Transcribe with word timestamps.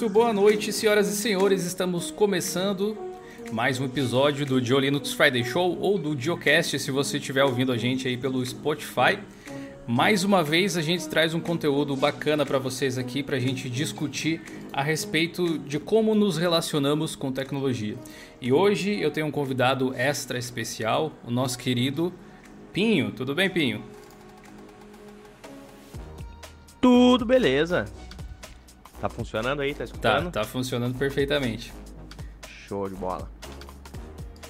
Muito 0.00 0.14
boa 0.14 0.32
noite, 0.32 0.72
senhoras 0.72 1.08
e 1.08 1.14
senhores. 1.14 1.66
Estamos 1.66 2.10
começando 2.10 2.96
mais 3.52 3.78
um 3.78 3.84
episódio 3.84 4.46
do 4.46 4.58
Dio 4.58 4.78
Linux 4.78 5.12
Friday 5.12 5.44
Show 5.44 5.76
ou 5.78 5.98
do 5.98 6.16
Diocast, 6.16 6.78
se 6.78 6.90
você 6.90 7.18
estiver 7.18 7.44
ouvindo 7.44 7.70
a 7.70 7.76
gente 7.76 8.08
aí 8.08 8.16
pelo 8.16 8.42
Spotify. 8.42 9.18
Mais 9.86 10.24
uma 10.24 10.42
vez 10.42 10.78
a 10.78 10.80
gente 10.80 11.06
traz 11.06 11.34
um 11.34 11.40
conteúdo 11.40 11.94
bacana 11.96 12.46
para 12.46 12.58
vocês 12.58 12.96
aqui 12.96 13.22
para 13.22 13.36
a 13.36 13.38
gente 13.38 13.68
discutir 13.68 14.40
a 14.72 14.82
respeito 14.82 15.58
de 15.58 15.78
como 15.78 16.14
nos 16.14 16.38
relacionamos 16.38 17.14
com 17.14 17.30
tecnologia. 17.30 17.96
E 18.40 18.50
hoje 18.54 18.98
eu 19.02 19.10
tenho 19.10 19.26
um 19.26 19.30
convidado 19.30 19.94
extra 19.94 20.38
especial, 20.38 21.12
o 21.26 21.30
nosso 21.30 21.58
querido 21.58 22.10
Pinho. 22.72 23.12
Tudo 23.12 23.34
bem, 23.34 23.50
Pinho? 23.50 23.84
Tudo 26.80 27.26
beleza. 27.26 27.84
Tá 29.00 29.08
funcionando 29.08 29.62
aí? 29.62 29.74
Tá 29.74 29.84
escutando? 29.84 30.30
Tá, 30.30 30.40
tá 30.40 30.44
funcionando 30.44 30.96
perfeitamente. 30.96 31.72
Show 32.68 32.88
de 32.88 32.94
bola. 32.94 33.30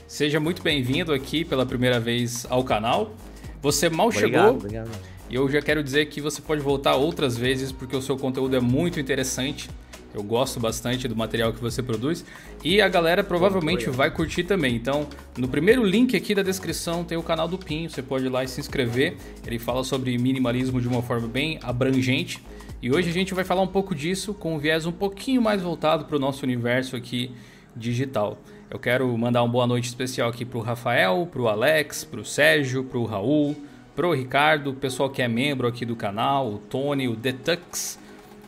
Seja 0.09 0.41
muito 0.41 0.61
bem-vindo 0.61 1.13
aqui 1.13 1.45
pela 1.45 1.65
primeira 1.65 2.01
vez 2.01 2.45
ao 2.51 2.65
canal. 2.65 3.15
Você 3.63 3.89
mal 3.89 4.09
obrigado, 4.09 4.33
chegou. 4.33 4.57
Obrigado. 4.57 4.91
E 5.29 5.37
eu 5.37 5.49
já 5.49 5.63
quero 5.63 5.85
dizer 5.85 6.07
que 6.07 6.21
você 6.21 6.43
pode 6.43 6.61
voltar 6.61 6.97
outras 6.97 7.37
vezes 7.37 7.71
porque 7.71 7.95
o 7.95 8.03
seu 8.03 8.17
conteúdo 8.17 8.57
é 8.57 8.61
muito 8.61 8.99
interessante. 8.99 9.71
Eu 10.13 10.25
gosto 10.25 10.59
bastante 10.59 11.07
do 11.07 11.15
material 11.15 11.53
que 11.53 11.61
você 11.61 11.81
produz 11.81 12.25
e 12.65 12.81
a 12.83 12.89
galera 12.89 13.23
provavelmente 13.23 13.89
vai 13.89 14.11
curtir 14.11 14.43
também. 14.43 14.75
Então, 14.75 15.07
no 15.39 15.47
primeiro 15.47 15.85
link 15.85 16.17
aqui 16.17 16.35
da 16.35 16.43
descrição 16.43 17.05
tem 17.05 17.17
o 17.17 17.23
canal 17.23 17.47
do 17.47 17.57
Pinho, 17.57 17.89
você 17.89 18.03
pode 18.03 18.27
ir 18.27 18.29
lá 18.29 18.43
e 18.43 18.49
se 18.49 18.59
inscrever. 18.59 19.17
Ele 19.47 19.61
fala 19.61 19.85
sobre 19.85 20.19
minimalismo 20.19 20.81
de 20.81 20.89
uma 20.89 21.01
forma 21.01 21.29
bem 21.29 21.61
abrangente. 21.63 22.43
E 22.83 22.91
hoje 22.91 23.11
a 23.11 23.13
gente 23.13 23.35
vai 23.35 23.45
falar 23.45 23.61
um 23.61 23.67
pouco 23.67 23.95
disso 23.95 24.33
com 24.33 24.55
um 24.55 24.59
viés 24.59 24.87
um 24.87 24.93
pouquinho 24.93 25.43
mais 25.43 25.61
voltado 25.61 26.07
para 26.07 26.17
o 26.17 26.19
nosso 26.19 26.47
universo 26.47 26.97
aqui 26.97 27.31
digital. 27.77 28.39
Eu 28.71 28.79
quero 28.79 29.07
mandar 29.19 29.43
uma 29.43 29.53
boa 29.53 29.67
noite 29.67 29.85
especial 29.85 30.31
aqui 30.31 30.47
para 30.47 30.59
o 30.59 30.63
Rafael, 30.63 31.29
para 31.31 31.43
o 31.43 31.49
Alex, 31.49 32.05
para 32.05 32.21
o 32.21 32.25
Sérgio, 32.25 32.83
para 32.83 32.99
o 32.99 33.05
Raul, 33.05 33.55
para 33.95 34.09
o 34.09 34.15
Ricardo, 34.15 34.71
o 34.71 34.75
pessoal 34.75 35.11
que 35.11 35.21
é 35.21 35.29
membro 35.29 35.69
aqui 35.69 35.85
do 35.85 35.95
canal, 35.95 36.55
o 36.55 36.59
Tony, 36.59 37.07
o 37.07 37.15
Detux, 37.15 37.99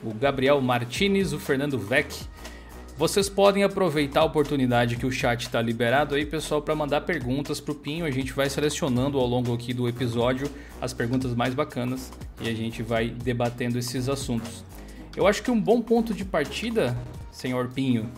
o 0.02 0.14
Gabriel 0.14 0.58
Martinez, 0.62 1.34
o 1.34 1.38
Fernando 1.38 1.78
Vec. 1.78 2.26
Vocês 3.02 3.28
podem 3.28 3.64
aproveitar 3.64 4.20
a 4.20 4.24
oportunidade 4.24 4.94
que 4.94 5.04
o 5.04 5.10
chat 5.10 5.42
está 5.42 5.60
liberado 5.60 6.14
aí, 6.14 6.24
pessoal, 6.24 6.62
para 6.62 6.72
mandar 6.72 7.00
perguntas 7.00 7.58
para 7.58 7.72
o 7.72 7.74
Pinho. 7.74 8.04
A 8.04 8.12
gente 8.12 8.32
vai 8.32 8.48
selecionando 8.48 9.18
ao 9.18 9.26
longo 9.26 9.52
aqui 9.52 9.74
do 9.74 9.88
episódio 9.88 10.48
as 10.80 10.92
perguntas 10.92 11.34
mais 11.34 11.52
bacanas 11.52 12.12
e 12.40 12.48
a 12.48 12.54
gente 12.54 12.80
vai 12.80 13.08
debatendo 13.08 13.76
esses 13.76 14.08
assuntos. 14.08 14.64
Eu 15.16 15.26
acho 15.26 15.42
que 15.42 15.50
um 15.50 15.60
bom 15.60 15.82
ponto 15.82 16.14
de 16.14 16.24
partida, 16.24 16.96
senhor 17.32 17.66
Pinho, 17.70 18.08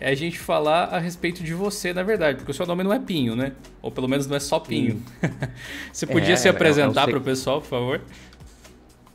é 0.00 0.10
a 0.10 0.14
gente 0.16 0.36
falar 0.36 0.86
a 0.86 0.98
respeito 0.98 1.44
de 1.44 1.54
você, 1.54 1.92
na 1.94 2.02
verdade, 2.02 2.38
porque 2.38 2.50
o 2.50 2.54
seu 2.54 2.66
nome 2.66 2.82
não 2.82 2.92
é 2.92 2.98
Pinho, 2.98 3.36
né? 3.36 3.52
Ou 3.80 3.92
pelo 3.92 4.08
menos 4.08 4.26
não 4.26 4.36
é 4.36 4.40
só 4.40 4.58
Pinho. 4.58 5.00
você 5.92 6.08
podia 6.08 6.34
É, 6.34 6.36
se 6.36 6.48
é, 6.48 6.50
apresentar 6.50 7.02
seg- 7.02 7.10
para 7.10 7.18
o 7.20 7.22
pessoal, 7.22 7.60
por 7.60 7.68
favor? 7.68 8.00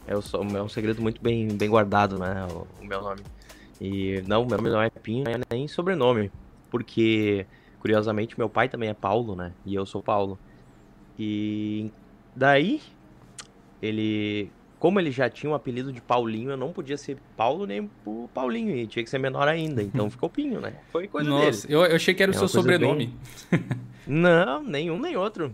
É, 0.07 0.13
é 0.13 0.61
um 0.63 0.69
segredo 0.69 1.01
muito 1.01 1.21
bem, 1.21 1.49
bem 1.49 1.69
guardado, 1.69 2.17
né? 2.17 2.47
O, 2.49 2.65
o 2.81 2.87
meu 2.87 3.01
nome. 3.01 3.19
E 3.83 4.23
não, 4.25 4.45
meu 4.45 4.57
nome 4.57 4.69
não 4.69 4.81
é 4.81 4.89
Pinho, 4.89 5.25
é 5.27 5.37
nem 5.53 5.67
sobrenome. 5.67 6.31
Porque, 6.71 7.45
curiosamente, 7.81 8.39
meu 8.39 8.47
pai 8.47 8.69
também 8.69 8.87
é 8.87 8.93
Paulo, 8.93 9.35
né? 9.35 9.51
E 9.65 9.75
eu 9.75 9.85
sou 9.85 10.01
Paulo. 10.01 10.39
E 11.19 11.91
daí, 12.33 12.81
ele. 13.81 14.49
Como 14.79 14.99
ele 14.99 15.11
já 15.11 15.29
tinha 15.29 15.49
o 15.51 15.53
apelido 15.55 15.91
de 15.91 16.01
Paulinho, 16.01 16.51
eu 16.51 16.57
não 16.57 16.71
podia 16.71 16.97
ser 16.97 17.17
Paulo 17.35 17.65
nem 17.65 17.89
o 18.05 18.29
Paulinho. 18.33 18.73
E 18.73 18.87
tinha 18.87 19.03
que 19.03 19.09
ser 19.09 19.19
menor 19.19 19.49
ainda. 19.49 19.83
Então 19.83 20.09
ficou 20.09 20.29
Pinho, 20.29 20.61
né? 20.61 20.75
Foi 20.89 21.07
coisa 21.09 21.29
Nossa, 21.29 21.67
dele. 21.67 21.73
eu, 21.73 21.85
eu 21.85 21.95
achei 21.97 22.13
que 22.13 22.23
era 22.23 22.31
o 22.31 22.35
É 22.35 22.37
seu 22.37 22.47
sobrenome. 22.47 23.13
Não, 24.07 24.63
nenhum 24.63 24.97
nem 24.97 25.17
outro. 25.17 25.53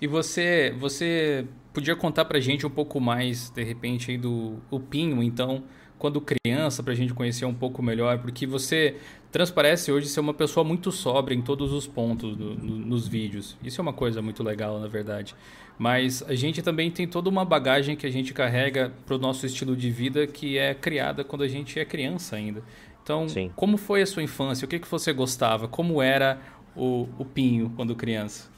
E 0.00 0.06
você, 0.06 0.74
você 0.78 1.44
podia 1.76 1.94
contar 1.94 2.24
pra 2.24 2.40
gente 2.40 2.66
um 2.66 2.70
pouco 2.70 2.98
mais, 2.98 3.50
de 3.50 3.62
repente, 3.62 4.10
aí 4.10 4.16
do 4.16 4.56
o 4.70 4.80
Pinho, 4.80 5.22
então, 5.22 5.62
quando 5.98 6.22
criança, 6.22 6.82
pra 6.82 6.94
gente 6.94 7.12
conhecer 7.12 7.44
um 7.44 7.52
pouco 7.52 7.82
melhor, 7.82 8.18
porque 8.18 8.46
você 8.46 8.96
transparece 9.30 9.92
hoje 9.92 10.08
ser 10.08 10.20
uma 10.20 10.32
pessoa 10.32 10.64
muito 10.64 10.90
sóbria 10.90 11.34
em 11.36 11.42
todos 11.42 11.72
os 11.74 11.86
pontos 11.86 12.34
do- 12.34 12.54
no- 12.54 12.78
nos 12.78 13.06
vídeos. 13.06 13.58
Isso 13.62 13.78
é 13.78 13.82
uma 13.82 13.92
coisa 13.92 14.22
muito 14.22 14.42
legal, 14.42 14.80
na 14.80 14.88
verdade. 14.88 15.34
Mas 15.78 16.22
a 16.26 16.34
gente 16.34 16.62
também 16.62 16.90
tem 16.90 17.06
toda 17.06 17.28
uma 17.28 17.44
bagagem 17.44 17.94
que 17.94 18.06
a 18.06 18.10
gente 18.10 18.32
carrega 18.32 18.90
pro 19.04 19.18
nosso 19.18 19.44
estilo 19.44 19.76
de 19.76 19.90
vida 19.90 20.26
que 20.26 20.56
é 20.56 20.72
criada 20.74 21.22
quando 21.24 21.42
a 21.42 21.48
gente 21.48 21.78
é 21.78 21.84
criança 21.84 22.36
ainda. 22.36 22.62
Então, 23.02 23.28
Sim. 23.28 23.50
como 23.54 23.76
foi 23.76 24.00
a 24.00 24.06
sua 24.06 24.22
infância? 24.22 24.64
O 24.64 24.68
que, 24.68 24.78
que 24.78 24.88
você 24.88 25.12
gostava? 25.12 25.68
Como 25.68 26.00
era 26.00 26.40
o, 26.74 27.06
o 27.18 27.24
Pinho 27.26 27.70
quando 27.76 27.94
criança? 27.94 28.55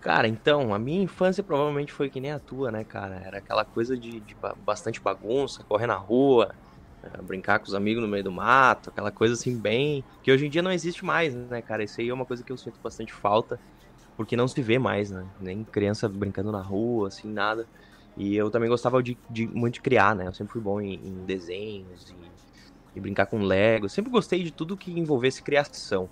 Cara, 0.00 0.28
então, 0.28 0.72
a 0.72 0.78
minha 0.78 1.02
infância 1.02 1.42
provavelmente 1.42 1.92
foi 1.92 2.08
que 2.10 2.20
nem 2.20 2.30
a 2.32 2.38
tua, 2.38 2.70
né, 2.70 2.84
cara? 2.84 3.16
Era 3.16 3.38
aquela 3.38 3.64
coisa 3.64 3.98
de, 3.98 4.20
de 4.20 4.34
ba- 4.36 4.54
bastante 4.56 5.00
bagunça, 5.02 5.64
correr 5.64 5.86
na 5.86 5.96
rua, 5.96 6.54
eh, 7.02 7.22
brincar 7.22 7.58
com 7.58 7.66
os 7.66 7.74
amigos 7.74 8.02
no 8.02 8.08
meio 8.08 8.22
do 8.24 8.30
mato, 8.32 8.90
aquela 8.90 9.10
coisa 9.12 9.34
assim 9.34 9.60
bem. 9.60 10.06
que 10.22 10.30
hoje 10.32 10.46
em 10.46 10.50
dia 10.50 10.62
não 10.62 10.70
existe 10.72 11.04
mais, 11.04 11.34
né, 11.34 11.60
cara? 11.62 11.82
Isso 11.84 12.00
aí 12.00 12.08
é 12.08 12.14
uma 12.14 12.26
coisa 12.26 12.44
que 12.44 12.52
eu 12.52 12.56
sinto 12.58 12.78
bastante 12.82 13.12
falta, 13.14 13.60
porque 14.16 14.36
não 14.36 14.48
se 14.48 14.62
vê 14.62 14.78
mais, 14.78 15.10
né? 15.10 15.30
Nem 15.38 15.64
criança 15.64 16.08
brincando 16.08 16.52
na 16.52 16.62
rua, 16.62 17.08
assim, 17.08 17.32
nada. 17.32 17.68
E 18.16 18.34
eu 18.36 18.50
também 18.50 18.68
gostava 18.70 19.02
de, 19.02 19.20
de- 19.28 19.48
muito 19.48 19.74
de 19.76 19.82
criar, 19.82 20.14
né? 20.16 20.26
Eu 20.28 20.34
sempre 20.34 20.52
fui 20.52 20.62
bom 20.62 20.80
em, 20.80 20.94
em 21.08 21.26
desenhos 21.26 22.10
e, 22.10 22.34
e 22.94 23.00
brincar 23.00 23.26
com 23.26 23.40
Lego. 23.42 23.88
Sempre 23.90 24.10
gostei 24.12 24.42
de 24.44 24.52
tudo 24.52 24.76
que 24.78 24.92
envolvesse 24.92 25.42
criação. 25.42 26.10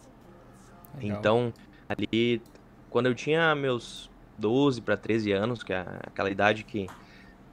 Legal. 0.95 1.35
Então, 1.35 1.53
ali, 1.89 2.47
quando 2.95 3.07
eu 3.07 3.15
tinha 3.17 3.57
meus 3.57 4.09
12 4.39 4.81
para 4.81 4.97
13 4.97 5.33
anos, 5.33 5.65
que 5.65 5.73
é 5.73 5.81
aquela 6.05 6.31
idade 6.31 6.63
que 6.63 6.87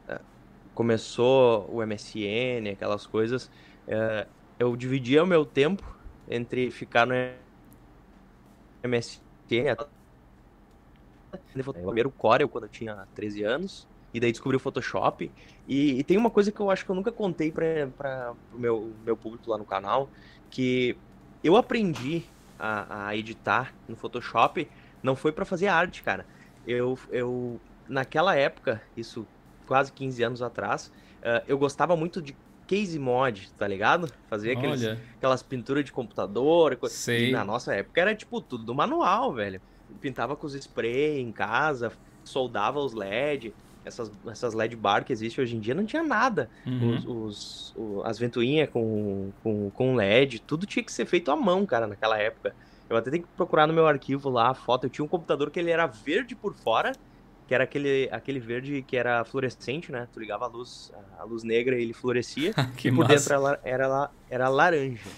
eh, 0.08 0.22
começou 0.76 1.68
o 1.74 1.82
MSN, 1.84 2.70
aquelas 2.70 3.08
coisas, 3.08 3.50
eh, 3.88 4.30
eu 4.60 4.78
dividia 4.78 5.24
o 5.24 5.28
meu 5.28 5.44
tempo 5.44 5.84
entre 6.28 6.70
ficar 6.70 7.08
no 7.08 7.16
MSN. 8.84 9.70
até- 9.70 9.90
Primeiro 11.86 12.10
o 12.10 12.14
Corel 12.14 12.48
quando 12.50 12.66
eu 12.66 12.70
tinha 12.70 13.08
13 13.16 13.44
anos, 13.44 13.88
e 14.14 14.20
daí 14.20 14.32
descobri 14.32 14.58
o 14.58 14.60
Photoshop. 14.60 15.34
E, 15.68 16.00
e 16.00 16.04
tem 16.04 16.18
uma 16.18 16.30
coisa 16.30 16.52
que 16.52 16.60
eu 16.62 16.70
acho 16.70 16.86
que 16.86 16.92
eu 16.92 16.96
nunca 16.96 17.12
contei 17.12 17.52
para 17.52 18.36
o 18.52 18.60
meu, 18.60 18.96
meu 19.02 19.18
público 19.18 19.50
lá 19.50 19.58
no 19.58 19.66
canal, 19.66 20.12
que 20.52 21.02
eu 21.44 21.56
aprendi 21.58 22.32
a, 22.60 23.08
a 23.10 23.16
editar 23.18 23.76
no 23.88 23.96
Photoshop 23.98 24.70
não 25.02 25.16
foi 25.16 25.32
pra 25.32 25.46
fazer 25.46 25.68
arte, 25.68 26.04
cara. 26.04 26.28
Eu, 26.64 26.98
eu 27.10 27.64
naquela 27.88 28.36
época, 28.36 28.82
isso 28.96 29.30
quase 29.66 29.92
15 29.94 30.24
anos 30.24 30.42
atrás, 30.42 30.92
eh, 31.22 31.44
eu 31.48 31.58
gostava 31.58 31.96
muito 31.96 32.22
de 32.22 32.38
case 32.68 32.98
mod, 33.00 33.52
tá 33.58 33.68
ligado? 33.68 34.08
Fazer 34.28 34.52
aqueles, 34.52 34.92
aquelas 35.18 35.44
pinturas 35.44 35.84
de 35.84 35.92
computador. 35.92 36.78
co- 36.78 36.88
Sei. 36.88 37.30
E 37.30 37.32
na 37.32 37.44
nossa 37.44 37.74
época 37.76 38.02
era 38.02 38.16
tipo 38.16 38.42
tudo 38.42 38.64
do 38.66 38.76
manual, 38.76 39.34
velho. 39.34 39.62
Pintava 40.00 40.36
com 40.38 40.46
os 40.48 40.54
spray 40.56 41.20
em 41.20 41.32
casa, 41.34 41.92
soldava 42.24 42.80
os 42.80 42.94
LED. 42.94 43.56
Essas, 43.84 44.12
essas 44.28 44.54
LED 44.54 44.76
bar 44.76 45.04
que 45.04 45.12
existe 45.12 45.42
hoje 45.42 45.56
em 45.56 45.60
dia 45.60 45.74
não 45.74 45.86
tinha 45.86 46.04
nada 46.04 46.50
uhum. 46.66 46.96
os, 46.96 47.06
os- 47.06 47.74
o- 47.76 48.04
as 48.06 48.20
ventoinhas 48.20 48.70
com, 48.70 49.34
com, 49.40 49.72
com 49.72 49.96
LED, 49.96 50.40
tudo 50.42 50.66
tinha 50.68 50.86
que 50.86 50.92
ser 50.94 51.06
feito 51.06 51.32
à 51.32 51.36
mão, 51.36 51.66
cara, 51.66 51.88
naquela 51.88 52.18
época. 52.20 52.56
Eu 52.92 52.98
até 52.98 53.10
tenho 53.10 53.24
que 53.24 53.30
procurar 53.38 53.66
no 53.68 53.74
meu 53.74 53.88
arquivo 53.88 54.30
lá 54.30 54.50
a 54.50 54.54
foto. 54.54 54.86
Eu 54.86 54.90
tinha 54.90 55.06
um 55.06 55.08
computador 55.08 55.50
que 55.50 55.58
ele 55.60 55.72
era 55.72 55.88
verde 55.88 56.36
por 56.36 56.54
fora, 56.54 56.92
que 57.48 57.56
era 57.56 57.64
aquele, 57.64 58.10
aquele 58.12 58.40
verde 58.40 58.82
que 58.82 58.98
era 58.98 59.24
fluorescente, 59.24 59.92
né? 59.92 60.10
Tu 60.12 60.20
ligava 60.20 60.44
a 60.46 60.48
luz, 60.50 60.92
a 61.18 61.24
luz 61.24 61.42
negra 61.44 61.78
e 61.80 61.84
ele 61.84 61.94
florescia. 61.94 62.54
que 62.78 62.90
e 62.90 62.92
por 62.92 63.08
massa. 63.08 63.16
dentro 63.16 63.60
era, 63.64 63.88
la- 63.88 64.12
era 64.30 64.50
laranja. 64.50 65.10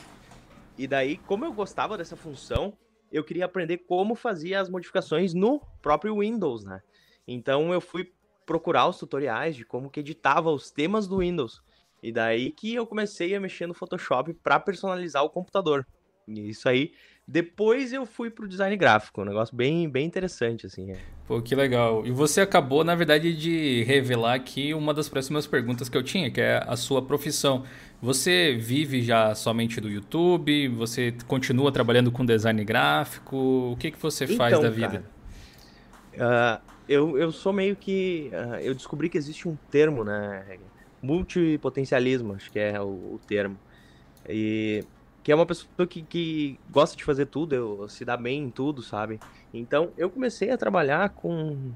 E 0.78 0.88
daí, 0.88 1.18
como 1.18 1.46
eu 1.46 1.52
gostava 1.54 1.98
dessa 1.98 2.16
função, 2.16 2.74
eu 3.12 3.24
queria 3.24 3.46
aprender 3.46 3.80
como 3.80 4.14
fazia 4.14 4.60
as 4.60 4.69
modificações 4.69 5.34
no 5.34 5.60
próprio 5.81 6.19
Windows, 6.19 6.64
né? 6.64 6.80
Então 7.28 7.74
eu 7.74 7.81
fui 7.81 8.12
procurar 8.46 8.88
os 8.88 8.98
tutoriais 9.00 9.56
de 9.56 9.66
como 9.66 9.90
que 9.90 10.00
editava 10.00 10.52
os 10.52 10.69
temas 10.69 11.08
do 11.08 11.18
Windows. 11.19 11.62
E 12.04 12.12
daí 12.12 12.52
que 12.52 12.76
eu 12.76 12.86
comecei 12.86 13.34
a 13.34 13.40
mexer 13.40 13.66
no 13.66 13.74
Photoshop 13.74 14.34
para 14.34 14.60
personalizar 14.60 15.24
o 15.24 15.30
computador. 15.30 15.88
E 16.28 16.50
isso 16.50 16.68
aí, 16.68 16.94
depois 17.28 17.94
eu 17.94 18.06
fui 18.06 18.30
pro 18.30 18.48
design 18.48 18.75
gráfico, 18.75 19.22
um 19.22 19.25
negócio 19.25 19.56
bem, 19.56 19.90
bem 19.90 20.06
interessante 20.06 20.66
assim. 20.66 20.92
é. 20.92 20.98
Pô, 21.25 21.42
que 21.42 21.56
legal. 21.56 22.06
E 22.06 22.12
você 22.12 22.42
acabou, 22.42 22.84
na 22.84 22.96
verdade, 22.96 23.34
de 23.36 23.84
revelar 23.84 24.34
aqui 24.34 24.74
uma 24.74 24.94
das 24.94 25.08
próximas 25.08 25.48
perguntas 25.48 25.88
que 25.88 25.98
eu 25.98 26.04
tinha, 26.04 26.30
que 26.30 26.42
é 26.42 26.62
a 26.68 26.75
sua 26.75 27.02
profissão. 27.02 27.64
Você 28.02 28.56
vive 28.58 29.02
já 29.02 29.34
somente 29.34 29.80
do 29.80 29.90
YouTube? 29.90 30.68
Você 30.70 31.14
continua 31.28 31.72
trabalhando 31.72 32.12
com 32.12 32.25
design 32.25 32.64
gráfico? 32.66 33.72
O 33.72 33.78
que, 33.78 33.92
que 33.92 34.00
você 34.02 34.28
faz 34.28 34.58
Então, 34.58 34.62
da 34.62 34.69
vida? 34.69 35.06
cara, 36.18 36.62
ah, 36.62 36.62
eu, 36.88 37.18
eu 37.18 37.31
sou 37.31 37.54
meio 37.54 37.76
que. 37.76 38.30
ah, 38.34 38.62
eu 38.62 38.74
descobri 38.76 39.10
que 39.10 39.18
existe 39.18 39.48
um 39.48 39.56
termo, 39.72 40.04
né? 40.04 40.60
multipotencialismo, 41.02 42.34
acho 42.34 42.52
que 42.52 42.60
é 42.60 42.80
o, 42.81 42.86
o 43.16 43.19
termo. 43.28 43.58
E 44.28 44.86
que 45.24 45.31
é 45.31 45.36
uma 45.36 45.46
pessoa 45.46 45.88
que, 45.88 46.02
que 46.04 46.60
gosta 46.70 46.98
de 46.98 47.04
fazer 47.04 47.28
tudo, 47.28 47.56
eu, 47.56 47.88
se 47.88 48.04
dá 48.04 48.18
bem 48.18 48.44
em 48.44 48.50
tudo, 48.50 48.81
sabe? 48.81 49.20
Então 49.54 49.92
eu 49.98 50.10
comecei 50.10 50.52
a 50.52 50.58
trabalhar 50.58 51.10
com 51.10 51.72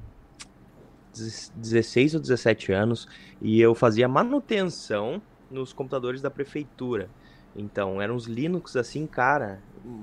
16 1.55 2.15
ou 2.15 2.19
17 2.19 2.73
anos 2.73 3.07
e 3.41 3.59
eu 3.59 3.73
fazia 3.73 4.07
manutenção 4.07 5.21
nos 5.49 5.71
computadores 5.71 6.21
da 6.21 6.29
prefeitura. 6.29 7.09
Então, 7.57 7.99
eram 7.99 8.15
uns 8.15 8.25
Linux 8.25 8.75
assim, 8.75 9.07
cara, 9.07 9.59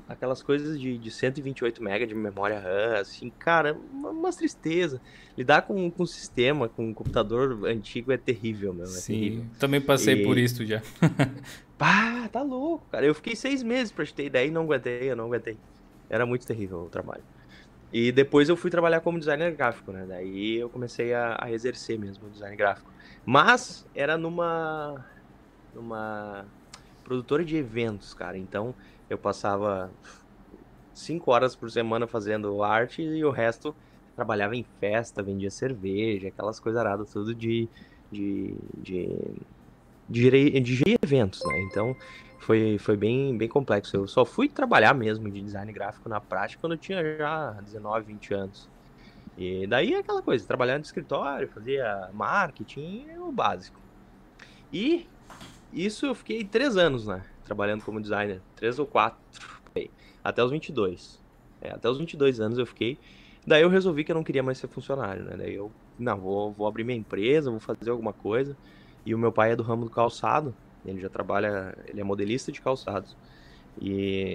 aquelas 0.09 0.43
coisas 0.43 0.79
de, 0.81 0.99
de 0.99 1.11
128 1.11 1.81
MB 1.81 2.07
de 2.07 2.15
memória 2.15 2.59
RAM, 2.59 2.99
assim, 3.01 3.31
cara, 3.31 3.79
uma, 3.93 4.11
uma 4.11 4.33
tristeza. 4.33 5.01
Lidar 5.39 5.63
com, 5.63 5.91
com 5.91 6.05
sistema, 6.05 6.69
com 6.69 6.89
um 6.89 6.95
computador 6.95 7.67
antigo 7.67 8.11
é 8.11 8.17
terrível, 8.17 8.75
meu. 8.75 8.85
É 8.85 8.89
Sim, 8.89 9.13
terrível. 9.13 9.45
também 9.59 9.81
passei 9.81 10.23
e... 10.23 10.25
por 10.25 10.37
isso 10.37 10.67
já. 10.67 10.83
Pá, 11.79 12.29
tá 12.29 12.43
louco, 12.43 12.87
cara. 12.91 13.07
Eu 13.07 13.15
fiquei 13.15 13.37
seis 13.37 13.63
meses 13.63 13.93
pra 13.93 14.05
te 14.05 14.15
ter 14.15 14.27
ideia 14.27 14.47
e 14.47 14.51
não 14.51 14.63
aguentei, 14.63 15.11
eu 15.11 15.17
não 15.17 15.27
aguentei. 15.27 15.57
Era 16.09 16.27
muito 16.27 16.47
terrível 16.47 16.81
o 16.81 16.89
trabalho. 16.89 17.23
E 17.93 18.11
depois 18.11 18.49
eu 18.49 18.57
fui 18.57 18.71
trabalhar 18.71 19.01
como 19.01 19.19
designer 19.19 19.55
gráfico, 19.55 19.93
né? 19.93 20.05
Daí 20.09 20.57
eu 20.57 20.69
comecei 20.69 21.15
a, 21.15 21.37
a 21.41 21.53
exercer 21.53 21.97
mesmo 21.99 22.27
o 22.27 22.31
design 22.31 22.57
gráfico. 22.57 22.91
Mas 23.25 23.87
era 23.95 24.19
numa. 24.19 25.05
numa 25.73 26.45
produtora 27.05 27.45
de 27.45 27.57
eventos, 27.57 28.15
cara. 28.15 28.37
Então 28.37 28.75
eu 29.09 29.19
passava 29.19 29.91
cinco 30.93 31.31
horas 31.31 31.55
por 31.55 31.71
semana 31.71 32.07
fazendo 32.07 32.63
arte 32.63 33.03
e 33.03 33.25
o 33.25 33.31
resto 33.31 33.75
trabalhava 34.15 34.57
em 34.57 34.65
festa, 34.81 35.23
vendia 35.23 35.51
cerveja, 35.51 36.29
aquelas 36.29 36.59
coisas 36.59 36.81
aradas, 36.81 37.13
tudo 37.13 37.35
de. 37.35 37.69
de. 38.11 38.55
de. 38.79 39.09
de, 40.09 40.61
de, 40.61 40.83
eventos, 41.03 41.45
né? 41.45 41.61
Então 41.71 41.95
foi, 42.41 42.79
foi 42.79 42.97
bem, 42.97 43.37
bem 43.37 43.49
complexo. 43.49 43.97
Eu 43.97 44.09
só 44.09 44.25
fui 44.25 44.49
trabalhar 44.49 44.95
mesmo 44.95 45.31
de 45.31 45.41
design 45.41 45.73
gráfico 45.73 46.09
na 46.09 46.21
prática 46.21 46.61
quando 46.61 46.73
eu 46.73 46.79
tinha 46.79 47.17
já 47.17 47.53
19, 47.63 48.07
20 48.07 48.35
anos. 48.35 48.69
E 49.37 49.67
daí 49.67 49.95
é 49.95 49.99
aquela 49.99 50.23
coisa, 50.23 50.47
trabalhar 50.47 50.79
no 50.79 50.85
escritório, 50.85 51.49
fazia 51.49 52.09
marketing, 52.13 53.07
é 53.09 53.19
o 53.19 53.33
básico. 53.33 53.81
E 54.73 55.09
isso 55.75 56.07
eu 56.07 56.15
fiquei 56.15 56.45
três 56.45 56.77
anos, 56.77 57.07
né? 57.07 57.23
Trabalhando 57.45 57.85
como 57.85 58.01
designer. 58.01 58.41
Três 58.57 58.79
ou 58.79 58.87
quatro. 58.87 59.19
Até 60.23 60.43
os 60.43 60.51
22. 60.51 61.21
É, 61.61 61.71
até 61.73 61.89
os 61.89 61.99
22 61.99 62.41
anos 62.41 62.59
eu 62.59 62.67
fiquei. 62.67 62.99
Daí 63.47 63.63
eu 63.63 63.69
resolvi 63.69 64.05
que 64.05 64.13
eu 64.13 64.17
não 64.17 64.25
queria 64.25 64.43
mais 64.43 64.59
ser 64.59 64.69
funcionário, 64.69 65.25
né? 65.25 65.37
Daí 65.37 65.55
eu, 65.55 65.71
não, 65.99 66.19
vou, 66.19 66.53
vou 66.53 66.67
abrir 66.67 66.85
minha 66.85 66.99
empresa, 66.99 67.51
vou 67.51 67.61
fazer 67.61 67.91
alguma 67.91 68.13
coisa. 68.13 68.57
E 69.05 69.15
o 69.15 69.19
meu 69.19 69.31
pai 69.31 69.53
é 69.53 69.57
do 69.57 69.63
ramo 69.63 69.85
do 69.85 69.91
calçado. 69.91 70.55
Ele 70.85 71.01
já 71.01 71.09
trabalha, 71.09 71.77
ele 71.87 72.01
é 72.01 72.05
modelista 72.05 72.51
de 72.51 72.61
calçados. 72.61 73.17
E 73.81 73.91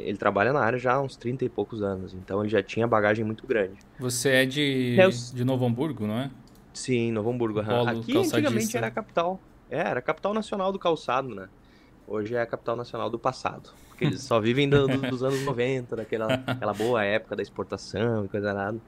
ele 0.05 0.17
trabalha 0.17 0.51
na 0.51 0.59
área 0.59 0.77
já 0.77 0.93
há 0.93 1.01
uns 1.01 1.15
30 1.15 1.45
e 1.45 1.49
poucos 1.49 1.81
anos, 1.81 2.13
então 2.13 2.41
ele 2.41 2.49
já 2.49 2.61
tinha 2.61 2.85
bagagem 2.85 3.23
muito 3.23 3.47
grande. 3.47 3.77
Você 3.97 4.29
é 4.29 4.45
de, 4.45 4.97
é, 4.99 5.07
de 5.07 5.45
Novo 5.45 5.65
Hamburgo, 5.65 6.05
não 6.05 6.17
é? 6.17 6.31
Sim, 6.73 7.11
Novo 7.11 7.31
Hamburgo. 7.31 7.59
Uhum. 7.61 7.87
Aqui 7.87 8.17
antigamente 8.17 8.75
era 8.75 8.87
a 8.87 8.91
capital. 8.91 9.39
É, 9.69 9.79
era 9.79 9.99
a 9.99 10.01
capital 10.01 10.33
nacional 10.33 10.71
do 10.71 10.79
calçado, 10.79 11.33
né? 11.33 11.47
Hoje 12.07 12.33
é 12.33 12.41
a 12.41 12.45
capital 12.45 12.75
nacional 12.75 13.09
do 13.09 13.19
passado. 13.19 13.69
Porque 13.87 14.05
eles 14.05 14.21
só 14.23 14.39
vivem 14.39 14.67
do, 14.67 14.87
do, 14.87 14.97
dos 15.09 15.23
anos 15.23 15.43
90, 15.43 15.95
daquela 15.95 16.33
aquela 16.47 16.73
boa 16.73 17.03
época 17.03 17.35
da 17.35 17.43
exportação 17.43 18.25
e 18.25 18.27
coisa 18.27 18.53
nada. 18.53 18.79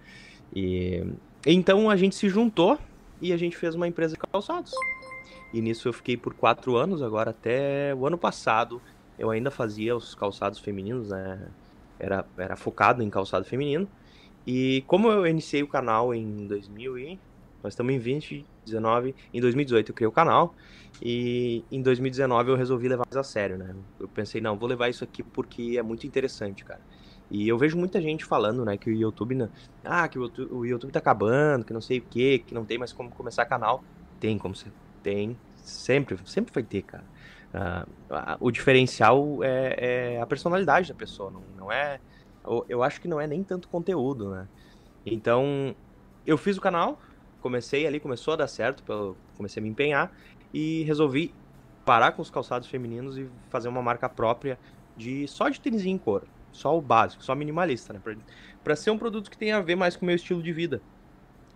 E 0.56 1.06
então 1.46 1.90
a 1.90 1.96
gente 1.96 2.16
se 2.16 2.30
juntou 2.30 2.80
e 3.22 3.32
a 3.32 3.38
gente 3.38 3.56
fez 3.56 3.76
uma 3.76 3.88
empresa 3.88 4.16
de 4.16 4.20
calçados. 4.20 4.72
E 5.54 5.62
nisso 5.62 5.88
eu 5.88 5.94
fiquei 5.94 6.18
por 6.18 6.34
quatro 6.34 6.76
anos, 6.78 7.02
agora 7.02 7.32
até 7.32 7.94
o 7.94 8.08
ano 8.08 8.18
passado 8.18 8.82
eu 9.20 9.30
ainda 9.30 9.52
fazia 9.52 9.96
os 9.96 10.16
calçados 10.16 10.58
femininos, 10.60 11.10
né? 11.10 11.48
Era, 12.00 12.26
era 12.38 12.56
focado 12.56 13.04
em 13.04 13.10
calçado 13.10 13.46
feminino. 13.46 13.88
E 14.48 14.84
como 14.88 15.10
eu 15.10 15.28
iniciei 15.28 15.62
o 15.62 15.68
canal 15.68 16.16
em 16.16 16.48
2000 16.48 16.98
e... 16.98 17.20
Nós 17.64 17.74
estamos 17.74 17.94
em 17.94 18.00
2019, 18.00 19.16
em 19.34 19.42
2018 19.42 19.90
eu 19.90 19.96
criei 19.96 20.08
o 20.08 20.12
canal 20.12 20.56
e 21.02 21.64
em 21.72 21.82
2019 21.82 22.52
eu 22.52 22.56
resolvi 22.56 22.88
levar 22.88 23.06
mais 23.06 23.18
a 23.18 23.24
sério, 23.24 23.58
né? 23.58 23.76
Eu 24.00 24.08
pensei, 24.08 24.42
não, 24.42 24.58
vou 24.58 24.68
levar 24.68 24.90
isso 24.90 25.04
aqui 25.04 25.24
porque 25.24 25.76
é 25.78 25.82
muito 25.82 26.06
interessante, 26.08 26.64
cara. 26.66 26.82
E 27.30 27.48
eu 27.48 27.58
vejo 27.58 27.78
muita 27.78 28.02
gente 28.02 28.26
falando, 28.26 28.66
né, 28.66 28.76
que 28.76 28.90
o 28.90 28.94
YouTube, 28.94 29.36
né, 29.36 29.50
ah, 29.86 30.06
que 30.08 30.20
o 30.20 30.66
YouTube 30.66 30.92
tá 30.92 31.00
acabando, 31.00 31.64
que 31.64 31.72
não 31.72 31.80
sei 31.80 32.00
o 32.00 32.02
que, 32.02 32.40
que 32.40 32.54
não 32.54 32.66
tem 32.66 32.78
mais 32.78 32.92
como 32.92 33.10
começar 33.10 33.46
canal. 33.46 33.82
Tem 34.20 34.38
como 34.38 34.54
você 34.54 34.68
tem, 35.02 35.38
sempre, 35.56 36.18
sempre 36.26 36.54
vai 36.54 36.64
ter, 36.64 36.82
cara. 36.82 37.04
Uh, 37.54 38.38
o 38.40 38.52
diferencial 38.52 39.44
é, 39.44 39.76
é, 40.16 40.22
a 40.22 40.26
personalidade 40.26 40.90
da 40.90 40.96
pessoa, 40.96 41.32
não, 41.32 41.44
não 41.58 41.72
é. 41.72 42.00
Eu 42.68 42.82
acho 42.82 43.00
que 43.00 43.08
não 43.08 43.22
é 43.22 43.28
nem 43.28 43.44
tanto 43.44 43.68
conteúdo, 43.68 44.32
né? 44.32 44.48
Então, 45.06 45.76
eu 46.26 46.38
fiz 46.38 46.58
o 46.58 46.62
canal, 46.62 47.00
comecei 47.42 47.86
ali, 47.86 48.00
começou 48.00 48.34
a 48.34 48.38
dar 48.38 48.48
certo, 48.48 49.18
comecei 49.36 49.60
a 49.60 49.64
me 49.64 49.70
empenhar 49.70 50.12
e 50.54 50.84
resolvi 50.84 51.34
parar 51.86 52.12
com 52.12 52.22
os 52.22 52.30
calçados 52.30 52.68
femininos 52.68 53.18
e 53.18 53.28
fazer 53.50 53.68
uma 53.68 53.82
marca 53.82 54.08
própria 54.08 54.58
de 54.96 55.28
só 55.28 55.50
de 55.50 55.60
tênis 55.60 55.86
em 55.86 55.98
couro, 55.98 56.28
só 56.52 56.78
o 56.78 56.82
básico, 56.82 57.24
só 57.24 57.34
minimalista, 57.34 57.94
né? 57.94 58.02
Para 58.64 58.76
ser 58.76 58.92
um 58.92 58.98
produto 58.98 59.30
que 59.30 59.38
tenha 59.38 59.58
a 59.58 59.62
ver 59.62 59.76
mais 59.76 59.96
com 59.96 60.06
o 60.06 60.08
meu 60.08 60.16
estilo 60.16 60.44
de 60.44 60.54
vida. 60.54 60.82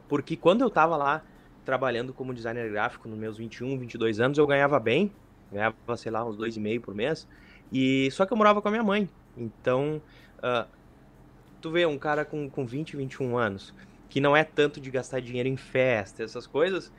Porque 0.07 0.35
quando 0.35 0.61
eu 0.61 0.69
tava 0.69 0.97
lá 0.97 1.23
trabalhando 1.63 2.13
como 2.13 2.33
designer 2.33 2.69
gráfico 2.69 3.07
nos 3.07 3.17
meus 3.17 3.37
21, 3.37 3.77
22 3.77 4.19
anos, 4.19 4.37
eu 4.37 4.47
ganhava 4.47 4.79
bem, 4.79 5.11
ganhava, 5.51 5.97
sei 5.97 6.11
lá, 6.11 6.23
uns 6.23 6.37
dois 6.37 6.55
e 6.55 6.59
meio 6.59 6.81
por 6.81 6.93
mês, 6.93 7.27
e 7.71 8.09
só 8.11 8.25
que 8.25 8.33
eu 8.33 8.37
morava 8.37 8.61
com 8.61 8.67
a 8.67 8.71
minha 8.71 8.83
mãe. 8.83 9.09
Então, 9.35 10.01
uh, 10.37 10.67
tu 11.59 11.71
vê 11.71 11.85
um 11.85 11.97
cara 11.97 12.23
com, 12.23 12.49
com 12.49 12.65
20, 12.65 12.95
21 12.95 13.37
anos, 13.37 13.73
que 14.15 14.21
não 14.21 14.33
é 14.33 14.45
tanto 14.45 14.79
de 14.79 14.89
gastar 14.89 15.19
dinheiro 15.19 15.49
em 15.49 15.57
festa, 15.57 16.23
essas 16.23 16.47
coisas, 16.47 16.89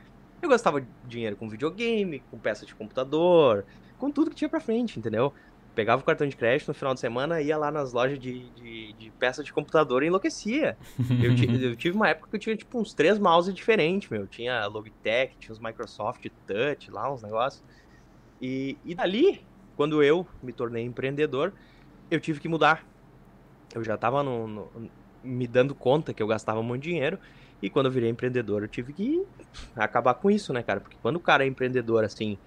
eu 0.42 0.50
gastava 0.50 0.86
dinheiro 1.02 1.34
com 1.34 1.48
videogame, 1.48 2.22
com 2.30 2.38
peça 2.38 2.66
de 2.66 2.74
computador, 2.74 3.64
com 3.96 4.10
tudo 4.10 4.28
que 4.28 4.36
tinha 4.36 4.50
pra 4.50 4.60
frente, 4.60 4.98
entendeu? 4.98 5.32
pegava 5.74 6.02
o 6.02 6.04
cartão 6.04 6.28
de 6.28 6.36
crédito 6.36 6.68
no 6.68 6.74
final 6.74 6.92
de 6.92 7.00
semana, 7.00 7.40
ia 7.40 7.56
lá 7.56 7.70
nas 7.70 7.94
lojas 7.94 8.18
de, 8.18 8.50
de, 8.50 8.92
de 8.92 9.10
peças 9.12 9.46
de 9.46 9.52
computador 9.52 10.02
e 10.02 10.08
enlouquecia. 10.08 10.76
Eu, 11.22 11.32
eu, 11.72 11.76
tive 11.76 11.96
uma 11.96 12.10
época 12.10 12.28
que 12.28 12.36
eu 12.36 12.40
tinha, 12.40 12.56
tipo, 12.56 12.78
uns 12.78 12.92
três 12.92 13.18
mouse 13.18 13.50
diferentes, 13.50 14.10
meu. 14.10 14.26
Tinha 14.26 14.66
Logitech, 14.66 15.36
tinha 15.38 15.52
os 15.54 15.58
Microsoft 15.58 16.26
Touch 16.46 16.90
lá, 16.90 17.10
uns 17.10 17.22
negócios. 17.22 17.64
E, 18.42 18.76
e 18.84 18.94
dali, 18.94 19.42
quando 19.74 20.02
eu 20.02 20.26
me 20.42 20.52
tornei 20.52 20.84
empreendedor, 20.84 21.54
eu 22.10 22.20
tive 22.20 22.40
que 22.40 22.48
mudar. 22.48 22.86
Eu 23.74 23.82
já 23.82 23.96
tava 23.96 24.22
no, 24.22 24.46
no, 24.46 24.90
me 25.26 25.46
dando 25.46 25.74
conta 25.74 26.14
que 26.14 26.22
eu 26.22 26.26
gastava 26.26 26.62
muito 26.62 26.82
dinheiro. 26.82 27.18
E 27.60 27.70
quando 27.70 27.86
eu 27.86 27.92
virei 27.92 28.10
empreendedor, 28.10 28.62
eu 28.62 28.68
tive 28.68 28.92
que 28.92 29.22
acabar 29.74 30.14
com 30.14 30.30
isso, 30.30 30.52
né, 30.52 30.62
cara? 30.62 30.80
Porque 30.80 30.96
quando 31.00 31.16
o 31.16 31.20
cara 31.20 31.44
é 31.44 31.46
empreendedor, 31.46 32.04
assim, 32.04 32.38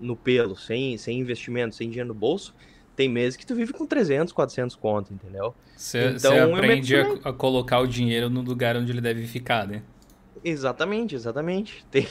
no 0.00 0.16
pelo, 0.16 0.56
sem, 0.56 0.98
sem 0.98 1.18
investimento, 1.20 1.74
sem 1.76 1.88
dinheiro 1.88 2.08
no 2.08 2.14
bolso, 2.14 2.54
tem 2.96 3.08
meses 3.08 3.36
que 3.36 3.46
tu 3.46 3.54
vive 3.54 3.72
com 3.72 3.86
300, 3.86 4.32
400 4.32 4.74
conto, 4.74 5.14
entendeu? 5.14 5.54
Você 5.76 6.08
então, 6.08 6.56
aprende 6.56 6.96
a, 6.96 7.12
a, 7.28 7.32
colocar 7.32 7.78
o 7.78 7.86
dinheiro 7.86 8.28
no 8.28 8.40
lugar 8.40 8.76
onde 8.76 8.90
ele 8.90 9.00
deve 9.00 9.24
ficar, 9.26 9.68
né? 9.68 9.84
Exatamente, 10.42 11.14
exatamente. 11.14 11.86
Tem, 11.90 12.06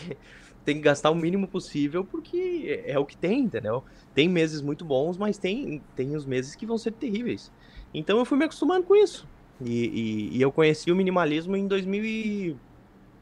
tem 0.63 0.75
que 0.75 0.81
gastar 0.81 1.11
o 1.11 1.15
mínimo 1.15 1.47
possível 1.47 2.03
porque 2.03 2.81
é, 2.85 2.91
é 2.91 2.99
o 2.99 3.05
que 3.05 3.15
tem, 3.15 3.39
entendeu? 3.39 3.85
Tem 4.13 4.27
meses 4.27 4.61
muito 4.61 4.83
bons, 4.83 5.17
mas 5.17 5.37
tem, 5.37 5.81
tem 5.95 6.13
os 6.13 6.25
meses 6.25 6.55
que 6.55 6.65
vão 6.65 6.77
ser 6.77 6.91
terríveis. 6.91 7.49
Então 7.93 8.19
eu 8.19 8.25
fui 8.25 8.37
me 8.37 8.43
acostumando 8.43 8.85
com 8.85 8.93
isso. 8.93 9.25
E, 9.61 10.31
e, 10.33 10.37
e 10.37 10.41
eu 10.41 10.51
conheci 10.51 10.91
o 10.91 10.95
minimalismo 10.95 11.55
em 11.55 11.67
2000 11.67 12.05
e, 12.05 12.55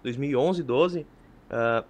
2011, 0.03 0.63
12, 0.63 0.99
uh, 0.99 1.05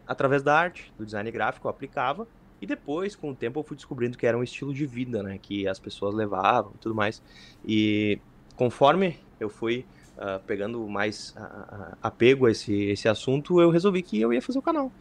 através 0.08 0.42
da 0.42 0.58
arte, 0.58 0.92
do 0.98 1.06
design 1.06 1.30
gráfico, 1.32 1.68
eu 1.68 1.72
aplicava. 1.72 2.28
E 2.62 2.66
depois, 2.66 3.16
com 3.16 3.32
o 3.32 3.36
tempo, 3.36 3.60
eu 3.60 3.64
fui 3.64 3.76
descobrindo 3.76 4.18
que 4.18 4.26
era 4.26 4.38
um 4.38 4.44
estilo 4.44 4.74
de 4.74 4.86
vida, 4.86 5.22
né? 5.22 5.38
Que 5.42 5.68
as 5.68 5.78
pessoas 5.78 6.16
levavam 6.16 6.72
e 6.76 6.78
tudo 6.78 6.96
mais. 6.96 7.22
E 7.66 8.20
conforme 8.56 9.20
eu 9.40 9.50
fui 9.50 9.86
uh, 10.18 10.42
pegando 10.48 10.88
mais 10.88 11.36
uh, 11.38 11.98
apego 12.02 12.46
a 12.46 12.52
esse, 12.52 12.74
esse 12.74 13.10
assunto, 13.10 13.60
eu 13.60 13.70
resolvi 13.70 14.02
que 14.02 14.20
eu 14.20 14.32
ia 14.32 14.42
fazer 14.42 14.58
o 14.58 14.62
canal. 14.62 14.92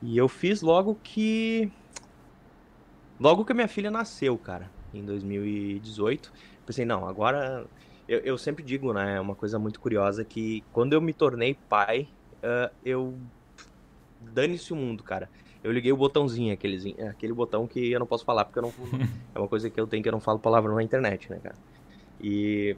E 0.00 0.16
eu 0.16 0.28
fiz 0.28 0.62
logo 0.62 0.98
que. 1.02 1.70
Logo 3.20 3.44
que 3.44 3.52
a 3.52 3.54
minha 3.54 3.68
filha 3.68 3.90
nasceu, 3.90 4.36
cara, 4.38 4.70
em 4.94 5.04
2018. 5.04 6.32
Pensei, 6.64 6.84
não, 6.84 7.06
agora. 7.06 7.66
Eu, 8.12 8.18
eu 8.18 8.36
sempre 8.36 8.62
digo, 8.62 8.92
né? 8.92 9.18
Uma 9.18 9.34
coisa 9.34 9.58
muito 9.58 9.80
curiosa 9.80 10.22
que 10.22 10.62
quando 10.70 10.92
eu 10.92 11.00
me 11.00 11.14
tornei 11.14 11.56
pai, 11.66 12.06
uh, 12.44 12.70
eu 12.84 13.18
dane-se 14.20 14.70
o 14.70 14.76
mundo, 14.76 15.02
cara. 15.02 15.30
Eu 15.64 15.72
liguei 15.72 15.90
o 15.92 15.96
botãozinho, 15.96 16.52
aquele, 16.52 16.94
aquele 17.08 17.32
botão 17.32 17.66
que 17.66 17.90
eu 17.90 17.98
não 17.98 18.06
posso 18.06 18.22
falar, 18.22 18.44
porque 18.44 18.58
eu 18.58 18.64
não. 18.64 18.72
é 19.34 19.38
uma 19.38 19.48
coisa 19.48 19.70
que 19.70 19.80
eu 19.80 19.86
tenho 19.86 20.02
que 20.02 20.10
eu 20.10 20.12
não 20.12 20.20
falo 20.20 20.38
palavra 20.38 20.74
na 20.74 20.82
internet, 20.82 21.30
né, 21.30 21.40
cara? 21.42 21.54
E. 22.20 22.76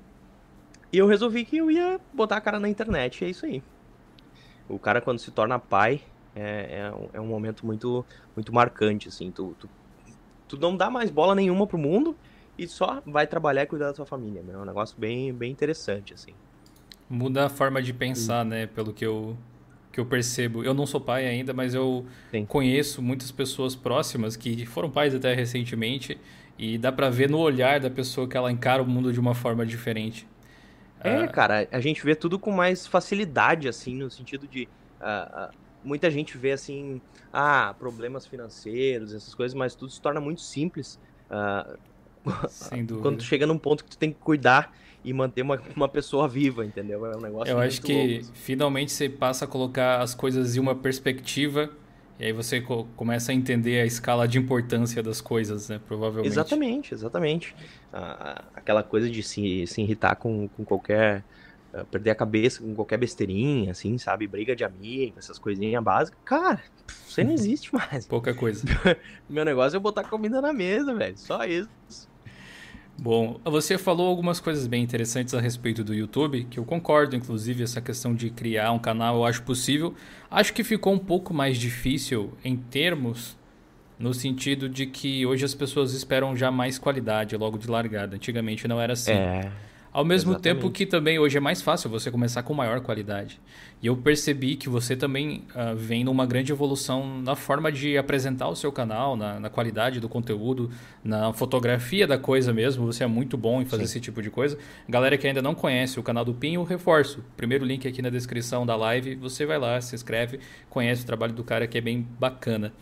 E 0.92 0.98
eu 0.98 1.08
resolvi 1.08 1.44
que 1.44 1.56
eu 1.56 1.68
ia 1.68 2.00
botar 2.12 2.36
a 2.36 2.40
cara 2.40 2.60
na 2.60 2.68
internet, 2.68 3.24
é 3.24 3.28
isso 3.28 3.44
aí. 3.44 3.60
O 4.68 4.78
cara, 4.78 5.00
quando 5.00 5.18
se 5.18 5.32
torna 5.32 5.58
pai, 5.58 6.00
é, 6.36 6.92
é, 6.92 6.92
é, 7.14 7.20
um 7.20 7.26
momento 7.26 7.66
muito, 7.66 8.06
muito 8.36 8.54
marcante, 8.54 9.08
assim. 9.08 9.32
Tu, 9.32 9.52
tu, 9.58 9.68
tu 10.46 10.56
não 10.56 10.76
dá 10.76 10.88
mais 10.88 11.10
bola 11.10 11.34
nenhuma 11.34 11.66
pro 11.66 11.76
mundo 11.76 12.16
e 12.56 12.66
só 12.66 13.02
vai 13.06 13.26
trabalhar 13.26 13.62
e 13.62 13.66
cuidar 13.66 13.88
da 13.88 13.94
sua 13.94 14.06
família. 14.06 14.42
É 14.48 14.56
um 14.56 14.64
negócio 14.64 14.96
bem, 14.98 15.32
bem 15.32 15.50
interessante, 15.50 16.14
assim. 16.14 16.32
Muda 17.08 17.46
a 17.46 17.48
forma 17.48 17.82
de 17.82 17.92
pensar, 17.92 18.44
Sim. 18.44 18.50
né? 18.50 18.66
Pelo 18.66 18.92
que 18.92 19.04
eu, 19.04 19.36
que 19.92 20.00
eu 20.00 20.06
percebo. 20.06 20.64
Eu 20.64 20.72
não 20.72 20.86
sou 20.86 21.00
pai 21.00 21.26
ainda, 21.26 21.52
mas 21.52 21.74
eu 21.74 22.06
Sim. 22.30 22.44
conheço 22.46 23.02
muitas 23.02 23.30
pessoas 23.30 23.74
próximas 23.74 24.36
que 24.36 24.64
foram 24.66 24.90
pais 24.90 25.14
até 25.14 25.34
recentemente 25.34 26.18
e 26.58 26.78
dá 26.78 26.92
para 26.92 27.10
ver 27.10 27.28
no 27.28 27.38
olhar 27.38 27.80
da 27.80 27.90
pessoa 27.90 28.28
que 28.28 28.36
ela 28.36 28.50
encara 28.50 28.82
o 28.82 28.86
mundo 28.86 29.12
de 29.12 29.20
uma 29.20 29.34
forma 29.34 29.66
diferente. 29.66 30.26
É, 31.00 31.16
ah, 31.16 31.28
cara, 31.28 31.68
a 31.70 31.80
gente 31.80 32.02
vê 32.04 32.14
tudo 32.14 32.38
com 32.38 32.50
mais 32.50 32.86
facilidade, 32.86 33.68
assim, 33.68 33.94
no 33.94 34.10
sentido 34.10 34.48
de. 34.48 34.68
Uh, 35.00 35.48
uh, 35.48 35.54
muita 35.84 36.10
gente 36.10 36.38
vê 36.38 36.52
assim, 36.52 37.00
ah, 37.30 37.74
problemas 37.78 38.26
financeiros, 38.26 39.12
essas 39.12 39.34
coisas, 39.34 39.54
mas 39.54 39.74
tudo 39.74 39.92
se 39.92 40.00
torna 40.00 40.20
muito 40.20 40.40
simples. 40.40 40.98
Uh. 41.30 41.76
Quando 43.02 43.18
tu 43.18 43.24
chega 43.24 43.46
num 43.46 43.58
ponto 43.58 43.84
que 43.84 43.90
tu 43.90 43.98
tem 43.98 44.12
que 44.12 44.18
cuidar 44.18 44.74
e 45.04 45.12
manter 45.12 45.42
uma, 45.42 45.60
uma 45.76 45.88
pessoa 45.88 46.26
viva, 46.26 46.64
entendeu? 46.64 47.04
É 47.06 47.16
um 47.16 47.20
negócio 47.20 47.52
Eu 47.52 47.58
acho 47.58 47.82
que 47.82 47.92
louco. 47.92 48.20
Assim. 48.20 48.32
finalmente 48.34 48.92
você 48.92 49.08
passa 49.08 49.44
a 49.44 49.48
colocar 49.48 50.00
as 50.00 50.14
coisas 50.14 50.56
em 50.56 50.60
uma 50.60 50.74
perspectiva 50.74 51.70
e 52.18 52.24
aí 52.24 52.32
você 52.32 52.60
co 52.60 52.86
começa 52.96 53.32
a 53.32 53.34
entender 53.34 53.80
a 53.80 53.86
escala 53.86 54.26
de 54.26 54.38
importância 54.38 55.02
das 55.02 55.20
coisas, 55.20 55.68
né? 55.68 55.80
Provavelmente. 55.86 56.32
Exatamente, 56.32 56.94
exatamente. 56.94 57.54
Ah, 57.92 58.44
aquela 58.54 58.82
coisa 58.82 59.10
de 59.10 59.22
se, 59.22 59.66
se 59.66 59.82
irritar 59.82 60.16
com, 60.16 60.48
com 60.48 60.64
qualquer 60.64 61.24
perder 61.90 62.10
a 62.10 62.14
cabeça 62.14 62.62
com 62.62 62.74
qualquer 62.74 62.98
besteirinha, 62.98 63.72
assim, 63.72 63.98
sabe? 63.98 64.28
Briga 64.28 64.54
de 64.54 64.62
amigo, 64.62 65.18
essas 65.18 65.38
coisinhas 65.38 65.82
básicas. 65.82 66.20
Cara, 66.24 66.62
você 66.86 67.24
não 67.24 67.32
existe 67.34 67.74
mais. 67.74 68.06
Pouca 68.06 68.32
coisa. 68.32 68.64
Meu 69.28 69.44
negócio 69.44 69.76
é 69.76 69.80
botar 69.80 70.04
comida 70.04 70.40
na 70.40 70.52
mesa, 70.52 70.94
velho. 70.94 71.18
Só 71.18 71.44
isso. 71.44 71.68
Bom, 72.96 73.40
você 73.44 73.76
falou 73.76 74.06
algumas 74.06 74.38
coisas 74.38 74.66
bem 74.66 74.82
interessantes 74.82 75.34
a 75.34 75.40
respeito 75.40 75.82
do 75.82 75.92
YouTube, 75.92 76.46
que 76.48 76.58
eu 76.58 76.64
concordo, 76.64 77.16
inclusive, 77.16 77.62
essa 77.62 77.80
questão 77.80 78.14
de 78.14 78.30
criar 78.30 78.70
um 78.72 78.78
canal 78.78 79.16
eu 79.16 79.24
acho 79.24 79.42
possível. 79.42 79.94
Acho 80.30 80.52
que 80.52 80.62
ficou 80.62 80.92
um 80.92 80.98
pouco 80.98 81.34
mais 81.34 81.58
difícil 81.58 82.32
em 82.44 82.56
termos 82.56 83.36
no 83.98 84.14
sentido 84.14 84.68
de 84.68 84.86
que 84.86 85.24
hoje 85.26 85.44
as 85.44 85.54
pessoas 85.54 85.92
esperam 85.92 86.36
já 86.36 86.50
mais 86.50 86.78
qualidade 86.78 87.36
logo 87.36 87.58
de 87.58 87.68
largada. 87.68 88.16
Antigamente 88.16 88.66
não 88.66 88.80
era 88.80 88.92
assim. 88.92 89.12
É. 89.12 89.50
Ao 89.92 90.04
mesmo 90.04 90.32
Exatamente. 90.32 90.60
tempo 90.60 90.72
que 90.72 90.86
também 90.86 91.20
hoje 91.20 91.36
é 91.36 91.40
mais 91.40 91.62
fácil 91.62 91.88
você 91.88 92.10
começar 92.10 92.42
com 92.42 92.52
maior 92.52 92.80
qualidade. 92.80 93.40
E 93.84 93.86
eu 93.86 93.94
percebi 93.94 94.56
que 94.56 94.66
você 94.66 94.96
também 94.96 95.44
uh, 95.54 95.76
vem 95.76 96.04
numa 96.04 96.24
grande 96.24 96.50
evolução 96.50 97.20
na 97.20 97.36
forma 97.36 97.70
de 97.70 97.98
apresentar 97.98 98.48
o 98.48 98.56
seu 98.56 98.72
canal, 98.72 99.14
na, 99.14 99.38
na, 99.38 99.50
qualidade 99.50 100.00
do 100.00 100.08
conteúdo, 100.08 100.70
na 101.04 101.34
fotografia 101.34 102.06
da 102.06 102.16
coisa 102.16 102.50
mesmo. 102.50 102.86
Você 102.86 103.04
é 103.04 103.06
muito 103.06 103.36
bom 103.36 103.60
em 103.60 103.66
fazer 103.66 103.82
Sim. 103.82 103.90
esse 103.90 104.00
tipo 104.00 104.22
de 104.22 104.30
coisa. 104.30 104.56
Galera 104.88 105.18
que 105.18 105.26
ainda 105.26 105.42
não 105.42 105.54
conhece 105.54 106.00
o 106.00 106.02
canal 106.02 106.24
do 106.24 106.32
Pinho, 106.32 106.62
reforço. 106.62 107.22
Primeiro 107.36 107.62
link 107.62 107.86
aqui 107.86 108.00
na 108.00 108.08
descrição 108.08 108.64
da 108.64 108.74
live. 108.74 109.16
Você 109.16 109.44
vai 109.44 109.58
lá, 109.58 109.78
se 109.82 109.94
inscreve, 109.94 110.40
conhece 110.70 111.02
o 111.02 111.06
trabalho 111.06 111.34
do 111.34 111.44
cara 111.44 111.66
que 111.66 111.76
é 111.76 111.82
bem 111.82 112.08
bacana. 112.18 112.72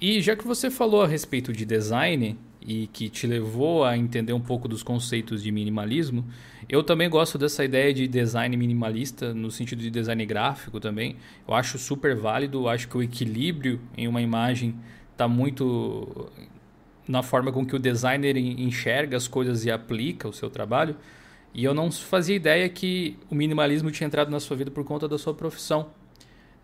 E 0.00 0.20
já 0.20 0.36
que 0.36 0.46
você 0.46 0.70
falou 0.70 1.02
a 1.02 1.08
respeito 1.08 1.52
de 1.52 1.64
design, 1.64 2.38
e 2.66 2.88
que 2.88 3.08
te 3.08 3.26
levou 3.26 3.84
a 3.84 3.96
entender 3.96 4.32
um 4.32 4.40
pouco 4.40 4.66
dos 4.66 4.82
conceitos 4.82 5.42
de 5.42 5.52
minimalismo. 5.52 6.24
Eu 6.68 6.82
também 6.82 7.08
gosto 7.08 7.38
dessa 7.38 7.64
ideia 7.64 7.94
de 7.94 8.08
design 8.08 8.56
minimalista, 8.56 9.32
no 9.32 9.50
sentido 9.50 9.80
de 9.80 9.88
design 9.88 10.26
gráfico 10.26 10.80
também. 10.80 11.16
Eu 11.46 11.54
acho 11.54 11.78
super 11.78 12.16
válido, 12.16 12.68
acho 12.68 12.88
que 12.88 12.96
o 12.96 13.02
equilíbrio 13.02 13.80
em 13.96 14.08
uma 14.08 14.20
imagem 14.20 14.74
está 15.12 15.28
muito 15.28 16.28
na 17.06 17.22
forma 17.22 17.52
com 17.52 17.64
que 17.64 17.76
o 17.76 17.78
designer 17.78 18.36
enxerga 18.36 19.16
as 19.16 19.28
coisas 19.28 19.64
e 19.64 19.70
aplica 19.70 20.28
o 20.28 20.32
seu 20.32 20.50
trabalho. 20.50 20.96
E 21.54 21.64
eu 21.64 21.72
não 21.72 21.90
fazia 21.90 22.34
ideia 22.34 22.68
que 22.68 23.16
o 23.30 23.34
minimalismo 23.34 23.92
tinha 23.92 24.08
entrado 24.08 24.28
na 24.28 24.40
sua 24.40 24.56
vida 24.56 24.72
por 24.72 24.84
conta 24.84 25.06
da 25.06 25.16
sua 25.16 25.32
profissão. 25.32 25.90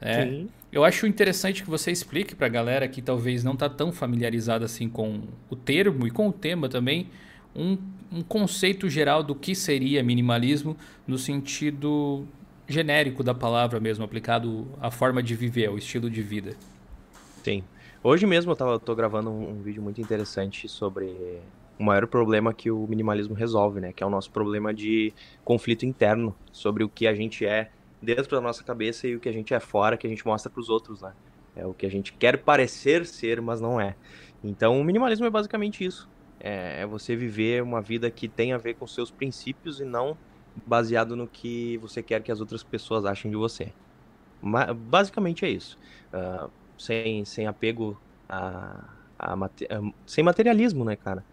É, 0.03 0.27
Sim. 0.27 0.49
Eu 0.73 0.85
acho 0.85 1.07
interessante 1.07 1.63
que 1.63 1.69
você 1.69 1.91
explique 1.91 2.35
para 2.35 2.47
a 2.47 2.51
galera 2.51 2.89
que 2.89 3.03
talvez 3.03 3.45
não 3.45 3.53
está 3.53 3.69
tão 3.69 3.93
familiarizada 3.93 4.65
assim 4.65 4.89
com 4.89 5.21
o 5.51 5.55
termo 5.55 6.07
e 6.07 6.11
com 6.11 6.29
o 6.29 6.33
tema 6.33 6.67
também, 6.69 7.09
um, 7.55 7.77
um 8.11 8.23
conceito 8.23 8.89
geral 8.89 9.23
do 9.23 9.35
que 9.35 9.55
seria 9.55 10.03
minimalismo 10.03 10.75
no 11.07 11.19
sentido 11.19 12.27
genérico 12.67 13.23
da 13.23 13.35
palavra 13.35 13.79
mesmo, 13.79 14.03
aplicado 14.03 14.67
à 14.81 14.91
forma 14.91 15.23
de 15.23 15.35
viver, 15.35 15.67
ao 15.67 15.77
estilo 15.77 16.09
de 16.09 16.23
vida. 16.23 16.57
Sim. 17.45 17.63
Hoje 18.03 18.27
mesmo 18.27 18.53
eu 18.53 18.57
tava, 18.57 18.81
tô 18.81 18.95
gravando 18.95 19.31
um, 19.31 19.51
um 19.51 19.63
vídeo 19.63 19.83
muito 19.83 20.01
interessante 20.01 20.69
sobre 20.69 21.15
o 21.79 21.85
maior 21.85 22.07
problema 22.07 22.55
que 22.55 22.71
o 22.71 22.87
minimalismo 22.89 23.35
resolve, 23.35 23.81
né? 23.81 23.93
Que 23.93 24.03
é 24.03 24.07
o 24.07 24.11
nosso 24.11 24.31
problema 24.31 24.73
de 24.73 25.13
conflito 25.45 25.85
interno 25.85 26.35
sobre 26.51 26.83
o 26.83 26.89
que 26.89 27.07
a 27.07 27.15
gente 27.15 27.45
é 27.45 27.71
dentro 28.03 28.35
da 28.35 28.41
nossa 28.41 28.65
cabeça 28.65 29.07
e 29.07 29.15
o 29.15 29.21
que 29.21 29.29
a 29.29 29.33
gente 29.33 29.55
é 29.55 29.61
fora, 29.61 29.97
que 29.97 30.07
a 30.07 30.11
gente 30.11 30.27
mostra 30.27 30.51
para 30.51 30.61
os 30.61 30.69
outros, 30.69 31.01
né? 31.01 31.13
É 31.55 31.67
o 31.67 31.73
que 31.73 31.87
a 31.87 31.91
gente 31.91 32.13
quer 32.13 32.39
parecer 32.39 33.07
ser, 33.07 33.41
mas 33.41 33.61
não 33.61 33.81
é. 33.81 33.95
Então, 34.43 34.81
o 34.81 34.85
minimalismo 34.85 35.27
é 35.27 35.31
basicamente 35.31 35.85
isso. 35.85 36.09
É, 36.41 36.81
é 36.81 36.87
você 36.87 37.15
viver 37.15 37.63
uma 37.63 37.81
vida 37.81 38.11
que 38.11 38.27
tem 38.27 38.53
a 38.53 38.59
ver 38.59 38.75
com 38.75 38.87
seus 38.87 39.11
princípios 39.11 39.81
e 39.81 39.85
não 39.85 40.17
baseado 40.67 41.15
no 41.15 41.29
que 41.29 41.77
você 41.79 42.03
quer 42.03 42.23
que 42.23 42.33
as 42.33 42.41
outras 42.41 42.63
pessoas 42.63 43.05
achem 43.05 43.31
de 43.31 43.37
você. 43.37 43.73
Mas, 44.41 44.75
basicamente 44.75 45.45
é 45.45 45.51
isso. 45.51 45.79
Uh, 46.13 46.51
sem, 46.77 47.25
sem 47.25 47.47
apego 47.47 48.01
a, 48.29 48.85
a, 49.19 49.35
a, 49.35 49.51
sem 50.05 50.25
materialismo, 50.25 50.85
né, 50.85 50.97
cara? 50.97 51.25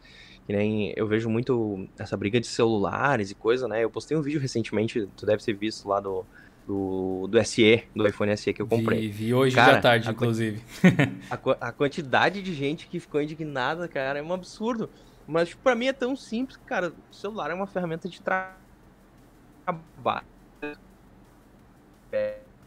Que 0.45 0.53
nem 0.53 0.93
eu 0.95 1.07
vejo 1.07 1.29
muito 1.29 1.87
essa 1.97 2.15
briga 2.15 2.39
de 2.39 2.47
celulares 2.47 3.31
e 3.31 3.35
coisa, 3.35 3.67
né? 3.67 3.83
Eu 3.83 3.89
postei 3.89 4.15
um 4.15 4.21
vídeo 4.21 4.39
recentemente, 4.39 5.07
tu 5.15 5.25
deve 5.25 5.43
ter 5.43 5.53
visto 5.53 5.87
lá 5.87 5.99
do 5.99 6.25
do, 6.69 7.27
do 7.27 7.43
SE, 7.43 7.83
do 7.95 8.07
iPhone 8.07 8.37
SE 8.37 8.53
que 8.53 8.61
eu 8.61 8.67
comprei. 8.67 9.01
Vi, 9.01 9.07
vi 9.07 9.33
hoje 9.33 9.55
cara, 9.55 9.77
de 9.77 9.81
tarde, 9.81 10.07
a 10.07 10.11
inclusive. 10.11 10.61
a, 11.27 11.67
a, 11.67 11.71
quantidade 11.71 12.43
de 12.43 12.53
gente 12.53 12.87
que 12.87 12.99
ficou 12.99 13.19
indignada, 13.19 13.87
cara, 13.87 14.19
é 14.19 14.21
um 14.21 14.31
absurdo. 14.31 14.87
Mas 15.27 15.49
tipo, 15.49 15.63
pra 15.63 15.73
mim 15.73 15.87
é 15.87 15.93
tão 15.93 16.15
simples, 16.15 16.59
cara. 16.67 16.93
O 17.11 17.15
celular 17.15 17.49
é 17.49 17.55
uma 17.55 17.65
ferramenta 17.65 18.07
de 18.07 18.21
trabalho. 18.21 18.53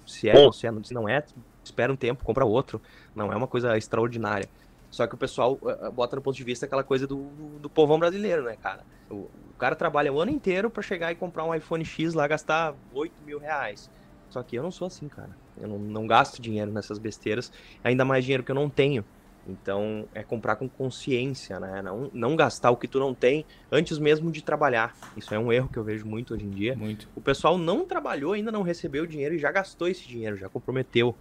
Se 0.04 0.28
é 0.28 0.36
ou 0.36 0.52
se, 0.52 0.66
é, 0.66 0.72
se 0.82 0.92
não 0.92 1.08
é, 1.08 1.24
espera 1.62 1.92
um 1.92 1.96
tempo, 1.96 2.24
compra 2.24 2.44
outro. 2.44 2.82
Não 3.14 3.32
é 3.32 3.36
uma 3.36 3.46
coisa 3.46 3.78
extraordinária. 3.78 4.48
Só 4.90 5.06
que 5.06 5.14
o 5.14 5.18
pessoal 5.18 5.60
uh, 5.62 5.92
bota 5.92 6.16
no 6.16 6.22
ponto 6.22 6.36
de 6.36 6.42
vista 6.42 6.66
aquela 6.66 6.82
coisa 6.82 7.06
do, 7.06 7.16
do, 7.16 7.60
do 7.60 7.70
povão 7.70 8.00
brasileiro, 8.00 8.42
né, 8.42 8.56
cara? 8.60 8.84
O, 9.08 9.30
cara 9.62 9.76
trabalha 9.76 10.12
o 10.12 10.20
ano 10.20 10.32
inteiro 10.32 10.68
para 10.68 10.82
chegar 10.82 11.12
e 11.12 11.14
comprar 11.14 11.44
um 11.44 11.54
iPhone 11.54 11.84
X 11.84 12.14
lá, 12.14 12.26
gastar 12.26 12.74
8 12.92 13.12
mil 13.24 13.38
reais. 13.38 13.88
Só 14.28 14.42
que 14.42 14.56
eu 14.56 14.62
não 14.62 14.72
sou 14.72 14.88
assim, 14.88 15.06
cara. 15.06 15.30
Eu 15.56 15.68
não, 15.68 15.78
não 15.78 16.04
gasto 16.04 16.42
dinheiro 16.42 16.72
nessas 16.72 16.98
besteiras, 16.98 17.52
ainda 17.84 18.04
mais 18.04 18.24
dinheiro 18.24 18.42
que 18.42 18.50
eu 18.50 18.56
não 18.56 18.68
tenho. 18.68 19.04
Então, 19.46 20.08
é 20.14 20.24
comprar 20.24 20.56
com 20.56 20.68
consciência, 20.68 21.60
né? 21.60 21.80
Não, 21.80 22.10
não 22.12 22.34
gastar 22.34 22.72
o 22.72 22.76
que 22.76 22.88
tu 22.88 22.98
não 22.98 23.14
tem 23.14 23.44
antes 23.70 23.98
mesmo 23.98 24.32
de 24.32 24.42
trabalhar. 24.42 24.96
Isso 25.16 25.32
é 25.32 25.38
um 25.38 25.52
erro 25.52 25.68
que 25.68 25.78
eu 25.78 25.84
vejo 25.84 26.04
muito 26.06 26.34
hoje 26.34 26.44
em 26.44 26.50
dia. 26.50 26.74
Muito. 26.74 27.08
O 27.14 27.20
pessoal 27.20 27.56
não 27.56 27.84
trabalhou, 27.84 28.32
ainda 28.32 28.50
não 28.50 28.62
recebeu 28.62 29.06
dinheiro 29.06 29.36
e 29.36 29.38
já 29.38 29.52
gastou 29.52 29.86
esse 29.86 30.08
dinheiro, 30.08 30.36
já 30.36 30.48
comprometeu. 30.48 31.14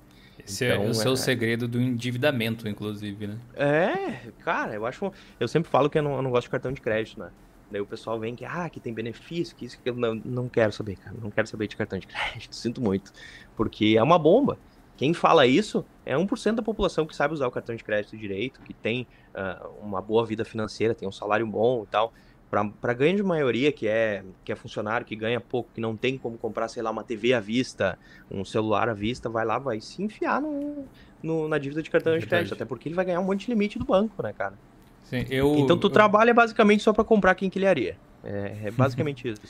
Esse 0.43 0.65
é 0.65 0.73
então, 0.73 0.85
é 0.85 0.89
o 0.89 0.93
seu 0.95 1.13
é... 1.13 1.15
segredo 1.15 1.67
do 1.67 1.79
endividamento, 1.79 2.67
inclusive, 2.67 3.27
né? 3.27 3.37
É, 3.53 4.31
cara, 4.43 4.73
eu 4.73 4.83
acho. 4.87 5.13
Eu 5.39 5.47
sempre 5.47 5.69
falo 5.69 5.91
que 5.91 5.99
eu 5.99 6.03
não, 6.03 6.15
eu 6.15 6.21
não 6.23 6.31
gosto 6.31 6.45
de 6.45 6.51
cartão 6.51 6.71
de 6.71 6.81
crédito, 6.81 7.19
né? 7.19 7.29
Daí 7.71 7.81
o 7.81 7.85
pessoal 7.85 8.19
vem 8.19 8.35
que, 8.35 8.45
ah, 8.45 8.69
que 8.69 8.79
tem 8.79 8.93
benefício, 8.93 9.55
que 9.55 9.65
isso, 9.65 9.79
que 9.81 9.89
eu 9.89 9.95
não, 9.95 10.15
não 10.15 10.49
quero 10.49 10.71
saber, 10.71 10.97
cara. 10.97 11.15
Não 11.21 11.31
quero 11.31 11.47
saber 11.47 11.67
de 11.67 11.75
cartão 11.75 11.97
de 11.97 12.07
crédito, 12.07 12.53
sinto 12.55 12.81
muito. 12.81 13.11
Porque 13.55 13.95
é 13.97 14.03
uma 14.03 14.19
bomba. 14.19 14.57
Quem 14.97 15.13
fala 15.13 15.47
isso 15.47 15.83
é 16.05 16.15
1% 16.15 16.55
da 16.55 16.61
população 16.61 17.07
que 17.07 17.15
sabe 17.15 17.33
usar 17.33 17.47
o 17.47 17.51
cartão 17.51 17.75
de 17.75 17.83
crédito 17.83 18.15
direito, 18.15 18.61
que 18.61 18.73
tem 18.73 19.07
uh, 19.33 19.67
uma 19.81 20.01
boa 20.01 20.25
vida 20.25 20.45
financeira, 20.45 20.93
tem 20.93 21.07
um 21.07 21.11
salário 21.11 21.47
bom 21.47 21.83
e 21.83 21.87
tal 21.87 22.13
para 22.51 22.91
a 22.91 22.93
grande 22.93 23.23
maioria 23.23 23.71
que 23.71 23.87
é, 23.87 24.25
que 24.43 24.51
é 24.51 24.55
funcionário, 24.55 25.07
que 25.07 25.15
ganha 25.15 25.39
pouco, 25.39 25.69
que 25.73 25.79
não 25.79 25.95
tem 25.95 26.17
como 26.17 26.37
comprar, 26.37 26.67
sei 26.67 26.83
lá, 26.83 26.91
uma 26.91 27.01
TV 27.01 27.33
à 27.33 27.39
vista, 27.39 27.97
um 28.29 28.43
celular 28.43 28.89
à 28.89 28.93
vista, 28.93 29.29
vai 29.29 29.45
lá, 29.45 29.57
vai 29.57 29.79
se 29.79 30.03
enfiar 30.03 30.41
no, 30.41 30.85
no 31.23 31.47
na 31.47 31.57
dívida 31.57 31.81
de 31.81 31.89
cartão 31.89 32.17
de 32.19 32.25
crédito, 32.27 32.53
até 32.53 32.65
porque 32.65 32.89
ele 32.89 32.95
vai 32.95 33.05
ganhar 33.05 33.21
um 33.21 33.23
monte 33.23 33.45
de 33.45 33.51
limite 33.51 33.79
do 33.79 33.85
banco, 33.85 34.21
né, 34.21 34.33
cara? 34.33 34.55
Sim, 35.03 35.25
eu, 35.29 35.55
então 35.57 35.77
tu 35.77 35.87
eu... 35.87 35.91
trabalha 35.91 36.33
basicamente 36.33 36.83
só 36.83 36.93
para 36.93 37.03
comprar 37.03 37.35
quinquilharia. 37.35 37.97
É, 38.23 38.57
é 38.65 38.71
basicamente 38.75 39.27
isso. 39.27 39.41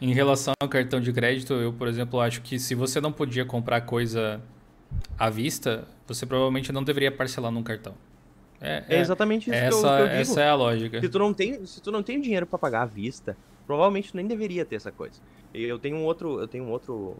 Em 0.00 0.12
relação 0.12 0.54
ao 0.60 0.68
cartão 0.68 1.00
de 1.00 1.12
crédito, 1.12 1.52
eu, 1.54 1.72
por 1.72 1.88
exemplo, 1.88 2.20
acho 2.20 2.40
que 2.40 2.58
se 2.58 2.74
você 2.74 3.00
não 3.00 3.10
podia 3.10 3.44
comprar 3.44 3.80
coisa 3.80 4.40
à 5.18 5.28
vista, 5.28 5.88
você 6.06 6.24
provavelmente 6.24 6.70
não 6.72 6.84
deveria 6.84 7.10
parcelar 7.10 7.50
num 7.50 7.62
cartão. 7.62 7.94
É, 8.60 8.84
é, 8.88 8.96
é 8.96 9.00
exatamente 9.00 9.50
isso 9.50 9.58
essa, 9.58 9.68
que, 9.68 9.74
eu, 9.76 9.80
que 9.82 10.02
eu 10.02 10.06
digo. 10.06 10.20
Essa 10.20 10.40
é 10.40 10.48
a 10.48 10.54
lógica. 10.54 11.00
Se 11.00 11.08
tu 11.08 11.18
não 11.18 11.34
tem, 11.34 11.66
se 11.66 11.80
tu 11.82 11.90
não 11.90 12.02
tem 12.02 12.20
dinheiro 12.20 12.46
para 12.46 12.58
pagar 12.58 12.82
à 12.82 12.86
vista, 12.86 13.36
provavelmente 13.66 14.12
tu 14.12 14.16
nem 14.16 14.26
deveria 14.26 14.64
ter 14.64 14.76
essa 14.76 14.92
coisa. 14.92 15.20
Eu 15.52 15.78
tenho 15.78 15.96
um 15.96 16.04
outro, 16.04 16.40
eu 16.40 16.48
tenho 16.48 16.64
um 16.64 16.70
outro 16.70 17.16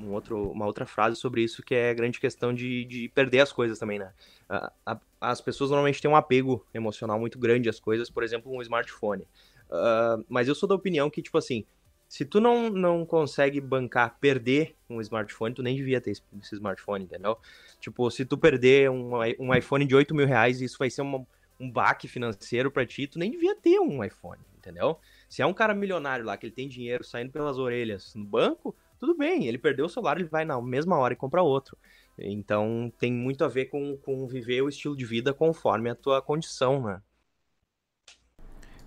um 0.00 0.12
outro, 0.12 0.50
uma 0.50 0.66
outra 0.66 0.86
frase 0.86 1.16
sobre 1.16 1.42
isso, 1.42 1.62
que 1.62 1.74
é 1.74 1.90
a 1.90 1.94
grande 1.94 2.20
questão 2.20 2.54
de, 2.54 2.84
de 2.84 3.08
perder 3.08 3.40
as 3.40 3.52
coisas 3.52 3.78
também, 3.78 3.98
né? 3.98 4.12
A, 4.48 4.72
a, 4.86 5.00
as 5.20 5.40
pessoas 5.40 5.70
normalmente 5.70 6.00
têm 6.00 6.10
um 6.10 6.16
apego 6.16 6.66
emocional 6.72 7.18
muito 7.18 7.38
grande 7.38 7.68
às 7.68 7.80
coisas, 7.80 8.10
por 8.10 8.22
exemplo, 8.22 8.52
um 8.52 8.62
smartphone. 8.62 9.22
Uh, 9.68 10.24
mas 10.28 10.48
eu 10.48 10.54
sou 10.54 10.68
da 10.68 10.74
opinião 10.74 11.10
que, 11.10 11.20
tipo 11.20 11.36
assim, 11.36 11.64
se 12.08 12.24
tu 12.24 12.40
não, 12.40 12.70
não 12.70 13.04
consegue 13.04 13.60
bancar, 13.60 14.16
perder 14.18 14.74
um 14.88 15.00
smartphone, 15.00 15.54
tu 15.54 15.62
nem 15.62 15.76
devia 15.76 16.00
ter 16.00 16.12
esse, 16.12 16.22
esse 16.40 16.54
smartphone, 16.54 17.04
entendeu? 17.04 17.36
Tipo, 17.80 18.10
se 18.10 18.24
tu 18.24 18.38
perder 18.38 18.90
um, 18.90 19.10
um 19.38 19.54
iPhone 19.54 19.84
de 19.84 19.94
8 19.94 20.14
mil 20.14 20.26
reais, 20.26 20.60
isso 20.60 20.78
vai 20.78 20.88
ser 20.88 21.02
uma, 21.02 21.26
um 21.60 21.70
baque 21.70 22.08
financeiro 22.08 22.70
para 22.70 22.86
ti, 22.86 23.06
tu 23.06 23.18
nem 23.18 23.30
devia 23.30 23.54
ter 23.54 23.78
um 23.78 24.02
iPhone, 24.02 24.40
entendeu? 24.56 24.98
Se 25.28 25.42
é 25.42 25.46
um 25.46 25.52
cara 25.52 25.74
milionário 25.74 26.24
lá, 26.24 26.36
que 26.36 26.46
ele 26.46 26.54
tem 26.54 26.66
dinheiro 26.66 27.04
saindo 27.04 27.30
pelas 27.30 27.58
orelhas 27.58 28.14
no 28.14 28.24
banco, 28.24 28.74
tudo 28.98 29.16
bem, 29.16 29.46
ele 29.46 29.58
perdeu 29.58 29.86
o 29.86 29.88
celular, 29.88 30.18
ele 30.18 30.28
vai 30.28 30.44
na 30.44 30.60
mesma 30.60 30.96
hora 30.96 31.14
e 31.14 31.16
compra 31.16 31.42
outro. 31.42 31.76
Então 32.18 32.92
tem 32.98 33.12
muito 33.12 33.44
a 33.44 33.48
ver 33.48 33.66
com, 33.66 33.96
com 33.98 34.26
viver 34.26 34.62
o 34.62 34.68
estilo 34.68 34.96
de 34.96 35.04
vida 35.04 35.32
conforme 35.32 35.88
a 35.90 35.94
tua 35.94 36.20
condição, 36.20 36.82
né? 36.82 37.00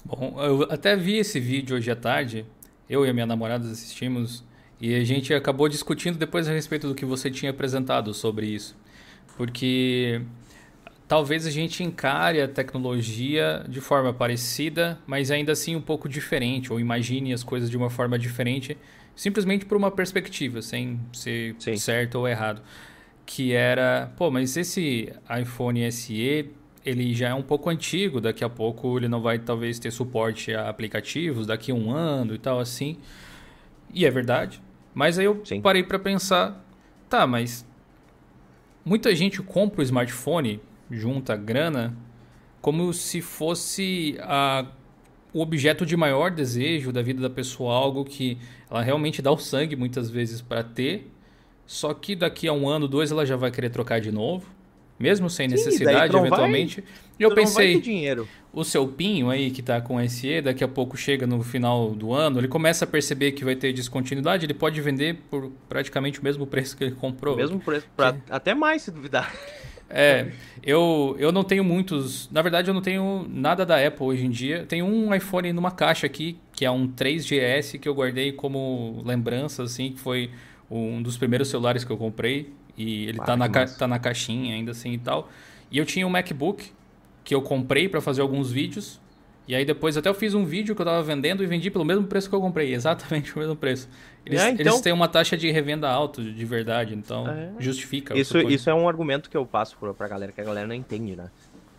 Bom, 0.03 0.35
eu 0.41 0.63
até 0.63 0.95
vi 0.95 1.17
esse 1.17 1.39
vídeo 1.39 1.77
hoje 1.77 1.91
à 1.91 1.95
tarde, 1.95 2.45
eu 2.89 3.05
e 3.05 3.09
a 3.09 3.13
minha 3.13 3.25
namorada 3.25 3.67
assistimos, 3.69 4.43
e 4.79 4.95
a 4.95 5.03
gente 5.03 5.33
acabou 5.33 5.69
discutindo 5.69 6.17
depois 6.17 6.47
a 6.49 6.51
respeito 6.51 6.87
do 6.87 6.95
que 6.95 7.05
você 7.05 7.29
tinha 7.29 7.51
apresentado 7.51 8.13
sobre 8.13 8.47
isso. 8.47 8.75
Porque 9.37 10.21
talvez 11.07 11.45
a 11.45 11.51
gente 11.51 11.83
encare 11.83 12.41
a 12.41 12.47
tecnologia 12.47 13.63
de 13.69 13.79
forma 13.79 14.11
parecida, 14.11 14.99
mas 15.05 15.29
ainda 15.29 15.51
assim 15.51 15.75
um 15.75 15.81
pouco 15.81 16.09
diferente, 16.09 16.73
ou 16.73 16.79
imagine 16.79 17.31
as 17.31 17.43
coisas 17.43 17.69
de 17.69 17.77
uma 17.77 17.89
forma 17.89 18.17
diferente, 18.17 18.75
simplesmente 19.15 19.65
por 19.65 19.77
uma 19.77 19.91
perspectiva, 19.91 20.61
sem 20.61 20.99
ser 21.13 21.55
Sim. 21.59 21.77
certo 21.77 22.15
ou 22.15 22.27
errado. 22.27 22.61
Que 23.25 23.53
era, 23.53 24.11
pô, 24.17 24.29
mas 24.29 24.57
esse 24.57 25.13
iPhone 25.39 25.89
SE 25.91 26.49
ele 26.85 27.13
já 27.13 27.29
é 27.29 27.33
um 27.33 27.43
pouco 27.43 27.69
antigo, 27.69 28.19
daqui 28.19 28.43
a 28.43 28.49
pouco 28.49 28.97
ele 28.97 29.07
não 29.07 29.21
vai 29.21 29.37
talvez 29.37 29.77
ter 29.77 29.91
suporte 29.91 30.53
a 30.53 30.67
aplicativos, 30.67 31.45
daqui 31.45 31.71
a 31.71 31.75
um 31.75 31.91
ano 31.91 32.33
e 32.33 32.37
tal 32.37 32.59
assim. 32.59 32.97
E 33.93 34.05
é 34.05 34.11
verdade. 34.11 34.61
Mas 34.93 35.19
aí 35.19 35.25
eu 35.25 35.41
Sim. 35.45 35.61
parei 35.61 35.83
para 35.83 35.99
pensar, 35.99 36.63
tá, 37.07 37.25
mas 37.27 37.65
muita 38.83 39.15
gente 39.15 39.41
compra 39.41 39.81
o 39.81 39.83
smartphone, 39.83 40.59
junta 40.89 41.35
grana, 41.35 41.95
como 42.61 42.91
se 42.93 43.21
fosse 43.21 44.17
a, 44.21 44.65
o 45.33 45.41
objeto 45.41 45.85
de 45.85 45.95
maior 45.95 46.31
desejo 46.31 46.91
da 46.91 47.01
vida 47.01 47.21
da 47.21 47.29
pessoa, 47.29 47.73
algo 47.73 48.03
que 48.03 48.37
ela 48.69 48.81
realmente 48.81 49.21
dá 49.21 49.31
o 49.31 49.37
sangue 49.37 49.75
muitas 49.75 50.09
vezes 50.09 50.41
para 50.41 50.63
ter, 50.63 51.09
só 51.65 51.93
que 51.93 52.15
daqui 52.15 52.47
a 52.47 52.53
um 52.53 52.67
ano, 52.67 52.87
dois, 52.87 53.11
ela 53.11 53.25
já 53.25 53.35
vai 53.35 53.51
querer 53.51 53.69
trocar 53.69 54.01
de 54.01 54.11
novo 54.11 54.45
mesmo 55.01 55.29
sem 55.29 55.49
Sim, 55.49 55.55
necessidade, 55.55 56.15
eventualmente. 56.15 56.81
Vai, 56.81 56.89
e 57.19 57.23
eu 57.23 57.33
pensei, 57.33 57.81
o 58.53 58.63
seu 58.63 58.87
Pinho 58.87 59.29
aí 59.29 59.49
que 59.49 59.61
está 59.61 59.81
com 59.81 60.07
SE, 60.07 60.41
daqui 60.41 60.63
a 60.63 60.67
pouco 60.67 60.95
chega 60.95 61.25
no 61.25 61.41
final 61.41 61.91
do 61.91 62.13
ano, 62.13 62.39
ele 62.39 62.47
começa 62.47 62.85
a 62.85 62.87
perceber 62.87 63.31
que 63.31 63.43
vai 63.43 63.55
ter 63.55 63.73
descontinuidade, 63.73 64.45
ele 64.45 64.53
pode 64.53 64.79
vender 64.79 65.17
por 65.29 65.51
praticamente 65.67 66.19
o 66.19 66.23
mesmo 66.23 66.45
preço 66.45 66.77
que 66.77 66.83
ele 66.83 66.95
comprou. 66.95 67.35
Mesmo 67.35 67.59
preço, 67.59 67.87
pra, 67.95 68.15
até 68.29 68.53
mais 68.53 68.83
se 68.83 68.91
duvidar. 68.91 69.33
É, 69.93 70.31
eu, 70.63 71.15
eu 71.19 71.31
não 71.31 71.43
tenho 71.43 71.63
muitos. 71.63 72.29
Na 72.31 72.41
verdade, 72.41 72.69
eu 72.69 72.73
não 72.73 72.81
tenho 72.81 73.25
nada 73.29 73.65
da 73.65 73.85
Apple 73.85 74.05
hoje 74.05 74.25
em 74.25 74.29
dia. 74.29 74.65
Tenho 74.65 74.85
um 74.85 75.13
iPhone 75.13 75.51
numa 75.53 75.71
caixa 75.71 76.05
aqui, 76.05 76.37
que 76.53 76.65
é 76.65 76.71
um 76.71 76.87
3GS, 76.87 77.79
que 77.79 77.87
eu 77.87 77.93
guardei 77.93 78.31
como 78.31 79.01
lembrança, 79.05 79.63
assim, 79.63 79.91
que 79.91 79.99
foi 79.99 80.31
um 80.69 81.01
dos 81.01 81.17
primeiros 81.17 81.49
celulares 81.49 81.83
que 81.83 81.91
eu 81.91 81.97
comprei. 81.97 82.53
E 82.77 83.07
ele 83.07 83.19
ah, 83.21 83.25
tá, 83.25 83.37
na 83.37 83.49
tá 83.49 83.87
na 83.87 83.99
caixinha 83.99 84.55
ainda 84.55 84.71
assim 84.71 84.93
e 84.93 84.97
tal. 84.97 85.29
E 85.69 85.77
eu 85.77 85.85
tinha 85.85 86.07
um 86.07 86.09
MacBook 86.09 86.71
que 87.23 87.35
eu 87.35 87.41
comprei 87.41 87.87
para 87.87 88.01
fazer 88.01 88.21
alguns 88.21 88.51
vídeos. 88.51 88.99
E 89.47 89.55
aí 89.55 89.65
depois 89.65 89.97
até 89.97 90.07
eu 90.07 90.13
fiz 90.13 90.33
um 90.33 90.45
vídeo 90.45 90.75
que 90.75 90.81
eu 90.81 90.85
tava 90.85 91.03
vendendo 91.03 91.43
e 91.43 91.45
vendi 91.45 91.69
pelo 91.69 91.83
mesmo 91.83 92.05
preço 92.05 92.29
que 92.29 92.35
eu 92.35 92.39
comprei, 92.39 92.71
exatamente 92.75 93.35
o 93.35 93.39
mesmo 93.39 93.55
preço. 93.55 93.89
Eles, 94.25 94.41
é, 94.41 94.49
então... 94.51 94.65
eles 94.65 94.81
têm 94.81 94.93
uma 94.93 95.07
taxa 95.07 95.35
de 95.35 95.49
revenda 95.51 95.89
alta 95.89 96.21
de 96.21 96.45
verdade, 96.45 96.93
então 96.93 97.27
é. 97.27 97.51
justifica. 97.59 98.17
Isso, 98.17 98.37
isso 98.39 98.69
é 98.69 98.73
um 98.73 98.87
argumento 98.87 99.29
que 99.29 99.37
eu 99.37 99.45
passo 99.45 99.75
pra, 99.77 99.93
pra 99.93 100.07
galera, 100.07 100.31
que 100.31 100.39
a 100.39 100.43
galera 100.43 100.67
não 100.67 100.75
entende, 100.75 101.15
né? 101.15 101.29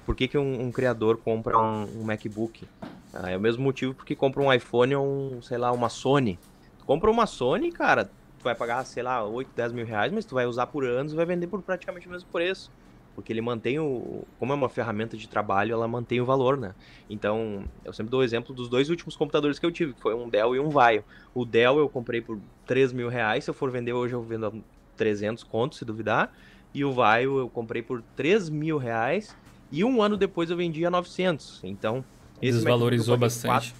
Por 0.05 0.17
que, 0.17 0.27
que 0.27 0.37
um, 0.37 0.63
um 0.63 0.73
criador 0.73 1.17
compra 1.19 1.59
um, 1.59 2.01
um 2.01 2.03
MacBook? 2.03 2.67
Ah, 3.15 3.31
é 3.31 3.37
o 3.37 3.41
mesmo 3.41 3.63
motivo 3.63 3.95
porque 3.95 4.17
compra 4.17 4.43
um 4.43 4.53
iPhone 4.53 4.95
ou 4.97 5.07
um, 5.07 5.43
sei 5.43 5.59
lá, 5.59 5.71
uma 5.71 5.89
Sony. 5.89 6.39
Tu 6.79 6.85
compra 6.85 7.11
uma 7.11 7.27
Sony, 7.27 7.71
cara, 7.71 8.07
tu 8.07 8.43
vai 8.43 8.55
pagar, 8.55 8.85
sei 8.85 9.03
lá, 9.03 9.25
8, 9.25 9.51
10 9.55 9.73
mil 9.73 9.87
reais, 9.87 10.13
mas 10.13 10.25
tu 10.25 10.35
vai 10.35 10.47
usar 10.47 10.67
por 10.67 10.85
anos 10.85 11.13
e 11.13 11.17
vai 11.17 11.25
vender 11.25 11.47
por 11.47 11.63
praticamente 11.63 12.09
o 12.09 12.11
mesmo 12.11 12.29
preço. 12.31 12.71
Porque 13.15 13.33
ele 13.33 13.41
mantém 13.41 13.79
o. 13.79 14.25
Como 14.39 14.53
é 14.53 14.57
uma 14.57 14.69
ferramenta 14.69 15.17
de 15.17 15.29
trabalho, 15.29 15.73
ela 15.73 15.87
mantém 15.87 16.21
o 16.21 16.25
valor, 16.25 16.57
né? 16.57 16.75
Então, 17.11 17.65
eu 17.85 17.93
sempre 17.93 18.11
dou 18.11 18.21
o 18.21 18.23
exemplo 18.23 18.55
dos 18.55 18.69
dois 18.69 18.89
últimos 18.89 19.17
computadores 19.17 19.59
que 19.59 19.67
eu 19.67 19.71
tive, 19.71 19.93
que 19.93 20.01
foi 20.01 20.15
um 20.15 20.29
Dell 20.29 20.57
e 20.57 20.61
um 20.61 20.71
Vaio. 20.71 21.05
O 21.35 21.45
Dell 21.45 21.79
eu 21.79 21.89
comprei 21.89 22.21
por 22.21 22.39
3 22.67 22.93
mil 22.93 23.09
reais, 23.09 23.45
se 23.45 23.51
eu 23.51 23.55
for 23.55 23.71
vender 23.71 23.93
hoje 23.93 24.15
eu 24.15 24.23
vendo 24.23 24.47
a 24.47 24.53
300 24.97 25.45
contos, 25.45 25.79
se 25.79 25.85
duvidar. 25.85 26.33
E 26.75 26.85
o 26.85 26.93
Vaio 26.93 27.39
eu 27.39 27.49
comprei 27.49 27.83
por 27.83 28.03
3 28.17 28.49
mil 28.49 28.79
reais 28.79 29.37
e 29.71 29.85
um 29.85 30.03
ano 30.03 30.17
depois 30.17 30.51
eu 30.51 30.57
vendi 30.57 30.85
a 30.87 30.91
900. 30.91 31.61
Então, 31.65 32.05
esse 32.41 32.59
Desvalorizou 32.59 33.17
bastante. 33.17 33.73
4, 33.73 33.75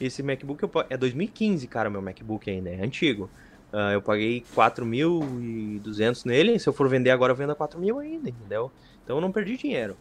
esse 0.00 0.22
MacBook 0.22 0.62
eu, 0.62 0.70
é 0.88 0.96
2015, 0.96 1.66
cara, 1.66 1.88
meu 1.88 2.02
MacBook 2.02 2.50
ainda, 2.50 2.70
é 2.70 2.82
antigo. 2.82 3.30
Uh, 3.74 3.90
eu 3.92 4.00
paguei 4.00 4.44
4.200 4.54 6.24
nele, 6.24 6.60
se 6.60 6.68
eu 6.68 6.72
for 6.72 6.88
vender 6.88 7.10
agora 7.10 7.32
eu 7.32 7.36
vendo 7.36 7.50
a 7.50 7.56
4 7.56 7.80
mil 7.80 7.98
ainda, 7.98 8.28
entendeu? 8.28 8.70
Então 9.02 9.16
eu 9.16 9.20
não 9.20 9.32
perdi 9.32 9.56
dinheiro. 9.56 9.96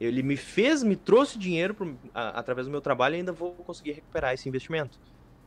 Ele 0.00 0.22
me 0.22 0.34
fez, 0.34 0.82
me 0.82 0.96
trouxe 0.96 1.38
dinheiro 1.38 1.74
pro, 1.74 1.94
a, 2.14 2.38
através 2.38 2.66
do 2.66 2.70
meu 2.70 2.80
trabalho 2.80 3.16
e 3.16 3.18
ainda 3.18 3.30
vou 3.30 3.52
conseguir 3.52 3.92
recuperar 3.92 4.32
esse 4.32 4.48
investimento. 4.48 4.98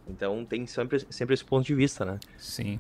Então 0.08 0.46
tem 0.46 0.68
sempre, 0.68 1.04
sempre 1.10 1.34
esse 1.34 1.44
ponto 1.44 1.66
de 1.66 1.74
vista, 1.74 2.06
né? 2.06 2.20
Sim. 2.38 2.80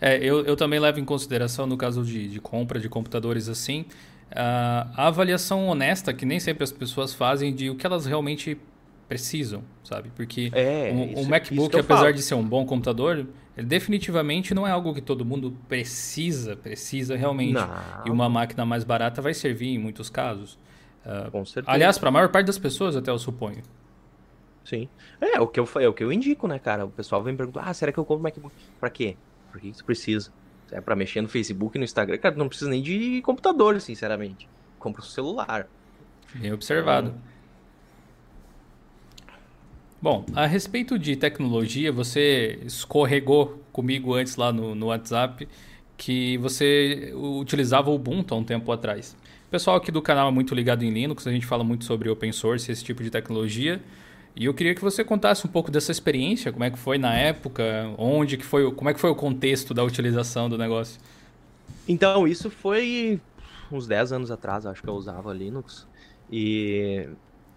É, 0.00 0.16
eu, 0.16 0.44
eu 0.44 0.56
também 0.56 0.80
levo 0.80 0.98
em 0.98 1.04
consideração, 1.04 1.64
no 1.64 1.76
caso 1.76 2.02
de, 2.02 2.26
de 2.28 2.40
compra 2.40 2.80
de 2.80 2.88
computadores 2.88 3.48
assim, 3.48 3.86
a 4.32 5.06
avaliação 5.06 5.68
honesta 5.68 6.12
que 6.12 6.26
nem 6.26 6.40
sempre 6.40 6.64
as 6.64 6.72
pessoas 6.72 7.14
fazem 7.14 7.54
de 7.54 7.70
o 7.70 7.76
que 7.76 7.86
elas 7.86 8.06
realmente 8.06 8.58
precisam, 9.08 9.62
sabe? 9.84 10.10
Porque 10.16 10.50
é, 10.52 10.90
um, 10.92 11.12
isso, 11.12 11.20
um 11.20 11.28
MacBook, 11.28 11.78
apesar 11.78 12.00
falo. 12.00 12.12
de 12.12 12.22
ser 12.22 12.34
um 12.34 12.42
bom 12.42 12.66
computador, 12.66 13.24
ele 13.56 13.66
definitivamente 13.66 14.54
não 14.54 14.66
é 14.66 14.70
algo 14.70 14.92
que 14.92 15.00
todo 15.00 15.24
mundo 15.24 15.56
precisa, 15.66 16.56
precisa 16.56 17.16
realmente. 17.16 17.54
Não. 17.54 17.68
E 18.04 18.10
uma 18.10 18.28
máquina 18.28 18.66
mais 18.66 18.84
barata 18.84 19.22
vai 19.22 19.32
servir 19.32 19.68
em 19.68 19.78
muitos 19.78 20.10
casos. 20.10 20.58
Uh, 21.04 21.30
Com 21.30 21.44
certeza. 21.44 21.74
Aliás, 21.74 21.98
para 21.98 22.10
a 22.10 22.12
maior 22.12 22.28
parte 22.28 22.46
das 22.46 22.58
pessoas, 22.58 22.96
até 22.96 23.10
eu 23.10 23.18
suponho. 23.18 23.62
Sim. 24.64 24.88
É, 25.20 25.40
o 25.40 25.46
que 25.46 25.58
eu, 25.58 25.68
é 25.80 25.88
o 25.88 25.94
que 25.94 26.04
eu 26.04 26.12
indico, 26.12 26.46
né, 26.46 26.58
cara? 26.58 26.84
O 26.84 26.90
pessoal 26.90 27.22
vem 27.22 27.34
perguntar, 27.36 27.62
ah, 27.62 27.72
será 27.72 27.92
que 27.92 27.98
eu 27.98 28.04
compro 28.04 28.22
MacBook? 28.22 28.54
Pra 28.78 28.90
quê? 28.90 29.16
Por 29.50 29.60
que 29.60 29.72
você 29.72 29.82
precisa? 29.82 30.30
É 30.70 30.80
para 30.80 30.96
mexer 30.96 31.20
no 31.20 31.28
Facebook 31.28 31.76
e 31.76 31.78
no 31.78 31.84
Instagram? 31.84 32.18
Cara, 32.18 32.34
não 32.34 32.48
precisa 32.48 32.68
nem 32.68 32.82
de 32.82 33.22
computador, 33.22 33.80
sinceramente. 33.80 34.48
Compra 34.78 35.00
o 35.00 35.04
celular. 35.04 35.68
Bem 36.34 36.52
observado. 36.52 37.08
Então, 37.08 37.20
Bom, 40.00 40.24
a 40.34 40.46
respeito 40.46 40.98
de 40.98 41.16
tecnologia, 41.16 41.90
você 41.90 42.58
escorregou 42.64 43.62
comigo 43.72 44.14
antes 44.14 44.36
lá 44.36 44.52
no, 44.52 44.74
no 44.74 44.86
WhatsApp 44.86 45.48
que 45.96 46.36
você 46.38 47.12
utilizava 47.14 47.90
o 47.90 47.94
Ubuntu 47.94 48.34
há 48.34 48.36
um 48.36 48.44
tempo 48.44 48.70
atrás. 48.70 49.16
O 49.46 49.50
pessoal 49.50 49.76
aqui 49.76 49.90
do 49.90 50.02
canal 50.02 50.28
é 50.28 50.30
muito 50.30 50.54
ligado 50.54 50.82
em 50.82 50.90
Linux, 50.90 51.26
a 51.26 51.32
gente 51.32 51.46
fala 51.46 51.64
muito 51.64 51.84
sobre 51.84 52.10
open 52.10 52.30
source, 52.32 52.70
esse 52.70 52.84
tipo 52.84 53.02
de 53.02 53.10
tecnologia. 53.10 53.80
E 54.34 54.44
eu 54.44 54.52
queria 54.52 54.74
que 54.74 54.82
você 54.82 55.02
contasse 55.02 55.46
um 55.46 55.50
pouco 55.50 55.70
dessa 55.70 55.90
experiência, 55.90 56.52
como 56.52 56.64
é 56.64 56.70
que 56.70 56.78
foi 56.78 56.98
na 56.98 57.14
época, 57.14 57.64
onde 57.96 58.36
que 58.36 58.44
foi, 58.44 58.70
como 58.72 58.90
é 58.90 58.94
que 58.94 59.00
foi 59.00 59.08
o 59.08 59.14
contexto 59.14 59.72
da 59.72 59.82
utilização 59.82 60.50
do 60.50 60.58
negócio. 60.58 61.00
Então, 61.88 62.28
isso 62.28 62.50
foi 62.50 63.18
uns 63.72 63.86
10 63.86 64.12
anos 64.12 64.30
atrás, 64.30 64.66
acho 64.66 64.82
que 64.82 64.88
eu 64.88 64.94
usava 64.94 65.32
Linux. 65.32 65.86
E 66.30 67.08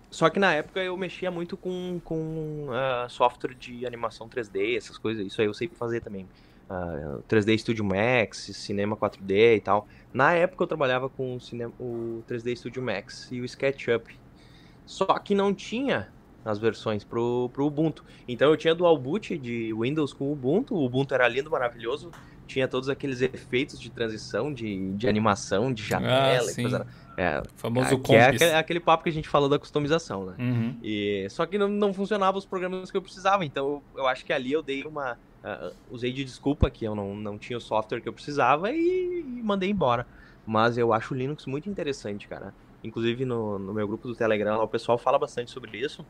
só 0.10 0.30
que 0.30 0.40
na 0.40 0.54
época 0.54 0.80
eu 0.80 0.98
mexia 0.98 1.30
muito 1.30 1.56
com, 1.56 2.02
com 2.04 2.68
uh, 2.70 3.10
software 3.10 3.54
de 3.54 3.86
animação 3.86 4.28
3D, 4.28 4.76
essas 4.76 4.98
coisas. 4.98 5.26
Isso 5.26 5.40
aí 5.40 5.48
eu 5.48 5.54
sei 5.54 5.68
fazer 5.68 6.02
também. 6.02 6.28
Uh, 6.70 7.24
3D 7.28 7.58
Studio 7.58 7.84
Max, 7.84 8.50
Cinema 8.54 8.96
4D 8.96 9.58
e 9.58 9.62
tal. 9.62 9.88
Na 10.14 10.34
época 10.34 10.64
eu 10.64 10.68
trabalhava 10.68 11.10
com 11.10 11.36
o, 11.36 11.40
cinema, 11.40 11.74
o 11.80 12.24
3D 12.28 12.56
Studio 12.56 12.82
Max 12.82 13.30
e 13.32 13.40
o 13.40 13.46
SketchUp. 13.46 14.20
Só 14.86 15.06
que 15.20 15.36
não 15.36 15.54
tinha 15.54 16.08
as 16.44 16.58
versões 16.58 17.04
pro, 17.04 17.50
pro 17.54 17.66
Ubuntu. 17.66 18.04
Então 18.28 18.50
eu 18.50 18.58
tinha 18.58 18.74
dual 18.74 18.98
boot 18.98 19.38
de 19.38 19.74
Windows 19.74 20.14
com 20.14 20.26
o 20.26 20.32
Ubuntu. 20.32 20.74
O 20.74 20.86
Ubuntu 20.86 21.14
era 21.14 21.28
lindo, 21.28 21.52
maravilhoso. 21.52 22.12
tinha 22.48 22.68
todos 22.68 22.90
aqueles 22.90 23.22
efeitos 23.22 23.80
de 23.80 23.92
transição, 23.92 24.52
de, 24.52 24.92
de 24.94 25.08
animação, 25.08 25.72
de 25.72 25.84
janela 25.84 26.48
ah, 26.48 26.52
e 26.52 26.56
coisa. 26.56 26.88
É, 27.22 27.44
famoso 27.58 28.00
que 28.00 28.16
é 28.16 28.28
aquele, 28.28 28.54
aquele, 28.54 28.80
papo 28.80 29.04
que 29.04 29.10
a 29.10 29.12
gente 29.12 29.28
falou 29.28 29.50
da 29.50 29.60
customização, 29.60 30.26
né? 30.28 30.36
Uhum. 30.40 30.78
E, 30.82 31.28
só 31.30 31.46
que 31.46 31.58
não, 31.58 31.68
não 31.68 31.94
funcionava 31.94 32.38
os 32.38 32.46
programas 32.46 32.90
que 32.90 32.96
eu 32.96 33.02
precisava, 33.02 33.44
então 33.44 33.84
eu, 33.94 34.04
eu 34.04 34.08
acho 34.08 34.24
que 34.24 34.32
ali 34.32 34.54
eu 34.54 34.64
dei 34.64 34.86
uma. 34.86 35.18
Uh, 35.44 35.76
usei 35.92 36.14
de 36.14 36.24
desculpa 36.24 36.70
que 36.70 36.86
eu 36.86 36.96
não, 36.96 37.14
não 37.14 37.38
tinha 37.38 37.58
o 37.58 37.62
software 37.62 38.00
que 38.00 38.08
eu 38.08 38.14
precisava 38.14 38.72
e, 38.72 39.20
e 39.20 39.44
mandei 39.44 39.70
embora. 39.70 40.08
Mas 40.48 40.78
eu 40.78 40.94
acho 40.94 41.14
o 41.14 41.18
Linux 41.18 41.46
muito 41.46 41.70
interessante, 41.70 42.26
cara. 42.26 42.54
Inclusive 42.82 43.26
no, 43.26 43.60
no 43.60 43.74
meu 43.74 43.86
grupo 43.86 44.08
do 44.08 44.16
Telegram, 44.16 44.58
lá, 44.58 44.64
o 44.64 44.68
pessoal 44.70 44.98
fala 44.98 45.20
bastante 45.20 45.52
sobre 45.52 45.78
isso. 45.78 46.06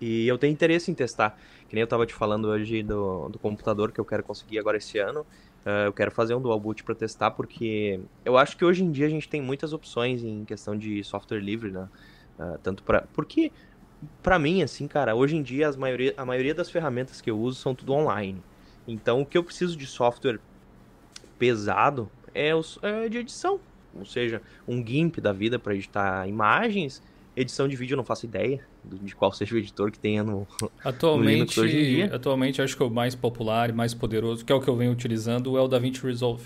E 0.00 0.26
eu 0.26 0.38
tenho 0.38 0.50
interesse 0.50 0.90
em 0.90 0.94
testar. 0.94 1.38
Que 1.68 1.74
nem 1.74 1.82
eu 1.82 1.86
tava 1.86 2.06
te 2.06 2.14
falando 2.14 2.46
hoje 2.46 2.82
do, 2.82 3.28
do 3.28 3.38
computador 3.38 3.92
que 3.92 4.00
eu 4.00 4.04
quero 4.04 4.22
conseguir 4.22 4.58
agora 4.58 4.78
esse 4.78 4.98
ano. 4.98 5.26
Uh, 5.64 5.86
eu 5.86 5.92
quero 5.92 6.10
fazer 6.10 6.34
um 6.34 6.40
dual 6.40 6.58
boot 6.58 6.82
para 6.82 6.94
testar, 6.94 7.30
porque 7.30 8.00
eu 8.24 8.36
acho 8.36 8.56
que 8.56 8.64
hoje 8.64 8.82
em 8.82 8.90
dia 8.90 9.06
a 9.06 9.08
gente 9.08 9.28
tem 9.28 9.40
muitas 9.40 9.72
opções 9.72 10.22
em 10.22 10.44
questão 10.44 10.76
de 10.76 11.02
software 11.04 11.38
livre, 11.38 11.70
né? 11.70 11.88
Uh, 12.38 12.58
tanto 12.62 12.82
para 12.82 13.02
Porque, 13.12 13.52
para 14.22 14.38
mim, 14.38 14.62
assim, 14.62 14.88
cara, 14.88 15.14
hoje 15.14 15.36
em 15.36 15.42
dia 15.42 15.68
as 15.68 15.76
maioria, 15.76 16.14
a 16.16 16.24
maioria 16.24 16.54
das 16.54 16.68
ferramentas 16.68 17.20
que 17.20 17.30
eu 17.30 17.38
uso 17.38 17.60
são 17.60 17.74
tudo 17.74 17.92
online. 17.92 18.42
Então, 18.88 19.20
o 19.20 19.26
que 19.26 19.38
eu 19.38 19.44
preciso 19.44 19.76
de 19.76 19.86
software 19.86 20.40
pesado 21.38 22.10
é, 22.34 22.54
os, 22.54 22.78
é 22.82 23.08
de 23.08 23.18
edição. 23.18 23.60
Ou 23.94 24.04
seja, 24.04 24.42
um 24.66 24.84
GIMP 24.84 25.20
da 25.20 25.32
vida 25.32 25.58
para 25.58 25.74
editar 25.74 26.26
imagens 26.26 27.02
Edição 27.34 27.66
de 27.66 27.74
vídeo 27.76 27.94
eu 27.94 27.96
não 27.96 28.04
faço 28.04 28.26
ideia 28.26 28.60
de 28.84 29.16
qual 29.16 29.32
seja 29.32 29.54
o 29.54 29.58
editor 29.58 29.90
que 29.90 29.98
tenha 29.98 30.22
no, 30.22 30.46
atualmente, 30.84 31.24
no 31.24 31.30
Linux 31.30 31.58
hoje 31.58 31.80
em 31.80 31.84
dia. 31.84 32.14
Atualmente 32.14 32.60
acho 32.60 32.76
que 32.76 32.82
o 32.82 32.90
mais 32.90 33.14
popular 33.14 33.70
e 33.70 33.72
mais 33.72 33.94
poderoso, 33.94 34.44
que 34.44 34.52
é 34.52 34.54
o 34.54 34.60
que 34.60 34.68
eu 34.68 34.76
venho 34.76 34.92
utilizando, 34.92 35.56
é 35.56 35.60
o 35.60 35.66
DaVinci 35.66 36.02
Resolve. 36.02 36.44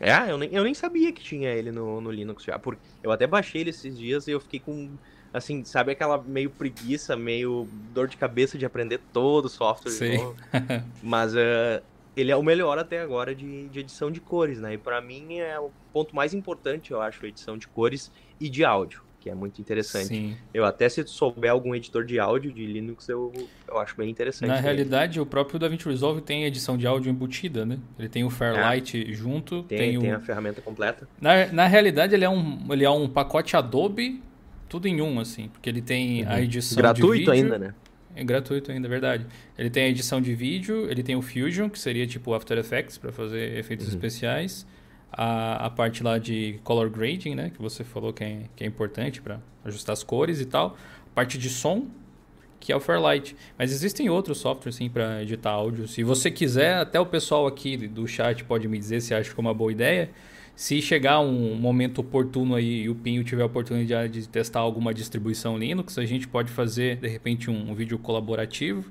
É, 0.00 0.30
eu 0.30 0.38
nem, 0.38 0.52
eu 0.52 0.64
nem 0.64 0.74
sabia 0.74 1.12
que 1.12 1.22
tinha 1.22 1.50
ele 1.50 1.70
no, 1.70 2.00
no 2.00 2.10
Linux 2.10 2.42
já. 2.42 2.58
Porque 2.58 2.82
eu 3.02 3.12
até 3.12 3.26
baixei 3.26 3.60
ele 3.60 3.70
esses 3.70 3.96
dias 3.96 4.26
e 4.26 4.32
eu 4.32 4.40
fiquei 4.40 4.58
com, 4.58 4.90
assim, 5.32 5.64
sabe 5.64 5.92
aquela 5.92 6.20
meio 6.20 6.50
preguiça, 6.50 7.16
meio 7.16 7.68
dor 7.94 8.08
de 8.08 8.16
cabeça 8.16 8.58
de 8.58 8.66
aprender 8.66 9.00
todo 9.12 9.44
o 9.44 9.48
software. 9.48 9.92
Sim. 9.92 10.34
Mas 11.00 11.34
uh, 11.34 11.82
ele 12.16 12.32
é 12.32 12.36
o 12.36 12.42
melhor 12.42 12.78
até 12.78 13.00
agora 13.00 13.32
de, 13.32 13.68
de 13.68 13.78
edição 13.78 14.10
de 14.10 14.20
cores, 14.20 14.58
né? 14.58 14.74
E 14.74 14.78
para 14.78 15.00
mim 15.00 15.38
é 15.38 15.58
o 15.58 15.70
ponto 15.92 16.16
mais 16.16 16.34
importante, 16.34 16.90
eu 16.90 17.00
acho, 17.00 17.24
a 17.24 17.28
edição 17.28 17.56
de 17.56 17.68
cores 17.68 18.10
e 18.40 18.48
de 18.48 18.64
áudio 18.64 19.07
que 19.20 19.28
é 19.28 19.34
muito 19.34 19.60
interessante. 19.60 20.06
Sim. 20.06 20.36
Eu 20.52 20.64
até 20.64 20.88
se 20.88 21.06
souber 21.06 21.50
algum 21.50 21.74
editor 21.74 22.04
de 22.04 22.18
áudio 22.18 22.52
de 22.52 22.64
Linux, 22.64 23.08
eu, 23.08 23.32
eu 23.66 23.78
acho 23.78 23.96
bem 23.96 24.08
interessante. 24.08 24.48
Na 24.48 24.60
realidade, 24.60 25.20
o 25.20 25.26
próprio 25.26 25.58
DaVinci 25.58 25.88
Resolve 25.88 26.20
tem 26.20 26.44
edição 26.44 26.76
de 26.76 26.86
áudio 26.86 27.10
embutida, 27.10 27.66
né? 27.66 27.78
Ele 27.98 28.08
tem 28.08 28.24
o 28.24 28.30
Fairlight 28.30 29.10
é. 29.10 29.12
junto. 29.12 29.62
Tem, 29.64 29.78
tem, 29.78 29.98
tem 29.98 30.12
o... 30.12 30.16
a 30.16 30.20
ferramenta 30.20 30.60
completa. 30.60 31.08
Na, 31.20 31.46
na 31.52 31.66
realidade, 31.66 32.14
ele 32.14 32.24
é, 32.24 32.30
um, 32.30 32.66
ele 32.70 32.84
é 32.84 32.90
um 32.90 33.08
pacote 33.08 33.56
Adobe, 33.56 34.22
tudo 34.68 34.86
em 34.86 35.00
um, 35.00 35.18
assim. 35.18 35.48
Porque 35.48 35.68
ele 35.68 35.82
tem 35.82 36.22
uhum. 36.22 36.30
a 36.30 36.40
edição 36.40 36.76
Gratuito 36.76 37.30
ainda, 37.30 37.58
né? 37.58 37.74
É 38.14 38.24
gratuito 38.24 38.72
ainda, 38.72 38.88
é 38.88 38.90
verdade. 38.90 39.26
Ele 39.56 39.70
tem 39.70 39.84
a 39.84 39.88
edição 39.88 40.20
de 40.20 40.34
vídeo, 40.34 40.90
ele 40.90 41.04
tem 41.04 41.14
o 41.14 41.22
Fusion, 41.22 41.68
que 41.68 41.78
seria 41.78 42.04
tipo 42.04 42.34
After 42.34 42.58
Effects 42.58 42.98
para 42.98 43.12
fazer 43.12 43.56
efeitos 43.56 43.86
uhum. 43.86 43.92
especiais 43.92 44.66
a, 45.12 45.66
a 45.66 45.70
parte 45.70 46.02
lá 46.02 46.18
de 46.18 46.60
color 46.64 46.90
grading, 46.90 47.34
né? 47.34 47.50
Que 47.50 47.60
você 47.60 47.84
falou 47.84 48.12
que 48.12 48.24
é, 48.24 48.42
que 48.54 48.64
é 48.64 48.66
importante 48.66 49.20
para 49.20 49.40
ajustar 49.64 49.92
as 49.92 50.02
cores 50.02 50.40
e 50.40 50.44
tal. 50.44 50.76
A 51.06 51.14
parte 51.14 51.38
de 51.38 51.48
som, 51.48 51.86
que 52.60 52.72
é 52.72 52.76
o 52.76 52.80
Fairlight. 52.80 53.36
Mas 53.56 53.72
existem 53.72 54.08
outros 54.08 54.38
softwares, 54.38 54.76
sim, 54.76 54.88
para 54.88 55.22
editar 55.22 55.50
áudio. 55.50 55.88
Se 55.88 56.02
você 56.02 56.30
quiser, 56.30 56.76
até 56.76 57.00
o 57.00 57.06
pessoal 57.06 57.46
aqui 57.46 57.76
do 57.76 58.06
chat 58.06 58.44
pode 58.44 58.68
me 58.68 58.78
dizer 58.78 59.00
se 59.00 59.14
acha 59.14 59.32
que 59.32 59.38
é 59.38 59.40
uma 59.40 59.54
boa 59.54 59.72
ideia. 59.72 60.10
Se 60.54 60.82
chegar 60.82 61.20
um 61.20 61.54
momento 61.54 62.00
oportuno 62.00 62.56
aí 62.56 62.82
e 62.82 62.88
o 62.88 62.94
Pinho 62.94 63.22
tiver 63.22 63.42
a 63.42 63.46
oportunidade 63.46 64.22
de 64.22 64.28
testar 64.28 64.58
alguma 64.58 64.92
distribuição 64.92 65.56
Linux, 65.56 65.96
a 65.98 66.04
gente 66.04 66.26
pode 66.26 66.50
fazer, 66.50 66.96
de 66.96 67.06
repente, 67.06 67.48
um, 67.48 67.70
um 67.70 67.74
vídeo 67.74 67.96
colaborativo 67.96 68.84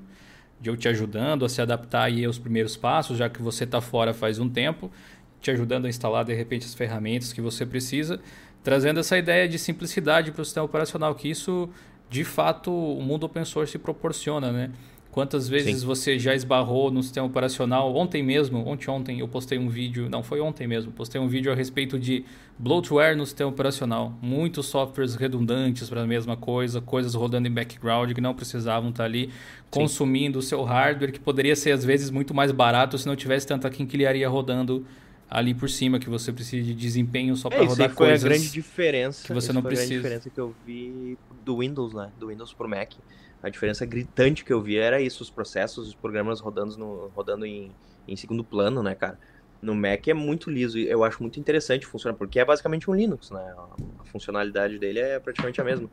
de 0.60 0.70
eu 0.70 0.76
te 0.76 0.88
ajudando 0.88 1.44
a 1.44 1.48
se 1.48 1.60
adaptar 1.60 2.04
aí 2.04 2.24
aos 2.24 2.38
primeiros 2.38 2.76
passos, 2.76 3.18
já 3.18 3.28
que 3.28 3.40
você 3.40 3.64
está 3.64 3.80
fora 3.80 4.12
faz 4.12 4.38
um 4.38 4.48
tempo 4.48 4.90
te 5.40 5.50
ajudando 5.50 5.86
a 5.86 5.88
instalar 5.88 6.24
de 6.24 6.34
repente 6.34 6.66
as 6.66 6.74
ferramentas 6.74 7.32
que 7.32 7.40
você 7.40 7.64
precisa, 7.64 8.20
trazendo 8.62 9.00
essa 9.00 9.16
ideia 9.16 9.48
de 9.48 9.58
simplicidade 9.58 10.32
para 10.32 10.42
o 10.42 10.44
sistema 10.44 10.66
operacional, 10.66 11.14
que 11.14 11.28
isso 11.28 11.68
de 12.10 12.24
fato 12.24 12.70
o 12.70 13.02
mundo 13.02 13.24
open 13.24 13.44
source 13.44 13.78
proporciona, 13.78 14.50
né? 14.50 14.70
Quantas 15.10 15.48
vezes 15.48 15.80
Sim. 15.80 15.86
você 15.86 16.18
já 16.18 16.34
esbarrou 16.34 16.90
no 16.90 17.02
sistema 17.02 17.26
operacional? 17.26 17.94
Ontem 17.96 18.22
mesmo, 18.22 18.64
ontem 18.68 18.90
ontem 18.90 19.20
eu 19.20 19.26
postei 19.26 19.58
um 19.58 19.68
vídeo, 19.68 20.08
não 20.08 20.22
foi 20.22 20.38
ontem 20.38 20.66
mesmo, 20.66 20.92
postei 20.92 21.20
um 21.20 21.26
vídeo 21.26 21.50
a 21.50 21.54
respeito 21.54 21.98
de 21.98 22.24
bloatware 22.58 23.16
no 23.16 23.24
sistema 23.24 23.50
operacional. 23.50 24.12
Muitos 24.20 24.66
softwares 24.66 25.14
redundantes 25.14 25.88
para 25.88 26.02
a 26.02 26.06
mesma 26.06 26.36
coisa, 26.36 26.80
coisas 26.80 27.14
rodando 27.14 27.48
em 27.48 27.50
background 27.50 28.12
que 28.12 28.20
não 28.20 28.34
precisavam 28.34 28.90
estar 28.90 29.04
ali 29.04 29.26
Sim. 29.26 29.32
consumindo 29.70 30.38
o 30.38 30.42
seu 30.42 30.62
hardware, 30.62 31.10
que 31.10 31.18
poderia 31.18 31.56
ser 31.56 31.72
às 31.72 31.84
vezes 31.84 32.10
muito 32.10 32.34
mais 32.34 32.52
barato 32.52 32.98
se 32.98 33.06
não 33.06 33.16
tivesse 33.16 33.46
tanta 33.46 33.68
quinquilharia 33.70 34.28
rodando 34.28 34.86
ali 35.28 35.54
por 35.54 35.68
cima 35.68 35.98
que 35.98 36.08
você 36.08 36.32
precisa 36.32 36.64
de 36.64 36.74
desempenho 36.74 37.36
só 37.36 37.48
para 37.48 37.62
é, 37.62 37.66
rodar 37.66 37.88
foi 37.88 37.96
coisas. 37.96 38.20
foi 38.22 38.30
a 38.30 38.32
grande 38.32 38.50
diferença. 38.50 39.26
Que 39.26 39.32
você 39.32 39.52
não 39.52 39.60
foi 39.60 39.70
precisa. 39.72 39.94
a 39.94 39.98
grande 39.98 40.02
diferença 40.02 40.30
que 40.30 40.40
eu 40.40 40.54
vi 40.64 41.18
do 41.44 41.58
Windows, 41.58 41.92
né? 41.92 42.10
Do 42.18 42.28
Windows 42.28 42.54
pro 42.54 42.68
Mac. 42.68 42.94
A 43.42 43.48
diferença 43.48 43.84
gritante 43.86 44.44
que 44.44 44.52
eu 44.52 44.60
vi 44.60 44.78
era 44.78 45.00
isso, 45.00 45.22
os 45.22 45.30
processos, 45.30 45.88
os 45.88 45.94
programas 45.94 46.40
rodando, 46.40 46.76
no, 46.76 47.08
rodando 47.14 47.46
em, 47.46 47.70
em 48.06 48.16
segundo 48.16 48.42
plano, 48.42 48.82
né, 48.82 48.94
cara? 48.94 49.18
No 49.60 49.74
Mac 49.74 50.06
é 50.08 50.14
muito 50.14 50.50
liso 50.50 50.78
e 50.78 50.88
eu 50.88 51.04
acho 51.04 51.20
muito 51.20 51.38
interessante 51.38 51.84
funcionar, 51.84 52.16
porque 52.16 52.38
é 52.38 52.44
basicamente 52.44 52.90
um 52.90 52.94
Linux, 52.94 53.30
né? 53.30 53.54
A 53.98 54.04
funcionalidade 54.04 54.78
dele 54.78 55.00
é 55.00 55.18
praticamente 55.20 55.60
a 55.60 55.64
mesma. 55.64 55.90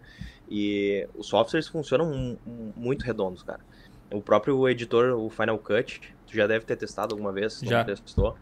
E 0.50 1.08
os 1.16 1.28
softwares 1.28 1.68
funcionam 1.68 2.38
muito 2.76 3.04
redondos, 3.04 3.44
cara. 3.44 3.62
O 4.12 4.22
próprio 4.22 4.68
editor, 4.70 5.18
o 5.20 5.30
Final 5.30 5.58
Cut, 5.58 6.00
tu 6.28 6.36
já 6.36 6.46
deve 6.46 6.64
ter 6.64 6.76
testado 6.76 7.14
alguma 7.14 7.32
vez, 7.32 7.60
já 7.64 7.84
testou. 7.84 8.38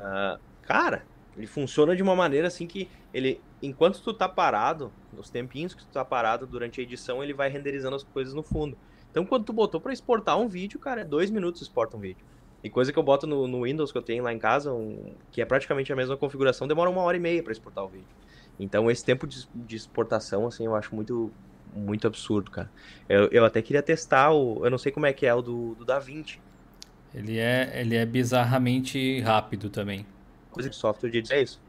Uh, 0.00 0.40
cara, 0.62 1.04
ele 1.36 1.46
funciona 1.46 1.94
de 1.94 2.02
uma 2.02 2.16
maneira 2.16 2.48
assim 2.48 2.66
que 2.66 2.88
ele, 3.12 3.40
enquanto 3.62 4.00
tu 4.00 4.12
tá 4.12 4.28
parado, 4.28 4.92
nos 5.12 5.30
tempinhos 5.30 5.74
que 5.74 5.84
tu 5.84 5.92
tá 5.92 6.04
parado 6.04 6.46
durante 6.46 6.80
a 6.80 6.82
edição, 6.82 7.22
ele 7.22 7.32
vai 7.32 7.48
renderizando 7.48 7.96
as 7.96 8.02
coisas 8.02 8.34
no 8.34 8.42
fundo. 8.42 8.76
Então, 9.10 9.24
quando 9.24 9.44
tu 9.44 9.52
botou 9.52 9.80
para 9.80 9.92
exportar 9.92 10.38
um 10.38 10.48
vídeo, 10.48 10.78
cara, 10.78 11.00
é 11.00 11.04
dois 11.04 11.30
minutos 11.30 11.62
exporta 11.62 11.96
um 11.96 12.00
vídeo. 12.00 12.24
E 12.62 12.68
coisa 12.68 12.92
que 12.92 12.98
eu 12.98 13.02
boto 13.02 13.26
no, 13.26 13.48
no 13.48 13.62
Windows 13.62 13.90
que 13.90 13.98
eu 13.98 14.02
tenho 14.02 14.22
lá 14.22 14.32
em 14.32 14.38
casa, 14.38 14.72
um, 14.72 15.14
que 15.30 15.40
é 15.40 15.44
praticamente 15.44 15.92
a 15.92 15.96
mesma 15.96 16.16
configuração, 16.16 16.68
demora 16.68 16.90
uma 16.90 17.02
hora 17.02 17.16
e 17.16 17.20
meia 17.20 17.42
para 17.42 17.52
exportar 17.52 17.84
o 17.84 17.88
vídeo. 17.88 18.06
Então, 18.58 18.90
esse 18.90 19.04
tempo 19.04 19.26
de, 19.26 19.48
de, 19.54 19.76
exportação, 19.76 20.46
assim, 20.46 20.66
eu 20.66 20.74
acho 20.74 20.94
muito, 20.94 21.32
muito 21.74 22.06
absurdo, 22.06 22.50
cara. 22.50 22.70
Eu, 23.08 23.28
eu 23.28 23.44
até 23.44 23.62
queria 23.62 23.82
testar 23.82 24.30
o. 24.32 24.64
Eu 24.64 24.70
não 24.70 24.76
sei 24.76 24.92
como 24.92 25.06
é 25.06 25.12
que 25.12 25.24
é 25.24 25.34
o 25.34 25.40
do, 25.40 25.74
do 25.76 25.84
DaVinci. 25.84 26.38
Ele 27.14 27.38
é, 27.38 27.80
ele 27.80 27.96
é 27.96 28.06
bizarramente 28.06 29.20
rápido 29.20 29.68
também. 29.68 30.06
Coisa 30.50 30.70
de 30.70 30.76
software 30.76 31.10
de 31.10 31.18
edição 31.18 31.36
é 31.36 31.42
isso. 31.42 31.60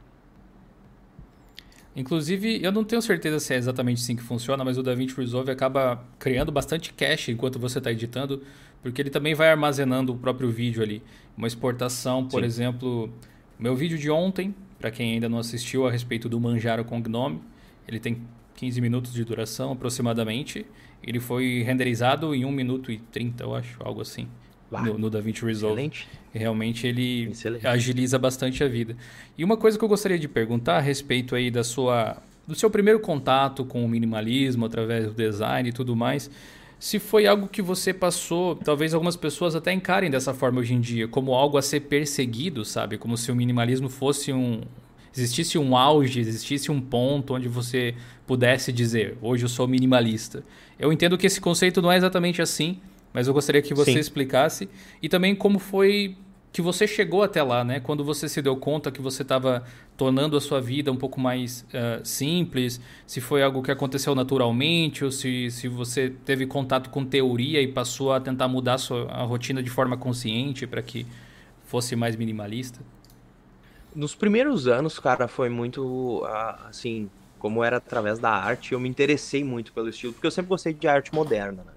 Inclusive, 1.95 2.63
eu 2.63 2.71
não 2.71 2.83
tenho 2.83 3.01
certeza 3.01 3.39
se 3.39 3.53
é 3.53 3.57
exatamente 3.57 4.01
assim 4.01 4.15
que 4.15 4.23
funciona, 4.23 4.63
mas 4.63 4.77
o 4.77 4.83
DaVinci 4.83 5.15
Resolve 5.15 5.51
acaba 5.51 6.01
criando 6.17 6.51
bastante 6.51 6.93
cache 6.93 7.31
enquanto 7.31 7.59
você 7.59 7.79
está 7.79 7.91
editando, 7.91 8.43
porque 8.81 9.01
ele 9.01 9.09
também 9.09 9.33
vai 9.33 9.49
armazenando 9.49 10.13
o 10.13 10.17
próprio 10.17 10.49
vídeo 10.49 10.81
ali. 10.81 11.03
Uma 11.35 11.47
exportação, 11.47 12.25
por 12.25 12.41
Sim. 12.41 12.45
exemplo, 12.45 13.13
meu 13.59 13.75
vídeo 13.75 13.97
de 13.97 14.09
ontem, 14.09 14.55
para 14.79 14.89
quem 14.89 15.13
ainda 15.13 15.27
não 15.27 15.37
assistiu 15.37 15.85
a 15.85 15.91
respeito 15.91 16.29
do 16.29 16.39
Manjaro 16.39 16.85
com 16.85 17.01
Gnome, 17.01 17.41
ele 17.85 17.99
tem 17.99 18.21
15 18.55 18.79
minutos 18.79 19.11
de 19.11 19.25
duração 19.25 19.73
aproximadamente. 19.73 20.65
Ele 21.03 21.19
foi 21.19 21.61
renderizado 21.61 22.33
em 22.33 22.45
1 22.45 22.51
minuto 22.51 22.89
e 22.89 22.99
30, 22.99 23.43
eu 23.43 23.53
acho, 23.53 23.77
algo 23.83 24.01
assim 24.01 24.29
no, 24.71 24.97
no 24.97 25.09
DaVinci 25.09 25.43
Resolve. 25.43 25.81
Excelente. 25.81 26.07
Realmente 26.33 26.87
ele 26.87 27.29
Excelente. 27.31 27.67
agiliza 27.67 28.17
bastante 28.17 28.63
a 28.63 28.67
vida. 28.67 28.95
E 29.37 29.43
uma 29.43 29.57
coisa 29.57 29.77
que 29.77 29.83
eu 29.83 29.89
gostaria 29.89 30.17
de 30.17 30.27
perguntar 30.27 30.77
a 30.77 30.79
respeito 30.79 31.35
aí 31.35 31.51
da 31.51 31.63
sua 31.63 32.17
do 32.47 32.55
seu 32.55 32.69
primeiro 32.69 32.99
contato 32.99 33.63
com 33.63 33.85
o 33.85 33.87
minimalismo 33.87 34.65
através 34.65 35.05
do 35.05 35.13
design 35.13 35.69
e 35.69 35.71
tudo 35.71 35.95
mais, 35.95 36.29
se 36.79 36.97
foi 36.97 37.27
algo 37.27 37.47
que 37.47 37.61
você 37.61 37.93
passou, 37.93 38.55
talvez 38.55 38.93
algumas 38.93 39.15
pessoas 39.15 39.55
até 39.55 39.71
encarem 39.71 40.09
dessa 40.09 40.33
forma 40.33 40.59
hoje 40.59 40.73
em 40.73 40.81
dia, 40.81 41.07
como 41.07 41.33
algo 41.33 41.57
a 41.57 41.61
ser 41.61 41.81
perseguido, 41.81 42.65
sabe? 42.65 42.97
Como 42.97 43.15
se 43.15 43.31
o 43.31 43.35
minimalismo 43.35 43.87
fosse 43.87 44.33
um 44.33 44.61
existisse 45.15 45.57
um 45.57 45.75
auge, 45.75 46.19
existisse 46.19 46.71
um 46.71 46.79
ponto 46.79 47.35
onde 47.35 47.47
você 47.47 47.93
pudesse 48.25 48.71
dizer, 48.71 49.17
hoje 49.21 49.43
eu 49.43 49.49
sou 49.49 49.67
minimalista. 49.67 50.43
Eu 50.79 50.91
entendo 50.91 51.17
que 51.17 51.27
esse 51.27 51.39
conceito 51.39 51.81
não 51.81 51.91
é 51.91 51.97
exatamente 51.97 52.41
assim, 52.41 52.79
mas 53.13 53.27
eu 53.27 53.33
gostaria 53.33 53.61
que 53.61 53.73
você 53.73 53.93
Sim. 53.93 53.99
explicasse 53.99 54.69
e 55.01 55.09
também 55.09 55.35
como 55.35 55.59
foi 55.59 56.15
que 56.51 56.61
você 56.61 56.85
chegou 56.85 57.23
até 57.23 57.41
lá, 57.41 57.63
né? 57.63 57.79
Quando 57.79 58.03
você 58.03 58.27
se 58.27 58.41
deu 58.41 58.57
conta 58.57 58.91
que 58.91 59.01
você 59.01 59.21
estava 59.21 59.63
tornando 59.95 60.35
a 60.35 60.41
sua 60.41 60.59
vida 60.59 60.91
um 60.91 60.97
pouco 60.97 61.19
mais 61.19 61.65
uh, 61.69 62.05
simples, 62.05 62.81
se 63.07 63.21
foi 63.21 63.41
algo 63.41 63.61
que 63.61 63.71
aconteceu 63.71 64.13
naturalmente 64.13 65.05
ou 65.05 65.11
se, 65.11 65.49
se 65.49 65.67
você 65.69 66.09
teve 66.09 66.45
contato 66.45 66.89
com 66.89 67.05
teoria 67.05 67.61
e 67.61 67.67
passou 67.67 68.11
a 68.11 68.19
tentar 68.19 68.49
mudar 68.49 68.73
a 68.73 68.77
sua 68.77 69.09
a 69.09 69.23
rotina 69.23 69.63
de 69.63 69.69
forma 69.69 69.95
consciente 69.95 70.67
para 70.67 70.81
que 70.81 71.05
fosse 71.65 71.95
mais 71.95 72.17
minimalista? 72.17 72.81
Nos 73.95 74.13
primeiros 74.13 74.67
anos, 74.67 74.99
cara, 74.99 75.27
foi 75.27 75.47
muito 75.47 76.23
assim, 76.67 77.09
como 77.39 77.63
era 77.63 77.77
através 77.77 78.19
da 78.19 78.29
arte, 78.29 78.73
eu 78.73 78.79
me 78.79 78.89
interessei 78.89 79.43
muito 79.43 79.71
pelo 79.71 79.87
estilo, 79.89 80.13
porque 80.13 80.27
eu 80.27 80.31
sempre 80.31 80.49
gostei 80.49 80.73
de 80.73 80.87
arte 80.87 81.13
moderna, 81.13 81.63
né? 81.63 81.71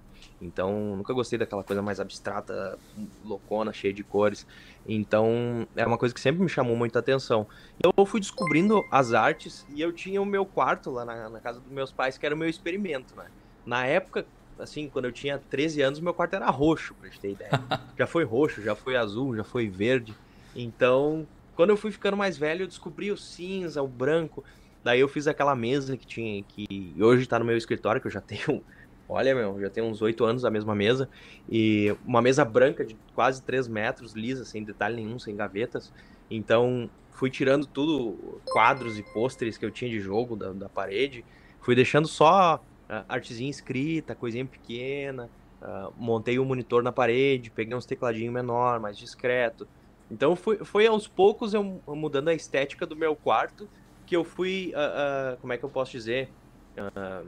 Então, 0.44 0.96
nunca 0.96 1.14
gostei 1.14 1.38
daquela 1.38 1.64
coisa 1.64 1.80
mais 1.80 1.98
abstrata, 1.98 2.78
loucona, 3.22 3.72
cheia 3.72 3.92
de 3.92 4.04
cores. 4.04 4.46
Então, 4.86 5.66
é 5.74 5.86
uma 5.86 5.96
coisa 5.96 6.14
que 6.14 6.20
sempre 6.20 6.42
me 6.42 6.48
chamou 6.48 6.76
muita 6.76 6.98
atenção. 6.98 7.48
Eu 7.96 8.04
fui 8.04 8.20
descobrindo 8.20 8.82
as 8.90 9.14
artes 9.14 9.64
e 9.68 9.80
eu 9.80 9.92
tinha 9.92 10.20
o 10.20 10.26
meu 10.26 10.44
quarto 10.44 10.90
lá 10.90 11.04
na, 11.04 11.30
na 11.30 11.40
casa 11.40 11.60
dos 11.60 11.70
meus 11.70 11.90
pais, 11.90 12.18
que 12.18 12.26
era 12.26 12.34
o 12.34 12.38
meu 12.38 12.48
experimento, 12.48 13.16
né? 13.16 13.26
Na 13.64 13.86
época, 13.86 14.26
assim, 14.58 14.88
quando 14.88 15.06
eu 15.06 15.12
tinha 15.12 15.38
13 15.38 15.80
anos, 15.80 16.00
meu 16.00 16.12
quarto 16.12 16.34
era 16.34 16.50
roxo, 16.50 16.94
pra 16.94 17.08
gente 17.08 17.20
ter 17.20 17.32
ideia. 17.32 17.50
já 17.98 18.06
foi 18.06 18.24
roxo, 18.24 18.62
já 18.62 18.74
foi 18.74 18.96
azul, 18.96 19.34
já 19.34 19.44
foi 19.44 19.68
verde. 19.68 20.14
Então, 20.54 21.26
quando 21.54 21.70
eu 21.70 21.76
fui 21.76 21.90
ficando 21.90 22.16
mais 22.16 22.36
velho, 22.36 22.64
eu 22.64 22.68
descobri 22.68 23.10
o 23.10 23.16
cinza, 23.16 23.82
o 23.82 23.88
branco. 23.88 24.44
Daí 24.82 25.00
eu 25.00 25.08
fiz 25.08 25.26
aquela 25.26 25.56
mesa 25.56 25.96
que 25.96 26.06
tinha, 26.06 26.42
que 26.44 26.94
hoje 27.00 27.26
tá 27.26 27.38
no 27.38 27.44
meu 27.46 27.56
escritório, 27.56 28.02
que 28.02 28.06
eu 28.06 28.12
já 28.12 28.20
tenho, 28.22 28.62
olha, 29.08 29.34
meu, 29.34 29.60
já 29.60 29.70
tenho 29.70 29.86
uns 29.86 30.00
oito 30.02 30.24
anos 30.24 30.44
a 30.44 30.50
mesma 30.50 30.74
mesa. 30.74 31.08
E 31.48 31.94
uma 32.04 32.22
mesa 32.22 32.44
branca 32.44 32.84
de 32.84 32.96
quase 33.14 33.42
3 33.42 33.68
metros, 33.68 34.12
lisa, 34.14 34.44
sem 34.44 34.62
detalhe 34.62 34.96
nenhum, 34.96 35.18
sem 35.18 35.34
gavetas. 35.34 35.92
Então, 36.30 36.88
fui 37.10 37.30
tirando 37.30 37.66
tudo, 37.66 38.40
quadros 38.46 38.98
e 38.98 39.02
pôsteres 39.02 39.56
que 39.56 39.64
eu 39.64 39.70
tinha 39.70 39.90
de 39.90 40.00
jogo 40.00 40.36
da, 40.36 40.52
da 40.52 40.68
parede. 40.68 41.24
Fui 41.60 41.74
deixando 41.74 42.08
só 42.08 42.56
uh, 42.56 43.04
artezinha 43.08 43.50
escrita, 43.50 44.14
coisinha 44.14 44.44
pequena. 44.44 45.30
Uh, 45.62 45.92
montei 45.96 46.38
o 46.38 46.42
um 46.42 46.44
monitor 46.44 46.82
na 46.82 46.92
parede, 46.92 47.50
peguei 47.50 47.74
uns 47.74 47.86
tecladinhos 47.86 48.32
menor, 48.32 48.80
mais 48.80 48.98
discreto. 48.98 49.66
Então 50.10 50.36
foi, 50.36 50.58
foi 50.58 50.86
aos 50.86 51.08
poucos 51.08 51.54
eu 51.54 51.80
mudando 51.86 52.28
a 52.28 52.34
estética 52.34 52.84
do 52.84 52.94
meu 52.94 53.16
quarto 53.16 53.68
que 54.06 54.14
eu 54.14 54.24
fui, 54.24 54.72
uh, 54.74 55.36
como 55.40 55.52
é 55.52 55.58
que 55.58 55.64
eu 55.64 55.68
posso 55.68 55.92
dizer, 55.92 56.28
uh, 56.76 57.26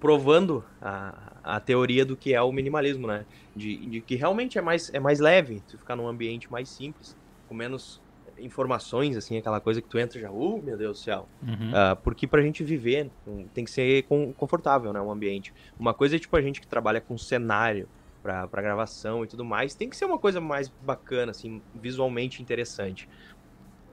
provando 0.00 0.64
a, 0.80 1.32
a 1.42 1.60
teoria 1.60 2.04
do 2.04 2.16
que 2.16 2.34
é 2.34 2.42
o 2.42 2.52
minimalismo, 2.52 3.06
né? 3.06 3.24
De, 3.54 3.76
de 3.76 4.00
que 4.00 4.14
realmente 4.14 4.58
é 4.58 4.60
mais, 4.60 4.92
é 4.92 5.00
mais 5.00 5.18
leve, 5.18 5.62
tu 5.68 5.78
ficar 5.78 5.96
num 5.96 6.06
ambiente 6.06 6.50
mais 6.50 6.68
simples, 6.68 7.16
com 7.48 7.54
menos 7.54 8.00
informações, 8.38 9.16
assim, 9.16 9.36
aquela 9.36 9.60
coisa 9.60 9.82
que 9.82 9.88
tu 9.88 9.98
entra 9.98 10.20
já, 10.20 10.30
uh, 10.30 10.62
meu 10.62 10.76
Deus 10.76 10.98
do 10.98 11.02
céu. 11.02 11.28
Uhum. 11.42 11.70
Uh, 11.70 11.96
porque 12.02 12.26
pra 12.26 12.40
gente 12.40 12.62
viver 12.62 13.10
tem 13.52 13.64
que 13.64 13.70
ser 13.70 14.04
com, 14.04 14.32
confortável, 14.32 14.92
né, 14.92 15.00
o 15.00 15.10
ambiente. 15.10 15.52
Uma 15.78 15.92
coisa 15.92 16.16
é 16.16 16.18
tipo 16.18 16.36
a 16.36 16.40
gente 16.40 16.60
que 16.60 16.66
trabalha 16.66 17.00
com 17.00 17.18
cenário 17.18 17.88
pra, 18.22 18.46
pra 18.46 18.62
gravação 18.62 19.24
e 19.24 19.26
tudo 19.26 19.44
mais, 19.44 19.74
tem 19.74 19.90
que 19.90 19.96
ser 19.96 20.04
uma 20.04 20.18
coisa 20.18 20.40
mais 20.40 20.68
bacana, 20.68 21.32
assim, 21.32 21.60
visualmente 21.74 22.40
interessante. 22.42 23.08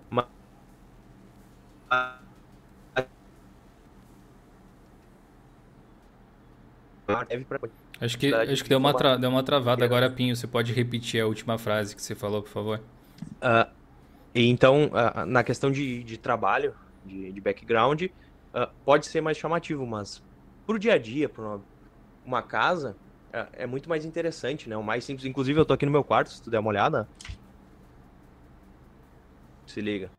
Mas... 0.10 0.26
Acho 8.00 8.18
que, 8.18 8.34
acho 8.34 8.64
que 8.64 8.70
deu 8.70 8.78
uma, 8.78 8.94
tra 8.94 9.16
deu 9.16 9.30
uma 9.30 9.44
travada 9.44 9.86
agora, 9.86 10.10
Pinho. 10.10 10.36
Você 10.36 10.48
pode 10.48 10.74
repetir 10.74 11.22
a 11.22 11.28
última 11.28 11.58
frase 11.58 11.96
que 11.96 12.02
você 12.02 12.16
falou, 12.16 12.42
por 12.42 12.50
favor? 12.50 12.82
Uh, 13.36 13.72
então, 14.34 14.88
uh, 14.88 15.26
na 15.26 15.44
questão 15.44 15.72
de, 15.72 16.04
de 16.04 16.18
trabalho, 16.18 16.76
de, 17.06 17.32
de 17.32 17.42
background, 17.42 18.04
uh, 18.04 18.68
pode 18.84 19.06
ser 19.06 19.22
mais 19.22 19.38
chamativo, 19.38 19.86
mas 19.86 20.22
pro 20.66 20.78
dia 20.78 20.94
a 20.94 20.98
dia, 20.98 21.30
para 21.30 21.44
uma, 21.44 21.62
uma, 22.26 22.42
casa, 22.42 22.98
uh, 23.30 23.48
é 23.54 23.66
muito 23.66 23.88
mais 23.88 24.04
interessante, 24.04 24.68
né? 24.68 24.76
O 24.76 24.84
mais 24.84 25.06
simples. 25.06 25.26
Inclusive, 25.26 25.60
eu 25.60 25.66
tô 25.66 25.74
aqui 25.74 25.86
no 25.86 25.92
meu 25.92 26.04
quarto, 26.04 26.32
se 26.32 26.42
tu 26.42 26.50
der 26.50 26.60
uma 26.60 26.70
olhada. 26.70 27.08
Se 29.68 29.80
liga. 29.80 30.12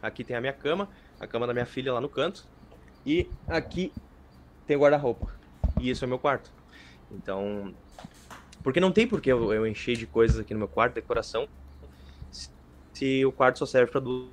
Aqui 0.00 0.22
tem 0.22 0.36
a 0.36 0.40
minha 0.40 0.52
cama, 0.52 0.88
a 1.18 1.26
cama 1.26 1.46
da 1.46 1.52
minha 1.52 1.66
filha 1.66 1.92
lá 1.92 2.00
no 2.00 2.08
canto. 2.08 2.46
E 3.04 3.28
aqui 3.48 3.92
tem 4.66 4.76
o 4.76 4.80
guarda-roupa. 4.80 5.34
E 5.78 5.90
isso 5.90 6.04
é 6.04 6.08
meu 6.08 6.18
quarto. 6.18 6.52
Então. 7.10 7.74
Porque 8.62 8.80
não 8.80 8.90
tem 8.90 9.06
por 9.06 9.20
que 9.20 9.30
eu, 9.30 9.52
eu 9.52 9.66
encher 9.66 9.96
de 9.96 10.06
coisas 10.06 10.40
aqui 10.40 10.52
no 10.52 10.58
meu 10.58 10.68
quarto, 10.68 10.94
decoração 10.94 11.46
se 12.96 13.26
o 13.26 13.32
quarto 13.32 13.58
só 13.58 13.66
serve 13.66 13.92
para 13.92 14.00
duas, 14.00 14.32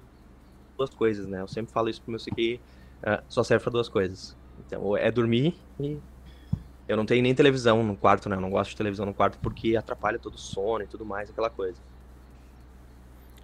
coisas, 0.95 1.27
né? 1.27 1.41
Eu 1.41 1.47
sempre 1.49 1.73
falo 1.73 1.89
isso 1.89 2.01
pro 2.01 2.11
meu 2.11 2.19
que 2.33 2.61
uh, 3.05 3.21
só 3.27 3.43
serve 3.43 3.61
para 3.61 3.73
duas 3.73 3.89
coisas. 3.89 4.37
Então, 4.57 4.95
é 4.95 5.11
dormir 5.11 5.59
e 5.79 5.99
eu 6.87 6.95
não 6.95 7.05
tenho 7.05 7.21
nem 7.21 7.35
televisão 7.35 7.83
no 7.83 7.97
quarto, 7.97 8.29
né? 8.29 8.37
Eu 8.37 8.41
não 8.41 8.49
gosto 8.49 8.71
de 8.71 8.77
televisão 8.77 9.05
no 9.05 9.13
quarto 9.13 9.37
porque 9.39 9.75
atrapalha 9.75 10.17
todo 10.17 10.35
o 10.35 10.37
sono 10.37 10.83
e 10.83 10.87
tudo 10.87 11.05
mais, 11.05 11.29
aquela 11.29 11.49
coisa. 11.49 11.81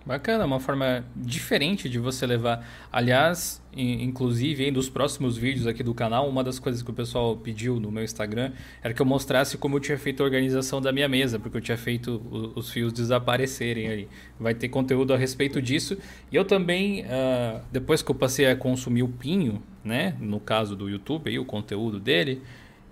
Bacana, 0.10 0.44
uma 0.44 0.60
forma 0.60 1.06
diferente 1.16 1.88
de 1.88 2.00
você 2.00 2.26
levar. 2.26 2.68
Aliás, 2.92 3.62
inclusive, 3.78 4.72
dos 4.72 4.90
próximos 4.90 5.38
vídeos 5.38 5.68
aqui 5.68 5.84
do 5.84 5.94
canal, 5.94 6.28
uma 6.28 6.44
das 6.44 6.58
coisas 6.58 6.82
que 6.82 6.90
o 6.90 6.94
pessoal 6.96 7.38
pediu 7.38 7.80
no 7.80 7.92
meu 7.92 8.04
Instagram 8.04 8.52
era 8.82 8.92
que 8.92 9.00
eu 9.00 9.06
mostrasse 9.06 9.56
como 9.56 9.76
eu 9.76 9.80
tinha 9.80 10.00
feito 10.00 10.24
a 10.24 10.26
organização 10.26 10.82
da 10.82 10.92
minha 10.92 11.08
mesa, 11.08 11.38
porque 11.38 11.58
eu 11.58 11.62
tinha 11.62 11.78
feito 11.78 12.20
os 12.56 12.72
fios 12.72 12.92
desaparecerem 12.92 13.88
aí. 13.88 14.08
Vai 14.40 14.56
ter 14.56 14.70
conteúdo 14.70 15.14
a 15.14 15.16
respeito 15.16 15.62
disso. 15.62 15.96
E 16.32 16.36
eu 16.36 16.44
também, 16.44 17.04
uh, 17.04 17.62
depois 17.72 18.02
que 18.02 18.10
eu 18.10 18.16
passei 18.16 18.48
a 18.48 18.56
consumir 18.56 19.04
o 19.04 19.10
Pinho, 19.10 19.62
né, 19.84 20.16
no 20.20 20.40
caso 20.40 20.76
do 20.76 20.90
YouTube, 20.90 21.30
aí, 21.30 21.38
o 21.38 21.46
conteúdo 21.46 22.00
dele, 22.00 22.42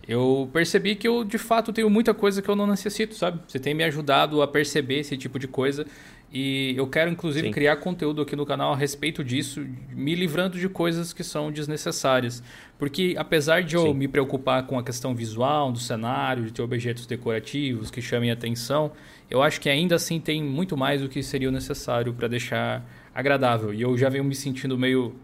eu 0.08 0.50
percebi 0.54 0.96
que 0.96 1.06
eu 1.06 1.24
de 1.26 1.38
fato 1.38 1.74
tenho 1.74 1.90
muita 1.90 2.14
coisa 2.14 2.42
que 2.42 2.48
eu 2.48 2.56
não 2.56 2.66
necessito, 2.66 3.14
sabe? 3.14 3.42
Você 3.46 3.60
tem 3.60 3.74
me 3.74 3.84
ajudado 3.84 4.42
a 4.42 4.48
perceber 4.48 5.00
esse 5.00 5.18
tipo 5.18 5.38
de 5.38 5.50
coisa 5.50 5.86
e 6.32 6.74
eu 6.76 6.86
quero, 6.88 7.10
inclusive, 7.10 7.48
Sim. 7.48 7.54
criar 7.54 7.78
conteúdo 7.78 8.22
aqui 8.22 8.36
no 8.36 8.46
canal 8.46 8.74
a 8.74 8.76
respeito 8.76 9.24
disso, 9.24 9.66
me 9.90 10.14
livrando 10.14 10.60
de 10.60 10.68
coisas 10.68 11.14
que 11.14 11.24
são 11.24 11.52
desnecessárias. 11.52 12.44
Porque, 12.78 13.16
apesar 13.18 13.64
de 13.64 13.76
eu 13.76 13.84
Sim. 13.84 13.94
me 13.94 14.08
preocupar 14.08 14.68
com 14.68 14.78
a 14.78 14.84
questão 14.84 15.16
visual 15.16 15.72
do 15.72 15.80
cenário, 15.80 16.44
de 16.44 16.52
ter 16.52 16.62
objetos 16.62 17.06
decorativos 17.06 17.90
que 17.90 18.02
chamem 18.02 18.30
atenção, 18.30 18.92
eu 19.30 19.42
acho 19.42 19.62
que 19.62 19.70
ainda 19.70 19.96
assim 19.96 20.20
tem 20.20 20.44
muito 20.44 20.76
mais 20.76 21.02
do 21.02 21.08
que 21.08 21.24
seria 21.24 21.50
necessário 21.50 22.14
para 22.14 22.28
deixar 22.28 22.86
agradável. 23.16 23.74
E 23.74 23.82
eu 23.82 23.98
já 23.98 24.10
venho 24.10 24.26
me 24.26 24.36
sentindo 24.36 24.78
meio 24.78 25.16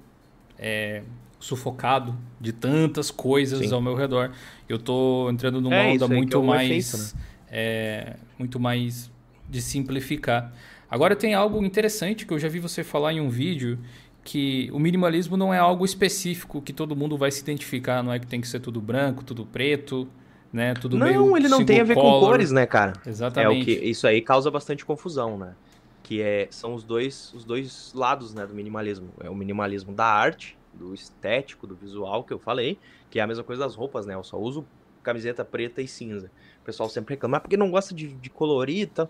é, 0.57 1.03
sufocado 1.37 2.17
de 2.39 2.53
tantas 2.53 3.11
coisas 3.11 3.59
Sim. 3.59 3.73
ao 3.73 3.81
meu 3.81 3.93
redor. 3.93 4.31
Eu 4.69 4.77
estou 4.77 5.29
entrando 5.29 5.59
numa 5.59 5.75
é, 5.75 5.93
onda 5.93 6.07
muito 6.07 6.37
é 6.37 6.41
mais. 6.41 6.71
Efeito, 6.71 7.15
né? 7.17 7.23
é, 7.51 8.15
muito 8.39 8.57
mais 8.57 9.11
de 9.49 9.61
simplificar. 9.61 10.53
Agora 10.93 11.15
tem 11.15 11.33
algo 11.33 11.65
interessante 11.65 12.23
que 12.23 12.31
eu 12.31 12.37
já 12.37 12.47
vi 12.47 12.59
você 12.59 12.83
falar 12.83 13.13
em 13.13 13.19
um 13.19 13.27
vídeo 13.27 13.79
que 14.23 14.69
o 14.71 14.77
minimalismo 14.77 15.35
não 15.35 15.51
é 15.51 15.57
algo 15.57 15.83
específico 15.83 16.61
que 16.61 16.71
todo 16.71 16.95
mundo 16.95 17.17
vai 17.17 17.31
se 17.31 17.41
identificar, 17.41 18.03
não 18.03 18.13
é 18.13 18.19
que 18.19 18.27
tem 18.27 18.39
que 18.39 18.47
ser 18.47 18.59
tudo 18.59 18.79
branco, 18.79 19.23
tudo 19.23 19.43
preto, 19.43 20.07
né? 20.53 20.75
Tudo 20.75 20.95
não, 20.95 21.07
meio 21.07 21.35
ele 21.35 21.47
não 21.47 21.65
tem 21.65 21.81
a 21.81 21.83
ver 21.83 21.95
color. 21.95 22.19
com 22.19 22.27
cores, 22.27 22.51
né, 22.51 22.67
cara? 22.67 22.93
Exatamente. 23.07 23.57
É 23.57 23.61
o 23.61 23.65
que 23.65 23.71
isso 23.71 24.05
aí 24.05 24.21
causa 24.21 24.51
bastante 24.51 24.85
confusão, 24.85 25.35
né? 25.35 25.55
Que 26.03 26.21
é 26.21 26.47
são 26.51 26.75
os 26.75 26.83
dois 26.83 27.33
os 27.33 27.43
dois 27.43 27.91
lados, 27.95 28.31
né, 28.35 28.45
do 28.45 28.53
minimalismo. 28.53 29.09
É 29.19 29.31
o 29.31 29.35
minimalismo 29.35 29.93
da 29.93 30.05
arte, 30.05 30.55
do 30.71 30.93
estético, 30.93 31.65
do 31.65 31.73
visual 31.73 32.23
que 32.23 32.31
eu 32.31 32.37
falei, 32.37 32.77
que 33.09 33.17
é 33.17 33.23
a 33.23 33.25
mesma 33.25 33.43
coisa 33.43 33.63
das 33.63 33.73
roupas, 33.73 34.05
né? 34.05 34.13
Eu 34.13 34.23
só 34.23 34.37
uso 34.37 34.63
camiseta 35.01 35.43
preta 35.43 35.81
e 35.81 35.87
cinza. 35.87 36.29
O 36.61 36.65
pessoal 36.65 36.87
sempre 36.87 37.15
reclama, 37.15 37.37
ah, 37.37 37.39
porque 37.39 37.57
não 37.57 37.71
gosta 37.71 37.95
de, 37.95 38.09
de 38.13 38.29
colorir 38.29 38.81
e 38.83 38.85
tal. 38.85 39.09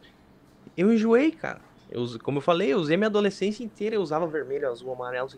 Eu 0.78 0.94
enjoei, 0.94 1.30
cara. 1.30 1.73
Eu, 1.94 2.08
como 2.24 2.40
eu 2.40 2.42
falei, 2.42 2.74
eu 2.74 2.80
usei 2.80 2.98
minha 2.98 3.08
adolescência 3.08 3.64
inteira, 3.64 3.96
eu 3.96 4.02
usava 4.02 4.26
vermelho, 4.26 4.68
azul, 4.68 4.92
amarelo, 4.92 5.30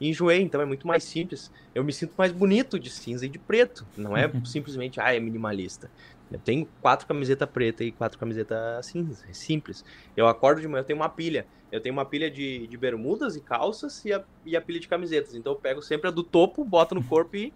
e 0.00 0.08
enjoei, 0.08 0.42
então 0.42 0.60
é 0.60 0.64
muito 0.64 0.84
mais 0.84 1.04
simples. 1.04 1.52
Eu 1.72 1.84
me 1.84 1.92
sinto 1.92 2.14
mais 2.18 2.32
bonito 2.32 2.80
de 2.80 2.90
cinza 2.90 3.26
e 3.26 3.28
de 3.28 3.38
preto. 3.38 3.86
Não 3.96 4.16
é 4.16 4.28
simplesmente, 4.44 5.00
ah, 5.00 5.14
é 5.14 5.20
minimalista. 5.20 5.88
Eu 6.28 6.40
tenho 6.40 6.68
quatro 6.80 7.06
camisetas 7.06 7.48
preta 7.48 7.84
e 7.84 7.92
quatro 7.92 8.18
camisetas 8.18 8.86
cinza. 8.86 9.24
É 9.30 9.32
simples. 9.32 9.84
Eu 10.16 10.26
acordo 10.26 10.60
de 10.60 10.66
manhã, 10.66 10.80
eu 10.80 10.84
tenho 10.84 10.98
uma 10.98 11.08
pilha. 11.08 11.46
Eu 11.70 11.80
tenho 11.80 11.92
uma 11.92 12.04
pilha 12.04 12.28
de, 12.28 12.66
de 12.66 12.76
bermudas 12.76 13.36
e 13.36 13.40
calças 13.40 14.04
e 14.04 14.12
a, 14.12 14.24
e 14.44 14.56
a 14.56 14.60
pilha 14.60 14.80
de 14.80 14.88
camisetas. 14.88 15.36
Então 15.36 15.52
eu 15.52 15.58
pego 15.58 15.80
sempre 15.80 16.08
a 16.08 16.10
do 16.10 16.24
topo, 16.24 16.64
boto 16.64 16.92
no 16.96 17.04
corpo 17.04 17.36
e. 17.36 17.52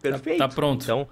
Perfeito. 0.00 0.38
Tá, 0.38 0.46
tá 0.46 0.54
pronto. 0.54 0.84
Então, 0.84 1.08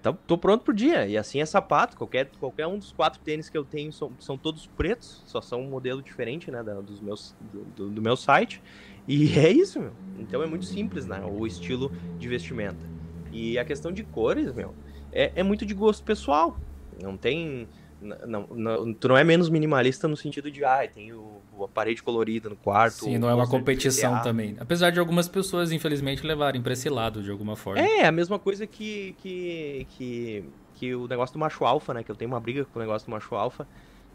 Tô, 0.00 0.12
tô 0.14 0.38
pronto 0.38 0.64
pro 0.64 0.72
dia. 0.72 1.06
E 1.06 1.16
assim 1.16 1.40
é 1.40 1.46
sapato. 1.46 1.96
Qualquer, 1.96 2.30
qualquer 2.38 2.66
um 2.66 2.78
dos 2.78 2.92
quatro 2.92 3.20
tênis 3.20 3.48
que 3.48 3.58
eu 3.58 3.64
tenho 3.64 3.92
são, 3.92 4.12
são 4.18 4.38
todos 4.38 4.66
pretos. 4.66 5.22
Só 5.26 5.40
são 5.40 5.60
um 5.60 5.68
modelo 5.68 6.02
diferente, 6.02 6.50
né? 6.50 6.62
Da, 6.62 6.80
dos 6.80 7.00
meus, 7.00 7.34
do, 7.76 7.88
do, 7.88 8.02
meu 8.02 8.16
site. 8.16 8.62
E 9.06 9.36
é 9.38 9.50
isso, 9.50 9.80
meu. 9.80 9.92
Então 10.18 10.42
é 10.42 10.46
muito 10.46 10.64
simples, 10.64 11.06
né? 11.06 11.22
O 11.24 11.46
estilo 11.46 11.90
de 12.18 12.28
vestimenta. 12.28 12.90
E 13.32 13.58
a 13.58 13.64
questão 13.64 13.92
de 13.92 14.02
cores, 14.02 14.52
meu, 14.52 14.74
é, 15.10 15.32
é 15.36 15.42
muito 15.42 15.66
de 15.66 15.74
gosto 15.74 16.04
pessoal. 16.04 16.56
Não 17.02 17.16
tem. 17.16 17.68
Não, 18.00 18.46
não, 18.48 18.94
tu 18.94 19.08
não 19.08 19.16
é 19.16 19.22
menos 19.22 19.48
minimalista 19.48 20.08
no 20.08 20.16
sentido 20.16 20.50
de, 20.50 20.64
ah, 20.64 20.86
tem 20.92 21.12
o, 21.12 21.40
a 21.60 21.68
parede 21.68 22.02
colorida 22.02 22.48
no 22.48 22.56
quarto. 22.56 23.04
Sim, 23.04 23.18
não 23.18 23.28
é 23.28 23.34
uma 23.34 23.48
competição 23.48 24.20
também. 24.22 24.56
Apesar 24.58 24.90
de 24.90 24.98
algumas 24.98 25.28
pessoas, 25.28 25.72
infelizmente, 25.72 26.26
levarem 26.26 26.62
para 26.62 26.72
esse 26.72 26.88
lado 26.88 27.22
de 27.22 27.30
alguma 27.30 27.56
forma. 27.56 27.80
É, 27.80 28.06
a 28.06 28.12
mesma 28.12 28.38
coisa 28.38 28.66
que, 28.66 29.14
que, 29.18 29.86
que, 29.90 30.44
que 30.74 30.94
o 30.94 31.06
negócio 31.06 31.32
do 31.34 31.38
macho 31.38 31.64
alfa, 31.64 31.92
né? 31.92 32.02
Que 32.02 32.10
eu 32.10 32.16
tenho 32.16 32.30
uma 32.30 32.40
briga 32.40 32.64
com 32.64 32.78
o 32.78 32.82
negócio 32.82 33.06
do 33.06 33.10
macho 33.10 33.34
alfa, 33.34 33.66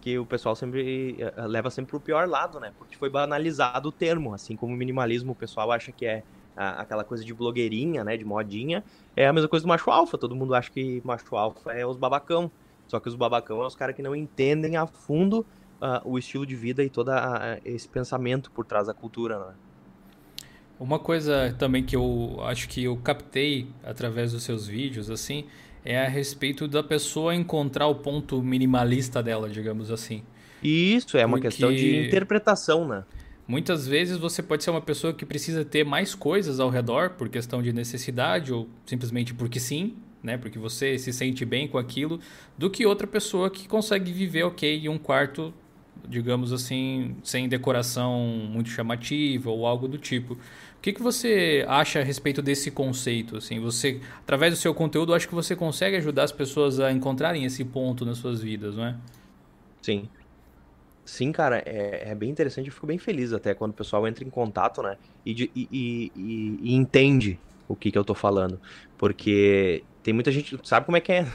que 0.02 0.18
o 0.18 0.26
pessoal 0.26 0.56
sempre 0.56 1.18
uh, 1.38 1.48
leva 1.48 1.70
sempre 1.70 1.92
pro 1.92 2.00
pior 2.00 2.28
lado, 2.28 2.60
né? 2.60 2.72
Porque 2.78 2.96
foi 2.96 3.10
banalizado 3.10 3.90
o 3.90 3.92
termo, 3.92 4.34
assim 4.34 4.56
como 4.56 4.74
o 4.74 4.78
minimalismo 4.78 5.34
o 5.34 5.36
pessoal 5.36 5.72
acha 5.72 5.92
que 5.92 6.06
é 6.06 6.24
aquela 6.58 7.04
coisa 7.04 7.24
de 7.24 7.34
blogueirinha, 7.34 8.04
né, 8.04 8.18
de 8.18 8.26
modinha, 8.26 8.84
é 9.16 9.28
a 9.28 9.32
mesma 9.32 9.48
coisa 9.48 9.64
do 9.64 9.70
macho 9.70 9.92
alfa, 9.92 10.18
todo 10.18 10.36
mundo 10.36 10.56
acha 10.56 10.72
que 10.72 11.02
macho 11.06 11.36
alfa 11.36 11.72
é 11.72 11.86
os 11.86 11.98
babacão, 11.98 12.50
só 12.88 13.00
que 13.00 13.08
os 13.08 13.16
babacão 13.16 13.62
é 13.62 13.68
os 13.68 13.76
caras 13.76 13.96
que 13.96 14.02
não 14.02 14.16
entendem 14.16 14.76
a 14.76 14.88
fundo 14.88 15.46
uh, 15.82 16.02
o 16.04 16.18
estilo 16.18 16.46
de 16.46 16.56
vida 16.56 16.84
e 16.84 16.90
todo 16.90 17.12
esse 17.64 17.88
pensamento 17.88 18.52
por 18.52 18.66
trás 18.66 18.88
da 18.88 18.94
cultura, 18.94 19.40
né? 19.40 19.54
Uma 20.80 21.00
coisa 21.00 21.56
também 21.58 21.84
que 21.84 21.96
eu 21.96 22.38
acho 22.44 22.70
que 22.70 22.84
eu 22.84 22.96
captei 22.98 23.68
através 23.84 24.32
dos 24.32 24.44
seus 24.44 24.68
vídeos, 24.68 25.10
assim, 25.10 25.46
é 25.84 26.06
a 26.06 26.08
respeito 26.08 26.68
da 26.68 26.84
pessoa 26.84 27.34
encontrar 27.34 27.88
o 27.88 27.96
ponto 27.96 28.42
minimalista 28.44 29.24
dela, 29.24 29.50
digamos 29.50 29.90
assim. 29.90 30.22
Isso, 30.62 31.18
é 31.18 31.26
uma 31.26 31.38
Porque 31.38 31.48
questão 31.48 31.74
de 31.74 32.08
interpretação, 32.08 32.88
né? 32.88 33.04
Muitas 33.48 33.88
vezes 33.88 34.18
você 34.18 34.44
pode 34.44 34.64
ser 34.64 34.70
uma 34.70 34.82
pessoa 34.82 35.14
que 35.14 35.26
precisa 35.26 35.64
ter 35.64 35.86
mais 35.86 36.14
coisas 36.14 36.60
ao 36.60 36.70
redor 36.70 37.12
por 37.12 37.30
questão 37.30 37.64
de 37.64 37.72
necessidade 37.72 38.52
ou 38.52 38.68
simplesmente 38.86 39.34
porque 39.34 39.60
sim, 39.60 39.96
né? 40.22 40.38
Porque 40.38 40.60
você 40.60 41.00
se 41.00 41.14
sente 41.14 41.46
bem 41.46 41.68
com 41.68 41.78
aquilo, 41.78 42.20
do 42.58 42.70
que 42.70 42.86
outra 42.86 43.08
pessoa 43.08 43.50
que 43.50 43.68
consegue 43.68 44.12
viver 44.12 44.44
ok 44.44 44.78
em 44.78 44.90
um 44.90 44.98
quarto 44.98 45.54
digamos 46.08 46.52
assim, 46.54 47.18
sem 47.24 47.48
decoração 47.48 48.20
muito 48.50 48.70
chamativa 48.70 49.50
ou 49.50 49.66
algo 49.66 49.88
do 49.88 49.98
tipo. 49.98 50.34
O 50.34 50.82
que, 50.82 50.94
que 50.94 51.02
você 51.02 51.66
acha 51.68 52.00
a 52.00 52.04
respeito 52.04 52.42
desse 52.42 52.72
conceito? 52.72 53.38
Assim, 53.38 53.60
você, 53.60 54.02
através 54.20 54.54
do 54.54 54.58
seu 54.58 54.74
conteúdo, 54.74 55.14
acho 55.14 55.28
que 55.28 55.36
você 55.36 55.56
consegue 55.56 55.98
ajudar 55.98 56.24
as 56.24 56.32
pessoas 56.32 56.80
a 56.80 56.92
encontrarem 56.92 57.46
esse 57.46 57.64
ponto 57.66 58.06
nas 58.06 58.18
suas 58.20 58.42
vidas, 58.42 58.76
não 58.76 58.86
é? 58.86 58.96
Sim. 59.82 60.10
Sim, 61.06 61.32
cara, 61.32 61.60
é, 61.66 62.12
é 62.12 62.16
bem 62.16 62.30
interessante. 62.30 62.68
Eu 62.68 62.74
fico 62.74 62.86
bem 62.86 62.98
feliz 62.98 63.32
até 63.32 63.54
quando 63.54 63.72
o 63.72 63.74
pessoal 63.74 64.06
entra 64.08 64.26
em 64.26 64.30
contato, 64.30 64.82
né? 64.82 64.98
E, 65.26 65.50
e, 65.56 65.70
e, 66.16 66.60
e 66.62 66.76
entende 66.76 67.40
o 67.68 67.76
que, 67.76 67.92
que 67.92 67.98
eu 67.98 68.04
tô 68.04 68.14
falando. 68.14 68.62
Porque 68.98 69.86
tem 70.04 70.14
muita 70.14 70.32
gente. 70.32 70.60
Sabe 70.64 70.86
como 70.86 70.98
é 70.98 71.02
que 71.02 71.14
é? 71.14 71.26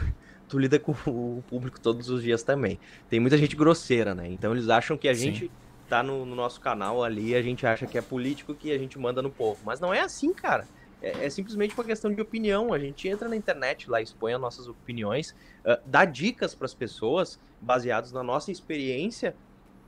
Tu 0.52 0.58
lida 0.58 0.78
com 0.78 0.92
o 1.08 1.42
público 1.48 1.80
todos 1.80 2.10
os 2.10 2.22
dias 2.22 2.42
também. 2.42 2.78
Tem 3.08 3.18
muita 3.18 3.38
gente 3.38 3.56
grosseira, 3.56 4.14
né? 4.14 4.28
Então 4.28 4.52
eles 4.52 4.68
acham 4.68 4.98
que 4.98 5.08
a 5.08 5.14
Sim. 5.14 5.20
gente 5.20 5.50
tá 5.88 6.02
no, 6.02 6.26
no, 6.26 6.36
nosso 6.36 6.60
canal 6.60 7.02
ali, 7.02 7.34
a 7.34 7.40
gente 7.40 7.66
acha 7.66 7.86
que 7.86 7.96
é 7.96 8.02
político 8.02 8.54
que 8.54 8.70
a 8.70 8.78
gente 8.78 8.98
manda 8.98 9.22
no 9.22 9.30
povo. 9.30 9.60
Mas 9.64 9.80
não 9.80 9.94
é 9.94 10.00
assim, 10.00 10.32
cara. 10.34 10.68
É, 11.00 11.24
é 11.24 11.30
simplesmente 11.30 11.74
uma 11.74 11.84
questão 11.84 12.12
de 12.12 12.20
opinião. 12.20 12.72
A 12.72 12.78
gente 12.78 13.08
entra 13.08 13.28
na 13.28 13.34
internet 13.34 13.88
lá, 13.88 14.00
expõe 14.02 14.34
as 14.34 14.40
nossas 14.40 14.68
opiniões, 14.68 15.34
uh, 15.64 15.80
dá 15.86 16.04
dicas 16.04 16.54
para 16.54 16.66
as 16.66 16.74
pessoas 16.74 17.40
baseados 17.58 18.12
na 18.12 18.22
nossa 18.22 18.52
experiência 18.52 19.34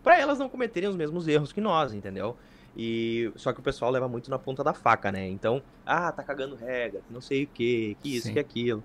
para 0.03 0.19
elas 0.19 0.39
não 0.39 0.49
cometerem 0.49 0.89
os 0.89 0.97
mesmos 0.97 1.29
erros 1.29 1.53
que 1.53 1.61
nós, 1.61 1.93
entendeu? 1.93 2.37
E 2.77 3.31
só 3.37 3.53
que 3.53 3.61
o 3.61 3.63
pessoal 3.63 3.91
leva 3.91 4.09
muito 4.09 4.31
na 4.31 4.39
ponta 4.39 4.65
da 4.65 4.75
faca, 4.75 5.13
né? 5.13 5.29
Então, 5.29 5.63
ah, 5.87 6.11
tá 6.11 6.23
cagando 6.23 6.57
regra, 6.57 7.01
não 7.09 7.21
sei 7.21 7.45
o 7.45 7.47
que, 7.47 7.97
que 8.03 8.17
isso, 8.17 8.27
Sim. 8.27 8.33
que 8.35 8.39
aquilo. 8.39 8.83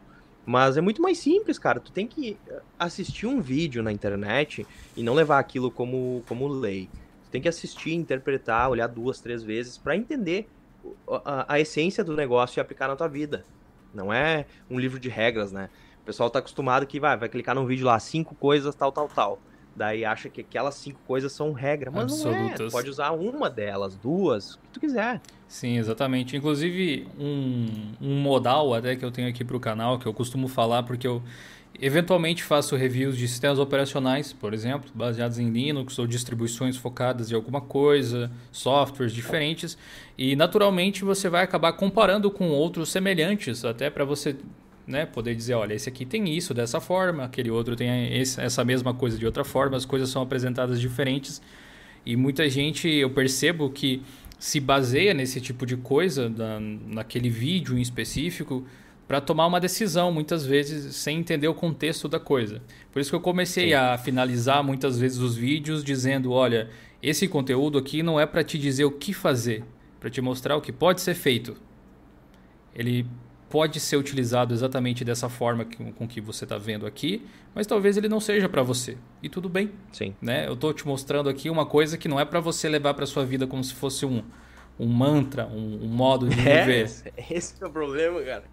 Mas 0.49 0.77
é 0.77 0.81
muito 0.81 0.99
mais 0.99 1.19
simples, 1.19 1.59
cara. 1.59 1.79
Tu 1.79 1.91
tem 1.91 2.07
que 2.07 2.35
assistir 2.79 3.27
um 3.27 3.39
vídeo 3.39 3.83
na 3.83 3.91
internet 3.91 4.65
e 4.97 5.03
não 5.03 5.13
levar 5.13 5.37
aquilo 5.37 5.69
como, 5.69 6.23
como 6.27 6.47
lei. 6.47 6.89
Tu 7.25 7.29
tem 7.29 7.39
que 7.39 7.47
assistir, 7.47 7.93
interpretar, 7.93 8.67
olhar 8.67 8.87
duas, 8.87 9.19
três 9.19 9.43
vezes 9.43 9.77
para 9.77 9.95
entender 9.95 10.49
a, 11.23 11.53
a, 11.53 11.59
essência 11.59 12.03
do 12.03 12.15
negócio 12.15 12.59
e 12.59 12.61
aplicar 12.61 12.87
na 12.87 12.95
tua 12.95 13.07
vida. 13.07 13.45
Não 13.93 14.11
é 14.11 14.47
um 14.67 14.79
livro 14.79 14.99
de 14.99 15.07
regras, 15.07 15.51
né? 15.51 15.69
O 16.01 16.05
pessoal 16.05 16.31
tá 16.31 16.39
acostumado 16.39 16.87
que 16.87 16.99
vai, 16.99 17.15
vai 17.15 17.29
clicar 17.29 17.53
num 17.53 17.67
vídeo 17.67 17.85
lá, 17.85 17.99
cinco 17.99 18.33
coisas, 18.33 18.73
tal, 18.73 18.91
tal, 18.91 19.07
tal. 19.07 19.39
Daí 19.79 20.03
acha 20.03 20.27
que 20.27 20.41
aquelas 20.41 20.75
cinco 20.75 20.99
coisas 21.07 21.31
são 21.31 21.53
regra, 21.53 21.89
mas 21.89 22.11
Absolutas. 22.11 22.59
não 22.59 22.67
é. 22.67 22.69
Pode 22.69 22.89
usar 22.89 23.11
uma 23.11 23.49
delas, 23.49 23.95
duas, 23.95 24.55
o 24.55 24.59
que 24.59 24.67
tu 24.73 24.79
quiser. 24.81 25.21
Sim, 25.47 25.77
exatamente. 25.77 26.35
Inclusive, 26.35 27.07
um, 27.17 27.93
um 28.01 28.15
modal 28.19 28.73
até 28.73 28.97
que 28.97 29.05
eu 29.05 29.09
tenho 29.09 29.29
aqui 29.29 29.45
para 29.45 29.55
o 29.55 29.59
canal, 29.59 29.97
que 29.97 30.05
eu 30.05 30.13
costumo 30.13 30.49
falar, 30.49 30.83
porque 30.83 31.07
eu 31.07 31.23
eventualmente 31.79 32.43
faço 32.43 32.75
reviews 32.75 33.17
de 33.17 33.25
sistemas 33.25 33.57
operacionais, 33.57 34.33
por 34.33 34.53
exemplo, 34.53 34.91
baseados 34.93 35.39
em 35.39 35.49
Linux 35.49 35.97
ou 35.97 36.05
distribuições 36.05 36.75
focadas 36.75 37.31
em 37.31 37.35
alguma 37.35 37.61
coisa, 37.61 38.29
softwares 38.51 39.13
diferentes, 39.13 39.77
e 40.17 40.35
naturalmente 40.35 41.05
você 41.05 41.29
vai 41.29 41.41
acabar 41.41 41.71
comparando 41.71 42.29
com 42.29 42.49
outros 42.49 42.89
semelhantes, 42.89 43.63
até 43.63 43.89
para 43.89 44.03
você 44.03 44.35
né, 44.89 45.05
poder 45.05 45.35
dizer, 45.35 45.53
olha, 45.53 45.75
esse 45.75 45.87
aqui 45.87 46.03
tem 46.03 46.35
isso 46.35 46.51
dessa 46.51 46.81
forma, 46.81 47.23
aquele 47.23 47.51
outro 47.51 47.75
tem 47.75 48.17
esse, 48.17 48.41
essa 48.41 48.65
mesma 48.65 48.91
coisa 48.91 49.19
de 49.19 49.25
outra 49.25 49.43
forma, 49.43 49.77
as 49.77 49.85
coisas 49.85 50.09
são 50.09 50.23
apresentadas 50.23 50.81
diferentes. 50.81 51.39
E 52.03 52.15
muita 52.15 52.49
gente, 52.49 52.89
eu 52.89 53.11
percebo 53.11 53.69
que 53.69 54.01
se 54.39 54.59
baseia 54.59 55.13
nesse 55.13 55.39
tipo 55.39 55.63
de 55.63 55.77
coisa, 55.77 56.27
na, 56.27 56.59
naquele 56.59 57.29
vídeo 57.29 57.77
em 57.77 57.81
específico, 57.81 58.65
para 59.07 59.21
tomar 59.21 59.45
uma 59.45 59.59
decisão, 59.59 60.11
muitas 60.11 60.43
vezes 60.43 60.95
sem 60.95 61.19
entender 61.19 61.47
o 61.47 61.53
contexto 61.53 62.07
da 62.07 62.19
coisa. 62.19 62.61
Por 62.91 62.99
isso 62.99 63.11
que 63.11 63.15
eu 63.15 63.21
comecei 63.21 63.69
Sim. 63.69 63.73
a 63.73 63.97
finalizar 63.97 64.63
muitas 64.63 64.97
vezes 64.97 65.19
os 65.19 65.35
vídeos 65.35 65.83
dizendo: 65.83 66.31
olha, 66.31 66.69
esse 67.01 67.27
conteúdo 67.27 67.77
aqui 67.77 68.01
não 68.01 68.19
é 68.19 68.25
para 68.25 68.43
te 68.43 68.57
dizer 68.57 68.85
o 68.85 68.91
que 68.91 69.13
fazer, 69.13 69.63
para 69.99 70.09
te 70.09 70.21
mostrar 70.21 70.55
o 70.55 70.61
que 70.61 70.71
pode 70.71 71.01
ser 71.01 71.15
feito. 71.15 71.55
Ele 72.73 73.05
pode 73.49 73.79
ser 73.79 73.97
utilizado 73.97 74.53
exatamente 74.53 75.03
dessa 75.03 75.27
forma 75.27 75.65
que, 75.65 75.91
com 75.93 76.07
que 76.07 76.21
você 76.21 76.45
está 76.45 76.57
vendo 76.57 76.85
aqui, 76.85 77.25
mas 77.53 77.65
talvez 77.65 77.97
ele 77.97 78.07
não 78.07 78.19
seja 78.19 78.47
para 78.47 78.61
você. 78.61 78.97
E 79.23 79.27
tudo 79.27 79.49
bem. 79.49 79.71
Sim. 79.91 80.15
Né? 80.21 80.47
Eu 80.47 80.53
estou 80.53 80.73
te 80.73 80.87
mostrando 80.87 81.29
aqui 81.29 81.49
uma 81.49 81.65
coisa 81.65 81.97
que 81.97 82.07
não 82.07 82.19
é 82.19 82.25
para 82.25 82.39
você 82.39 82.69
levar 82.69 82.93
para 82.93 83.05
sua 83.05 83.25
vida 83.25 83.47
como 83.47 83.63
se 83.63 83.73
fosse 83.73 84.05
um, 84.05 84.23
um 84.79 84.87
mantra, 84.87 85.47
um, 85.47 85.83
um 85.83 85.87
modo 85.87 86.29
de 86.29 86.39
é, 86.47 86.61
viver. 86.63 86.89
Esse 87.29 87.55
é 87.61 87.65
o 87.65 87.71
problema, 87.71 88.21
cara. 88.21 88.43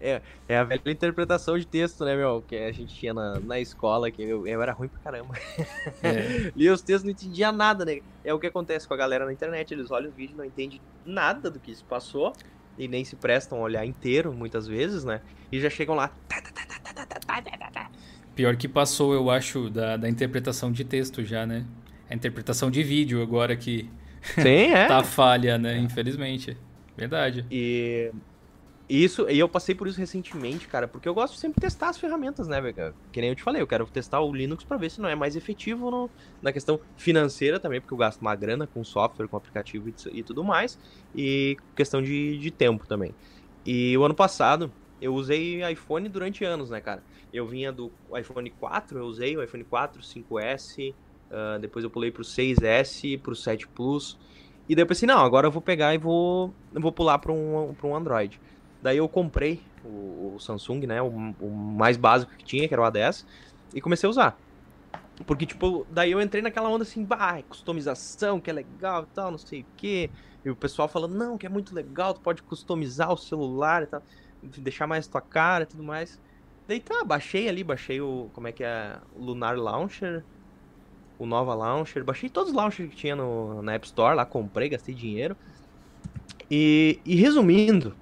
É, 0.00 0.22
é 0.48 0.58
a 0.58 0.64
velha 0.64 0.80
interpretação 0.86 1.58
de 1.58 1.66
texto, 1.66 2.04
né, 2.04 2.16
meu? 2.16 2.42
Que 2.46 2.56
a 2.56 2.72
gente 2.72 2.94
tinha 2.94 3.12
na, 3.12 3.38
na 3.38 3.60
escola, 3.60 4.10
que 4.10 4.22
eu, 4.22 4.46
eu 4.46 4.62
era 4.62 4.72
ruim 4.72 4.88
pra 4.88 5.00
caramba. 5.00 5.34
É. 6.02 6.50
Lia 6.56 6.72
os 6.74 6.80
textos 6.80 7.04
não 7.04 7.10
entendia 7.10 7.52
nada, 7.52 7.84
né? 7.84 8.00
É 8.24 8.32
o 8.32 8.38
que 8.38 8.46
acontece 8.46 8.88
com 8.88 8.94
a 8.94 8.96
galera 8.96 9.26
na 9.26 9.32
internet. 9.32 9.72
Eles 9.72 9.90
olham 9.90 10.08
o 10.08 10.12
vídeo 10.12 10.34
não 10.34 10.44
entendem 10.44 10.80
nada 11.04 11.50
do 11.50 11.60
que 11.60 11.74
se 11.74 11.84
passou 11.84 12.32
e 12.78 12.88
nem 12.88 13.04
se 13.04 13.16
prestam 13.16 13.58
a 13.58 13.62
olhar 13.62 13.84
inteiro, 13.86 14.32
muitas 14.32 14.66
vezes, 14.66 15.04
né? 15.04 15.20
E 15.50 15.60
já 15.60 15.70
chegam 15.70 15.94
lá. 15.94 16.12
Pior 18.34 18.56
que 18.56 18.68
passou, 18.68 19.14
eu 19.14 19.30
acho, 19.30 19.70
da, 19.70 19.96
da 19.96 20.08
interpretação 20.08 20.70
de 20.70 20.84
texto 20.84 21.24
já, 21.24 21.46
né? 21.46 21.64
A 22.08 22.14
interpretação 22.14 22.70
de 22.70 22.82
vídeo 22.82 23.22
agora 23.22 23.56
que 23.56 23.90
Sim, 24.22 24.72
é. 24.72 24.86
tá 24.86 25.02
falha, 25.02 25.58
né? 25.58 25.78
Infelizmente. 25.78 26.56
Verdade. 26.96 27.44
E 27.50 28.10
isso, 28.88 29.28
e 29.28 29.36
eu 29.38 29.48
passei 29.48 29.74
por 29.74 29.88
isso 29.88 29.98
recentemente, 29.98 30.68
cara, 30.68 30.86
porque 30.86 31.08
eu 31.08 31.14
gosto 31.14 31.36
sempre 31.36 31.56
de 31.56 31.62
testar 31.62 31.88
as 31.88 31.98
ferramentas, 31.98 32.46
né, 32.46 32.60
velho? 32.60 32.94
Que 33.10 33.20
nem 33.20 33.30
eu 33.30 33.36
te 33.36 33.42
falei, 33.42 33.60
eu 33.60 33.66
quero 33.66 33.84
testar 33.90 34.20
o 34.20 34.32
Linux 34.32 34.64
para 34.64 34.76
ver 34.76 34.90
se 34.90 35.00
não 35.00 35.08
é 35.08 35.14
mais 35.16 35.34
efetivo 35.34 35.90
no, 35.90 36.12
na 36.40 36.52
questão 36.52 36.80
financeira 36.96 37.58
também, 37.58 37.80
porque 37.80 37.92
eu 37.92 37.98
gasto 37.98 38.20
uma 38.20 38.36
grana 38.36 38.64
com 38.66 38.84
software, 38.84 39.26
com 39.26 39.36
aplicativo 39.36 39.88
e, 39.88 39.94
e 40.12 40.22
tudo 40.22 40.44
mais, 40.44 40.78
e 41.12 41.56
questão 41.74 42.00
de, 42.00 42.38
de 42.38 42.50
tempo 42.52 42.86
também. 42.86 43.16
E 43.64 43.96
o 43.98 44.04
ano 44.04 44.14
passado, 44.14 44.72
eu 45.00 45.14
usei 45.14 45.68
iPhone 45.68 46.08
durante 46.08 46.44
anos, 46.44 46.70
né, 46.70 46.80
cara? 46.80 47.04
Eu 47.32 47.44
vinha 47.46 47.72
do 47.72 47.92
iPhone 48.16 48.50
4, 48.52 48.98
eu 48.98 49.04
usei 49.06 49.36
o 49.36 49.42
iPhone 49.42 49.64
4, 49.64 50.00
5S, 50.00 50.94
uh, 51.30 51.58
depois 51.58 51.84
eu 51.84 51.90
pulei 51.90 52.12
pro 52.12 52.22
6S, 52.22 53.20
pro 53.20 53.34
7 53.34 53.66
Plus, 53.68 54.16
e 54.68 54.74
daí 54.74 54.82
eu 54.82 54.86
pensei, 54.86 55.06
não, 55.06 55.24
agora 55.24 55.46
eu 55.46 55.50
vou 55.50 55.62
pegar 55.62 55.94
e 55.94 55.98
vou, 55.98 56.56
vou 56.72 56.92
pular 56.92 57.18
para 57.18 57.32
um, 57.32 57.74
um 57.82 57.96
Android. 57.96 58.40
Daí 58.86 58.98
eu 58.98 59.08
comprei 59.08 59.60
o, 59.84 60.34
o 60.36 60.38
Samsung, 60.38 60.86
né? 60.86 61.02
O, 61.02 61.08
o, 61.40 61.50
mais 61.50 61.96
básico 61.96 62.30
que 62.36 62.44
tinha, 62.44 62.68
que 62.68 62.72
era 62.72 62.80
o 62.80 62.86
A10, 62.86 63.26
e 63.74 63.80
comecei 63.80 64.06
a 64.06 64.10
usar. 64.10 64.38
Porque, 65.26 65.44
tipo, 65.44 65.84
daí 65.90 66.12
eu 66.12 66.20
entrei 66.20 66.40
naquela 66.40 66.68
onda 66.68 66.84
assim, 66.84 67.04
bah, 67.04 67.42
customização, 67.48 68.40
que 68.40 68.48
é 68.48 68.52
legal 68.52 69.02
e 69.02 69.06
tal, 69.06 69.32
não 69.32 69.38
sei 69.38 69.62
o 69.62 69.66
quê. 69.76 70.08
E 70.44 70.50
o 70.50 70.54
pessoal 70.54 70.86
falando, 70.86 71.16
não, 71.16 71.36
que 71.36 71.44
é 71.44 71.48
muito 71.48 71.74
legal, 71.74 72.14
tu 72.14 72.20
pode 72.20 72.44
customizar 72.44 73.12
o 73.12 73.16
celular 73.16 73.82
e 73.82 73.86
tal, 73.86 74.00
deixar 74.40 74.86
mais 74.86 75.08
tua 75.08 75.20
cara 75.20 75.64
e 75.64 75.66
tudo 75.66 75.82
mais. 75.82 76.20
Daí 76.68 76.78
tá, 76.78 77.02
baixei 77.02 77.48
ali, 77.48 77.64
baixei 77.64 78.00
o, 78.00 78.30
como 78.32 78.46
é 78.46 78.52
que 78.52 78.62
é, 78.62 79.00
o 79.16 79.20
Lunar 79.20 79.56
Launcher, 79.56 80.22
o 81.18 81.26
Nova 81.26 81.56
Launcher, 81.56 82.04
baixei 82.04 82.28
todos 82.28 82.50
os 82.50 82.56
launchers 82.56 82.88
que 82.88 82.94
tinha 82.94 83.16
no, 83.16 83.62
na 83.62 83.72
App 83.72 83.84
Store, 83.84 84.14
lá 84.14 84.24
comprei, 84.24 84.68
gastei 84.68 84.94
dinheiro. 84.94 85.36
E, 86.48 87.00
e 87.04 87.16
resumindo, 87.16 87.96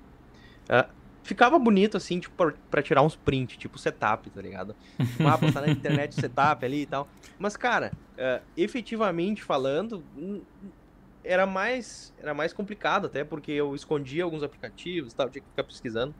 Uh, 0.64 0.88
ficava 1.22 1.58
bonito, 1.58 1.96
assim, 1.96 2.20
tipo, 2.20 2.34
pra, 2.36 2.54
pra, 2.70 2.82
tirar 2.82 3.02
uns 3.02 3.16
prints, 3.16 3.56
tipo 3.56 3.78
setup, 3.78 4.28
tá 4.30 4.40
ligado? 4.40 4.76
Ah, 5.20 5.38
postar 5.38 5.62
na 5.62 5.68
internet 5.72 6.14
setup 6.14 6.64
ali 6.64 6.82
e 6.82 6.86
tal. 6.86 7.08
Mas, 7.38 7.56
cara, 7.56 7.92
uh, 8.14 8.44
efetivamente 8.56 9.42
falando, 9.42 10.04
era 11.24 11.46
mais, 11.46 12.12
era 12.20 12.34
mais 12.34 12.52
complicado 12.52 13.06
até, 13.06 13.24
porque 13.24 13.50
eu 13.52 13.74
escondia 13.74 14.24
alguns 14.24 14.42
aplicativos 14.42 15.12
e 15.12 15.16
tal, 15.16 15.30
tinha 15.30 15.42
que 15.42 15.48
ficar 15.48 15.64
pesquisando. 15.64 16.14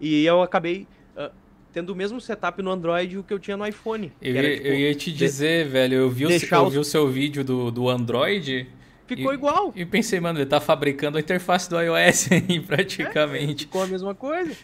E 0.00 0.24
eu 0.24 0.40
acabei 0.40 0.86
uh, 1.16 1.30
tendo 1.72 1.90
o 1.90 1.96
mesmo 1.96 2.20
setup 2.20 2.62
no 2.62 2.70
Android 2.70 3.18
o 3.18 3.24
que 3.24 3.34
eu 3.34 3.38
tinha 3.38 3.56
no 3.56 3.66
iPhone. 3.66 4.12
Eu, 4.22 4.36
era, 4.36 4.46
ia, 4.46 4.56
tipo, 4.56 4.68
eu 4.68 4.74
ia 4.76 4.94
te 4.94 5.12
dizer, 5.12 5.64
de... 5.64 5.70
velho, 5.70 5.94
eu 5.94 6.10
vi, 6.10 6.26
o, 6.26 6.30
eu 6.30 6.64
os... 6.64 6.72
vi 6.72 6.78
o 6.78 6.84
seu 6.84 7.08
vídeo 7.08 7.44
do, 7.44 7.70
do 7.70 7.88
Android. 7.88 8.68
Ficou 9.16 9.32
e, 9.32 9.34
igual. 9.34 9.72
E 9.74 9.84
pensei, 9.84 10.20
mano, 10.20 10.38
ele 10.38 10.46
tá 10.46 10.60
fabricando 10.60 11.18
a 11.18 11.20
interface 11.20 11.68
do 11.68 11.80
iOS 11.80 12.30
aí, 12.32 12.60
praticamente. 12.60 13.64
É, 13.64 13.66
ficou 13.66 13.82
a 13.82 13.86
mesma 13.88 14.14
coisa. 14.14 14.56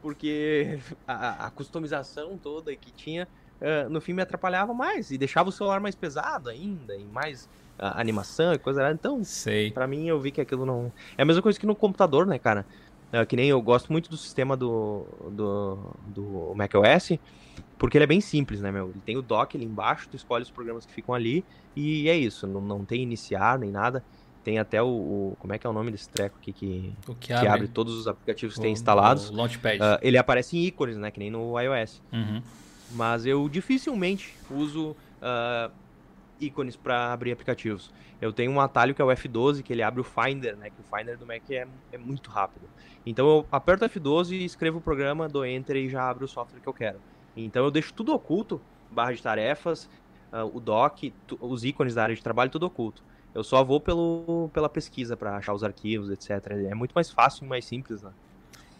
Porque 0.00 0.78
a, 1.06 1.46
a 1.46 1.50
customização 1.50 2.38
toda 2.38 2.74
que 2.76 2.92
tinha, 2.92 3.26
uh, 3.60 3.90
no 3.90 4.00
fim 4.00 4.12
me 4.12 4.22
atrapalhava 4.22 4.72
mais. 4.72 5.10
E 5.10 5.18
deixava 5.18 5.48
o 5.48 5.52
celular 5.52 5.80
mais 5.80 5.96
pesado 5.96 6.48
ainda, 6.48 6.94
e 6.94 7.04
mais 7.06 7.46
uh, 7.76 7.98
animação 7.98 8.52
e 8.52 8.58
coisa. 8.58 8.88
Então, 8.92 9.24
Sei. 9.24 9.72
pra 9.72 9.88
mim, 9.88 10.06
eu 10.06 10.20
vi 10.20 10.30
que 10.30 10.40
aquilo 10.40 10.64
não. 10.64 10.92
É 11.16 11.22
a 11.22 11.24
mesma 11.24 11.42
coisa 11.42 11.58
que 11.58 11.66
no 11.66 11.74
computador, 11.74 12.24
né, 12.24 12.38
cara? 12.38 12.64
Uh, 13.12 13.26
que 13.26 13.34
nem 13.34 13.48
eu 13.48 13.60
gosto 13.60 13.90
muito 13.90 14.08
do 14.08 14.16
sistema 14.16 14.56
do, 14.56 15.04
do, 15.32 15.78
do 16.06 16.52
macOS, 16.54 17.18
porque 17.78 17.96
ele 17.96 18.04
é 18.04 18.06
bem 18.06 18.20
simples, 18.20 18.60
né, 18.60 18.72
meu? 18.72 18.90
Ele 18.90 19.00
tem 19.04 19.16
o 19.16 19.22
dock 19.22 19.56
ali 19.56 19.64
embaixo, 19.64 20.08
tu 20.08 20.16
escolhe 20.16 20.42
os 20.42 20.50
programas 20.50 20.84
que 20.84 20.92
ficam 20.92 21.14
ali, 21.14 21.44
e 21.76 22.08
é 22.08 22.16
isso, 22.16 22.46
não, 22.46 22.60
não 22.60 22.84
tem 22.84 23.00
iniciar 23.00 23.58
nem 23.58 23.70
nada. 23.70 24.04
Tem 24.42 24.58
até 24.58 24.82
o, 24.82 24.86
o, 24.86 25.36
Como 25.38 25.52
é 25.52 25.58
que 25.58 25.66
é 25.66 25.70
o 25.70 25.72
nome 25.72 25.90
desse 25.90 26.08
treco 26.08 26.38
aqui 26.38 26.52
que, 26.52 26.94
que, 27.04 27.14
que 27.14 27.32
abre. 27.32 27.48
abre. 27.48 27.68
todos 27.68 27.94
os 27.94 28.08
aplicativos 28.08 28.54
que 28.54 28.60
tem 28.60 28.72
instalados. 28.72 29.28
O 29.30 29.34
Launchpad. 29.34 29.78
Uh, 29.78 29.98
ele 30.00 30.16
aparece 30.16 30.56
em 30.56 30.64
ícones, 30.64 30.96
né? 30.96 31.10
Que 31.10 31.18
nem 31.18 31.30
no 31.30 31.60
iOS. 31.60 32.00
Uhum. 32.12 32.42
Mas 32.92 33.26
eu 33.26 33.46
dificilmente 33.48 34.34
uso 34.50 34.96
uh, 35.20 35.70
ícones 36.40 36.76
para 36.76 37.12
abrir 37.12 37.32
aplicativos. 37.32 37.92
Eu 38.20 38.32
tenho 38.32 38.50
um 38.50 38.60
atalho 38.60 38.94
que 38.94 39.02
é 39.02 39.04
o 39.04 39.08
F12, 39.08 39.62
que 39.62 39.72
ele 39.72 39.82
abre 39.82 40.00
o 40.00 40.04
Finder, 40.04 40.56
né? 40.56 40.70
Que 40.70 40.80
o 40.80 40.96
Finder 40.96 41.18
do 41.18 41.26
Mac 41.26 41.42
é, 41.50 41.66
é 41.92 41.98
muito 41.98 42.30
rápido. 42.30 42.66
Então 43.04 43.28
eu 43.28 43.46
aperto 43.52 43.84
F12 43.84 44.32
e 44.32 44.44
escrevo 44.44 44.78
o 44.78 44.80
programa, 44.80 45.28
dou 45.28 45.44
Enter 45.44 45.76
e 45.76 45.88
já 45.88 46.08
abre 46.08 46.24
o 46.24 46.28
software 46.28 46.60
que 46.60 46.68
eu 46.68 46.74
quero. 46.74 46.98
Então 47.44 47.64
eu 47.64 47.70
deixo 47.70 47.92
tudo 47.94 48.12
oculto, 48.12 48.60
barra 48.90 49.12
de 49.12 49.22
tarefas, 49.22 49.88
uh, 50.32 50.56
o 50.56 50.60
doc, 50.60 51.04
os 51.40 51.64
ícones 51.64 51.94
da 51.94 52.02
área 52.02 52.14
de 52.14 52.22
trabalho, 52.22 52.50
tudo 52.50 52.66
oculto. 52.66 53.02
Eu 53.34 53.44
só 53.44 53.62
vou 53.62 53.80
pelo, 53.80 54.50
pela 54.52 54.68
pesquisa 54.68 55.16
para 55.16 55.36
achar 55.36 55.54
os 55.54 55.62
arquivos, 55.62 56.10
etc. 56.10 56.30
É 56.68 56.74
muito 56.74 56.92
mais 56.92 57.10
fácil 57.10 57.44
e 57.44 57.48
mais 57.48 57.64
simples, 57.64 58.02
né? 58.02 58.10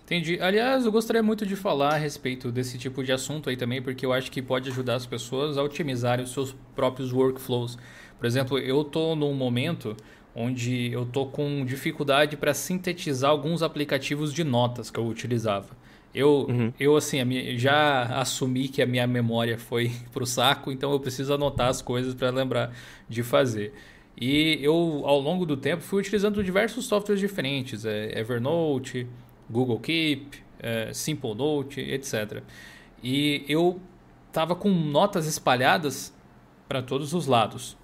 Entendi. 0.04 0.40
Aliás, 0.40 0.86
eu 0.86 0.90
gostaria 0.90 1.22
muito 1.22 1.44
de 1.44 1.54
falar 1.54 1.94
a 1.94 1.98
respeito 1.98 2.50
desse 2.50 2.78
tipo 2.78 3.04
de 3.04 3.12
assunto 3.12 3.50
aí 3.50 3.58
também, 3.58 3.82
porque 3.82 4.06
eu 4.06 4.12
acho 4.12 4.30
que 4.30 4.40
pode 4.40 4.70
ajudar 4.70 4.94
as 4.94 5.04
pessoas 5.04 5.58
a 5.58 5.62
otimizarem 5.62 6.24
os 6.24 6.32
seus 6.32 6.56
próprios 6.74 7.12
workflows. 7.12 7.76
Por 8.18 8.26
exemplo, 8.26 8.58
eu 8.58 8.80
estou 8.80 9.14
num 9.14 9.34
momento 9.34 9.94
onde 10.34 10.90
eu 10.92 11.02
estou 11.02 11.26
com 11.30 11.62
dificuldade 11.64 12.38
para 12.38 12.54
sintetizar 12.54 13.30
alguns 13.30 13.62
aplicativos 13.62 14.32
de 14.32 14.44
notas 14.44 14.90
que 14.90 14.98
eu 14.98 15.06
utilizava. 15.06 15.76
Eu, 16.14 16.46
uhum. 16.48 16.72
eu 16.80 16.96
assim, 16.96 17.22
minha, 17.24 17.58
já 17.58 18.04
assumi 18.20 18.68
que 18.68 18.80
a 18.80 18.86
minha 18.86 19.06
memória 19.06 19.58
foi 19.58 19.92
pro 20.12 20.26
saco, 20.26 20.72
então 20.72 20.90
eu 20.92 21.00
preciso 21.00 21.32
anotar 21.32 21.68
as 21.68 21.82
coisas 21.82 22.14
para 22.14 22.30
lembrar 22.30 22.72
de 23.08 23.22
fazer. 23.22 23.72
E 24.20 24.58
eu, 24.60 25.02
ao 25.04 25.20
longo 25.20 25.46
do 25.46 25.56
tempo, 25.56 25.82
fui 25.82 26.00
utilizando 26.00 26.42
diversos 26.42 26.86
softwares 26.86 27.20
diferentes, 27.20 27.84
é, 27.84 28.18
Evernote, 28.18 29.06
Google 29.48 29.78
Keep, 29.78 30.42
é, 30.58 30.92
Simple 30.92 31.34
Note, 31.34 31.80
etc. 31.80 32.42
E 33.02 33.44
eu 33.48 33.80
estava 34.26 34.56
com 34.56 34.70
notas 34.70 35.26
espalhadas 35.26 36.12
para 36.68 36.82
todos 36.82 37.14
os 37.14 37.26
lados. 37.26 37.76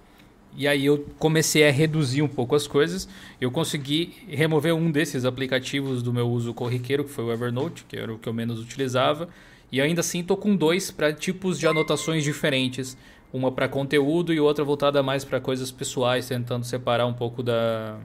E 0.57 0.67
aí 0.67 0.85
eu 0.85 1.05
comecei 1.19 1.67
a 1.67 1.71
reduzir 1.71 2.21
um 2.21 2.27
pouco 2.27 2.55
as 2.55 2.65
coisas. 2.67 3.07
Eu 3.39 3.51
consegui 3.51 4.13
remover 4.27 4.73
um 4.73 4.89
desses 4.89 5.25
aplicativos 5.25 6.01
do 6.01 6.13
meu 6.13 6.29
uso 6.29 6.53
corriqueiro, 6.53 7.03
que 7.03 7.11
foi 7.11 7.25
o 7.25 7.31
Evernote, 7.31 7.85
que 7.87 7.97
era 7.97 8.13
o 8.13 8.17
que 8.17 8.29
eu 8.29 8.33
menos 8.33 8.59
utilizava. 8.59 9.27
E 9.71 9.81
ainda 9.81 10.01
assim 10.01 10.21
estou 10.21 10.37
com 10.37 10.55
dois 10.55 10.91
para 10.91 11.11
tipos 11.11 11.59
de 11.59 11.67
anotações 11.67 12.23
diferentes 12.23 12.97
uma 13.35 13.51
para 13.51 13.67
conteúdo 13.67 14.33
e 14.33 14.39
outra 14.39 14.63
voltada 14.63 15.03
mais 15.03 15.25
para 15.25 15.41
coisas 15.41 15.69
pessoais, 15.69 16.27
tentando 16.27 16.63
separar 16.63 17.05
um 17.05 17.13
pouco 17.13 17.43
da, 17.43 17.97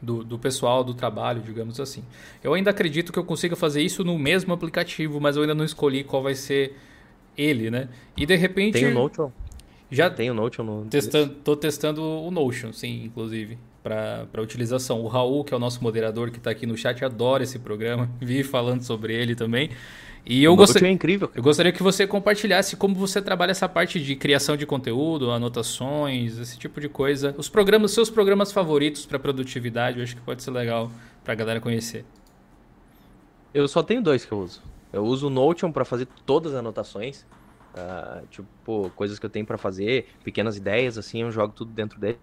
do, 0.00 0.22
do, 0.22 0.38
pessoal, 0.38 0.84
do 0.84 0.92
trabalho, 0.92 1.40
digamos 1.40 1.80
assim. 1.80 2.04
Eu 2.44 2.52
ainda 2.52 2.70
acredito 2.70 3.12
que 3.12 3.18
eu 3.18 3.24
consiga 3.24 3.56
fazer 3.56 3.80
isso 3.80 4.04
no 4.04 4.18
mesmo 4.18 4.52
aplicativo, 4.52 5.18
mas 5.20 5.36
eu 5.36 5.42
ainda 5.42 5.54
não 5.54 5.64
escolhi 5.64 6.04
qual 6.04 6.22
vai 6.22 6.34
ser 6.34 6.76
ele, 7.36 7.70
né? 7.70 7.88
E 8.14 8.26
de 8.26 8.36
repente. 8.36 8.74
Tem 8.74 8.86
o 8.86 8.94
Notion? 8.94 9.30
Já 9.92 10.08
tem 10.08 10.30
o 10.30 10.34
Notion 10.34 10.64
no. 10.64 10.86
Testando, 10.86 11.34
tô 11.44 11.54
testando 11.54 12.02
o 12.02 12.30
Notion, 12.30 12.72
sim, 12.72 13.04
inclusive, 13.04 13.58
para 13.82 14.40
utilização. 14.40 15.02
O 15.02 15.06
Raul, 15.06 15.44
que 15.44 15.52
é 15.52 15.56
o 15.56 15.60
nosso 15.60 15.82
moderador 15.82 16.30
que 16.30 16.38
está 16.38 16.50
aqui 16.50 16.64
no 16.64 16.74
chat, 16.78 17.04
adora 17.04 17.42
esse 17.42 17.58
programa, 17.58 18.10
vi 18.18 18.42
falando 18.42 18.82
sobre 18.82 19.14
ele 19.14 19.34
também. 19.34 19.68
E 20.24 20.42
eu, 20.42 20.56
gostaria, 20.56 20.88
é 20.88 20.92
incrível. 20.92 21.30
eu 21.34 21.42
gostaria 21.42 21.72
que 21.72 21.82
você 21.82 22.06
compartilhasse 22.06 22.74
como 22.76 22.94
você 22.94 23.20
trabalha 23.20 23.50
essa 23.50 23.68
parte 23.68 24.00
de 24.00 24.16
criação 24.16 24.56
de 24.56 24.64
conteúdo, 24.64 25.30
anotações, 25.30 26.38
esse 26.38 26.56
tipo 26.56 26.80
de 26.80 26.88
coisa. 26.88 27.34
Os 27.36 27.50
programas, 27.50 27.90
seus 27.90 28.08
programas 28.08 28.50
favoritos 28.50 29.04
para 29.04 29.18
produtividade, 29.18 29.98
eu 29.98 30.04
acho 30.04 30.16
que 30.16 30.22
pode 30.22 30.42
ser 30.42 30.52
legal 30.52 30.90
para 31.22 31.34
a 31.34 31.36
galera 31.36 31.60
conhecer. 31.60 32.04
Eu 33.52 33.68
só 33.68 33.82
tenho 33.82 34.00
dois 34.00 34.24
que 34.24 34.32
eu 34.32 34.38
uso. 34.38 34.62
Eu 34.90 35.04
uso 35.04 35.26
o 35.26 35.30
Notion 35.30 35.70
para 35.70 35.84
fazer 35.84 36.06
todas 36.24 36.52
as 36.52 36.60
anotações, 36.60 37.26
uh, 37.74 38.26
tipo 38.28 38.90
coisas 38.96 39.18
que 39.18 39.26
eu 39.26 39.30
tenho 39.30 39.46
para 39.46 39.58
fazer, 39.58 40.08
pequenas 40.24 40.56
ideias, 40.56 40.98
assim, 40.98 41.22
eu 41.22 41.30
jogo 41.30 41.52
tudo 41.52 41.72
dentro 41.72 42.00
dele 42.00 42.18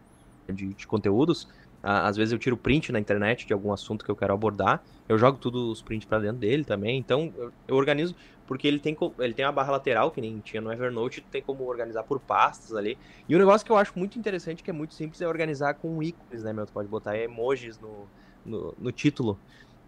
de, 0.47 0.73
de 0.73 0.87
conteúdos. 0.87 1.47
Às 1.81 2.17
vezes 2.17 2.33
eu 2.33 2.37
tiro 2.37 2.57
print 2.57 2.91
na 2.91 2.99
internet 2.99 3.47
de 3.47 3.53
algum 3.53 3.71
assunto 3.71 4.03
que 4.03 4.11
eu 4.11 4.15
quero 4.15 4.33
abordar. 4.33 4.83
Eu 5.07 5.17
jogo 5.17 5.37
tudo 5.37 5.71
os 5.71 5.81
prints 5.81 6.05
para 6.05 6.19
dentro 6.19 6.37
dele 6.37 6.65
também. 6.65 6.97
Então 6.97 7.33
eu, 7.37 7.53
eu, 7.69 7.75
organizo 7.75 8.15
porque 8.45 8.67
ele 8.67 8.79
tem 8.79 8.97
ele 9.19 9.33
tem 9.33 9.45
a 9.45 9.51
barra 9.51 9.71
lateral 9.71 10.11
que 10.11 10.19
nem 10.19 10.39
tinha 10.39 10.61
no 10.61 10.73
Evernote, 10.73 11.21
tem 11.21 11.41
como 11.41 11.63
organizar 11.63 12.03
por 12.03 12.19
pastas 12.19 12.75
ali. 12.75 12.97
E 13.29 13.35
um 13.35 13.39
negócio 13.39 13.65
que 13.65 13.71
eu 13.71 13.77
acho 13.77 13.97
muito 13.97 14.19
interessante 14.19 14.61
que 14.61 14.69
é 14.69 14.73
muito 14.73 14.93
simples 14.93 15.21
é 15.21 15.27
organizar 15.27 15.75
com 15.75 16.03
ícones, 16.03 16.43
né, 16.43 16.51
meu? 16.51 16.65
Tu 16.65 16.73
pode 16.73 16.89
botar 16.89 17.17
emojis 17.17 17.79
no, 17.79 18.07
no, 18.45 18.75
no 18.77 18.91
título. 18.91 19.39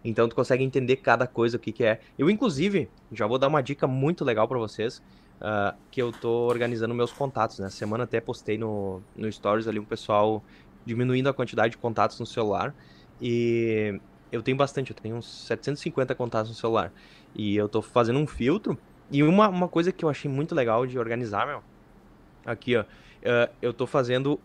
Então 0.02 0.28
tu 0.28 0.34
consegue 0.34 0.64
entender 0.64 0.96
cada 0.96 1.26
coisa 1.26 1.58
o 1.58 1.60
que 1.60 1.72
que 1.72 1.84
é. 1.84 2.00
Eu 2.18 2.30
inclusive 2.30 2.88
já 3.12 3.26
vou 3.26 3.38
dar 3.38 3.48
uma 3.48 3.62
dica 3.62 3.86
muito 3.86 4.24
legal 4.24 4.48
para 4.48 4.58
vocês. 4.58 5.02
Uh, 5.42 5.76
que 5.90 6.00
eu 6.00 6.12
tô 6.12 6.46
organizando 6.46 6.94
meus 6.94 7.12
contatos, 7.12 7.58
né? 7.58 7.68
Semana 7.68 8.04
até 8.04 8.20
postei 8.20 8.56
no, 8.56 9.02
no 9.16 9.30
Stories 9.32 9.66
ali 9.66 9.80
um 9.80 9.84
pessoal 9.84 10.40
diminuindo 10.86 11.28
a 11.28 11.34
quantidade 11.34 11.72
de 11.72 11.78
contatos 11.78 12.20
no 12.20 12.26
celular. 12.26 12.72
E 13.20 14.00
eu 14.30 14.40
tenho 14.40 14.56
bastante, 14.56 14.92
eu 14.92 14.96
tenho 14.96 15.16
uns 15.16 15.26
750 15.46 16.14
contatos 16.14 16.50
no 16.50 16.56
celular. 16.56 16.92
E 17.34 17.56
eu 17.56 17.68
tô 17.68 17.82
fazendo 17.82 18.20
um 18.20 18.26
filtro. 18.26 18.78
E 19.10 19.22
uma, 19.24 19.48
uma 19.48 19.68
coisa 19.68 19.92
que 19.92 20.04
eu 20.04 20.08
achei 20.08 20.30
muito 20.30 20.54
legal 20.54 20.86
de 20.86 20.96
organizar, 20.96 21.44
meu. 21.44 21.64
Aqui, 22.46 22.76
ó. 22.76 22.82
Uh, 22.82 23.52
eu 23.60 23.74
tô 23.74 23.86
fazendo 23.86 24.40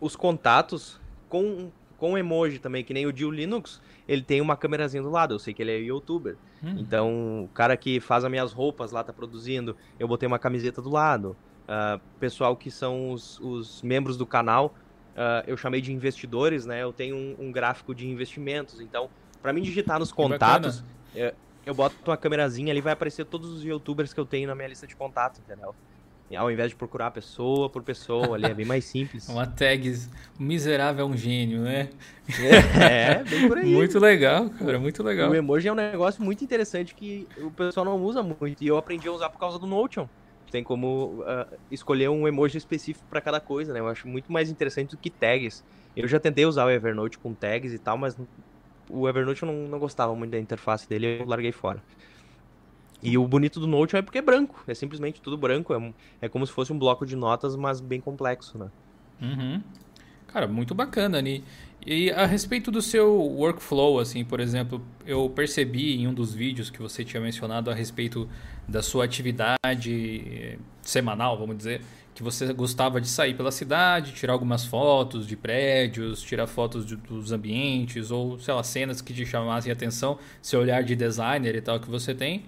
os 0.00 0.16
contatos 0.16 1.00
com, 1.28 1.72
com 2.02 2.18
emoji 2.18 2.58
também, 2.58 2.82
que 2.82 2.92
nem 2.92 3.06
o 3.06 3.12
Dio 3.12 3.30
Linux. 3.30 3.80
Ele 4.08 4.22
tem 4.22 4.40
uma 4.40 4.56
câmerazinha 4.56 5.00
do 5.00 5.08
lado. 5.08 5.34
Eu 5.34 5.38
sei 5.38 5.54
que 5.54 5.62
ele 5.62 5.70
é 5.70 5.78
youtuber. 5.78 6.36
Hum. 6.60 6.74
Então, 6.76 7.44
o 7.44 7.48
cara 7.54 7.76
que 7.76 8.00
faz 8.00 8.24
as 8.24 8.30
minhas 8.30 8.52
roupas 8.52 8.90
lá 8.90 9.04
tá 9.04 9.12
produzindo. 9.12 9.76
Eu 10.00 10.08
botei 10.08 10.26
uma 10.26 10.38
camiseta 10.38 10.82
do 10.82 10.90
lado. 10.90 11.36
Uh, 11.62 12.00
pessoal 12.18 12.56
que 12.56 12.72
são 12.72 13.12
os, 13.12 13.38
os 13.38 13.82
membros 13.82 14.16
do 14.16 14.26
canal 14.26 14.74
uh, 15.12 15.44
eu 15.46 15.56
chamei 15.56 15.80
de 15.80 15.92
investidores, 15.92 16.66
né? 16.66 16.82
Eu 16.82 16.92
tenho 16.92 17.14
um, 17.14 17.36
um 17.38 17.52
gráfico 17.52 17.94
de 17.94 18.08
investimentos. 18.08 18.80
Então, 18.80 19.08
para 19.40 19.52
mim 19.52 19.62
digitar 19.62 20.00
nos 20.00 20.10
contatos, 20.10 20.82
eu, 21.14 21.32
eu 21.64 21.72
boto 21.72 21.94
uma 22.04 22.16
câmerazinha 22.16 22.72
ali, 22.72 22.80
vai 22.80 22.94
aparecer 22.94 23.24
todos 23.26 23.48
os 23.48 23.62
youtubers 23.62 24.12
que 24.12 24.18
eu 24.18 24.26
tenho 24.26 24.48
na 24.48 24.56
minha 24.56 24.66
lista 24.66 24.88
de 24.88 24.96
contatos, 24.96 25.38
entendeu? 25.38 25.72
Ao 26.36 26.50
invés 26.50 26.70
de 26.70 26.76
procurar 26.76 27.10
pessoa 27.10 27.68
por 27.68 27.82
pessoa, 27.82 28.34
ali 28.34 28.46
é 28.46 28.54
bem 28.54 28.66
mais 28.66 28.84
simples. 28.84 29.28
Uma 29.30 29.46
tag, 29.46 29.92
o 30.38 30.42
miserável 30.42 31.06
é 31.06 31.08
um 31.08 31.16
gênio, 31.16 31.62
né? 31.62 31.90
É, 32.80 33.22
bem 33.24 33.48
por 33.48 33.58
aí. 33.58 33.72
Muito 33.72 33.98
legal, 33.98 34.48
cara, 34.50 34.78
muito 34.78 35.02
legal. 35.02 35.30
O 35.30 35.34
emoji 35.34 35.68
é 35.68 35.72
um 35.72 35.76
negócio 35.76 36.22
muito 36.22 36.42
interessante 36.42 36.94
que 36.94 37.28
o 37.38 37.50
pessoal 37.50 37.84
não 37.84 38.02
usa 38.02 38.22
muito. 38.22 38.62
E 38.62 38.66
eu 38.66 38.76
aprendi 38.76 39.08
a 39.08 39.12
usar 39.12 39.30
por 39.30 39.38
causa 39.38 39.58
do 39.58 39.66
Notion 39.66 40.08
tem 40.52 40.62
como 40.62 41.22
uh, 41.22 41.58
escolher 41.70 42.10
um 42.10 42.28
emoji 42.28 42.58
específico 42.58 43.06
para 43.08 43.22
cada 43.22 43.40
coisa, 43.40 43.72
né? 43.72 43.80
Eu 43.80 43.88
acho 43.88 44.06
muito 44.06 44.30
mais 44.30 44.50
interessante 44.50 44.90
do 44.90 44.98
que 44.98 45.08
tags. 45.08 45.64
Eu 45.96 46.06
já 46.06 46.20
tentei 46.20 46.44
usar 46.44 46.66
o 46.66 46.70
Evernote 46.70 47.18
com 47.18 47.34
tags 47.34 47.72
e 47.72 47.78
tal, 47.78 47.96
mas 47.96 48.14
o 48.90 49.08
Evernote 49.08 49.42
eu 49.42 49.46
não, 49.46 49.66
não 49.66 49.78
gostava 49.78 50.14
muito 50.14 50.30
da 50.30 50.38
interface 50.38 50.86
dele, 50.86 51.20
eu 51.20 51.26
larguei 51.26 51.52
fora. 51.52 51.82
E 53.02 53.18
o 53.18 53.26
bonito 53.26 53.58
do 53.58 53.66
Note 53.66 53.96
é 53.96 54.02
porque 54.02 54.18
é 54.18 54.22
branco, 54.22 54.62
é 54.66 54.74
simplesmente 54.74 55.20
tudo 55.20 55.36
branco, 55.36 55.74
é, 55.74 55.92
é 56.22 56.28
como 56.28 56.46
se 56.46 56.52
fosse 56.52 56.72
um 56.72 56.78
bloco 56.78 57.04
de 57.04 57.16
notas, 57.16 57.56
mas 57.56 57.80
bem 57.80 58.00
complexo, 58.00 58.56
né? 58.56 58.68
Uhum. 59.20 59.62
Cara, 60.28 60.46
muito 60.46 60.74
bacana, 60.74 61.20
Ni. 61.20 61.44
E 61.84 62.10
a 62.12 62.24
respeito 62.24 62.70
do 62.70 62.80
seu 62.80 63.12
workflow, 63.20 63.98
assim, 63.98 64.24
por 64.24 64.38
exemplo, 64.38 64.80
eu 65.04 65.28
percebi 65.28 66.00
em 66.00 66.06
um 66.06 66.14
dos 66.14 66.32
vídeos 66.32 66.70
que 66.70 66.80
você 66.80 67.04
tinha 67.04 67.20
mencionado 67.20 67.70
a 67.70 67.74
respeito 67.74 68.28
da 68.68 68.82
sua 68.82 69.04
atividade 69.04 70.24
eh, 70.26 70.58
semanal, 70.80 71.36
vamos 71.36 71.56
dizer, 71.56 71.82
que 72.14 72.22
você 72.22 72.52
gostava 72.52 73.00
de 73.00 73.08
sair 73.08 73.34
pela 73.34 73.50
cidade, 73.50 74.12
tirar 74.12 74.32
algumas 74.32 74.64
fotos 74.64 75.26
de 75.26 75.36
prédios, 75.36 76.22
tirar 76.22 76.46
fotos 76.46 76.86
de, 76.86 76.94
dos 76.96 77.32
ambientes 77.32 78.10
ou, 78.10 78.38
sei 78.38 78.54
lá, 78.54 78.62
cenas 78.62 79.00
que 79.00 79.12
te 79.12 79.26
chamassem 79.26 79.72
atenção, 79.72 80.18
seu 80.40 80.60
olhar 80.60 80.84
de 80.84 80.94
designer 80.94 81.56
e 81.56 81.60
tal 81.60 81.80
que 81.80 81.90
você 81.90 82.14
tem. 82.14 82.44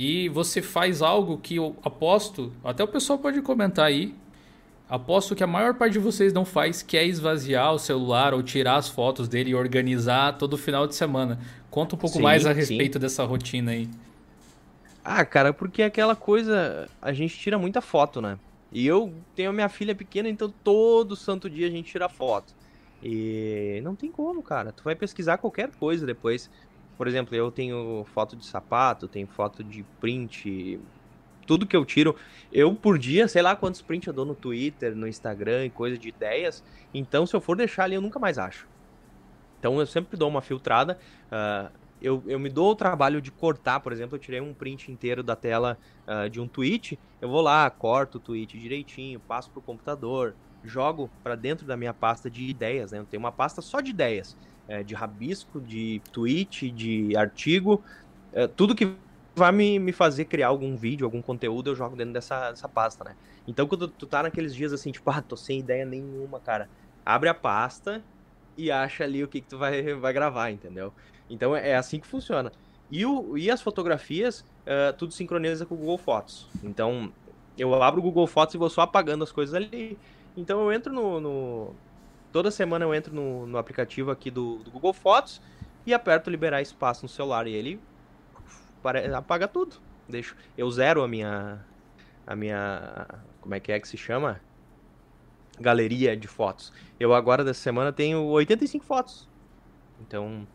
E 0.00 0.30
você 0.30 0.62
faz 0.62 1.02
algo 1.02 1.36
que 1.36 1.56
eu 1.56 1.76
aposto, 1.84 2.50
até 2.64 2.82
o 2.82 2.88
pessoal 2.88 3.18
pode 3.18 3.42
comentar 3.42 3.84
aí, 3.84 4.14
aposto 4.88 5.36
que 5.36 5.44
a 5.44 5.46
maior 5.46 5.74
parte 5.74 5.92
de 5.92 5.98
vocês 5.98 6.32
não 6.32 6.42
faz, 6.42 6.80
que 6.80 6.96
é 6.96 7.04
esvaziar 7.04 7.74
o 7.74 7.78
celular 7.78 8.32
ou 8.32 8.42
tirar 8.42 8.76
as 8.76 8.88
fotos 8.88 9.28
dele 9.28 9.50
e 9.50 9.54
organizar 9.54 10.38
todo 10.38 10.56
final 10.56 10.86
de 10.86 10.94
semana. 10.94 11.38
Conta 11.70 11.96
um 11.96 11.98
pouco 11.98 12.16
sim, 12.16 12.22
mais 12.22 12.46
a 12.46 12.52
respeito 12.54 12.94
sim. 12.94 12.98
dessa 12.98 13.24
rotina 13.24 13.72
aí. 13.72 13.90
Ah, 15.04 15.22
cara, 15.22 15.52
porque 15.52 15.82
aquela 15.82 16.16
coisa, 16.16 16.88
a 17.02 17.12
gente 17.12 17.38
tira 17.38 17.58
muita 17.58 17.82
foto, 17.82 18.22
né? 18.22 18.38
E 18.72 18.86
eu 18.86 19.12
tenho 19.36 19.50
a 19.50 19.52
minha 19.52 19.68
filha 19.68 19.94
pequena, 19.94 20.30
então 20.30 20.50
todo 20.64 21.14
santo 21.14 21.50
dia 21.50 21.66
a 21.66 21.70
gente 21.70 21.92
tira 21.92 22.08
foto. 22.08 22.54
E 23.02 23.80
não 23.82 23.94
tem 23.94 24.10
como, 24.10 24.42
cara. 24.42 24.72
Tu 24.72 24.82
vai 24.82 24.94
pesquisar 24.94 25.36
qualquer 25.36 25.70
coisa 25.78 26.06
depois. 26.06 26.50
Por 27.00 27.08
exemplo, 27.08 27.34
eu 27.34 27.50
tenho 27.50 28.04
foto 28.12 28.36
de 28.36 28.44
sapato, 28.44 29.08
tenho 29.08 29.26
foto 29.26 29.64
de 29.64 29.82
print, 29.98 30.78
tudo 31.46 31.66
que 31.66 31.74
eu 31.74 31.82
tiro. 31.82 32.14
Eu, 32.52 32.74
por 32.74 32.98
dia, 32.98 33.26
sei 33.26 33.40
lá 33.40 33.56
quantos 33.56 33.80
prints 33.80 34.06
eu 34.06 34.12
dou 34.12 34.26
no 34.26 34.34
Twitter, 34.34 34.94
no 34.94 35.08
Instagram 35.08 35.64
e 35.64 35.70
coisa 35.70 35.96
de 35.96 36.10
ideias. 36.10 36.62
Então, 36.92 37.24
se 37.24 37.34
eu 37.34 37.40
for 37.40 37.56
deixar 37.56 37.84
ali, 37.84 37.94
eu 37.94 38.02
nunca 38.02 38.18
mais 38.18 38.36
acho. 38.36 38.68
Então, 39.58 39.80
eu 39.80 39.86
sempre 39.86 40.14
dou 40.18 40.28
uma 40.28 40.42
filtrada. 40.42 40.98
Uh, 41.32 41.72
eu, 42.02 42.22
eu 42.26 42.38
me 42.38 42.50
dou 42.50 42.70
o 42.72 42.76
trabalho 42.76 43.22
de 43.22 43.30
cortar, 43.30 43.80
por 43.80 43.92
exemplo, 43.92 44.16
eu 44.16 44.20
tirei 44.20 44.42
um 44.42 44.52
print 44.52 44.92
inteiro 44.92 45.22
da 45.22 45.34
tela 45.34 45.78
uh, 46.06 46.28
de 46.28 46.38
um 46.38 46.46
tweet. 46.46 46.98
Eu 47.18 47.30
vou 47.30 47.40
lá, 47.40 47.70
corto 47.70 48.18
o 48.18 48.20
tweet 48.20 48.58
direitinho, 48.58 49.18
passo 49.20 49.50
pro 49.50 49.62
computador, 49.62 50.34
jogo 50.64 51.10
para 51.22 51.34
dentro 51.34 51.66
da 51.66 51.76
minha 51.76 51.94
pasta 51.94 52.30
de 52.30 52.44
ideias, 52.44 52.92
né? 52.92 52.98
Eu 52.98 53.06
tenho 53.06 53.20
uma 53.20 53.32
pasta 53.32 53.62
só 53.62 53.80
de 53.80 53.90
ideias, 53.90 54.36
é, 54.68 54.82
de 54.82 54.94
rabisco, 54.94 55.60
de 55.60 56.00
tweet, 56.12 56.70
de 56.70 57.16
artigo, 57.16 57.82
é, 58.32 58.46
tudo 58.46 58.74
que 58.74 58.94
vai 59.34 59.52
me, 59.52 59.78
me 59.78 59.92
fazer 59.92 60.26
criar 60.26 60.48
algum 60.48 60.76
vídeo, 60.76 61.04
algum 61.04 61.22
conteúdo, 61.22 61.70
eu 61.70 61.74
jogo 61.74 61.96
dentro 61.96 62.12
dessa, 62.12 62.50
dessa 62.50 62.68
pasta, 62.68 63.04
né? 63.04 63.16
Então, 63.46 63.66
quando 63.66 63.88
tu 63.88 64.06
tá 64.06 64.22
naqueles 64.22 64.54
dias 64.54 64.72
assim, 64.72 64.92
tipo, 64.92 65.10
ah, 65.10 65.22
tô 65.22 65.36
sem 65.36 65.58
ideia 65.60 65.84
nenhuma, 65.84 66.38
cara, 66.40 66.68
abre 67.04 67.28
a 67.28 67.34
pasta 67.34 68.02
e 68.56 68.70
acha 68.70 69.04
ali 69.04 69.24
o 69.24 69.28
que, 69.28 69.40
que 69.40 69.48
tu 69.48 69.58
vai, 69.58 69.94
vai 69.94 70.12
gravar, 70.12 70.50
entendeu? 70.50 70.92
Então, 71.28 71.56
é 71.56 71.74
assim 71.74 71.98
que 71.98 72.06
funciona. 72.06 72.52
E, 72.90 73.06
o, 73.06 73.38
e 73.38 73.50
as 73.50 73.62
fotografias, 73.62 74.40
uh, 74.40 74.92
tudo 74.98 75.14
sincroniza 75.14 75.64
com 75.64 75.74
o 75.74 75.78
Google 75.78 75.98
Fotos. 75.98 76.48
Então, 76.62 77.12
eu 77.56 77.80
abro 77.82 78.00
o 78.00 78.02
Google 78.02 78.26
Fotos 78.26 78.54
e 78.54 78.58
vou 78.58 78.68
só 78.68 78.82
apagando 78.82 79.22
as 79.22 79.30
coisas 79.30 79.54
ali. 79.54 79.96
Então, 80.36 80.60
eu 80.60 80.72
entro 80.72 80.92
no... 80.92 81.20
no... 81.20 81.74
Toda 82.32 82.50
semana 82.50 82.84
eu 82.84 82.94
entro 82.94 83.12
no, 83.12 83.44
no 83.44 83.58
aplicativo 83.58 84.10
aqui 84.10 84.30
do, 84.30 84.58
do 84.58 84.70
Google 84.70 84.92
Fotos 84.92 85.42
e 85.84 85.92
aperto 85.92 86.30
liberar 86.30 86.62
espaço 86.62 87.04
no 87.04 87.08
celular 87.08 87.46
e 87.48 87.52
ele 87.52 87.80
apaga 89.14 89.48
tudo. 89.48 89.76
Deixo, 90.08 90.36
eu 90.56 90.70
zero 90.70 91.02
a 91.02 91.08
minha 91.08 91.64
a 92.26 92.36
minha 92.36 93.06
como 93.40 93.54
é 93.54 93.60
que 93.60 93.72
é 93.72 93.80
que 93.80 93.88
se 93.88 93.96
chama? 93.96 94.40
Galeria 95.58 96.16
de 96.16 96.28
fotos. 96.28 96.72
Eu 96.98 97.14
agora 97.14 97.44
dessa 97.44 97.60
semana 97.60 97.92
tenho 97.92 98.22
85 98.24 98.84
fotos. 98.84 99.28
Então, 100.00 100.46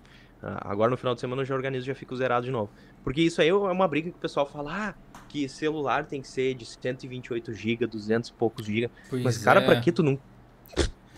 agora 0.42 0.90
no 0.90 0.98
final 0.98 1.14
de 1.14 1.22
semana 1.22 1.42
eu 1.42 1.46
já 1.46 1.54
organizo 1.54 1.86
e 1.86 1.88
já 1.88 1.96
fico 1.96 2.16
zerado 2.16 2.46
de 2.46 2.52
novo. 2.52 2.72
Porque 3.04 3.22
isso 3.22 3.42
aí 3.42 3.50
é 3.50 3.54
uma 3.54 3.88
briga 3.88 4.10
que 4.10 4.18
o 4.18 4.20
pessoal 4.20 4.46
fala, 4.46 4.90
ah, 4.90 4.96
que 5.36 5.50
celular 5.50 6.06
tem 6.06 6.22
que 6.22 6.28
ser 6.30 6.54
de 6.54 6.66
128 6.66 7.54
GB, 7.54 7.86
200 7.86 8.30
e 8.30 8.34
poucos 8.34 8.66
GB. 8.66 8.90
Mas 9.22 9.38
cara, 9.38 9.60
é. 9.60 9.66
para 9.66 9.82
que 9.82 9.92
tu 9.92 10.02
não 10.02 10.18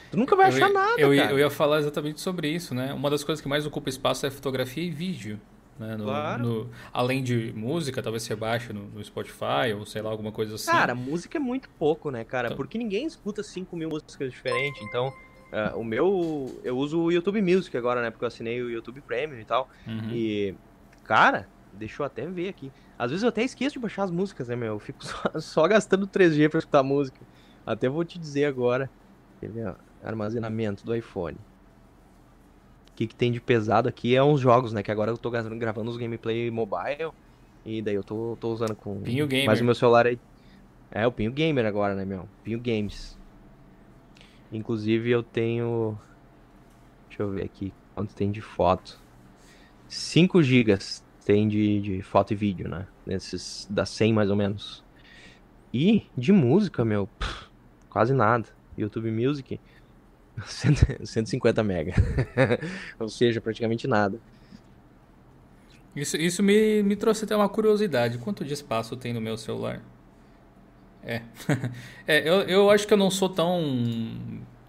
Tu 0.09 0.15
nunca 0.15 0.37
vai 0.37 0.45
eu 0.45 0.55
achar 0.55 0.67
ia, 0.69 0.73
nada, 0.73 1.01
eu, 1.01 1.15
cara. 1.15 1.31
Eu 1.31 1.39
ia 1.39 1.49
falar 1.49 1.79
exatamente 1.79 2.21
sobre 2.21 2.49
isso, 2.49 2.73
né? 2.73 2.93
Uma 2.93 3.09
das 3.09 3.25
coisas 3.25 3.41
que 3.41 3.47
mais 3.47 3.65
ocupa 3.65 3.89
espaço 3.89 4.25
é 4.25 4.31
fotografia 4.31 4.81
e 4.81 4.89
vídeo. 4.89 5.39
Né? 5.77 5.97
No, 5.97 6.05
claro. 6.05 6.43
No, 6.43 6.69
além 6.93 7.21
de 7.21 7.51
música, 7.53 8.01
talvez 8.01 8.23
você 8.23 8.33
baixe 8.33 8.71
no, 8.71 8.87
no, 8.87 9.03
Spotify 9.03 9.73
ou 9.77 9.85
sei 9.85 10.01
lá, 10.01 10.09
alguma 10.09 10.31
coisa 10.31 10.55
assim. 10.55 10.71
Cara, 10.71 10.95
música 10.95 11.37
é 11.37 11.41
muito 11.41 11.69
pouco, 11.77 12.09
né, 12.09 12.23
cara? 12.23 12.47
Então... 12.47 12.55
Porque 12.55 12.77
ninguém 12.77 13.05
escuta 13.05 13.43
5 13.43 13.75
mil 13.75 13.89
músicas 13.89 14.31
diferentes. 14.31 14.81
Então, 14.83 15.09
uh, 15.09 15.77
o 15.77 15.83
meu. 15.83 16.57
Eu 16.63 16.77
uso 16.77 17.01
o 17.01 17.11
YouTube 17.11 17.41
Music 17.41 17.75
agora, 17.75 18.01
né? 18.01 18.09
Porque 18.09 18.23
eu 18.23 18.29
assinei 18.29 18.61
o 18.61 18.71
YouTube 18.71 19.01
Premium 19.01 19.41
e 19.41 19.45
tal. 19.45 19.69
Uhum. 19.85 20.09
E, 20.09 20.55
cara, 21.03 21.49
deixa 21.73 22.01
eu 22.01 22.05
até 22.05 22.25
ver 22.25 22.47
aqui. 22.47 22.71
Às 22.97 23.11
vezes 23.11 23.23
eu 23.23 23.29
até 23.29 23.43
esqueço 23.43 23.73
de 23.73 23.79
baixar 23.79 24.03
as 24.03 24.11
músicas, 24.11 24.47
né, 24.47 24.55
meu? 24.55 24.73
Eu 24.73 24.79
fico 24.79 25.03
só, 25.05 25.39
só 25.39 25.67
gastando 25.67 26.07
3G 26.07 26.49
pra 26.49 26.59
escutar 26.59 26.83
música. 26.83 27.19
Até 27.65 27.87
vou 27.89 28.03
te 28.03 28.17
dizer 28.17 28.45
agora. 28.45 28.89
Quer 29.39 29.49
ver? 29.49 29.75
Armazenamento 30.03 30.85
do 30.85 30.95
iPhone 30.95 31.37
que, 32.97 33.05
que 33.05 33.15
tem 33.15 33.31
de 33.31 33.39
pesado 33.39 33.87
aqui 33.87 34.15
é 34.15 34.23
uns 34.23 34.41
jogos, 34.41 34.73
né? 34.73 34.81
Que 34.81 34.91
agora 34.91 35.11
eu 35.11 35.17
tô 35.19 35.29
gravando 35.29 35.91
os 35.91 35.97
gameplay 35.97 36.49
mobile. 36.49 37.11
E 37.63 37.79
daí 37.79 37.93
eu 37.93 38.03
tô, 38.03 38.35
tô 38.39 38.51
usando 38.51 38.75
com. 38.75 38.99
Pinho 39.01 39.27
Gamer. 39.27 39.45
Mas 39.45 39.61
o 39.61 39.63
meu 39.63 39.75
celular 39.75 40.07
aí. 40.07 40.19
É, 40.89 41.05
o 41.05 41.11
Pinho 41.11 41.31
Gamer 41.31 41.65
agora, 41.67 41.93
né, 41.93 42.03
meu? 42.03 42.27
Pinho 42.43 42.59
Games. 42.59 43.15
Inclusive 44.51 45.11
eu 45.11 45.21
tenho. 45.21 45.95
Deixa 47.07 47.21
eu 47.21 47.29
ver 47.29 47.43
aqui. 47.43 47.71
Quanto 47.93 48.15
tem 48.15 48.31
de 48.31 48.41
foto? 48.41 48.99
5 49.87 50.41
GB 50.41 50.77
tem 51.27 51.45
de, 51.45 51.81
de 51.81 52.01
foto 52.01 52.31
e 52.31 52.37
vídeo, 52.37 52.69
né? 52.69 52.87
Nesses. 53.05 53.67
Da 53.69 53.85
100 53.85 54.13
mais 54.13 54.29
ou 54.29 54.35
menos. 54.37 54.81
E 55.73 56.05
de 56.17 56.31
música, 56.31 56.85
meu. 56.85 57.05
Pff, 57.19 57.49
quase 57.89 58.13
nada. 58.13 58.47
YouTube 58.77 59.11
Music. 59.11 59.59
150 60.47 61.63
mega. 61.63 61.93
Ou 62.97 63.09
seja, 63.09 63.41
praticamente 63.41 63.89
nada. 63.89 64.17
Isso, 65.93 66.15
isso 66.15 66.41
me, 66.41 66.81
me 66.81 66.95
trouxe 66.95 67.25
até 67.25 67.35
uma 67.35 67.49
curiosidade. 67.49 68.19
Quanto 68.19 68.45
de 68.45 68.53
espaço 68.53 68.95
tem 68.95 69.11
no 69.11 69.19
meu 69.19 69.35
celular? 69.35 69.81
É. 71.03 71.23
é 72.07 72.19
eu, 72.29 72.41
eu 72.43 72.69
acho 72.69 72.87
que 72.87 72.93
eu 72.93 72.97
não 72.97 73.11
sou 73.11 73.27
tão, 73.27 73.59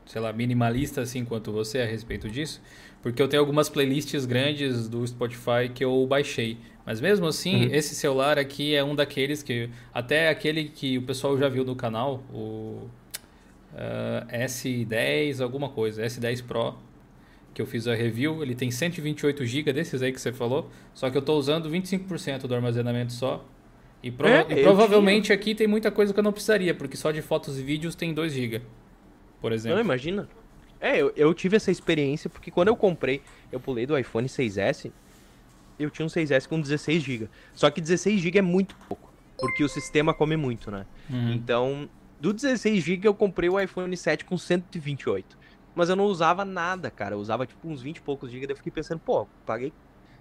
sei 0.09 0.21
lá, 0.21 0.33
minimalista 0.33 1.03
assim 1.03 1.25
quanto 1.25 1.53
você 1.53 1.81
a 1.81 1.87
respeito 1.87 2.29
disso. 2.29 2.61
Porque 3.03 3.23
eu 3.23 3.29
tenho 3.29 3.41
algumas 3.41 3.69
playlists 3.69 4.27
grandes 4.27 4.89
do 4.89 5.07
Spotify 5.07 5.69
que 5.73 5.85
eu 5.85 6.05
baixei. 6.07 6.59
Mas 6.85 7.01
mesmo 7.01 7.27
assim, 7.27 7.67
uhum. 7.67 7.75
esse 7.75 7.95
celular 7.95 8.39
aqui 8.39 8.75
é 8.75 8.83
um 8.83 8.95
daqueles 8.95 9.43
que. 9.43 9.69
Até 9.95 10.31
aquele 10.31 10.65
que 10.65 10.99
o 10.99 11.03
pessoal 11.03 11.39
já 11.39 11.49
viu 11.49 11.65
no 11.65 11.77
canal, 11.77 12.25
o 12.33 12.89
uh, 13.75 14.27
S10 14.33 15.41
alguma 15.41 15.69
coisa, 15.69 16.03
S10 16.03 16.43
Pro, 16.45 16.75
que 17.53 17.61
eu 17.61 17.67
fiz 17.67 17.87
a 17.87 17.95
review, 17.95 18.43
ele 18.43 18.55
tem 18.55 18.71
128 18.71 19.45
GB 19.45 19.73
desses 19.73 20.03
aí 20.03 20.13
que 20.13 20.21
você 20.21 20.33
falou, 20.33 20.71
só 20.95 21.11
que 21.11 21.17
eu 21.17 21.21
estou 21.21 21.39
usando 21.39 21.71
25% 21.71 22.47
do 22.47 22.55
armazenamento 22.55 23.13
só. 23.13 23.45
E, 24.03 24.11
pro 24.11 24.29
é, 24.29 24.47
e 24.49 24.63
provavelmente 24.63 25.27
tinha... 25.27 25.35
aqui 25.35 25.55
tem 25.55 25.67
muita 25.67 25.91
coisa 25.91 26.13
que 26.15 26.19
eu 26.19 26.23
não 26.23 26.33
precisaria, 26.33 26.73
porque 26.73 26.97
só 26.97 27.11
de 27.11 27.21
fotos 27.21 27.59
e 27.59 27.63
vídeos 27.63 27.95
tem 27.95 28.15
2 28.15 28.33
GB, 28.33 28.63
por 29.41 29.53
exemplo. 29.53 29.77
Não, 29.77 29.85
imagina. 29.85 30.29
É, 30.81 30.97
eu, 30.97 31.13
eu 31.17 31.35
tive 31.35 31.57
essa 31.57 31.71
experiência 31.71 32.31
porque 32.31 32.51
quando 32.51 32.69
eu 32.69 32.77
comprei, 32.77 33.23
eu 33.51 33.59
pulei 33.59 33.87
do 33.87 33.99
iPhone 33.99 34.29
6S, 34.29 34.93
eu 35.79 35.91
tinha 35.91 36.07
um 36.07 36.09
6S 36.09 36.47
com 36.47 36.61
16 36.61 37.03
GB. 37.03 37.29
Só 37.55 37.71
que 37.71 37.81
16 37.81 38.21
GB 38.21 38.39
é 38.39 38.43
muito 38.43 38.77
pouco, 38.89 39.13
porque 39.39 39.63
o 39.65 39.69
sistema 39.69 40.15
come 40.15 40.37
muito, 40.37 40.71
né? 40.71 40.87
Uhum. 41.11 41.33
Então, 41.33 41.89
do 42.21 42.33
16 42.33 42.83
GB 42.83 43.09
eu 43.09 43.15
comprei 43.15 43.49
o 43.49 43.59
iPhone 43.59 43.97
7 43.97 44.25
com 44.25 44.37
128. 44.37 45.39
Mas 45.75 45.89
eu 45.89 45.97
não 45.97 46.07
usava 46.07 46.45
nada, 46.45 46.91
cara. 46.91 47.15
Eu 47.15 47.21
usava 47.21 47.47
tipo 47.47 47.69
uns 47.69 47.81
20 47.81 47.99
e 47.99 48.01
poucos 48.01 48.31
GB. 48.31 48.47
Daí 48.47 48.53
eu 48.53 48.57
fiquei 48.57 48.73
pensando, 48.73 48.99
pô, 48.99 49.27
paguei, 49.47 49.73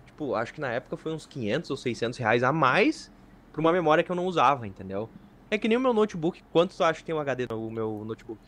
tipo, 0.06 0.36
acho 0.36 0.54
que 0.54 0.62
na 0.62 0.72
época 0.72 0.98
foi 0.98 1.12
uns 1.12 1.26
500 1.26 1.72
ou 1.72 1.78
600 1.78 2.20
reais 2.20 2.44
a 2.44 2.52
mais 2.52 3.12
pra 3.52 3.62
uma 3.62 3.72
memória 3.72 4.04
que 4.04 4.12
eu 4.12 4.16
não 4.16 4.26
usava, 4.26 4.68
entendeu? 4.68 5.10
É 5.50 5.58
que 5.58 5.68
nem 5.68 5.78
o 5.78 5.82
meu 5.82 5.94
notebook. 5.94 6.44
Quanto 6.52 6.76
tu 6.76 6.84
acha 6.84 7.00
que 7.00 7.06
tem 7.06 7.16
um 7.16 7.20
HD 7.20 7.48
no 7.50 7.72
meu 7.72 8.04
notebook? 8.06 8.40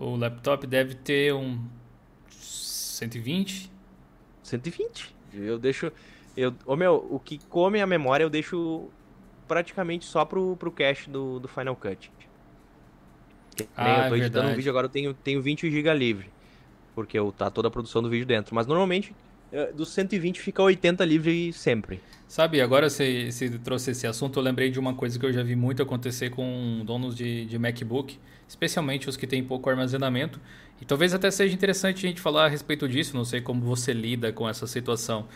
O 0.00 0.16
laptop 0.16 0.66
deve 0.66 0.94
ter 0.94 1.34
um 1.34 1.62
120? 2.30 3.70
120. 4.42 5.14
Eu 5.34 5.58
deixo. 5.58 5.92
Eu, 6.34 6.54
ô 6.64 6.74
meu, 6.74 7.06
o 7.10 7.20
que 7.20 7.38
come 7.50 7.82
a 7.82 7.86
memória 7.86 8.24
eu 8.24 8.30
deixo 8.30 8.88
praticamente 9.46 10.06
só 10.06 10.24
pro, 10.24 10.56
pro 10.56 10.72
cache 10.72 11.10
do, 11.10 11.38
do 11.38 11.46
Final 11.46 11.76
Cut. 11.76 12.10
Ah, 13.76 14.04
eu 14.04 14.08
tô 14.08 14.14
é 14.14 14.18
editando 14.20 14.48
um 14.48 14.54
vídeo 14.54 14.70
agora, 14.70 14.86
eu 14.86 14.90
tenho, 14.90 15.12
tenho 15.12 15.42
20 15.42 15.70
GB 15.70 15.92
livre. 15.92 16.30
Porque 16.94 17.18
eu, 17.18 17.30
tá 17.30 17.50
toda 17.50 17.68
a 17.68 17.70
produção 17.70 18.02
do 18.02 18.08
vídeo 18.08 18.24
dentro. 18.24 18.54
Mas 18.54 18.66
normalmente, 18.66 19.14
dos 19.74 19.90
120 19.90 20.40
fica 20.40 20.62
80 20.62 21.04
livre 21.04 21.52
sempre. 21.52 22.00
Sabe, 22.28 22.60
agora 22.60 22.88
você, 22.88 23.30
você 23.30 23.50
trouxe 23.58 23.90
esse 23.90 24.06
assunto, 24.06 24.38
eu 24.38 24.42
lembrei 24.42 24.70
de 24.70 24.78
uma 24.78 24.94
coisa 24.94 25.18
que 25.18 25.26
eu 25.26 25.32
já 25.32 25.42
vi 25.42 25.56
muito 25.56 25.82
acontecer 25.82 26.30
com 26.30 26.82
donos 26.84 27.16
de, 27.16 27.44
de 27.44 27.58
MacBook, 27.58 28.16
especialmente 28.48 29.08
os 29.08 29.16
que 29.16 29.26
têm 29.26 29.42
pouco 29.42 29.68
armazenamento. 29.68 30.40
E 30.80 30.84
talvez 30.84 31.12
até 31.12 31.28
seja 31.30 31.52
interessante 31.52 32.06
a 32.06 32.08
gente 32.08 32.20
falar 32.20 32.44
a 32.44 32.48
respeito 32.48 32.88
disso, 32.88 33.16
não 33.16 33.24
sei 33.24 33.40
como 33.40 33.62
você 33.62 33.92
lida 33.92 34.32
com 34.32 34.48
essa 34.48 34.66
situação. 34.68 35.26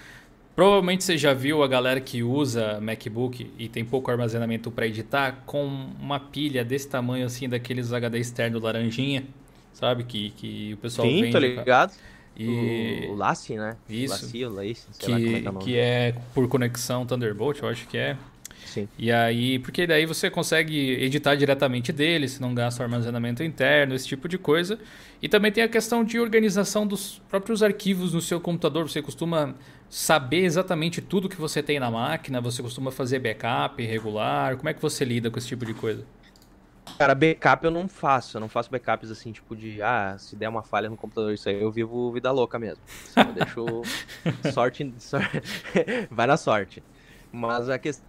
Provavelmente 0.55 1.03
você 1.03 1.19
já 1.19 1.35
viu 1.35 1.65
a 1.65 1.67
galera 1.69 2.01
que 2.01 2.23
usa 2.23 2.81
MacBook 2.81 3.51
e 3.59 3.69
tem 3.69 3.85
pouco 3.85 4.09
armazenamento 4.09 4.71
para 4.71 4.87
editar 4.87 5.43
com 5.45 5.67
uma 6.01 6.21
pilha 6.21 6.65
desse 6.65 6.89
tamanho 6.89 7.27
assim, 7.27 7.49
daqueles 7.49 7.93
HD 7.93 8.21
externo 8.21 8.61
laranjinha, 8.61 9.25
sabe? 9.73 10.05
Que, 10.05 10.31
que 10.31 10.75
o 10.75 10.77
pessoal 10.77 11.09
Sim, 11.09 11.23
vende. 11.23 11.33
tô 11.33 11.39
ligado. 11.39 11.93
E... 12.37 13.07
O, 13.09 13.15
o 13.15 13.57
né? 13.57 13.77
Isso. 13.89 14.25
Laci, 14.25 14.45
o 14.45 14.51
Laci, 14.51 14.87
que, 14.99 15.13
é, 15.13 15.53
que 15.61 15.79
é 15.79 16.15
por 16.35 16.49
conexão 16.49 17.07
Thunderbolt, 17.07 17.61
eu 17.63 17.69
acho 17.69 17.87
que 17.87 17.97
é. 17.97 18.17
Sim. 18.67 18.89
E 18.99 19.13
aí, 19.13 19.59
porque 19.59 19.87
daí 19.87 20.05
você 20.05 20.29
consegue 20.29 20.93
editar 21.03 21.37
diretamente 21.37 21.93
dele, 21.93 22.29
se 22.29 22.41
não 22.41 22.55
gasta 22.55 22.83
o 22.83 22.85
armazenamento 22.85 23.43
interno, 23.43 23.95
esse 23.95 24.07
tipo 24.07 24.29
de 24.29 24.37
coisa. 24.37 24.79
E 25.23 25.29
também 25.29 25.53
tem 25.53 25.63
a 25.63 25.69
questão 25.69 26.03
de 26.03 26.19
organização 26.19 26.87
dos 26.87 27.23
próprios 27.29 27.63
arquivos 27.63 28.13
no 28.13 28.21
seu 28.21 28.41
computador. 28.41 28.89
Você 28.89 29.01
costuma 29.01 29.55
saber 29.89 30.45
exatamente 30.45 31.01
tudo 31.01 31.29
que 31.29 31.37
você 31.37 31.63
tem 31.63 31.79
na 31.79 31.91
máquina, 31.91 32.41
você 32.41 32.63
costuma 32.63 32.91
fazer 32.91 33.21
backup 33.21 33.81
regular. 33.85 34.57
Como 34.57 34.69
é 34.69 34.75
que 34.75 34.83
você 34.83 35.05
lida 35.05 35.31
com 35.31 35.39
esse 35.39 35.49
tipo 35.49 35.65
de 35.65 35.75
coisa? 35.75 36.05
Cara, 36.99 37.15
backup 37.15 37.65
eu 37.65 37.71
não 37.71 37.89
faço. 37.89 38.37
Eu 38.37 38.41
não 38.41 38.49
faço 38.49 38.71
backups 38.71 39.11
assim, 39.11 39.33
tipo 39.33 39.57
de, 39.57 39.83
ah, 39.83 40.17
se 40.19 40.37
der 40.37 40.49
uma 40.49 40.63
falha 40.63 40.89
no 40.89 40.97
computador, 40.97 41.33
isso 41.33 41.49
aí 41.49 41.61
eu 41.61 41.71
vivo 41.71 42.13
vida 42.13 42.31
louca 42.31 42.59
mesmo. 42.59 42.83
Eu 43.17 43.33
deixo 43.33 43.65
sorte, 44.53 44.95
sorte 44.99 45.43
vai 46.11 46.27
na 46.27 46.37
sorte. 46.37 46.83
Mas 47.33 47.69
a 47.69 47.79
questão 47.79 48.05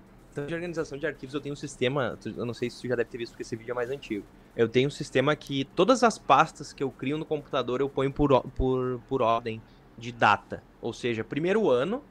de 0.46 0.54
organização 0.54 0.98
de 0.98 1.08
arquivos, 1.08 1.34
eu 1.34 1.42
tenho 1.42 1.54
um 1.54 1.56
sistema, 1.56 2.18
eu 2.26 2.46
não 2.46 2.54
sei 2.54 2.70
se 2.70 2.78
você 2.78 2.90
já 2.90 2.96
deve 2.96 3.10
ter 3.10 3.18
visto 3.18 3.32
porque 3.32 3.44
esse 3.44 3.56
vídeo 3.56 3.72
é 3.72 3.76
mais 3.76 3.90
antigo. 3.90 4.26
Eu 4.56 4.70
tenho 4.70 4.88
um 4.88 4.92
sistema 4.92 5.36
que 5.36 5.66
todas 5.66 6.04
as 6.04 6.18
pastas 6.18 6.72
que 6.72 6.84
eu 6.84 6.92
crio 6.92 7.18
no 7.18 7.26
computador 7.26 7.82
eu 7.82 7.90
ponho 7.90 8.12
por, 8.12 8.42
por, 8.52 9.02
por 9.08 9.22
ordem 9.22 9.62
de 9.98 10.12
data. 10.12 10.62
Ou 10.82 10.94
seja, 10.94 11.24
primeiro 11.24 11.62
o 11.62 11.72
ano, 11.72 12.04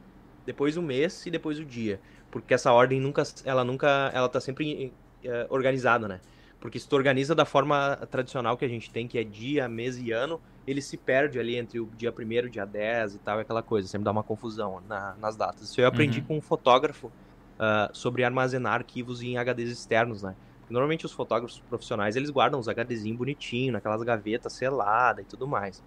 depois 0.44 0.76
o 0.76 0.82
mês 0.82 1.24
e 1.26 1.30
depois 1.30 1.58
o 1.58 1.64
dia. 1.64 2.00
Porque 2.30 2.54
essa 2.54 2.72
ordem 2.72 3.00
nunca, 3.00 3.22
ela 3.44 3.62
nunca, 3.62 4.10
ela 4.12 4.28
tá 4.28 4.40
sempre 4.40 4.92
uh, 5.24 5.46
organizada, 5.50 6.08
né? 6.08 6.20
Porque 6.64 6.80
se 6.80 6.88
tu 6.88 6.96
organiza 6.96 7.34
da 7.34 7.44
forma 7.44 7.94
tradicional 8.10 8.56
que 8.56 8.64
a 8.64 8.68
gente 8.68 8.90
tem, 8.90 9.06
que 9.06 9.18
é 9.18 9.22
dia, 9.22 9.68
mês 9.68 9.98
e 9.98 10.12
ano, 10.12 10.40
ele 10.66 10.80
se 10.80 10.96
perde 10.96 11.38
ali 11.38 11.56
entre 11.56 11.78
o 11.78 11.90
dia 11.94 12.10
1 12.10 12.48
dia 12.48 12.64
10 12.64 13.16
e 13.16 13.18
tal, 13.18 13.38
aquela 13.38 13.62
coisa, 13.62 13.86
sempre 13.86 14.06
dá 14.06 14.10
uma 14.10 14.22
confusão 14.22 14.80
na, 14.88 15.14
nas 15.20 15.36
datas. 15.36 15.68
Isso 15.68 15.78
eu 15.78 15.86
aprendi 15.86 16.20
uhum. 16.20 16.24
com 16.24 16.38
um 16.38 16.40
fotógrafo 16.40 17.08
uh, 17.08 17.92
sobre 17.92 18.24
armazenar 18.24 18.76
arquivos 18.76 19.20
em 19.20 19.36
HDs 19.36 19.72
externos, 19.72 20.22
né? 20.22 20.34
Normalmente 20.70 21.04
os 21.04 21.12
fotógrafos 21.12 21.60
profissionais, 21.68 22.16
eles 22.16 22.30
guardam 22.30 22.58
os 22.58 22.66
HDzinhos 22.66 23.18
bonitinho, 23.18 23.74
naquelas 23.74 24.02
gavetas 24.02 24.54
seladas 24.54 25.22
e 25.22 25.28
tudo 25.28 25.46
mais. 25.46 25.82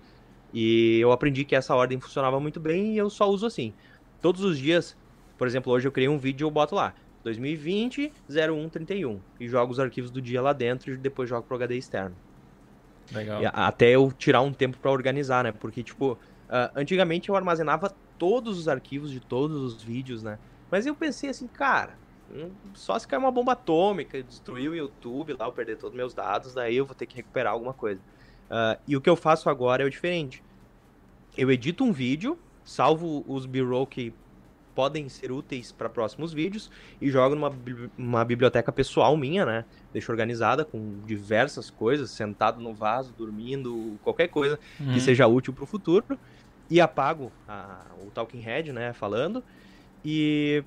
E 0.54 1.00
eu 1.00 1.12
aprendi 1.12 1.44
que 1.44 1.56
essa 1.56 1.74
ordem 1.74 2.00
funcionava 2.00 2.40
muito 2.40 2.60
bem 2.60 2.94
e 2.94 2.98
eu 3.00 3.10
só 3.10 3.28
uso 3.28 3.48
assim. 3.48 3.74
Todos 4.22 4.44
os 4.44 4.60
dias, 4.60 4.96
por 5.40 5.48
exemplo, 5.48 5.74
hoje 5.74 5.88
eu 5.88 5.92
criei 5.92 6.08
um 6.08 6.20
vídeo 6.20 6.46
e 6.46 6.48
eu 6.48 6.52
boto 6.52 6.76
lá 6.76 6.94
2020 7.28 8.12
0131 8.30 9.20
e 9.40 9.48
jogo 9.48 9.72
os 9.72 9.80
arquivos 9.80 10.10
do 10.10 10.22
dia 10.22 10.42
lá 10.42 10.54
dentro 10.54 10.92
e 10.92 10.98
depois 10.98 11.28
jogo 11.28 11.46
pro 11.46 11.56
HD 11.56 11.78
externo. 11.78 12.16
Legal. 13.12 13.42
E 13.42 13.46
até 13.46 13.90
eu 13.90 14.12
tirar 14.12 14.42
um 14.42 14.54
tempo 14.54 14.78
para 14.78 14.92
organizar, 14.92 15.44
né? 15.44 15.52
Porque 15.52 15.84
tipo, 15.84 16.14
uh, 16.14 16.18
antigamente 16.76 17.30
eu 17.30 17.36
armazenava 17.36 17.94
todos 18.18 18.58
os 18.58 18.68
arquivos 18.68 19.12
de 19.12 19.20
todos 19.20 19.62
os 19.62 19.84
vídeos, 19.84 20.24
né? 20.24 20.40
Mas 20.72 20.86
eu 20.86 20.96
pensei 20.96 21.30
assim, 21.30 21.48
cara, 21.48 21.98
hum, 22.32 22.50
só 22.74 22.98
se 22.98 23.08
cair 23.08 23.20
uma 23.20 23.32
bomba 23.32 23.54
atômica, 23.54 24.22
destruir 24.24 24.70
o 24.70 24.76
YouTube 24.76 25.34
lá, 25.34 25.46
eu 25.46 25.52
perder 25.52 25.78
todos 25.78 25.94
os 25.94 25.98
meus 25.98 26.14
dados, 26.14 26.54
daí 26.54 26.76
eu 26.76 26.86
vou 26.86 26.96
ter 26.96 27.06
que 27.06 27.16
recuperar 27.16 27.54
alguma 27.54 27.74
coisa. 27.74 28.02
Uh, 28.50 28.80
e 28.88 28.96
o 28.96 29.02
que 29.02 29.10
eu 29.10 29.16
faço 29.16 29.50
agora 29.50 29.84
é 29.84 29.86
o 29.86 29.90
diferente. 29.90 30.44
Eu 31.38 31.52
edito 31.52 31.84
um 31.84 31.92
vídeo, 31.92 32.38
salvo 32.64 33.24
os 33.28 33.46
B-roll 33.46 33.86
que 33.86 34.14
podem 34.78 35.10
ser 35.10 35.32
úteis 35.32 35.72
para 35.72 35.90
próximos 35.90 36.32
vídeos 36.32 36.70
e 37.02 37.10
jogo 37.10 37.34
numa 37.34 37.52
uma 37.98 38.24
biblioteca 38.24 38.72
pessoal 38.72 39.18
minha, 39.18 39.44
né? 39.44 39.66
Deixo 39.92 40.12
organizada 40.12 40.64
com 40.64 41.00
diversas 41.04 41.72
coisas, 41.72 42.12
sentado 42.12 42.62
no 42.62 42.76
vaso, 42.76 43.12
dormindo, 43.18 43.98
qualquer 44.04 44.28
coisa 44.28 44.60
uhum. 44.80 44.94
que 44.94 45.02
seja 45.02 45.26
útil 45.26 45.52
para 45.52 45.64
o 45.64 45.66
futuro. 45.66 46.20
E 46.70 46.80
apago 46.80 47.32
a, 47.48 47.88
o 48.06 48.12
Talking 48.12 48.40
Head, 48.40 48.72
né? 48.72 48.94
Falando. 48.94 49.44
E 50.06 50.64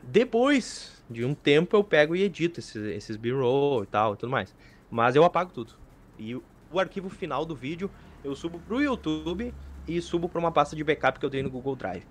depois 0.00 1.02
de 1.10 1.24
um 1.24 1.34
tempo 1.34 1.74
eu 1.74 1.82
pego 1.82 2.14
e 2.14 2.22
edito 2.22 2.60
esses, 2.60 2.76
esses 2.76 3.16
B-roll 3.16 3.82
e 3.82 3.86
tal 3.86 4.14
e 4.14 4.16
tudo 4.16 4.30
mais. 4.30 4.54
Mas 4.88 5.16
eu 5.16 5.24
apago 5.24 5.50
tudo. 5.52 5.72
E 6.16 6.36
o 6.36 6.78
arquivo 6.78 7.10
final 7.10 7.44
do 7.44 7.56
vídeo 7.56 7.90
eu 8.22 8.36
subo 8.36 8.60
pro 8.60 8.80
YouTube 8.80 9.52
e 9.88 10.00
subo 10.00 10.28
para 10.28 10.38
uma 10.38 10.52
pasta 10.52 10.76
de 10.76 10.84
backup 10.84 11.18
que 11.18 11.26
eu 11.26 11.30
tenho 11.30 11.42
no 11.42 11.50
Google 11.50 11.74
Drive. 11.74 12.04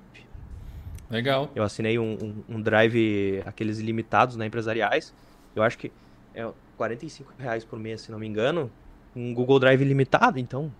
Legal. 1.10 1.51
Eu 1.56 1.64
assinei 1.64 1.99
um, 1.99 2.14
um, 2.14 2.56
um 2.56 2.62
drive, 2.62 3.41
aqueles 3.45 3.80
ilimitados, 3.80 4.36
né, 4.36 4.45
empresariais. 4.45 5.14
Eu 5.56 5.62
acho 5.62 5.78
que 5.78 5.91
é 6.34 6.49
45 6.78 7.34
reais 7.38 7.64
por 7.64 7.78
mês, 7.80 8.01
se 8.01 8.12
não 8.12 8.20
me 8.20 8.28
engano. 8.28 8.72
Um 9.16 9.34
Google 9.34 9.60
Drive 9.60 9.84
limitado, 9.84 10.39
então. 10.39 10.72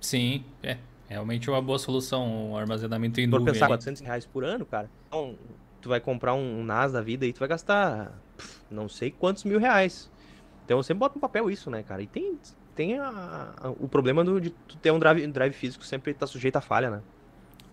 Sim, 0.00 0.44
é. 0.62 0.78
Realmente 1.08 1.48
é 1.48 1.52
uma 1.52 1.62
boa 1.62 1.78
solução, 1.78 2.52
o 2.52 2.56
armazenamento 2.56 3.20
em 3.20 3.26
nuvem. 3.26 3.46
Por 3.46 3.52
pensar, 3.52 3.66
400 3.68 4.02
reais 4.02 4.26
por 4.26 4.44
ano, 4.44 4.66
cara. 4.66 4.90
Então, 5.06 5.36
tu 5.80 5.88
vai 5.88 6.00
comprar 6.00 6.34
um 6.34 6.62
NAS 6.64 6.92
da 6.92 7.00
vida 7.00 7.24
e 7.24 7.32
tu 7.32 7.38
vai 7.38 7.48
gastar 7.48 8.12
pff, 8.36 8.60
não 8.70 8.88
sei 8.88 9.10
quantos 9.10 9.44
mil 9.44 9.58
reais. 9.58 10.10
Então, 10.64 10.82
sempre 10.82 10.98
bota 10.98 11.14
no 11.14 11.20
papel 11.20 11.50
isso, 11.50 11.70
né, 11.70 11.82
cara? 11.82 12.02
E 12.02 12.06
tem, 12.06 12.38
tem 12.74 12.98
a, 12.98 13.54
a, 13.56 13.70
o 13.70 13.88
problema 13.88 14.22
do, 14.22 14.38
de 14.38 14.50
tu 14.50 14.76
ter 14.76 14.90
um 14.90 14.98
drive, 14.98 15.26
um 15.26 15.30
drive 15.30 15.54
físico 15.54 15.84
sempre 15.84 16.12
tá 16.12 16.26
sujeito 16.26 16.56
a 16.56 16.60
falha, 16.60 16.90
né? 16.90 17.02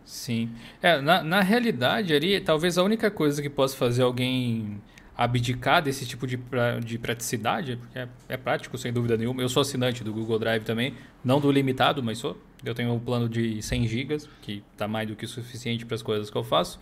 Sim. 0.06 0.52
É, 0.82 1.02
na, 1.02 1.24
na 1.24 1.42
realidade, 1.42 2.14
ali, 2.14 2.40
talvez 2.40 2.78
a 2.78 2.84
única 2.84 3.10
coisa 3.10 3.42
que 3.42 3.50
possa 3.50 3.76
fazer 3.76 4.04
alguém 4.04 4.82
abdicar 5.18 5.82
desse 5.82 6.06
tipo 6.06 6.28
de, 6.28 6.38
de 6.84 6.98
praticidade, 6.98 7.78
porque 7.78 7.98
é, 7.98 8.08
é, 8.30 8.38
prático, 8.38 8.78
sem 8.78 8.94
dúvida 8.94 9.18
nenhuma. 9.18 9.42
Eu 9.42 9.50
sou 9.50 9.62
assinante 9.62 10.04
do 10.04 10.14
Google 10.14 10.38
Drive 10.38 10.64
também, 10.64 10.94
não 11.24 11.40
do 11.40 11.52
limitado, 11.52 12.04
mas 12.04 12.20
sou. 12.20 12.38
Eu 12.64 12.76
tenho 12.76 12.94
um 12.94 13.00
plano 13.00 13.28
de 13.30 13.62
100 13.62 13.88
GB, 13.88 14.18
que 14.42 14.64
está 14.74 14.88
mais 14.88 15.08
do 15.08 15.16
que 15.16 15.26
suficiente 15.26 15.86
para 15.86 15.96
as 15.96 16.02
coisas 16.02 16.30
que 16.30 16.38
eu 16.38 16.44
faço 16.44 16.80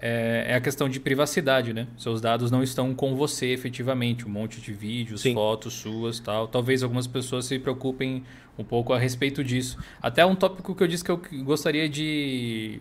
é, 0.00 0.46
é, 0.48 0.54
a 0.54 0.60
questão 0.60 0.88
de 0.88 1.00
privacidade, 1.00 1.72
né? 1.72 1.86
Seus 1.96 2.20
dados 2.20 2.50
não 2.50 2.62
estão 2.62 2.94
com 2.94 3.14
você 3.14 3.46
efetivamente. 3.46 4.26
Um 4.26 4.30
monte 4.30 4.60
de 4.60 4.72
vídeos, 4.72 5.22
Sim. 5.22 5.32
fotos 5.34 5.74
suas 5.74 6.20
tal. 6.20 6.46
Talvez 6.46 6.82
algumas 6.82 7.06
pessoas 7.06 7.46
se 7.46 7.58
preocupem 7.58 8.22
um 8.58 8.64
pouco 8.64 8.92
a 8.92 8.98
respeito 8.98 9.42
disso. 9.42 9.78
Até 10.00 10.24
um 10.24 10.34
tópico 10.34 10.74
que 10.74 10.82
eu 10.82 10.88
disse 10.88 11.02
que 11.02 11.10
eu 11.10 11.20
gostaria 11.44 11.88
de 11.88 12.80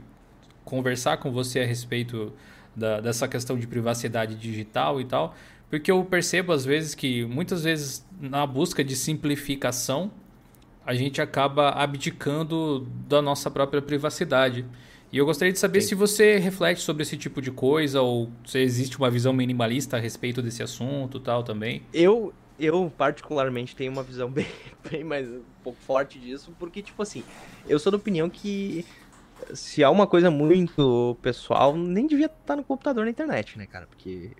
conversar 0.65 1.17
com 1.17 1.31
você 1.31 1.61
a 1.61 1.65
respeito 1.65 2.33
da, 2.75 2.99
dessa 2.99 3.27
questão 3.27 3.57
de 3.57 3.65
privacidade 3.65 4.35
digital 4.35 4.99
e 4.99 5.05
tal. 5.05 5.35
Porque 5.69 5.89
eu 5.89 6.03
percebo 6.03 6.51
às 6.51 6.65
vezes 6.65 6.93
que 6.93 7.23
muitas 7.25 7.63
vezes 7.63 8.05
na 8.19 8.45
busca 8.45 8.83
de 8.83 8.95
simplificação 8.95 10.11
a 10.85 10.93
gente 10.93 11.21
acaba 11.21 11.69
abdicando 11.71 12.87
da 13.07 13.21
nossa 13.21 13.49
própria 13.49 13.81
privacidade. 13.81 14.65
E 15.11 15.17
eu 15.17 15.25
gostaria 15.25 15.53
de 15.53 15.59
saber 15.59 15.81
Sim. 15.81 15.89
se 15.89 15.95
você 15.95 16.37
reflete 16.37 16.81
sobre 16.81 17.03
esse 17.03 17.15
tipo 17.15 17.41
de 17.41 17.51
coisa 17.51 18.01
ou 18.01 18.29
se 18.45 18.59
existe 18.59 18.97
uma 18.97 19.09
visão 19.09 19.31
minimalista 19.31 19.97
a 19.97 19.99
respeito 19.99 20.41
desse 20.41 20.61
assunto 20.61 21.19
tal 21.19 21.43
também. 21.43 21.83
Eu, 21.93 22.33
eu 22.59 22.91
particularmente 22.97 23.75
tenho 23.75 23.91
uma 23.91 24.03
visão 24.03 24.29
bem, 24.31 24.47
bem 24.89 25.03
mais 25.03 25.29
um 25.29 25.41
pouco 25.63 25.79
forte 25.81 26.19
disso, 26.19 26.53
porque, 26.59 26.81
tipo 26.81 27.01
assim, 27.01 27.23
eu 27.67 27.79
sou 27.79 27.91
da 27.91 27.97
opinião 27.97 28.29
que 28.29 28.85
se 29.53 29.83
há 29.83 29.89
uma 29.89 30.07
coisa 30.07 30.31
muito 30.31 31.17
pessoal, 31.21 31.75
nem 31.75 32.07
devia 32.07 32.27
estar 32.27 32.55
no 32.55 32.63
computador 32.63 33.05
na 33.05 33.11
internet, 33.11 33.57
né, 33.57 33.65
cara? 33.65 33.87
Porque 33.87 34.31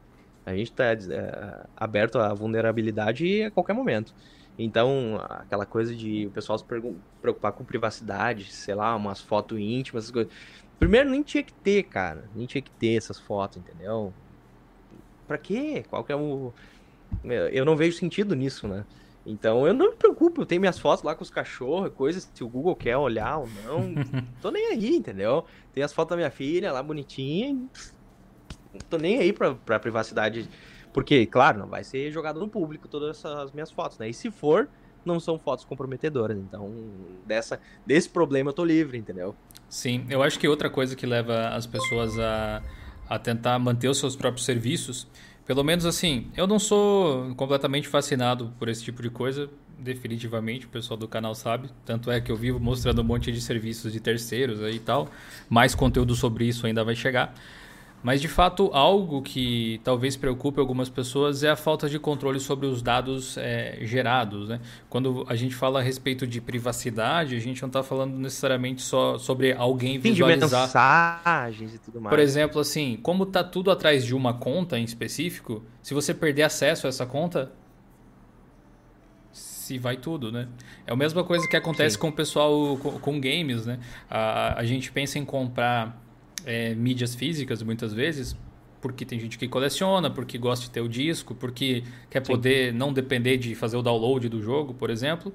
a 0.45 0.55
gente 0.55 0.72
está 0.72 0.86
é, 0.86 1.66
aberto 1.76 2.20
à 2.20 2.34
vulnerabilidade 2.34 3.43
a 3.43 3.51
qualquer 3.51 3.74
momento. 3.74 4.13
Então, 4.57 5.19
aquela 5.29 5.65
coisa 5.65 5.93
de 5.93 6.27
o 6.27 6.31
pessoal 6.31 6.57
se 6.57 6.63
preocupar 7.21 7.51
com 7.51 7.65
privacidade, 7.65 8.51
sei 8.51 8.73
lá, 8.73 8.95
umas 8.95 9.19
fotos 9.19 9.59
íntimas, 9.59 10.05
essas 10.05 10.13
coisas. 10.13 10.33
Primeiro, 10.79 11.09
nem 11.09 11.23
tinha 11.23 11.43
que 11.43 11.53
ter, 11.53 11.83
cara. 11.83 12.29
Nem 12.33 12.45
tinha 12.45 12.61
que 12.61 12.71
ter 12.71 12.95
essas 12.95 13.19
fotos, 13.19 13.57
entendeu? 13.57 14.13
Pra 15.27 15.37
quê? 15.37 15.83
Qual 15.89 16.03
que 16.03 16.11
é 16.11 16.15
o. 16.15 16.53
Eu 17.51 17.65
não 17.65 17.75
vejo 17.75 17.97
sentido 17.97 18.35
nisso, 18.35 18.67
né? 18.67 18.85
Então 19.25 19.65
eu 19.65 19.73
não 19.73 19.89
me 19.89 19.95
preocupo, 19.95 20.41
eu 20.41 20.45
tenho 20.45 20.61
minhas 20.61 20.77
fotos 20.77 21.03
lá 21.03 21.15
com 21.15 21.23
os 21.23 21.31
cachorros, 21.31 21.91
coisas, 21.93 22.29
se 22.31 22.43
o 22.43 22.47
Google 22.47 22.75
quer 22.75 22.95
olhar 22.95 23.37
ou 23.37 23.47
não. 23.63 23.95
tô 24.41 24.51
nem 24.51 24.67
aí, 24.67 24.95
entendeu? 24.95 25.45
Tem 25.73 25.83
as 25.83 25.91
fotos 25.91 26.11
da 26.11 26.15
minha 26.15 26.29
filha 26.29 26.71
lá 26.71 26.83
bonitinha. 26.83 27.53
Não 28.71 28.79
tô 28.89 28.97
nem 28.97 29.17
aí 29.17 29.33
pra, 29.33 29.55
pra 29.55 29.79
privacidade 29.79 30.47
porque, 30.95 31.25
claro, 31.25 31.59
não 31.59 31.67
vai 31.67 31.83
ser 31.83 32.09
jogado 32.09 32.39
no 32.39 32.47
público 32.47 32.87
todas 32.87 33.17
essas 33.17 33.51
minhas 33.51 33.69
fotos, 33.69 33.97
né? 33.97 34.07
E 34.07 34.13
se 34.13 34.31
for, 34.31 34.69
não 35.03 35.19
são 35.19 35.37
fotos 35.37 35.65
comprometedoras. 35.65 36.37
Então, 36.37 36.71
dessa, 37.25 37.59
desse 37.85 38.07
problema 38.07 38.51
eu 38.51 38.53
tô 38.53 38.63
livre, 38.63 38.97
entendeu? 38.97 39.35
Sim, 39.67 40.05
eu 40.09 40.23
acho 40.23 40.39
que 40.39 40.47
outra 40.47 40.69
coisa 40.69 40.95
que 40.95 41.05
leva 41.05 41.49
as 41.49 41.67
pessoas 41.67 42.17
a, 42.17 42.63
a 43.09 43.19
tentar 43.19 43.59
manter 43.59 43.89
os 43.89 43.97
seus 43.97 44.15
próprios 44.15 44.45
serviços, 44.45 45.05
pelo 45.45 45.65
menos 45.65 45.85
assim, 45.85 46.31
eu 46.33 46.47
não 46.47 46.57
sou 46.57 47.35
completamente 47.35 47.89
fascinado 47.89 48.53
por 48.57 48.69
esse 48.69 48.81
tipo 48.81 49.01
de 49.01 49.09
coisa, 49.09 49.49
definitivamente, 49.77 50.65
o 50.65 50.69
pessoal 50.69 50.97
do 50.97 51.09
canal 51.09 51.35
sabe. 51.35 51.69
Tanto 51.85 52.09
é 52.09 52.21
que 52.21 52.31
eu 52.31 52.37
vivo 52.37 52.57
mostrando 52.57 53.01
um 53.01 53.03
monte 53.03 53.33
de 53.33 53.41
serviços 53.41 53.91
de 53.91 53.99
terceiros 53.99 54.63
aí 54.63 54.77
e 54.77 54.79
tal. 54.79 55.09
Mais 55.49 55.75
conteúdo 55.75 56.15
sobre 56.15 56.45
isso 56.45 56.65
ainda 56.65 56.85
vai 56.85 56.95
chegar. 56.95 57.35
Mas 58.05 58.21
de 58.21 58.27
fato, 58.27 58.69
algo 58.71 59.19
que 59.23 59.81
talvez 59.83 60.15
preocupe 60.15 60.59
algumas 60.59 60.89
pessoas 60.89 61.41
é 61.41 61.49
a 61.49 61.55
falta 61.55 61.89
de 61.89 61.97
controle 61.97 62.39
sobre 62.39 62.67
os 62.67 62.83
dados 62.83 63.35
é, 63.35 63.79
gerados. 63.81 64.47
Né? 64.47 64.59
Quando 64.87 65.25
a 65.27 65.35
gente 65.35 65.55
fala 65.55 65.79
a 65.79 65.81
respeito 65.81 66.27
de 66.27 66.39
privacidade, 66.39 67.35
a 67.35 67.39
gente 67.39 67.59
não 67.63 67.67
está 67.67 67.81
falando 67.81 68.15
necessariamente 68.15 68.83
só 68.83 69.17
sobre 69.17 69.53
alguém 69.53 69.97
visualizar. 69.97 70.67
Mensagens 70.67 71.73
e 71.73 71.79
tudo 71.79 71.99
mais. 71.99 72.11
Por 72.11 72.19
exemplo, 72.19 72.61
assim, 72.61 72.99
como 73.01 73.23
está 73.23 73.43
tudo 73.43 73.71
atrás 73.71 74.05
de 74.05 74.13
uma 74.13 74.35
conta 74.35 74.77
em 74.77 74.83
específico, 74.83 75.63
se 75.81 75.95
você 75.95 76.13
perder 76.13 76.43
acesso 76.43 76.85
a 76.85 76.89
essa 76.89 77.07
conta, 77.07 77.53
se 79.31 79.79
vai 79.79 79.97
tudo, 79.97 80.31
né? 80.31 80.47
É 80.85 80.93
a 80.93 80.95
mesma 80.95 81.23
coisa 81.23 81.47
que 81.47 81.57
acontece 81.57 81.95
Sim. 81.95 82.01
com 82.01 82.09
o 82.09 82.13
pessoal 82.13 82.77
com, 82.77 82.99
com 82.99 83.19
games, 83.19 83.65
né? 83.65 83.79
A, 84.07 84.59
a 84.59 84.63
gente 84.63 84.91
pensa 84.91 85.17
em 85.17 85.25
comprar 85.25 86.04
é, 86.45 86.73
mídias 86.75 87.15
físicas 87.15 87.61
muitas 87.61 87.93
vezes, 87.93 88.35
porque 88.81 89.03
tem 89.03 89.19
gente 89.19 89.37
que 89.37 89.47
coleciona, 89.47 90.09
porque 90.09 90.37
gosta 90.37 90.65
de 90.65 90.71
ter 90.71 90.81
o 90.81 90.87
disco, 90.87 91.33
porque 91.33 91.83
quer 92.09 92.23
Sim. 92.25 92.31
poder 92.31 92.73
não 92.73 92.93
depender 92.93 93.37
de 93.37 93.55
fazer 93.55 93.77
o 93.77 93.81
download 93.81 94.29
do 94.29 94.41
jogo, 94.41 94.73
por 94.73 94.89
exemplo. 94.89 95.33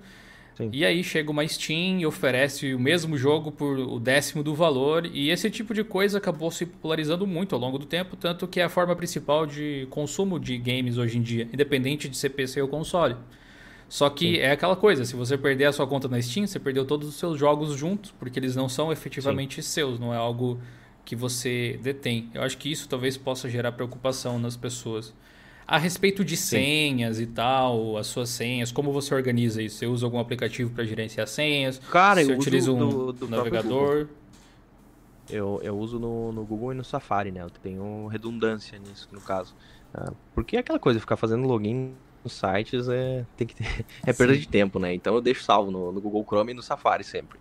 Sim. 0.57 0.71
E 0.73 0.85
aí 0.85 1.03
chega 1.03 1.31
uma 1.31 1.47
Steam 1.47 2.01
e 2.01 2.07
oferece 2.07 2.75
o 2.75 2.79
mesmo 2.79 3.17
jogo 3.17 3.51
por 3.51 3.79
o 3.79 3.99
décimo 3.99 4.43
do 4.43 4.55
valor, 4.55 5.07
e 5.07 5.31
esse 5.31 5.51
tipo 5.51 5.73
de 5.75 5.83
coisa 5.83 6.19
acabou 6.19 6.51
se 6.51 6.67
popularizando 6.67 7.27
muito 7.27 7.55
ao 7.55 7.61
longo 7.61 7.79
do 7.79 7.87
tempo, 7.87 8.15
tanto 8.15 8.47
que 8.47 8.61
é 8.61 8.65
a 8.65 8.69
forma 8.69 8.95
principal 8.95 9.47
de 9.47 9.87
consumo 9.91 10.39
de 10.39 10.57
games 10.59 10.99
hoje 10.99 11.19
em 11.19 11.23
dia, 11.23 11.49
independente 11.53 12.09
de 12.09 12.17
ser 12.17 12.31
PC 12.31 12.61
ou 12.63 12.69
console. 12.69 13.17
Só 13.89 14.09
que 14.09 14.37
Sim. 14.37 14.41
é 14.41 14.53
aquela 14.53 14.77
coisa, 14.77 15.05
se 15.05 15.17
você 15.17 15.37
perder 15.37 15.65
a 15.65 15.73
sua 15.73 15.87
conta 15.87 16.07
na 16.07 16.23
Steam, 16.23 16.47
você 16.47 16.61
perdeu 16.61 16.85
todos 16.85 17.09
os 17.09 17.17
seus 17.17 17.37
jogos 17.37 17.75
juntos, 17.77 18.15
porque 18.17 18.39
eles 18.39 18.55
não 18.55 18.69
são 18.69 18.93
efetivamente 18.93 19.61
Sim. 19.61 19.69
seus, 19.69 19.99
não 19.99 20.15
é 20.15 20.17
algo 20.17 20.61
que 21.11 21.17
você 21.17 21.77
detém. 21.83 22.31
Eu 22.33 22.41
acho 22.41 22.57
que 22.57 22.71
isso 22.71 22.89
talvez 22.89 23.17
possa 23.17 23.49
gerar 23.49 23.73
preocupação 23.73 24.39
nas 24.39 24.57
pessoas. 24.57 25.13
A 25.67 25.77
respeito 25.77 26.25
de 26.25 26.37
Sim. 26.37 26.59
senhas 26.59 27.19
e 27.19 27.27
tal, 27.27 27.97
as 27.97 28.07
suas 28.07 28.29
senhas, 28.29 28.71
como 28.71 28.93
você 28.93 29.13
organiza 29.13 29.61
isso? 29.61 29.79
Você 29.79 29.87
usa 29.89 30.07
algum 30.07 30.21
aplicativo 30.21 30.71
para 30.71 30.85
gerenciar 30.85 31.27
senhas? 31.27 31.81
Cara, 31.91 32.25
você 32.25 32.33
eu 32.33 32.39
utiliza 32.39 32.71
uso 32.71 32.85
um 32.85 32.89
do, 32.89 33.13
do 33.13 33.29
navegador? 33.29 34.07
Eu, 35.29 35.59
eu 35.65 35.77
uso 35.77 35.99
no, 35.99 36.31
no 36.31 36.45
Google 36.45 36.75
e 36.75 36.77
no 36.77 36.85
Safari, 36.85 37.33
né? 37.33 37.43
Eu 37.43 37.51
tenho 37.51 38.07
redundância 38.07 38.79
nisso, 38.79 39.09
no 39.11 39.21
caso. 39.21 39.53
Ah, 39.93 40.13
porque 40.33 40.57
é 40.57 40.61
aquela 40.61 40.79
coisa, 40.79 41.01
ficar 41.01 41.17
fazendo 41.17 41.45
login 41.45 41.93
nos 42.23 42.35
sites 42.35 42.89
é, 42.89 43.27
tem 43.37 43.49
que 43.49 43.57
ter, 43.57 43.85
é 44.07 44.13
perda 44.13 44.35
Sim. 44.35 44.41
de 44.41 44.47
tempo, 44.47 44.79
né? 44.79 44.95
Então 44.95 45.13
eu 45.17 45.21
deixo 45.21 45.43
salvo 45.43 45.73
no, 45.73 45.91
no 45.91 46.01
Google 46.01 46.25
Chrome 46.25 46.53
e 46.53 46.55
no 46.55 46.63
Safari 46.63 47.03
sempre. 47.03 47.41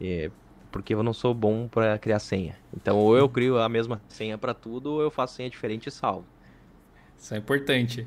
E, 0.00 0.30
porque 0.70 0.94
eu 0.94 1.02
não 1.02 1.12
sou 1.12 1.34
bom 1.34 1.68
para 1.68 1.98
criar 1.98 2.18
senha. 2.18 2.56
Então, 2.74 2.96
ou 2.96 3.16
eu 3.16 3.28
crio 3.28 3.58
a 3.58 3.68
mesma 3.68 4.00
senha 4.08 4.36
para 4.38 4.54
tudo, 4.54 4.92
ou 4.92 5.02
eu 5.02 5.10
faço 5.10 5.36
senha 5.36 5.50
diferente 5.50 5.88
e 5.88 5.90
salvo. 5.90 6.26
Isso 7.16 7.34
é 7.34 7.38
importante. 7.38 8.06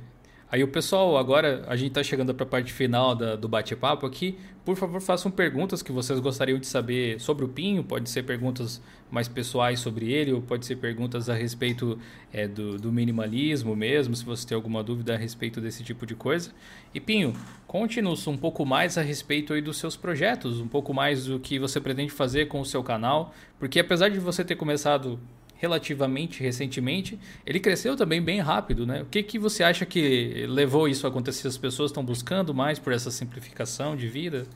Aí 0.51 0.61
o 0.65 0.67
pessoal, 0.67 1.15
agora 1.15 1.63
a 1.65 1.77
gente 1.77 1.91
está 1.91 2.03
chegando 2.03 2.33
para 2.35 2.43
a 2.43 2.49
parte 2.49 2.73
final 2.73 3.15
da, 3.15 3.37
do 3.37 3.47
bate-papo 3.47 4.05
aqui. 4.05 4.37
Por 4.65 4.75
favor, 4.75 4.99
façam 4.99 5.31
perguntas 5.31 5.81
que 5.81 5.93
vocês 5.93 6.19
gostariam 6.19 6.59
de 6.59 6.67
saber 6.67 7.21
sobre 7.21 7.45
o 7.45 7.47
Pinho. 7.47 7.85
Pode 7.85 8.09
ser 8.09 8.23
perguntas 8.23 8.81
mais 9.09 9.29
pessoais 9.29 9.79
sobre 9.79 10.11
ele, 10.11 10.33
ou 10.33 10.41
pode 10.41 10.65
ser 10.65 10.75
perguntas 10.75 11.29
a 11.29 11.33
respeito 11.33 11.97
é, 12.33 12.49
do, 12.49 12.77
do, 12.77 12.91
minimalismo 12.91 13.77
mesmo, 13.77 14.13
se 14.13 14.25
você 14.25 14.45
tem 14.45 14.55
alguma 14.55 14.83
dúvida 14.83 15.13
a 15.13 15.17
respeito 15.17 15.61
desse 15.61 15.85
tipo 15.85 16.05
de 16.05 16.15
coisa. 16.15 16.51
E 16.93 16.99
Pinho, 16.99 17.33
conte-nos 17.65 18.27
um 18.27 18.35
pouco 18.35 18.65
mais 18.65 18.97
a 18.97 19.01
respeito 19.01 19.53
aí 19.53 19.61
dos 19.61 19.77
seus 19.77 19.95
projetos, 19.95 20.59
um 20.59 20.67
pouco 20.67 20.93
mais 20.93 21.27
do 21.27 21.39
que 21.39 21.59
você 21.59 21.79
pretende 21.79 22.11
fazer 22.11 22.49
com 22.49 22.59
o 22.59 22.65
seu 22.65 22.83
canal, 22.83 23.33
porque 23.57 23.79
apesar 23.79 24.09
de 24.09 24.19
você 24.19 24.43
ter 24.43 24.57
começado 24.57 25.17
relativamente 25.61 26.41
recentemente, 26.41 27.19
ele 27.45 27.59
cresceu 27.59 27.95
também 27.95 28.19
bem 28.19 28.39
rápido, 28.39 28.83
né? 28.83 29.03
O 29.03 29.05
que, 29.05 29.21
que 29.21 29.37
você 29.37 29.63
acha 29.63 29.85
que 29.85 30.47
levou 30.49 30.87
isso 30.87 31.05
a 31.05 31.09
acontecer? 31.11 31.47
As 31.47 31.57
pessoas 31.57 31.91
estão 31.91 32.03
buscando 32.03 32.51
mais 32.51 32.79
por 32.79 32.91
essa 32.91 33.11
simplificação 33.11 33.95
de 33.95 34.07
vida? 34.07 34.47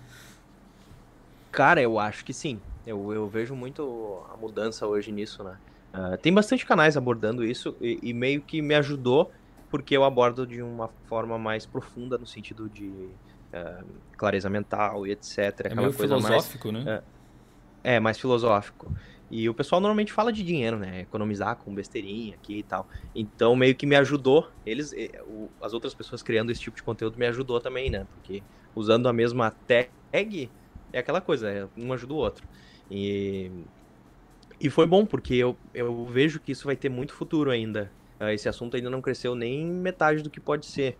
Cara, 1.52 1.80
eu 1.80 2.00
acho 2.00 2.26
que 2.26 2.34
sim. 2.34 2.60
Eu, 2.88 3.14
eu 3.14 3.28
vejo 3.28 3.56
muito 3.56 4.24
a 4.34 4.36
mudança 4.36 4.88
hoje 4.88 5.12
nisso, 5.12 5.44
né? 5.44 5.58
Uh, 5.94 6.18
tem 6.18 6.34
bastante 6.34 6.66
canais 6.66 6.98
abordando 6.98 7.46
isso 7.46 7.78
e, 7.80 8.00
e, 8.02 8.12
meio 8.12 8.42
que 8.42 8.62
me 8.62 8.74
ajudou 8.74 9.32
porque 9.70 9.96
eu 9.96 10.04
abordo 10.04 10.46
de 10.46 10.62
uma 10.62 10.90
forma 11.08 11.38
mais 11.38 11.68
profunda 11.68 12.18
no 12.18 12.26
sentido 12.26 12.68
de 12.68 12.88
uh, 12.88 13.86
clareza 14.18 14.50
mental 14.50 15.06
e 15.06 15.12
etc. 15.12 15.38
É 15.66 15.76
meio 15.76 15.94
filosófico, 15.94 16.72
mais, 16.72 16.86
né? 16.86 16.98
Uh, 16.98 17.04
é, 17.84 18.00
mais 18.00 18.18
filosófico. 18.18 18.92
E 19.38 19.50
o 19.50 19.54
pessoal 19.54 19.82
normalmente 19.82 20.14
fala 20.14 20.32
de 20.32 20.42
dinheiro, 20.42 20.80
né? 20.80 21.02
Economizar 21.02 21.58
com 21.58 21.76
besteirinha 21.76 22.36
aqui 22.36 22.60
e 22.60 22.64
tal. 22.64 22.88
Então 23.14 23.54
meio 23.54 23.76
que 23.76 23.86
me 23.86 23.94
ajudou. 23.98 24.50
Eles, 24.66 24.92
as 25.62 25.74
outras 25.74 25.94
pessoas 25.94 26.24
criando 26.24 26.54
esse 26.54 26.62
tipo 26.62 26.78
de 26.78 26.84
conteúdo 26.84 27.20
me 27.20 27.26
ajudou 27.28 27.60
também, 27.60 27.90
né? 27.90 28.06
Porque 28.06 28.42
usando 28.74 29.10
a 29.10 29.14
mesma 29.14 29.52
tag 29.52 30.54
é 30.94 31.00
aquela 31.00 31.20
coisa, 31.20 31.50
é, 31.50 31.68
um 31.76 31.92
ajuda 31.92 32.14
o 32.14 32.18
outro. 32.18 32.48
E, 32.90 33.52
e 34.58 34.70
foi 34.70 34.88
bom, 34.88 35.06
porque 35.06 35.34
eu, 35.34 35.60
eu 35.74 36.06
vejo 36.06 36.40
que 36.40 36.54
isso 36.54 36.66
vai 36.66 36.78
ter 36.78 36.88
muito 36.88 37.14
futuro 37.14 37.52
ainda. 37.52 37.94
Ah, 38.18 38.34
esse 38.34 38.48
assunto 38.48 38.78
ainda 38.78 38.90
não 38.90 39.02
cresceu 39.02 39.36
nem 39.36 39.66
metade 39.68 40.24
do 40.24 40.30
que 40.30 40.40
pode 40.40 40.66
ser 40.66 40.98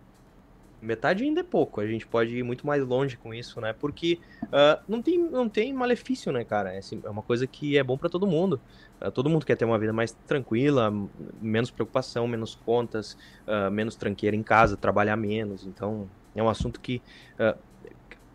metade 0.80 1.24
ainda 1.24 1.40
é 1.40 1.44
pouco, 1.44 1.80
a 1.80 1.86
gente 1.86 2.06
pode 2.06 2.36
ir 2.36 2.42
muito 2.42 2.66
mais 2.66 2.82
longe 2.84 3.16
com 3.16 3.32
isso, 3.32 3.60
né? 3.60 3.72
Porque 3.72 4.18
uh, 4.44 4.82
não, 4.88 5.00
tem, 5.00 5.18
não 5.18 5.48
tem 5.48 5.72
malefício, 5.72 6.30
né, 6.32 6.44
cara? 6.44 6.72
É, 6.72 6.78
assim, 6.78 7.00
é 7.04 7.08
uma 7.08 7.22
coisa 7.22 7.46
que 7.46 7.76
é 7.76 7.82
bom 7.82 7.96
para 7.96 8.08
todo 8.08 8.26
mundo. 8.26 8.60
Uh, 9.00 9.10
todo 9.10 9.28
mundo 9.28 9.44
quer 9.44 9.56
ter 9.56 9.64
uma 9.64 9.78
vida 9.78 9.92
mais 9.92 10.12
tranquila, 10.26 10.92
menos 11.40 11.70
preocupação, 11.70 12.26
menos 12.26 12.54
contas, 12.54 13.16
uh, 13.46 13.70
menos 13.70 13.96
tranqueira 13.96 14.36
em 14.36 14.42
casa, 14.42 14.76
trabalhar 14.76 15.16
menos. 15.16 15.66
Então, 15.66 16.08
é 16.34 16.42
um 16.42 16.48
assunto 16.48 16.80
que 16.80 17.02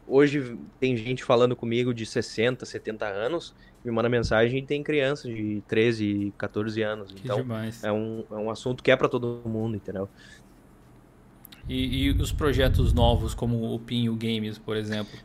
hoje 0.07 0.57
tem 0.79 0.97
gente 0.97 1.23
falando 1.23 1.55
comigo 1.55 1.93
de 1.93 2.05
60, 2.05 2.65
70 2.65 3.05
anos, 3.05 3.55
me 3.83 3.91
manda 3.91 4.09
mensagem 4.09 4.59
e 4.59 4.61
tem 4.61 4.83
crianças 4.83 5.33
de 5.33 5.63
13, 5.67 6.33
14 6.37 6.81
anos. 6.81 7.11
Que 7.11 7.21
então, 7.23 7.37
demais. 7.37 7.83
é 7.83 7.91
um, 7.91 8.23
é 8.29 8.35
um 8.35 8.49
assunto 8.49 8.83
que 8.83 8.91
é 8.91 8.95
para 8.95 9.09
todo 9.09 9.41
mundo, 9.45 9.75
entendeu? 9.75 10.07
E, 11.67 12.05
e, 12.05 12.09
os 12.11 12.31
projetos 12.31 12.93
novos, 12.93 13.33
como 13.33 13.73
o 13.73 13.79
Pinho 13.79 14.15
Games, 14.15 14.57
por 14.57 14.75
exemplo? 14.75 15.17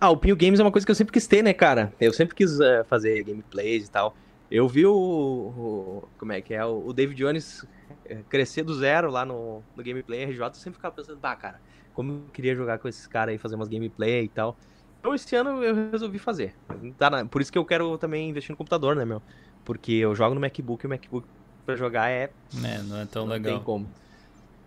Ah, 0.00 0.10
o 0.10 0.16
Pinho 0.16 0.36
Games 0.36 0.60
é 0.60 0.62
uma 0.62 0.72
coisa 0.72 0.86
que 0.86 0.90
eu 0.90 0.94
sempre 0.94 1.12
quis 1.12 1.26
ter, 1.26 1.42
né, 1.42 1.52
cara? 1.52 1.92
Eu 2.00 2.12
sempre 2.12 2.34
quis 2.34 2.58
uh, 2.58 2.84
fazer 2.88 3.22
gameplays 3.22 3.86
e 3.86 3.90
tal. 3.90 4.16
Eu 4.50 4.68
vi 4.68 4.86
o, 4.86 4.94
o, 4.94 6.08
Como 6.18 6.32
é 6.32 6.40
que 6.40 6.54
é? 6.54 6.64
O 6.64 6.92
David 6.92 7.18
Jones 7.18 7.66
eh, 8.04 8.20
crescer 8.28 8.62
do 8.62 8.74
zero 8.74 9.10
lá 9.10 9.24
no, 9.24 9.62
no 9.76 9.82
gameplay 9.82 10.24
RJ. 10.24 10.40
Eu 10.40 10.54
sempre 10.54 10.76
ficava 10.76 10.94
pensando, 10.94 11.18
bah, 11.18 11.34
cara, 11.34 11.60
como 11.94 12.12
eu 12.12 12.32
queria 12.32 12.54
jogar 12.54 12.78
com 12.78 12.86
esses 12.86 13.06
caras 13.06 13.32
aí, 13.32 13.38
fazer 13.38 13.56
umas 13.56 13.68
gameplay 13.68 14.24
e 14.24 14.28
tal. 14.28 14.56
Então 15.00 15.14
esse 15.14 15.34
ano 15.34 15.62
eu 15.62 15.90
resolvi 15.90 16.18
fazer. 16.18 16.54
Tá 16.98 17.24
por 17.24 17.40
isso 17.40 17.50
que 17.50 17.58
eu 17.58 17.64
quero 17.64 17.96
também 17.98 18.28
investir 18.28 18.52
no 18.52 18.56
computador, 18.56 18.94
né, 18.94 19.04
meu? 19.04 19.22
Porque 19.64 19.92
eu 19.92 20.14
jogo 20.14 20.34
no 20.34 20.40
MacBook 20.40 20.84
e 20.84 20.86
o 20.86 20.90
MacBook 20.90 21.26
pra 21.64 21.74
jogar 21.74 22.10
é. 22.10 22.30
É, 22.64 22.82
não 22.82 22.98
é 22.98 23.06
tão 23.06 23.24
não 23.24 23.32
legal. 23.32 23.52
Não 23.52 23.58
tem 23.58 23.64
como. 23.64 23.88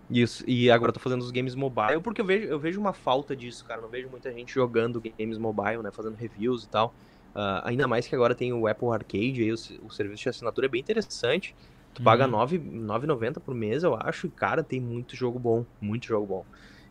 Isso, 0.10 0.44
e 0.48 0.72
agora 0.72 0.90
eu 0.90 0.94
tô 0.94 1.00
fazendo 1.00 1.22
os 1.22 1.30
games 1.30 1.54
mobile, 1.54 2.02
porque 2.02 2.20
eu 2.20 2.26
vejo, 2.26 2.48
eu 2.48 2.60
vejo 2.60 2.80
uma 2.80 2.94
falta 2.94 3.36
disso, 3.36 3.64
cara. 3.64 3.80
Não 3.80 3.90
vejo 3.90 4.10
muita 4.10 4.34
gente 4.34 4.54
jogando 4.54 5.02
games 5.18 5.38
mobile, 5.38 5.84
né? 5.84 5.92
Fazendo 5.92 6.16
reviews 6.16 6.64
e 6.64 6.70
tal. 6.70 6.96
Uh, 7.36 7.62
ainda 7.64 7.88
mais 7.88 8.08
que 8.08 8.16
agora 8.16 8.34
tem 8.34 8.52
o 8.52 8.68
Apple 8.68 8.88
Arcade, 8.90 9.44
aí 9.44 9.52
o, 9.52 9.56
o 9.86 9.92
serviço 9.92 10.24
de 10.24 10.30
assinatura 10.30 10.66
é 10.66 10.70
bem 10.70 10.82
interessante. 10.82 11.56
Tu 11.94 12.00
uhum. 12.00 12.04
paga 12.04 12.26
R$ 12.26 12.32
9,90 12.32 13.40
por 13.40 13.54
mês, 13.54 13.84
eu 13.84 13.96
acho, 13.96 14.28
e, 14.28 14.30
cara, 14.32 14.64
tem 14.64 14.80
muito 14.80 15.16
jogo 15.16 15.38
bom, 15.38 15.64
muito 15.80 16.08
jogo 16.08 16.26
bom. 16.26 16.46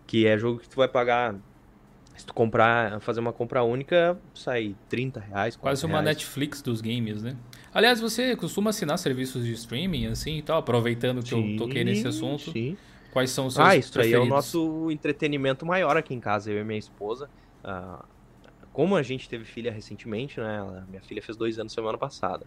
Que 0.06 0.26
é 0.26 0.38
jogo 0.38 0.60
que 0.60 0.68
tu 0.68 0.76
vai 0.76 0.88
pagar. 0.88 1.34
Se 2.16 2.26
tu 2.26 2.34
comprar, 2.34 3.00
fazer 3.00 3.20
uma 3.20 3.32
compra 3.32 3.62
única, 3.62 4.18
sai 4.34 4.74
30 4.88 5.20
reais. 5.20 5.54
Quase 5.54 5.86
uma 5.86 6.02
Netflix 6.02 6.60
dos 6.60 6.80
games, 6.80 7.22
né? 7.22 7.36
Aliás, 7.72 8.00
você 8.00 8.34
costuma 8.34 8.70
assinar 8.70 8.98
serviços 8.98 9.44
de 9.44 9.52
streaming, 9.52 10.06
assim 10.06 10.38
e 10.38 10.42
tal, 10.42 10.58
aproveitando 10.58 11.22
que 11.22 11.28
sim, 11.28 11.52
eu 11.52 11.58
toquei 11.58 11.84
nesse 11.84 12.08
assunto? 12.08 12.50
Sim. 12.50 12.76
Quais 13.12 13.30
são 13.30 13.46
os 13.46 13.54
seus 13.54 13.66
Ah, 13.66 13.76
isso 13.76 14.00
aí 14.00 14.12
é 14.12 14.18
o 14.18 14.26
nosso 14.26 14.90
entretenimento 14.90 15.64
maior 15.64 15.96
aqui 15.96 16.14
em 16.14 16.20
casa, 16.20 16.50
eu 16.50 16.60
e 16.60 16.64
minha 16.64 16.78
esposa. 16.78 17.28
Uh, 17.64 18.04
como 18.72 18.96
a 18.96 19.02
gente 19.02 19.28
teve 19.28 19.44
filha 19.44 19.72
recentemente, 19.72 20.38
né? 20.38 20.84
Minha 20.88 21.02
filha 21.02 21.20
fez 21.20 21.36
dois 21.36 21.58
anos 21.58 21.72
semana 21.72 21.98
passada. 21.98 22.46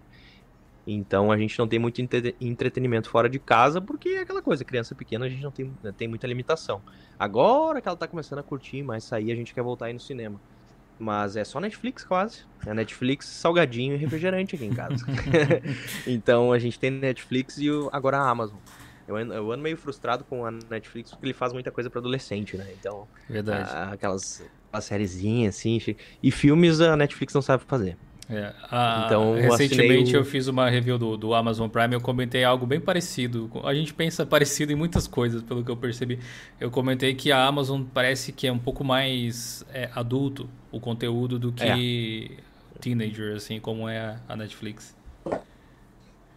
Então 0.86 1.32
a 1.32 1.38
gente 1.38 1.58
não 1.60 1.68
tem 1.68 1.78
muito 1.78 2.02
entretenimento 2.40 3.10
fora 3.10 3.30
de 3.30 3.38
casa, 3.38 3.80
porque 3.80 4.10
é 4.10 4.22
aquela 4.22 4.42
coisa, 4.42 4.66
criança 4.66 4.96
pequena 4.96 5.26
a 5.26 5.30
gente 5.30 5.44
não 5.44 5.52
tem, 5.52 5.72
tem 5.98 6.08
muita 6.08 6.26
limitação. 6.26 6.82
Agora 7.20 7.82
que 7.82 7.88
ela 7.88 7.98
tá 7.98 8.08
começando 8.08 8.40
a 8.40 8.44
curtir 8.44 8.82
mais 8.82 9.04
sair, 9.04 9.32
a 9.32 9.36
gente 9.36 9.54
quer 9.54 9.62
voltar 9.62 9.88
aí 9.88 9.94
no 9.94 10.00
cinema. 10.00 10.40
Mas 10.98 11.36
é 11.36 11.44
só 11.44 11.60
Netflix 11.60 12.04
quase. 12.04 12.46
É 12.66 12.74
Netflix, 12.74 13.26
salgadinho 13.26 13.96
e 13.96 13.98
refrigerante 13.98 14.56
aqui 14.56 14.66
em 14.66 14.74
casa. 14.74 15.06
então 16.08 16.52
a 16.52 16.60
gente 16.60 16.80
tem 16.80 16.92
Netflix 16.92 17.58
e 17.58 17.68
agora 17.92 18.18
a 18.18 18.30
Amazon. 18.30 18.58
Eu 19.12 19.18
ando, 19.18 19.34
eu 19.34 19.52
ando 19.52 19.62
meio 19.62 19.78
frustrado 19.78 20.24
com 20.24 20.46
a 20.46 20.52
Netflix 20.52 21.12
porque 21.12 21.26
ele 21.26 21.34
faz 21.34 21.52
muita 21.52 21.70
coisa 21.70 21.90
para 21.90 22.00
adolescente, 22.00 22.56
né? 22.58 22.68
Então, 22.80 23.08
Verdade. 23.30 23.70
A, 23.70 23.92
aquelas, 23.92 24.44
aquelas 24.68 24.86
sériezinhas 24.86 25.56
assim. 25.56 25.80
E 26.24 26.32
filmes 26.32 26.80
a 26.80 26.96
Netflix 26.96 27.34
não 27.34 27.42
sabe 27.42 27.64
fazer. 27.68 27.98
É, 28.30 28.54
a, 28.72 29.04
então, 29.06 29.34
recentemente 29.34 30.16
eu 30.16 30.24
fiz 30.24 30.48
uma 30.48 30.70
review 30.70 30.98
do, 30.98 31.18
do 31.18 31.34
Amazon 31.34 31.68
Prime, 31.68 31.94
eu 31.94 32.00
comentei 32.00 32.46
algo 32.46 32.66
bem 32.66 32.80
parecido. 32.80 33.52
A 33.66 33.74
gente 33.74 33.94
pensa 33.94 34.26
parecido 34.26 34.72
em 34.72 34.76
muitas 34.76 35.06
coisas, 35.06 35.44
pelo 35.44 35.66
que 35.66 35.70
eu 35.70 35.76
percebi. 35.76 36.18
Eu 36.58 36.72
comentei 36.72 37.14
que 37.14 37.30
a 37.30 37.46
Amazon 37.46 37.84
parece 37.84 38.32
que 38.32 38.48
é 38.48 38.52
um 38.52 38.60
pouco 38.60 38.86
mais 38.86 39.66
é, 39.74 39.90
adulto 39.94 40.50
o 40.72 40.80
conteúdo 40.80 41.38
do 41.38 41.52
que 41.52 42.32
é. 42.38 42.80
teenager, 42.80 43.36
assim 43.36 43.60
como 43.60 43.90
é 43.90 44.18
a 44.30 44.36
Netflix. 44.38 44.96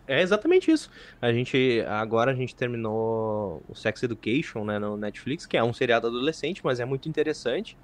É 0.07 0.21
exatamente 0.21 0.71
isso. 0.71 0.91
A 1.21 1.33
gente 1.33 1.83
agora 1.89 2.33
a 2.33 2.35
gente 2.35 2.55
terminou 2.55 3.63
o 3.69 3.75
Sex 3.75 4.03
Education, 4.03 4.65
né, 4.65 4.79
no 4.79 4.97
Netflix, 4.97 5.47
que 5.47 5.57
é 5.57 5.65
um 5.65 5.73
seriado 5.73 6.07
adolescente, 6.07 6.61
mas 6.63 6.79
é 6.79 6.85
muito 6.85 7.09
interessante. 7.09 7.77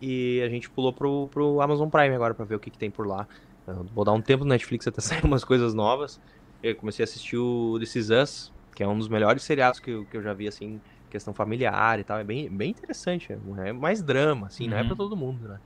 E 0.00 0.42
a 0.42 0.48
gente 0.48 0.68
pulou 0.68 0.92
pro, 0.92 1.28
pro 1.28 1.60
Amazon 1.60 1.88
Prime 1.88 2.14
agora 2.14 2.34
para 2.34 2.44
ver 2.44 2.56
o 2.56 2.60
que, 2.60 2.70
que 2.70 2.78
tem 2.78 2.90
por 2.90 3.06
lá. 3.06 3.26
Eu 3.66 3.84
vou 3.94 4.04
dar 4.04 4.12
um 4.12 4.20
tempo 4.20 4.44
no 4.44 4.50
Netflix 4.50 4.86
até 4.86 5.00
sair 5.02 5.24
umas 5.24 5.44
coisas 5.44 5.72
novas. 5.72 6.20
Eu 6.62 6.76
comecei 6.76 7.02
a 7.02 7.04
assistir 7.04 7.36
o 7.36 7.78
This 7.78 7.96
Is 7.96 8.10
Us, 8.10 8.52
que 8.74 8.82
é 8.82 8.88
um 8.88 8.98
dos 8.98 9.08
melhores 9.08 9.42
seriados 9.42 9.80
que 9.80 9.90
eu, 9.90 10.04
que 10.04 10.16
eu 10.16 10.22
já 10.22 10.32
vi, 10.32 10.48
assim, 10.48 10.80
questão 11.10 11.32
familiar 11.32 11.98
e 11.98 12.04
tal. 12.04 12.18
É 12.18 12.24
bem, 12.24 12.50
bem 12.50 12.70
interessante. 12.70 13.32
É 13.64 13.72
mais 13.72 14.02
drama, 14.02 14.48
assim, 14.48 14.64
uhum. 14.64 14.70
não 14.70 14.76
é 14.78 14.82
pra 14.82 14.90
uhum. 14.90 14.96
todo 14.96 15.16
mundo, 15.16 15.48
né? 15.48 15.60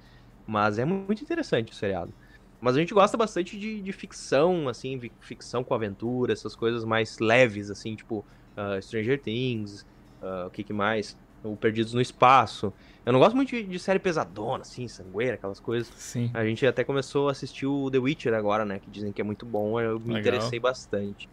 Mas 0.46 0.78
é 0.78 0.84
muito 0.84 1.22
interessante 1.22 1.72
o 1.72 1.74
seriado. 1.74 2.12
Mas 2.66 2.74
a 2.74 2.80
gente 2.80 2.92
gosta 2.92 3.16
bastante 3.16 3.56
de, 3.56 3.80
de 3.80 3.92
ficção, 3.92 4.68
assim, 4.68 5.00
ficção 5.20 5.62
com 5.62 5.72
aventura, 5.72 6.32
essas 6.32 6.56
coisas 6.56 6.84
mais 6.84 7.20
leves, 7.20 7.70
assim, 7.70 7.94
tipo 7.94 8.24
uh, 8.56 8.82
Stranger 8.82 9.22
Things, 9.22 9.86
uh, 10.20 10.48
o 10.48 10.50
que, 10.50 10.64
que 10.64 10.72
mais? 10.72 11.16
O 11.44 11.54
Perdidos 11.54 11.94
no 11.94 12.00
Espaço. 12.00 12.72
Eu 13.04 13.12
não 13.12 13.20
gosto 13.20 13.36
muito 13.36 13.50
de, 13.50 13.62
de, 13.62 13.78
série 13.78 14.00
pesadona, 14.00 14.62
assim, 14.62 14.88
sangueira, 14.88 15.34
aquelas 15.34 15.60
coisas. 15.60 15.92
Sim. 15.94 16.28
A 16.34 16.44
gente 16.44 16.66
até 16.66 16.82
começou 16.82 17.28
a 17.28 17.30
assistir 17.30 17.66
o 17.66 17.88
The 17.88 17.98
Witcher 17.98 18.34
agora, 18.34 18.64
né? 18.64 18.80
Que 18.80 18.90
dizem 18.90 19.12
que 19.12 19.20
é 19.20 19.24
muito 19.24 19.46
bom. 19.46 19.80
Eu 19.80 20.00
me 20.00 20.14
Legal. 20.14 20.20
interessei 20.22 20.58
bastante. 20.58 21.28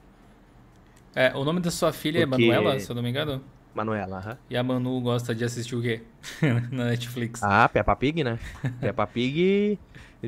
É, 1.16 1.36
o 1.36 1.44
nome 1.44 1.62
da 1.62 1.72
sua 1.72 1.92
filha 1.92 2.20
é 2.20 2.28
Porque... 2.28 2.44
é 2.44 2.48
Manuela, 2.50 2.80
se 2.80 2.92
eu 2.92 2.96
não 2.96 3.02
me 3.02 3.10
engano? 3.10 3.42
Manuela, 3.74 4.18
aham. 4.20 4.38
E 4.52 4.56
a 4.56 4.62
Manu 4.62 5.02
gosta 5.02 5.34
de 5.34 5.44
assistir 5.44 5.76
o 5.76 5.82
quê? 5.82 6.04
Na 6.72 6.86
Netflix. 6.86 7.42
Ah, 7.42 7.68
Peppa 7.68 7.96
Pig, 7.96 8.24
né? 8.24 8.38
Peppa 8.80 9.08
Pig 9.08 9.80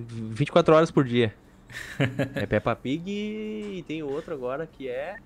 24 0.01 0.75
horas 0.75 0.91
por 0.91 1.03
dia. 1.03 1.33
é 2.35 2.45
Peppa 2.45 2.75
Pig 2.75 3.09
e 3.09 3.83
tem 3.83 4.03
outro 4.03 4.33
agora 4.33 4.67
que 4.67 4.87
é 4.87 5.17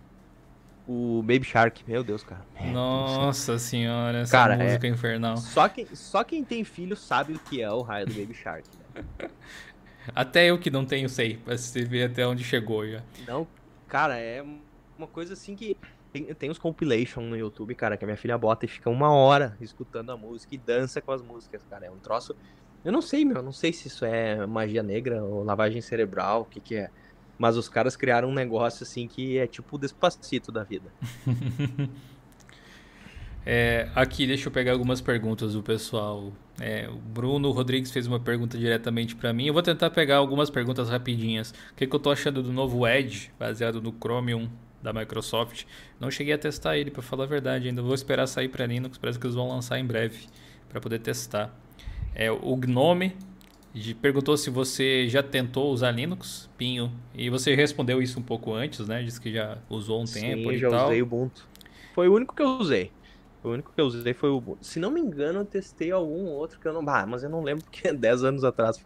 o 0.87 1.21
Baby 1.21 1.43
Shark. 1.43 1.83
Meu 1.87 2.03
Deus, 2.03 2.23
cara. 2.23 2.43
Nossa 2.71 3.59
senhora, 3.59 4.19
essa 4.19 4.31
cara, 4.31 4.57
música 4.57 4.87
é... 4.87 4.89
infernal. 4.89 5.37
Só 5.37 5.69
quem, 5.69 5.85
só 5.93 6.23
quem 6.23 6.43
tem 6.43 6.63
filho 6.63 6.95
sabe 6.95 7.33
o 7.33 7.39
que 7.39 7.61
é 7.61 7.71
o 7.71 7.81
raio 7.81 8.07
do 8.07 8.13
Baby 8.13 8.33
Shark. 8.33 8.67
Né? 8.95 9.29
até 10.15 10.47
eu 10.47 10.57
que 10.57 10.71
não 10.71 10.85
tenho 10.85 11.07
sei, 11.07 11.37
pra 11.37 11.57
você 11.57 11.83
ver 11.83 12.05
até 12.05 12.25
onde 12.25 12.43
chegou 12.43 12.87
já. 12.87 13.03
Não, 13.27 13.47
cara, 13.87 14.17
é 14.17 14.43
uma 14.97 15.07
coisa 15.07 15.33
assim 15.33 15.55
que 15.55 15.77
tem, 16.11 16.25
tem 16.33 16.49
uns 16.49 16.57
compilation 16.57 17.21
no 17.21 17.37
YouTube, 17.37 17.75
cara, 17.75 17.95
que 17.95 18.03
a 18.03 18.07
minha 18.07 18.17
filha 18.17 18.37
bota 18.37 18.65
e 18.65 18.67
fica 18.67 18.89
uma 18.89 19.11
hora 19.11 19.55
escutando 19.61 20.11
a 20.11 20.17
música 20.17 20.55
e 20.55 20.57
dança 20.57 20.99
com 20.99 21.11
as 21.11 21.21
músicas, 21.21 21.63
cara. 21.69 21.85
É 21.85 21.91
um 21.91 21.99
troço. 21.99 22.35
Eu 22.83 22.91
não 22.91 23.01
sei, 23.01 23.25
meu, 23.25 23.43
não 23.43 23.51
sei 23.51 23.73
se 23.73 23.87
isso 23.87 24.05
é 24.05 24.45
magia 24.45 24.81
negra 24.81 25.23
ou 25.23 25.43
lavagem 25.43 25.81
cerebral, 25.81 26.41
o 26.41 26.45
que 26.45 26.59
que 26.59 26.75
é. 26.75 26.89
Mas 27.37 27.57
os 27.57 27.69
caras 27.69 27.95
criaram 27.95 28.29
um 28.29 28.33
negócio 28.33 28.83
assim 28.83 29.07
que 29.07 29.37
é 29.37 29.47
tipo 29.47 29.75
o 29.75 29.79
despacito 29.79 30.51
da 30.51 30.63
vida. 30.63 30.91
é, 33.45 33.89
aqui, 33.95 34.27
deixa 34.27 34.47
eu 34.47 34.51
pegar 34.51 34.73
algumas 34.73 34.99
perguntas 35.01 35.53
do 35.53 35.63
pessoal. 35.63 36.33
É, 36.59 36.89
o 36.89 36.97
Bruno 36.97 37.51
Rodrigues 37.51 37.91
fez 37.91 38.07
uma 38.07 38.19
pergunta 38.19 38.57
diretamente 38.57 39.15
para 39.15 39.31
mim. 39.31 39.45
Eu 39.47 39.53
vou 39.53 39.63
tentar 39.63 39.89
pegar 39.89 40.17
algumas 40.17 40.49
perguntas 40.49 40.89
rapidinhas. 40.89 41.51
O 41.71 41.75
que, 41.75 41.87
que 41.87 41.95
eu 41.95 41.99
tô 41.99 42.11
achando 42.11 42.43
do 42.43 42.51
novo 42.51 42.85
Edge, 42.85 43.31
baseado 43.39 43.81
no 43.81 43.93
Chromium 43.93 44.49
da 44.81 44.91
Microsoft? 44.91 45.63
Não 45.97 46.11
cheguei 46.11 46.33
a 46.33 46.37
testar 46.37 46.77
ele, 46.77 46.91
para 46.91 47.01
falar 47.01 47.23
a 47.23 47.27
verdade. 47.27 47.69
Ainda 47.69 47.81
vou 47.81 47.93
esperar 47.93 48.27
sair 48.27 48.49
para 48.49 48.65
Linux. 48.65 48.97
Parece 48.97 49.17
que 49.17 49.25
eles 49.25 49.35
vão 49.35 49.47
lançar 49.47 49.79
em 49.79 49.85
breve 49.85 50.27
para 50.67 50.81
poder 50.81 50.99
testar. 50.99 51.57
É, 52.15 52.31
o 52.31 52.55
Gnome 52.55 53.15
perguntou 54.01 54.35
se 54.35 54.49
você 54.49 55.07
já 55.07 55.21
tentou 55.21 55.71
usar 55.71 55.91
Linux, 55.91 56.49
Pinho, 56.57 56.91
e 57.13 57.29
você 57.29 57.55
respondeu 57.55 58.01
isso 58.01 58.19
um 58.19 58.23
pouco 58.23 58.53
antes, 58.53 58.87
né? 58.87 59.03
Disse 59.03 59.21
que 59.21 59.31
já 59.31 59.57
usou 59.69 60.01
um 60.01 60.05
Sim, 60.05 60.21
tempo 60.21 60.51
e 60.51 60.57
já 60.57 60.69
tal. 60.69 60.87
usei 60.87 61.01
o 61.01 61.05
Ubuntu. 61.05 61.47
Foi 61.93 62.07
o 62.07 62.13
único 62.13 62.35
que 62.35 62.41
eu 62.41 62.57
usei. 62.57 62.91
O 63.43 63.49
único 63.49 63.71
que 63.73 63.79
eu 63.79 63.85
usei 63.85 64.13
foi 64.13 64.29
o 64.29 64.37
Ubuntu. 64.37 64.65
Se 64.65 64.79
não 64.79 64.91
me 64.91 64.99
engano, 64.99 65.39
eu 65.39 65.45
testei 65.45 65.91
algum 65.91 66.25
outro 66.25 66.59
que 66.59 66.67
eu 66.67 66.73
não... 66.73 66.87
Ah, 66.89 67.05
mas 67.05 67.23
eu 67.23 67.29
não 67.29 67.41
lembro 67.41 67.63
porque 67.63 67.87
é 67.87 67.93
10 67.93 68.23
anos 68.23 68.43
atrás. 68.43 68.83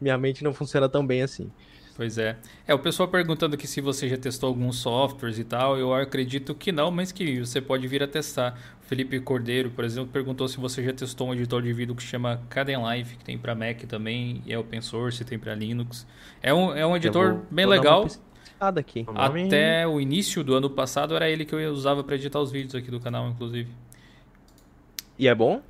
Minha 0.00 0.18
mente 0.18 0.44
não 0.44 0.52
funciona 0.52 0.88
tão 0.88 1.06
bem 1.06 1.22
assim. 1.22 1.50
Pois 1.96 2.18
é. 2.18 2.36
É, 2.66 2.74
o 2.74 2.78
pessoal 2.78 3.08
perguntando 3.08 3.54
aqui 3.54 3.66
se 3.66 3.80
você 3.80 4.06
já 4.06 4.18
testou 4.18 4.48
alguns 4.48 4.76
softwares 4.76 5.38
e 5.38 5.44
tal. 5.44 5.78
Eu 5.78 5.94
acredito 5.94 6.54
que 6.54 6.70
não, 6.70 6.90
mas 6.90 7.10
que 7.10 7.40
você 7.40 7.58
pode 7.58 7.88
vir 7.88 8.02
a 8.02 8.06
testar. 8.06 8.75
O 8.86 8.88
Felipe 8.88 9.18
Cordeiro, 9.18 9.68
por 9.72 9.84
exemplo, 9.84 10.10
perguntou 10.12 10.46
se 10.46 10.58
você 10.58 10.80
já 10.80 10.92
testou 10.92 11.26
um 11.26 11.34
editor 11.34 11.60
de 11.60 11.72
vídeo 11.72 11.92
que 11.92 12.04
chama 12.04 12.40
Kdenlive, 12.48 13.16
que 13.16 13.24
tem 13.24 13.36
para 13.36 13.52
Mac 13.52 13.82
também, 13.82 14.40
e 14.46 14.52
é 14.52 14.58
open 14.58 14.80
source, 14.80 15.24
tem 15.24 15.36
para 15.36 15.56
Linux. 15.56 16.06
É 16.40 16.54
um, 16.54 16.72
é 16.72 16.86
um 16.86 16.96
editor 16.96 17.32
vou, 17.32 17.46
bem 17.50 17.66
vou 17.66 17.74
legal. 17.74 18.06
Aqui. 18.60 19.04
Até 19.12 19.84
o 19.88 20.00
início 20.00 20.44
do 20.44 20.54
ano 20.54 20.70
passado 20.70 21.16
era 21.16 21.28
ele 21.28 21.44
que 21.44 21.52
eu 21.52 21.72
usava 21.72 22.04
para 22.04 22.14
editar 22.14 22.38
os 22.38 22.52
vídeos 22.52 22.76
aqui 22.76 22.88
do 22.88 23.00
canal, 23.00 23.28
inclusive. 23.28 23.68
E 25.18 25.26
é 25.26 25.34
bom? 25.34 25.60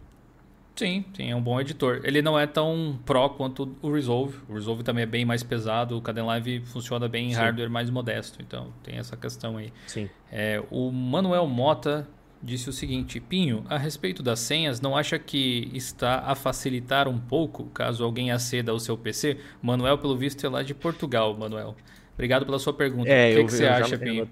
Sim, 0.77 1.03
sim, 1.15 1.31
é 1.31 1.35
um 1.35 1.41
bom 1.41 1.59
editor. 1.59 2.03
Ele 2.05 2.21
não 2.21 2.39
é 2.39 2.47
tão 2.47 2.99
pro 3.07 3.31
quanto 3.31 3.75
o 3.81 3.91
Resolve. 3.91 4.37
O 4.47 4.53
Resolve 4.53 4.83
também 4.83 5.05
é 5.05 5.07
bem 5.07 5.25
mais 5.25 5.43
pesado. 5.43 5.97
O 5.97 6.03
Kdenlive 6.03 6.61
funciona 6.67 7.09
bem 7.09 7.29
em 7.29 7.31
sim. 7.31 7.37
hardware 7.37 7.71
mais 7.71 7.89
modesto. 7.89 8.43
Então 8.43 8.71
tem 8.83 8.99
essa 8.99 9.17
questão 9.17 9.57
aí. 9.57 9.73
Sim. 9.87 10.11
É, 10.31 10.63
o 10.71 10.93
Manuel 10.93 11.47
Mota 11.47 12.07
disse 12.43 12.69
o 12.69 12.73
seguinte: 12.73 13.21
Pinho, 13.21 13.65
a 13.69 13.79
respeito 13.79 14.23
das 14.23 14.41
senhas, 14.41 14.81
não 14.81 14.97
acha 14.97 15.19
que 15.19 15.71
está 15.75 16.21
a 16.21 16.35
facilitar 16.35 17.09
um 17.09 17.19
pouco 17.19 17.65
caso 17.67 18.05
alguém 18.05 18.31
aceda 18.31 18.73
ao 18.73 18.79
seu 18.79 18.97
PC? 18.97 19.39
Manuel, 19.63 19.99
pelo 19.99 20.17
visto, 20.17 20.45
é 20.45 20.49
lá 20.49 20.63
de 20.63 20.75
Portugal, 20.75 21.37
Manuel. 21.37 21.77
Obrigado 22.15 22.47
pela 22.47 22.59
sua 22.59 22.73
pergunta. 22.73 23.11
É, 23.11 23.31
o 23.31 23.35
que, 23.35 23.41
eu, 23.41 23.47
que 23.47 23.53
você 23.53 23.65
eu 23.65 23.73
acha, 23.73 23.99
Pinho? 23.99 24.29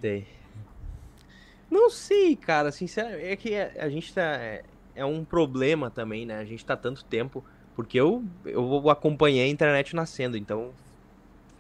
Não 1.70 1.90
sei, 1.90 2.36
cara. 2.36 2.70
Sinceramente, 2.70 3.24
é 3.24 3.36
que 3.36 3.54
a 3.56 3.88
gente 3.88 4.12
tá. 4.14 4.22
É, 4.22 4.62
é 4.94 5.04
um 5.04 5.24
problema 5.24 5.90
também, 5.90 6.24
né? 6.24 6.38
A 6.38 6.44
gente 6.44 6.64
tá 6.64 6.76
tanto 6.76 7.04
tempo. 7.04 7.44
Porque 7.74 7.98
eu, 7.98 8.24
eu 8.44 8.88
acompanhei 8.88 9.42
a 9.42 9.48
internet 9.48 9.96
nascendo, 9.96 10.36
então 10.36 10.70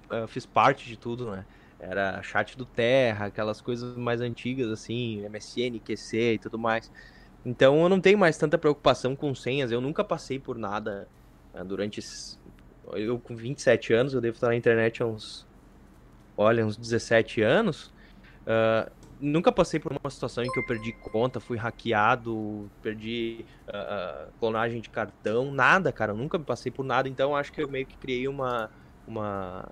eu 0.08 0.28
fiz 0.28 0.46
parte 0.46 0.86
de 0.86 0.96
tudo, 0.96 1.30
né? 1.30 1.44
Era 1.88 2.22
chat 2.22 2.56
do 2.56 2.64
Terra, 2.64 3.26
aquelas 3.26 3.60
coisas 3.60 3.96
mais 3.96 4.20
antigas, 4.20 4.70
assim, 4.70 5.22
MSN, 5.28 5.78
QC 5.78 6.34
e 6.34 6.38
tudo 6.38 6.58
mais. 6.58 6.90
Então 7.44 7.82
eu 7.82 7.88
não 7.88 8.00
tenho 8.00 8.18
mais 8.18 8.38
tanta 8.38 8.56
preocupação 8.56 9.14
com 9.14 9.34
senhas. 9.34 9.70
Eu 9.70 9.80
nunca 9.80 10.02
passei 10.02 10.38
por 10.38 10.56
nada 10.56 11.06
né, 11.52 11.62
durante. 11.62 12.00
Eu 12.92 13.18
com 13.18 13.36
27 13.36 13.92
anos, 13.92 14.14
eu 14.14 14.20
devo 14.20 14.34
estar 14.34 14.48
na 14.48 14.56
internet 14.56 15.02
há 15.02 15.06
uns. 15.06 15.46
Olha, 16.36 16.64
uns 16.64 16.76
17 16.76 17.42
anos. 17.42 17.92
Uh, 18.46 18.90
nunca 19.20 19.52
passei 19.52 19.78
por 19.78 19.92
uma 19.92 20.10
situação 20.10 20.42
em 20.44 20.50
que 20.50 20.58
eu 20.58 20.66
perdi 20.66 20.92
conta, 20.92 21.40
fui 21.40 21.56
hackeado, 21.56 22.70
perdi 22.82 23.44
uh, 23.68 24.30
clonagem 24.38 24.80
de 24.80 24.90
cartão, 24.90 25.52
nada, 25.52 25.92
cara. 25.92 26.12
Eu 26.12 26.16
nunca 26.16 26.38
passei 26.38 26.72
por 26.72 26.84
nada, 26.84 27.08
então 27.08 27.36
acho 27.36 27.52
que 27.52 27.62
eu 27.62 27.68
meio 27.68 27.86
que 27.86 27.96
criei 27.96 28.26
uma. 28.26 28.70
uma 29.06 29.68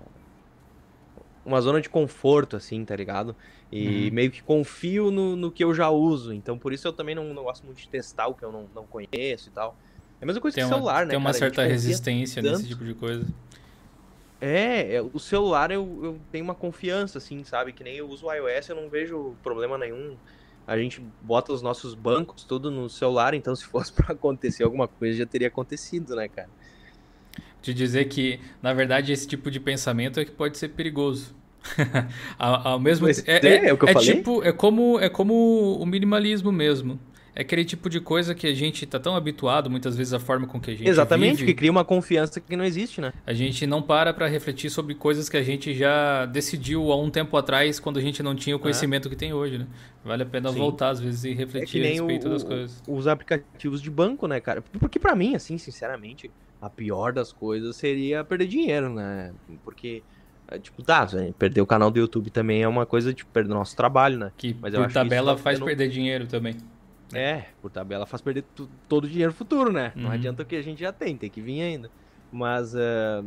uma 1.45 1.59
zona 1.61 1.81
de 1.81 1.89
conforto, 1.89 2.55
assim, 2.55 2.83
tá 2.85 2.95
ligado? 2.95 3.35
E 3.71 4.07
uhum. 4.07 4.13
meio 4.13 4.31
que 4.31 4.41
confio 4.41 5.11
no, 5.11 5.35
no 5.35 5.51
que 5.51 5.63
eu 5.63 5.73
já 5.73 5.89
uso. 5.89 6.33
Então, 6.33 6.57
por 6.57 6.73
isso 6.73 6.87
eu 6.87 6.93
também 6.93 7.15
não, 7.15 7.33
não 7.33 7.43
gosto 7.43 7.65
muito 7.65 7.79
de 7.79 7.87
testar 7.87 8.27
o 8.27 8.33
que 8.33 8.43
eu 8.43 8.51
não, 8.51 8.65
não 8.73 8.85
conheço 8.85 9.49
e 9.49 9.51
tal. 9.51 9.75
É 10.21 10.23
a 10.23 10.27
mesma 10.27 10.41
coisa 10.41 10.55
tem 10.55 10.63
que 10.63 10.69
uma, 10.69 10.75
celular, 10.77 11.05
né? 11.05 11.09
Tem 11.09 11.17
uma 11.17 11.31
cara? 11.31 11.39
certa 11.39 11.63
resistência 11.63 12.41
tanto... 12.41 12.57
nesse 12.57 12.69
tipo 12.69 12.85
de 12.85 12.93
coisa. 12.93 13.25
É, 14.39 14.95
é, 14.95 15.01
o 15.01 15.19
celular 15.19 15.71
eu, 15.71 15.99
eu 16.03 16.19
tenho 16.31 16.43
uma 16.43 16.55
confiança, 16.55 17.17
assim, 17.17 17.43
sabe? 17.43 17.71
Que 17.71 17.83
nem 17.83 17.95
eu 17.95 18.09
uso 18.09 18.27
o 18.27 18.33
iOS, 18.33 18.69
eu 18.69 18.75
não 18.75 18.89
vejo 18.89 19.35
problema 19.41 19.77
nenhum. 19.77 20.17
A 20.67 20.77
gente 20.77 21.01
bota 21.21 21.51
os 21.51 21.61
nossos 21.61 21.93
bancos 21.93 22.43
tudo 22.43 22.69
no 22.69 22.89
celular, 22.89 23.33
então 23.33 23.55
se 23.55 23.65
fosse 23.65 23.91
para 23.93 24.13
acontecer 24.13 24.63
alguma 24.63 24.87
coisa 24.87 25.17
já 25.17 25.25
teria 25.25 25.47
acontecido, 25.47 26.15
né, 26.15 26.27
cara? 26.27 26.49
De 27.63 27.73
dizer 27.73 28.05
que, 28.05 28.39
na 28.61 28.73
verdade, 28.73 29.11
esse 29.11 29.25
tipo 29.25 29.49
de 29.49 29.59
pensamento 29.59 30.19
é 30.19 30.25
que 30.25 30.31
pode 30.31 30.57
ser 30.57 30.67
perigoso. 30.69 31.33
ao, 32.37 32.77
mesmo 32.77 33.07
tempo. 33.07 33.23
É, 33.25 33.37
é, 33.37 33.69
é, 33.69 33.73
o 33.73 33.77
que 33.77 33.85
eu 33.85 33.89
é 33.89 33.93
falei? 33.93 34.15
tipo, 34.15 34.43
é 34.43 34.51
como, 34.51 34.99
é 34.99 35.09
como 35.09 35.77
o 35.79 35.85
minimalismo 35.85 36.51
mesmo. 36.51 36.99
É 37.35 37.41
aquele 37.41 37.65
tipo 37.65 37.89
de 37.89 37.99
coisa 37.99 38.35
que 38.35 38.45
a 38.45 38.53
gente 38.53 38.85
tá 38.85 38.99
tão 38.99 39.15
habituado, 39.15 39.67
muitas 39.67 39.95
vezes, 39.95 40.13
a 40.13 40.19
forma 40.19 40.45
com 40.45 40.59
que 40.59 40.69
a 40.69 40.75
gente 40.75 40.87
Exatamente, 40.87 41.37
vive, 41.37 41.45
que 41.47 41.53
cria 41.55 41.71
uma 41.71 41.83
confiança 41.83 42.39
que 42.39 42.55
não 42.55 42.63
existe, 42.63 43.01
né? 43.01 43.11
A 43.25 43.33
gente 43.33 43.65
não 43.65 43.81
para 43.81 44.13
para 44.13 44.27
refletir 44.27 44.69
sobre 44.69 44.93
coisas 44.93 45.29
que 45.29 45.37
a 45.37 45.41
gente 45.41 45.73
já 45.73 46.27
decidiu 46.27 46.91
há 46.91 46.95
um 46.95 47.09
tempo 47.09 47.35
atrás, 47.35 47.79
quando 47.79 47.97
a 47.97 48.01
gente 48.01 48.21
não 48.21 48.35
tinha 48.35 48.55
o 48.55 48.59
é. 48.59 48.61
conhecimento 48.61 49.07
é. 49.07 49.09
que 49.09 49.15
tem 49.15 49.33
hoje, 49.33 49.57
né? 49.57 49.67
Vale 50.05 50.21
a 50.21 50.25
pena 50.27 50.51
Sim. 50.51 50.59
voltar, 50.59 50.89
às 50.89 50.99
vezes, 50.99 51.23
e 51.23 51.33
refletir 51.33 51.83
é 51.83 51.87
a 51.87 51.91
respeito 51.93 52.27
o, 52.27 52.29
das 52.29 52.43
coisas. 52.43 52.83
Os 52.87 53.07
aplicativos 53.07 53.81
de 53.81 53.89
banco, 53.89 54.27
né, 54.27 54.39
cara? 54.39 54.61
Porque 54.61 54.99
para 54.99 55.15
mim, 55.15 55.33
assim, 55.33 55.57
sinceramente, 55.57 56.29
a 56.63 56.69
pior 56.69 57.11
das 57.11 57.33
coisas 57.33 57.75
seria 57.75 58.23
perder 58.23 58.47
dinheiro, 58.47 58.89
né? 58.89 59.33
Porque 59.65 60.01
É, 60.47 60.57
tipo, 60.57 60.81
tá, 60.81 61.05
perder 61.37 61.61
o 61.61 61.65
canal 61.65 61.91
do 61.91 61.99
YouTube 61.99 62.29
também 62.29 62.63
é 62.63 62.67
uma 62.67 62.85
coisa 62.85 63.13
de 63.13 63.25
perder 63.25 63.51
o 63.51 63.55
nosso 63.55 63.75
trabalho, 63.75 64.17
né? 64.17 64.31
Que 64.37 64.55
Mas 64.61 64.73
por 64.73 64.91
tabela 64.91 65.35
tá 65.35 65.41
faz 65.41 65.59
perder 65.59 65.89
dinheiro 65.89 66.25
também. 66.25 66.55
É, 67.13 67.45
por 67.61 67.69
tabela 67.69 68.05
faz 68.05 68.21
perder 68.21 68.45
todo 68.87 69.03
o 69.03 69.09
dinheiro 69.09 69.33
futuro, 69.33 69.71
né? 69.71 69.91
Uhum. 69.95 70.03
Não 70.03 70.11
adianta 70.11 70.43
o 70.43 70.45
que 70.45 70.55
a 70.55 70.61
gente 70.61 70.79
já 70.79 70.91
tem, 70.91 71.17
tem 71.17 71.29
que 71.29 71.41
vir 71.41 71.61
ainda. 71.61 71.91
Mas 72.31 72.73
uh, 72.73 73.25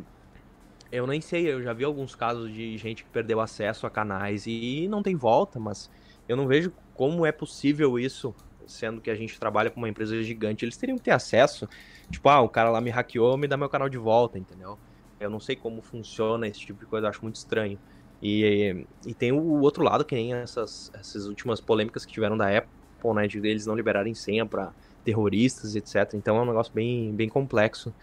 eu 0.91 1.07
nem 1.07 1.21
sei, 1.21 1.53
eu 1.53 1.63
já 1.63 1.73
vi 1.73 1.85
alguns 1.85 2.15
casos 2.15 2.53
de 2.53 2.77
gente 2.79 3.05
que 3.05 3.11
perdeu 3.11 3.41
acesso 3.41 3.87
a 3.87 3.91
canais 3.91 4.47
e 4.47 4.89
não 4.89 5.03
tem 5.03 5.15
volta, 5.15 5.61
mas 5.61 5.91
eu 6.29 6.37
não 6.37 6.47
vejo 6.47 6.73
como 6.95 7.27
é 7.27 7.33
possível 7.33 7.99
isso, 7.99 8.35
sendo 8.67 9.01
que 9.01 9.11
a 9.11 9.15
gente 9.15 9.39
trabalha 9.39 9.71
com 9.71 9.79
uma 9.79 9.89
empresa 9.89 10.23
gigante. 10.23 10.65
Eles 10.65 10.77
teriam 10.77 10.99
que 10.99 11.05
ter 11.05 11.13
acesso. 11.13 11.69
Tipo, 12.11 12.29
ah, 12.29 12.41
o 12.41 12.49
cara 12.49 12.71
lá 12.71 12.81
me 12.81 12.91
hackeou, 12.91 13.37
me 13.37 13.47
dá 13.47 13.57
meu 13.57 13.69
canal 13.69 13.89
de 13.89 13.99
volta, 13.99 14.39
entendeu? 14.39 14.79
Eu 15.19 15.31
não 15.31 15.41
sei 15.41 15.57
como 15.57 15.81
funciona 15.81 16.47
esse 16.47 16.61
tipo 16.61 16.81
de 16.81 16.87
coisa, 16.87 17.07
eu 17.07 17.11
acho 17.11 17.23
muito 17.23 17.37
estranho. 17.37 17.79
E, 18.23 18.87
e 19.07 19.15
tem 19.15 19.33
o 19.33 19.61
outro 19.61 19.83
lado, 19.83 20.05
que 20.05 20.15
nem 20.15 20.35
essas, 20.35 20.91
essas 20.95 21.27
últimas 21.27 21.61
polêmicas 21.61 22.05
que 22.05 22.13
tiveram 22.13 22.37
da 22.37 22.47
Apple, 22.57 22.71
né, 23.15 23.27
de 23.27 23.39
eles 23.39 23.67
não 23.67 23.75
liberarem 23.75 24.15
senha 24.15 24.45
para 24.45 24.73
terroristas, 25.05 25.77
etc. 25.77 26.15
Então 26.15 26.37
é 26.37 26.43
um 26.43 26.47
negócio 26.47 26.73
bem, 26.73 27.15
bem 27.15 27.29
complexo. 27.29 27.95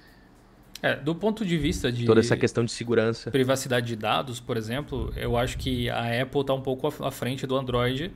É, 0.82 0.96
do 0.96 1.16
ponto 1.16 1.46
de 1.46 1.58
vista 1.58 1.92
de 1.92 2.06
toda 2.06 2.20
essa 2.20 2.36
questão 2.36 2.66
de 2.66 2.72
segurança, 2.72 3.32
privacidade 3.32 3.88
de 3.88 3.96
dados, 3.96 4.42
por 4.42 4.58
exemplo, 4.58 5.14
eu 5.16 5.38
acho 5.38 5.58
que 5.58 5.90
a 5.90 6.22
Apple 6.22 6.42
está 6.42 6.54
um 6.54 6.62
pouco 6.62 6.88
à 6.88 7.10
frente 7.10 7.48
do 7.48 7.56
Android, 7.56 8.12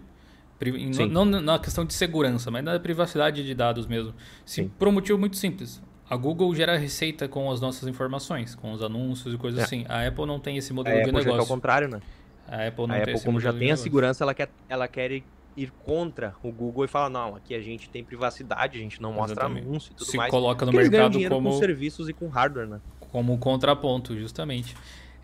não, 1.10 1.26
não 1.26 1.41
na 1.41 1.60
questão 1.60 1.86
de 1.86 1.93
segurança, 1.93 2.49
mas 2.49 2.64
na 2.64 2.80
privacidade 2.80 3.43
de 3.43 3.53
dados 3.53 3.86
mesmo. 3.86 4.14
Sim, 4.45 4.72
por 4.78 4.88
um 4.88 4.91
motivo 4.91 5.18
muito 5.18 5.38
simples. 5.38 5.82
A 6.10 6.16
Google 6.16 6.53
gera 6.55 6.78
receita 6.78 7.28
com 7.28 7.51
as 7.51 7.60
nossas 7.60 7.88
informações, 7.88 8.55
com 8.55 8.72
os 8.72 8.82
anúncios 8.82 9.34
e 9.34 9.38
coisas 9.38 9.60
é. 9.60 9.64
assim. 9.64 9.86
A 9.89 10.08
Apple 10.08 10.26
não 10.26 10.39
tem 10.39 10.58
esse 10.58 10.72
modelo 10.72 10.95
a 10.95 11.03
de 11.03 11.10
Apple 11.10 11.18
negócio. 11.18 11.39
Já 11.39 11.43
o 11.43 11.47
contrário, 11.47 11.89
né? 11.89 12.01
A 12.47 12.68
Apple 12.68 12.88
não 12.88 12.95
a 12.95 13.01
tem 13.01 13.14
Apple, 13.14 13.26
como 13.26 13.39
já 13.39 13.51
tem 13.51 13.72
a 13.72 13.78
segurança, 13.78 14.24
ela 14.24 14.34
quer, 14.34 14.49
ela 14.70 14.88
quer 14.88 15.22
ir 15.58 15.72
contra 15.84 16.34
o 16.41 16.51
Google 16.51 16.86
e 16.86 16.88
falar, 16.88 17.10
não, 17.10 17.36
aqui 17.36 17.53
a 17.53 17.60
gente 17.60 17.89
tem 17.89 18.03
privacidade, 18.03 18.78
a 18.78 18.82
gente 18.82 19.01
não 19.01 19.12
mostra 19.12 19.34
Exatamente. 19.34 19.68
anúncio 19.68 19.91
e 19.91 19.95
tudo 19.95 20.10
Se 20.10 20.16
mais. 20.16 20.30
Se 20.30 20.32
coloca 20.32 20.66
no 20.66 20.72
mercado 20.72 21.20
como... 21.28 21.51
com 21.51 21.58
serviços 21.58 22.08
e 22.08 22.14
com 22.14 22.28
hardware, 22.30 22.68
né? 22.68 22.80
Como 23.12 23.38
contraponto, 23.38 24.18
justamente. 24.18 24.76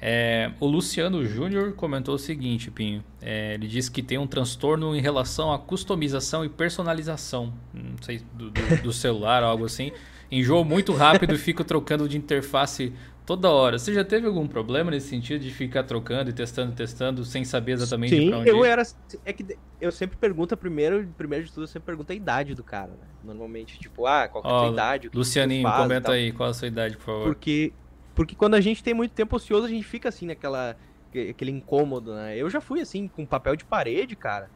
É, 0.06 0.52
o 0.60 0.68
Luciano 0.68 1.24
Júnior 1.24 1.72
comentou 1.74 2.16
o 2.16 2.20
seguinte, 2.20 2.70
Pinho. 2.70 3.02
É, 3.22 3.54
ele 3.54 3.68
disse 3.68 3.90
que 3.90 4.04
tem 4.04 4.18
um 4.18 4.28
transtorno 4.28 4.94
em 4.94 5.00
relação 5.00 5.54
à 5.54 5.58
customização 5.58 6.44
e 6.44 6.50
personalização, 6.50 7.54
não 7.74 7.96
sei, 8.02 8.22
do, 8.34 8.52
do, 8.52 8.82
do 8.84 8.92
celular 8.92 9.44
ou 9.44 9.48
algo 9.50 9.66
assim 9.66 9.94
enjoo 10.34 10.66
muito 10.66 10.94
rápido 10.94 11.36
e 11.36 11.38
fico 11.38 11.64
trocando 11.64 12.10
de 12.10 12.18
interface 12.18 12.92
toda 13.26 13.50
hora. 13.50 13.78
Você 13.78 13.94
já 13.94 14.04
teve 14.04 14.26
algum 14.26 14.48
problema 14.48 14.92
nesse 14.92 15.08
sentido 15.08 15.42
de 15.42 15.52
ficar 15.52 15.84
trocando 15.84 16.30
e 16.30 16.34
testando, 16.34 16.74
testando, 16.74 17.24
sem 17.24 17.46
saber 17.46 17.74
exatamente 17.74 18.16
Sim, 18.16 18.30
pra 18.30 18.40
onde 18.40 18.50
eu 18.50 18.66
ir? 18.66 18.70
era. 18.70 18.84
É 19.24 19.32
que 19.32 19.58
eu 19.80 19.92
sempre 19.92 20.18
pergunto 20.18 20.58
primeiro, 20.58 21.08
primeiro 21.18 21.46
de 21.46 21.52
tudo, 21.52 21.64
eu 21.64 21.68
sempre 21.68 21.86
pergunto 21.86 22.12
a 22.12 22.16
idade 22.16 22.56
do 22.56 22.64
cara, 22.64 22.92
né? 22.92 23.08
Normalmente, 23.24 23.80
tipo, 23.80 24.06
ah, 24.06 24.28
qual 24.28 24.44
é 24.44 24.48
a 24.48 24.60
sua 24.60 24.72
idade? 24.72 25.10
Lucianinho, 25.14 25.72
comenta 25.72 26.12
aí, 26.12 26.32
qual 26.32 26.48
é 26.48 26.52
a 26.52 26.54
sua 26.54 26.68
idade, 26.68 26.98
por 26.98 27.06
favor. 27.06 27.24
Porque, 27.26 27.72
porque 28.16 28.36
quando 28.36 28.56
a 28.56 28.62
gente 28.62 28.84
tem 28.84 28.94
muito 28.94 29.12
tempo 29.12 29.36
ocioso, 29.36 29.66
a 29.66 29.70
gente 29.70 29.86
fica 29.86 30.10
assim 30.10 30.28
naquela. 30.28 30.76
aquele 31.10 31.52
incômodo, 31.52 32.14
né? 32.14 32.38
Eu 32.38 32.50
já 32.50 32.62
fui 32.62 32.82
assim, 32.82 33.08
com 33.08 33.26
papel 33.26 33.56
de 33.56 33.66
parede, 33.66 34.16
cara. 34.16 34.50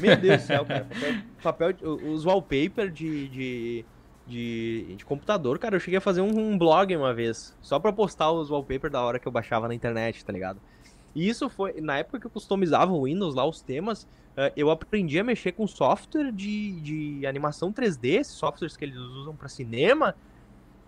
Meu 0.00 0.16
Deus 0.16 0.42
do 0.42 0.46
céu, 0.46 0.64
cara. 0.64 0.86
Papel, 1.42 1.74
papel 1.74 1.88
os 2.12 2.24
wallpaper 2.24 2.90
de, 2.90 3.28
de 3.28 3.84
de, 4.30 4.94
de 4.96 5.04
computador, 5.04 5.58
cara, 5.58 5.74
eu 5.74 5.80
cheguei 5.80 5.98
a 5.98 6.00
fazer 6.00 6.20
um, 6.20 6.52
um, 6.52 6.56
blog 6.56 6.94
uma 6.94 7.12
vez, 7.12 7.56
só 7.60 7.80
pra 7.80 7.92
postar 7.92 8.30
os 8.30 8.48
wallpapers 8.48 8.92
da 8.92 9.02
hora 9.02 9.18
que 9.18 9.26
eu 9.26 9.32
baixava 9.32 9.66
na 9.66 9.74
internet, 9.74 10.24
tá 10.24 10.32
ligado? 10.32 10.60
E 11.14 11.28
isso 11.28 11.48
foi, 11.48 11.80
na 11.80 11.98
época 11.98 12.20
que 12.20 12.26
eu 12.26 12.30
customizava 12.30 12.92
o 12.92 13.04
Windows 13.04 13.34
lá, 13.34 13.44
os 13.44 13.60
temas, 13.60 14.04
uh, 14.04 14.52
eu 14.56 14.70
aprendi 14.70 15.18
a 15.18 15.24
mexer 15.24 15.52
com 15.52 15.66
software 15.66 16.30
de, 16.30 16.80
de 16.80 17.26
animação 17.26 17.72
3D, 17.72 18.22
softwares 18.22 18.76
que 18.76 18.84
eles 18.84 18.96
usam 18.96 19.34
para 19.34 19.48
cinema, 19.48 20.14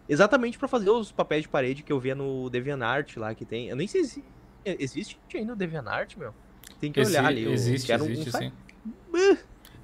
exatamente 0.08 0.58
para 0.58 0.68
fazer 0.68 0.90
os 0.90 1.12
papéis 1.12 1.42
de 1.42 1.48
parede 1.48 1.82
que 1.82 1.92
eu 1.92 2.00
via 2.00 2.14
no 2.14 2.48
DeviantArt 2.50 3.16
lá, 3.16 3.34
que 3.34 3.44
tem, 3.44 3.68
eu 3.68 3.76
nem 3.76 3.86
sei 3.86 4.04
se 4.04 4.24
existe 4.64 5.18
ainda 5.34 5.52
o 5.52 5.56
DeviantArt, 5.56 6.16
meu. 6.16 6.34
Tem 6.80 6.90
que 6.90 7.00
olhar 7.00 7.24
ali. 7.26 7.50
Existe, 7.50 7.92
existe, 7.92 8.28
um, 8.28 8.32
sim. 8.32 8.52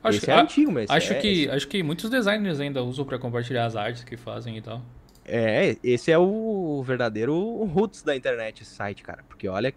Acho 0.02 0.18
Esse 0.18 0.26
que, 0.26 0.30
é 0.30 0.40
antigo, 0.40 0.72
mas 0.72 0.90
acho 0.90 1.12
é, 1.12 1.16
que 1.16 1.50
acho 1.50 1.68
que 1.68 1.82
muitos 1.82 2.08
designers 2.08 2.60
ainda 2.60 2.82
usam 2.82 3.04
para 3.04 3.18
compartilhar 3.18 3.66
as 3.66 3.76
artes 3.76 4.04
que 4.04 4.16
fazem 4.16 4.56
e 4.56 4.62
tal. 4.62 4.82
É, 5.24 5.76
esse 5.82 6.10
é 6.10 6.18
o 6.18 6.82
verdadeiro 6.82 7.34
roots 7.64 8.02
da 8.02 8.16
internet, 8.16 8.62
esse 8.62 8.74
site, 8.74 9.02
cara. 9.02 9.22
Porque 9.28 9.46
olha, 9.48 9.74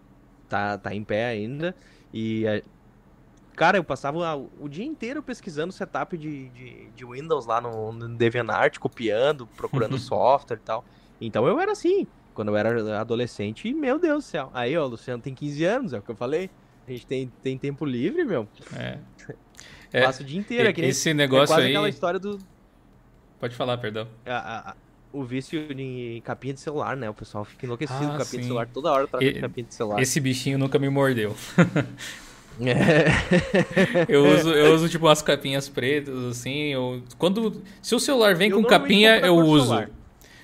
tá, 0.47 0.77
tá 0.77 0.95
em 0.95 1.03
pé 1.03 1.25
ainda. 1.25 1.75
E, 2.13 2.45
cara, 3.55 3.77
eu 3.77 3.83
passava 3.83 4.17
o 4.59 4.67
dia 4.67 4.85
inteiro 4.85 5.21
pesquisando 5.21 5.71
setup 5.71 6.17
de, 6.17 6.49
de, 6.49 6.89
de 6.95 7.05
Windows 7.05 7.45
lá 7.45 7.61
no, 7.61 7.91
no 7.91 8.09
DeviantArt, 8.09 8.77
copiando, 8.79 9.47
procurando 9.47 9.97
software 9.99 10.57
e 10.57 10.65
tal. 10.65 10.85
Então 11.19 11.47
eu 11.47 11.59
era 11.59 11.71
assim, 11.71 12.07
quando 12.33 12.49
eu 12.49 12.57
era 12.57 12.99
adolescente, 12.99 13.67
e 13.67 13.73
meu 13.73 13.99
Deus 13.99 14.25
do 14.25 14.27
céu. 14.27 14.49
Aí, 14.53 14.75
ó, 14.77 14.85
o 14.85 14.89
Luciano 14.89 15.21
tem 15.21 15.33
15 15.33 15.63
anos, 15.65 15.93
é 15.93 15.99
o 15.99 16.01
que 16.01 16.09
eu 16.09 16.15
falei. 16.15 16.49
A 16.87 16.91
gente 16.91 17.05
tem, 17.05 17.31
tem 17.43 17.57
tempo 17.57 17.85
livre, 17.85 18.23
meu. 18.23 18.47
É. 18.75 18.97
É, 19.93 20.05
Passo 20.05 20.23
o 20.23 20.25
dia 20.25 20.39
inteiro. 20.39 20.69
É 20.69 20.85
esse 20.85 21.13
negócio 21.13 21.43
é 21.43 21.47
quase 21.47 21.61
aí... 21.63 21.71
aquela 21.73 21.89
história 21.89 22.17
do... 22.17 22.39
Pode 23.37 23.53
falar, 23.53 23.77
perdão. 23.77 24.07
A, 24.25 24.37
a, 24.37 24.71
a, 24.71 24.75
o 25.11 25.23
vício 25.23 25.59
em 25.69 26.21
capinha 26.21 26.53
de 26.53 26.61
celular, 26.61 26.95
né? 26.95 27.09
O 27.09 27.13
pessoal 27.13 27.43
fica 27.43 27.65
enlouquecido 27.65 27.99
ah, 27.99 28.11
com 28.11 28.11
capinha 28.11 28.25
sim. 28.25 28.37
de 28.37 28.43
celular. 28.45 28.69
Toda 28.73 28.89
hora 28.89 29.05
troca 29.05 29.25
e, 29.25 29.41
capinha 29.41 29.67
de 29.67 29.73
celular. 29.73 30.01
Esse 30.01 30.19
bichinho 30.21 30.57
nunca 30.57 30.79
me 30.79 30.89
mordeu. 30.89 31.35
É. 32.59 34.05
eu, 34.07 34.25
uso, 34.25 34.51
eu 34.51 34.73
uso, 34.75 34.89
tipo, 34.89 35.07
as 35.07 35.21
capinhas 35.21 35.69
pretas, 35.69 36.17
assim. 36.25 36.67
Eu, 36.67 37.01
quando, 37.17 37.61
se 37.81 37.95
o 37.95 37.99
celular 37.99 38.35
vem 38.35 38.51
eu 38.51 38.61
com 38.61 38.67
capinha, 38.67 39.17
eu 39.19 39.35
uso. 39.35 39.65
Celular. 39.65 39.89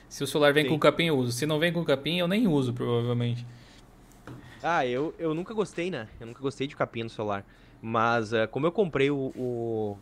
Se 0.10 0.24
o 0.24 0.28
celular 0.28 0.54
vem 0.54 0.64
Sim. 0.64 0.70
com 0.70 0.80
capinha, 0.80 1.10
eu 1.10 1.18
uso. 1.18 1.32
Se 1.32 1.46
não 1.46 1.60
vem 1.60 1.72
com 1.74 1.84
capinha, 1.84 2.22
eu 2.22 2.28
nem 2.28 2.48
uso, 2.48 2.74
provavelmente. 2.74 3.46
Ah, 4.64 4.86
eu, 4.86 5.14
eu 5.20 5.34
nunca 5.34 5.54
gostei, 5.54 5.92
né? 5.92 6.08
Eu 6.20 6.28
nunca 6.28 6.42
gostei 6.42 6.66
de 6.66 6.76
capinha 6.76 7.04
no 7.04 7.10
celular. 7.10 7.46
Mas 7.82 8.32
uh, 8.34 8.48
como 8.50 8.66
eu 8.66 8.72
comprei 8.72 9.12
o, 9.12 9.32
o, 9.36 9.98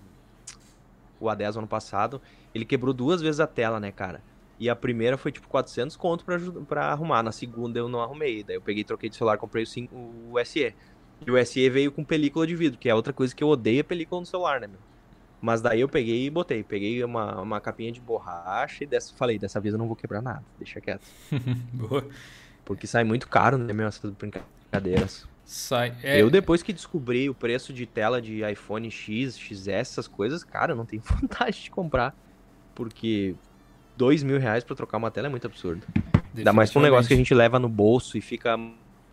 o 1.19 1.25
A10 1.25 1.57
ano 1.57 1.67
passado, 1.67 2.21
ele 2.53 2.65
quebrou 2.65 2.93
duas 2.93 3.21
vezes 3.21 3.39
a 3.39 3.47
tela, 3.47 3.79
né, 3.79 3.91
cara? 3.91 4.21
E 4.57 4.69
a 4.69 4.75
primeira 4.75 5.17
foi 5.17 5.31
tipo 5.31 5.47
400 5.49 5.97
conto 5.97 6.23
pra, 6.23 6.39
pra 6.67 6.85
arrumar. 6.85 7.21
Na 7.21 7.31
segunda 7.31 7.77
eu 7.77 7.89
não 7.89 8.01
arrumei. 8.01 8.43
Daí 8.43 8.55
eu 8.55 8.61
peguei, 8.61 8.83
troquei 8.83 9.09
de 9.09 9.15
celular, 9.15 9.37
comprei 9.37 9.63
o, 9.63 9.67
5, 9.67 9.93
o 9.95 10.45
SE. 10.45 10.73
E 11.25 11.31
o 11.31 11.45
SE 11.45 11.69
veio 11.69 11.91
com 11.91 12.03
película 12.03 12.45
de 12.45 12.55
vidro, 12.55 12.79
que 12.79 12.89
é 12.89 12.95
outra 12.95 13.13
coisa 13.13 13.35
que 13.35 13.43
eu 13.43 13.47
odeio, 13.47 13.79
é 13.79 13.83
película 13.83 14.21
no 14.21 14.25
celular, 14.25 14.59
né, 14.59 14.67
meu? 14.67 14.79
Mas 15.41 15.61
daí 15.61 15.81
eu 15.81 15.89
peguei 15.89 16.25
e 16.25 16.29
botei. 16.29 16.63
Peguei 16.63 17.03
uma, 17.03 17.41
uma 17.41 17.61
capinha 17.61 17.91
de 17.91 18.01
borracha 18.01 18.83
e 18.83 18.87
dessa, 18.87 19.13
falei, 19.15 19.37
dessa 19.37 19.59
vez 19.59 19.73
eu 19.73 19.77
não 19.77 19.85
vou 19.85 19.95
quebrar 19.95 20.21
nada. 20.21 20.43
Deixa 20.57 20.81
quieto. 20.81 21.05
Boa. 21.71 22.05
Porque 22.63 22.87
sai 22.87 23.03
muito 23.03 23.27
caro, 23.27 23.57
né, 23.57 23.71
meu, 23.71 23.87
essas 23.87 24.11
brincadeiras. 24.11 25.27
Sai. 25.45 25.95
É... 26.01 26.19
Eu, 26.19 26.31
depois 26.31 26.63
que 26.63 26.73
descobri 26.73 27.29
o 27.29 27.33
preço 27.35 27.71
de 27.71 27.85
tela 27.85 28.19
de 28.19 28.41
iPhone 28.49 28.89
X, 28.89 29.37
XS, 29.37 29.67
essas 29.67 30.07
coisas, 30.07 30.43
cara, 30.43 30.71
eu 30.71 30.75
não 30.75 30.85
tenho 30.85 31.03
vontade 31.21 31.61
de 31.61 31.69
comprar. 31.69 32.15
Porque 32.73 33.35
dois 33.95 34.23
mil 34.23 34.39
reais 34.39 34.63
pra 34.63 34.75
trocar 34.75 34.97
uma 34.97 35.11
tela 35.11 35.27
é 35.27 35.29
muito 35.29 35.45
absurdo. 35.45 35.85
Ainda 36.35 36.51
mais 36.51 36.71
pra 36.71 36.79
um 36.79 36.83
negócio 36.83 37.07
que 37.07 37.13
a 37.13 37.17
gente 37.17 37.33
leva 37.33 37.59
no 37.59 37.69
bolso 37.69 38.17
e 38.17 38.21
fica 38.21 38.57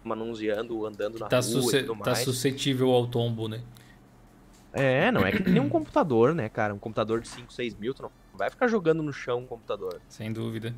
manuseando, 0.05 0.86
andando 0.86 1.18
na 1.18 1.26
tá 1.26 1.40
rua 1.40 1.59
e 1.59 1.82
tudo 1.82 1.86
tá 1.86 1.94
mais. 1.94 2.18
Tá 2.18 2.24
suscetível 2.24 2.90
ao 2.90 3.07
tombo, 3.07 3.48
né? 3.48 3.61
É, 4.72 5.12
não 5.12 5.26
é 5.26 5.32
que 5.32 5.50
nem 5.50 5.61
um 5.61 5.68
computador, 5.68 6.34
né, 6.34 6.48
cara? 6.48 6.72
Um 6.72 6.78
computador 6.78 7.20
de 7.20 7.28
5, 7.28 7.53
6 7.53 7.74
mil, 7.74 7.92
tu 7.92 8.03
não 8.03 8.11
vai 8.34 8.48
ficar 8.48 8.66
jogando 8.66 9.03
no 9.03 9.12
chão 9.12 9.40
um 9.40 9.46
computador. 9.46 10.00
Sem 10.09 10.32
dúvida. 10.32 10.74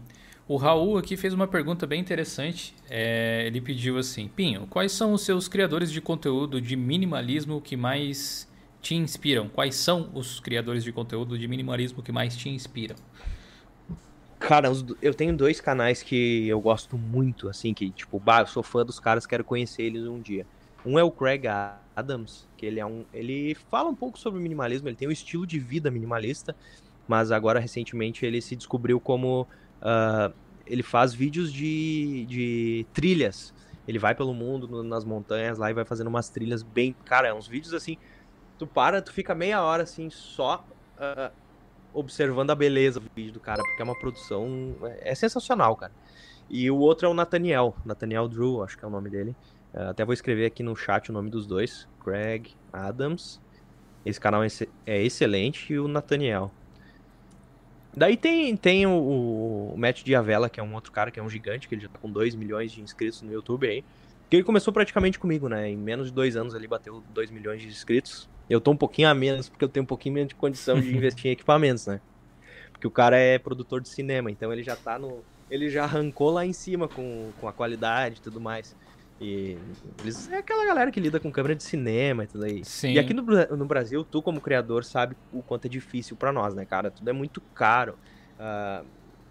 O 0.47 0.57
Raul 0.57 0.99
aqui 0.99 1.17
fez 1.17 1.33
uma 1.33 1.47
pergunta 1.47 1.87
bem 1.87 2.01
interessante. 2.01 2.75
É, 2.91 3.45
ele 3.47 3.61
pediu 3.61 3.97
assim: 3.97 4.29
Pinho, 4.29 4.67
quais 4.67 4.93
são 4.93 5.13
os 5.13 5.23
seus 5.23 5.49
criadores 5.49 5.91
de 5.91 6.01
conteúdo 6.01 6.61
de 6.61 6.77
minimalismo 6.77 7.61
que 7.61 7.77
mais 7.77 8.49
te 8.83 8.95
inspiram? 8.95 9.49
Quais 9.49 9.75
são 9.77 10.11
os 10.13 10.41
criadores 10.41 10.85
de 10.85 10.93
conteúdo 10.93 11.39
de 11.39 11.49
minimalismo 11.49 12.03
que 12.03 12.13
mais 12.13 12.37
te 12.37 12.49
inspiram? 12.51 12.97
Cara, 14.47 14.71
eu 15.01 15.15
tenho 15.15 15.37
dois 15.37 15.61
canais 15.61 16.03
que 16.03 16.47
eu 16.49 16.61
gosto 16.61 16.97
muito, 16.99 17.49
assim, 17.49 17.73
que, 17.73 17.91
tipo, 17.91 18.19
bah, 18.21 18.41
eu 18.41 18.47
sou 18.47 18.63
fã 18.63 18.85
dos 18.85 19.01
caras, 19.01 19.27
quero 19.27 19.43
conhecer 19.43 19.83
eles 19.83 20.05
um 20.05 20.21
dia. 20.21 20.47
Um 20.85 20.99
é 20.99 21.03
o 21.03 21.11
Craig 21.11 21.47
Adams, 21.97 22.47
que 22.57 22.67
ele 22.67 22.79
é 22.79 22.87
um. 22.87 23.05
Ele 23.13 23.55
fala 23.71 23.89
um 23.89 23.95
pouco 23.95 24.19
sobre 24.19 24.41
minimalismo, 24.41 24.89
ele 24.89 24.97
tem 24.97 25.09
um 25.09 25.13
estilo 25.13 25.47
de 25.47 25.59
vida 25.59 25.91
minimalista, 25.91 26.55
mas 27.09 27.33
agora 27.33 27.59
recentemente 27.59 28.27
ele 28.27 28.41
se 28.41 28.55
descobriu 28.55 29.01
como 29.01 29.47
Uh, 29.85 30.33
ele 30.67 30.83
faz 30.83 31.13
vídeos 31.13 31.53
de, 31.53 32.25
de 32.27 32.87
trilhas. 32.95 33.53
Ele 33.87 33.99
vai 33.99 34.15
pelo 34.15 34.33
mundo, 34.33 34.67
no, 34.67 34.83
nas 34.83 35.05
montanhas 35.05 35.59
lá 35.59 35.71
e 35.71 35.75
vai 35.75 35.85
fazendo 35.85 36.07
umas 36.07 36.31
trilhas 36.31 36.63
bem. 36.63 36.97
Cara, 37.05 37.29
é 37.29 37.35
uns 37.35 37.47
vídeos 37.47 37.75
assim. 37.75 37.99
Tu 38.59 38.67
para, 38.67 39.03
tu 39.03 39.13
fica 39.13 39.35
meia 39.35 39.63
hora 39.63 39.83
assim, 39.83 40.09
só 40.09 40.67
uh, 40.97 41.31
observando 41.95 42.51
a 42.51 42.55
beleza 42.55 43.01
do 43.01 43.11
vídeo 43.15 43.33
do 43.33 43.41
cara, 43.41 43.63
porque 43.63 43.81
é 43.81 43.85
uma 43.85 43.99
produção. 43.99 44.75
É, 44.83 45.13
é 45.13 45.15
sensacional, 45.15 45.77
cara. 45.77 45.93
E 46.51 46.71
o 46.71 46.77
outro 46.77 47.07
é 47.07 47.11
o 47.11 47.15
Nathaniel, 47.15 47.75
Nathaniel 47.85 48.29
Drew, 48.29 48.63
acho 48.63 48.77
que 48.77 48.85
é 48.85 48.89
o 48.89 48.91
nome 48.91 49.09
dele. 49.09 49.35
Uh, 49.73 49.91
até 49.91 50.05
vou 50.05 50.13
escrever 50.13 50.47
aqui 50.47 50.63
no 50.63 50.77
chat 50.77 51.09
o 51.09 51.13
nome 51.13 51.31
dos 51.31 51.47
dois. 51.47 51.89
Craig 52.05 52.55
Adams. 52.73 53.41
Esse 54.05 54.21
canal 54.21 54.45
é, 54.45 54.49
é 54.87 55.03
excelente. 55.03 55.73
E 55.73 55.79
o 55.79 55.89
Nathaniel. 55.89 56.51
Daí 57.97 58.17
tem, 58.17 58.57
tem 58.57 58.87
o, 58.87 59.73
o 59.73 59.75
Matt 59.77 60.03
Diavela, 60.03 60.51
que 60.51 60.59
é 60.59 60.63
um 60.63 60.75
outro 60.75 60.91
cara, 60.91 61.11
que 61.11 61.21
é 61.21 61.23
um 61.23 61.31
gigante, 61.31 61.69
que 61.69 61.75
ele 61.77 61.83
já 61.83 61.89
tá 61.89 61.99
com 61.99 62.11
2 62.11 62.35
milhões 62.35 62.73
de 62.73 62.81
inscritos 62.81 63.23
no 63.23 63.33
YouTube 63.33 63.69
aí. 63.69 63.85
Que 64.29 64.37
ele 64.37 64.45
começou 64.45 64.73
praticamente 64.73 65.19
comigo, 65.19 65.49
né? 65.49 65.71
Em 65.71 65.77
menos 65.77 66.09
de 66.09 66.13
dois 66.13 66.37
anos 66.37 66.55
ele 66.55 66.67
bateu 66.67 67.03
2 67.13 67.31
milhões 67.31 67.63
de 67.63 67.69
inscritos. 67.69 68.29
Eu 68.49 68.61
tô 68.61 68.71
um 68.71 68.77
pouquinho 68.77 69.09
a 69.09 69.15
menos, 69.15 69.49
porque 69.49 69.65
eu 69.65 69.69
tenho 69.69 69.85
um 69.85 69.87
pouquinho 69.87 70.15
menos 70.15 70.29
de 70.29 70.35
condição 70.35 70.81
de 70.81 70.89
investir 70.95 71.27
em 71.27 71.33
equipamentos, 71.33 71.87
né? 71.87 72.01
Porque 72.73 72.87
o 72.87 72.91
cara 72.91 73.17
é 73.17 73.39
produtor 73.39 73.81
de 73.81 73.89
cinema, 73.89 74.31
então 74.31 74.53
ele 74.53 74.63
já 74.63 74.77
tá 74.77 74.99
no. 74.99 75.23
Ele 75.51 75.71
já 75.71 75.85
arrancou 75.85 76.31
lá 76.31 76.45
em 76.45 76.53
cima 76.53 76.89
com, 76.89 77.31
com 77.41 77.49
a 77.49 77.53
qualidade 77.53 78.19
e 78.19 78.21
tudo 78.21 78.41
mais. 78.41 78.75
E 79.21 79.57
eles 80.01 80.31
é 80.31 80.39
aquela 80.39 80.67
galera 80.67 80.91
que 80.91 80.99
lida 80.99 81.21
com 81.21 81.31
câmera 81.31 81.55
de 81.55 81.63
cinema 81.63 82.25
e 82.25 82.27
tudo 82.27 82.45
aí. 82.45 82.65
Sim. 82.65 82.93
E 82.93 82.99
aqui 82.99 83.15
no, 83.15 83.23
no 83.23 83.65
Brasil, 83.65 84.05
tu 84.05 84.21
como 84.21 84.41
criador 84.41 84.85
sabe 84.85 85.17
o 85.33 85.43
quanto 85.43 85.67
é 85.67 85.69
difícil 85.69 86.17
para 86.17 86.33
nós, 86.33 86.55
né, 86.55 86.65
cara? 86.65 86.91
Tudo 86.91 87.09
é 87.09 87.13
muito 87.13 87.41
caro. 87.55 87.97
Uh, 88.39 88.85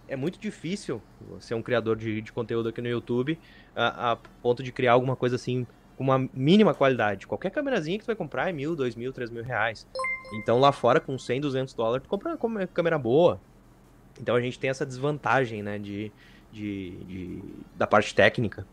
é 0.08 0.16
muito 0.16 0.40
difícil 0.40 1.02
ser 1.40 1.56
um 1.56 1.62
criador 1.62 1.96
de, 1.96 2.22
de 2.22 2.32
conteúdo 2.32 2.70
aqui 2.70 2.82
no 2.82 2.88
YouTube 2.88 3.38
a, 3.76 4.12
a, 4.12 4.16
ponto 4.16 4.62
de 4.62 4.72
criar 4.72 4.94
alguma 4.94 5.16
coisa 5.16 5.36
assim 5.36 5.66
com 5.98 6.04
uma 6.04 6.30
mínima 6.34 6.74
qualidade. 6.74 7.28
Qualquer 7.28 7.52
câmerazinha 7.52 7.98
que 7.98 8.04
tu 8.04 8.08
vai 8.08 8.16
comprar 8.16 8.50
é 8.50 8.54
mil, 8.54 8.76
dois 8.76 8.96
mil, 8.96 9.14
três 9.14 9.30
mil 9.30 9.44
reais. 9.44 9.88
Então 10.34 10.60
lá 10.60 10.72
fora, 10.72 11.00
com 11.00 11.18
100, 11.18 11.42
200 11.42 11.74
dólares, 11.74 12.04
tu 12.04 12.10
compra 12.10 12.38
uma 12.42 12.68
câmera 12.68 12.98
boa. 12.98 13.40
Então 14.20 14.36
a 14.36 14.42
gente 14.42 14.60
tem 14.60 14.70
essa 14.70 14.86
desvantagem, 14.86 15.64
né, 15.64 15.78
de, 15.78 16.12
de, 16.52 16.92
de 17.06 17.44
da 17.76 17.88
parte 17.88 18.14
técnica. 18.14 18.66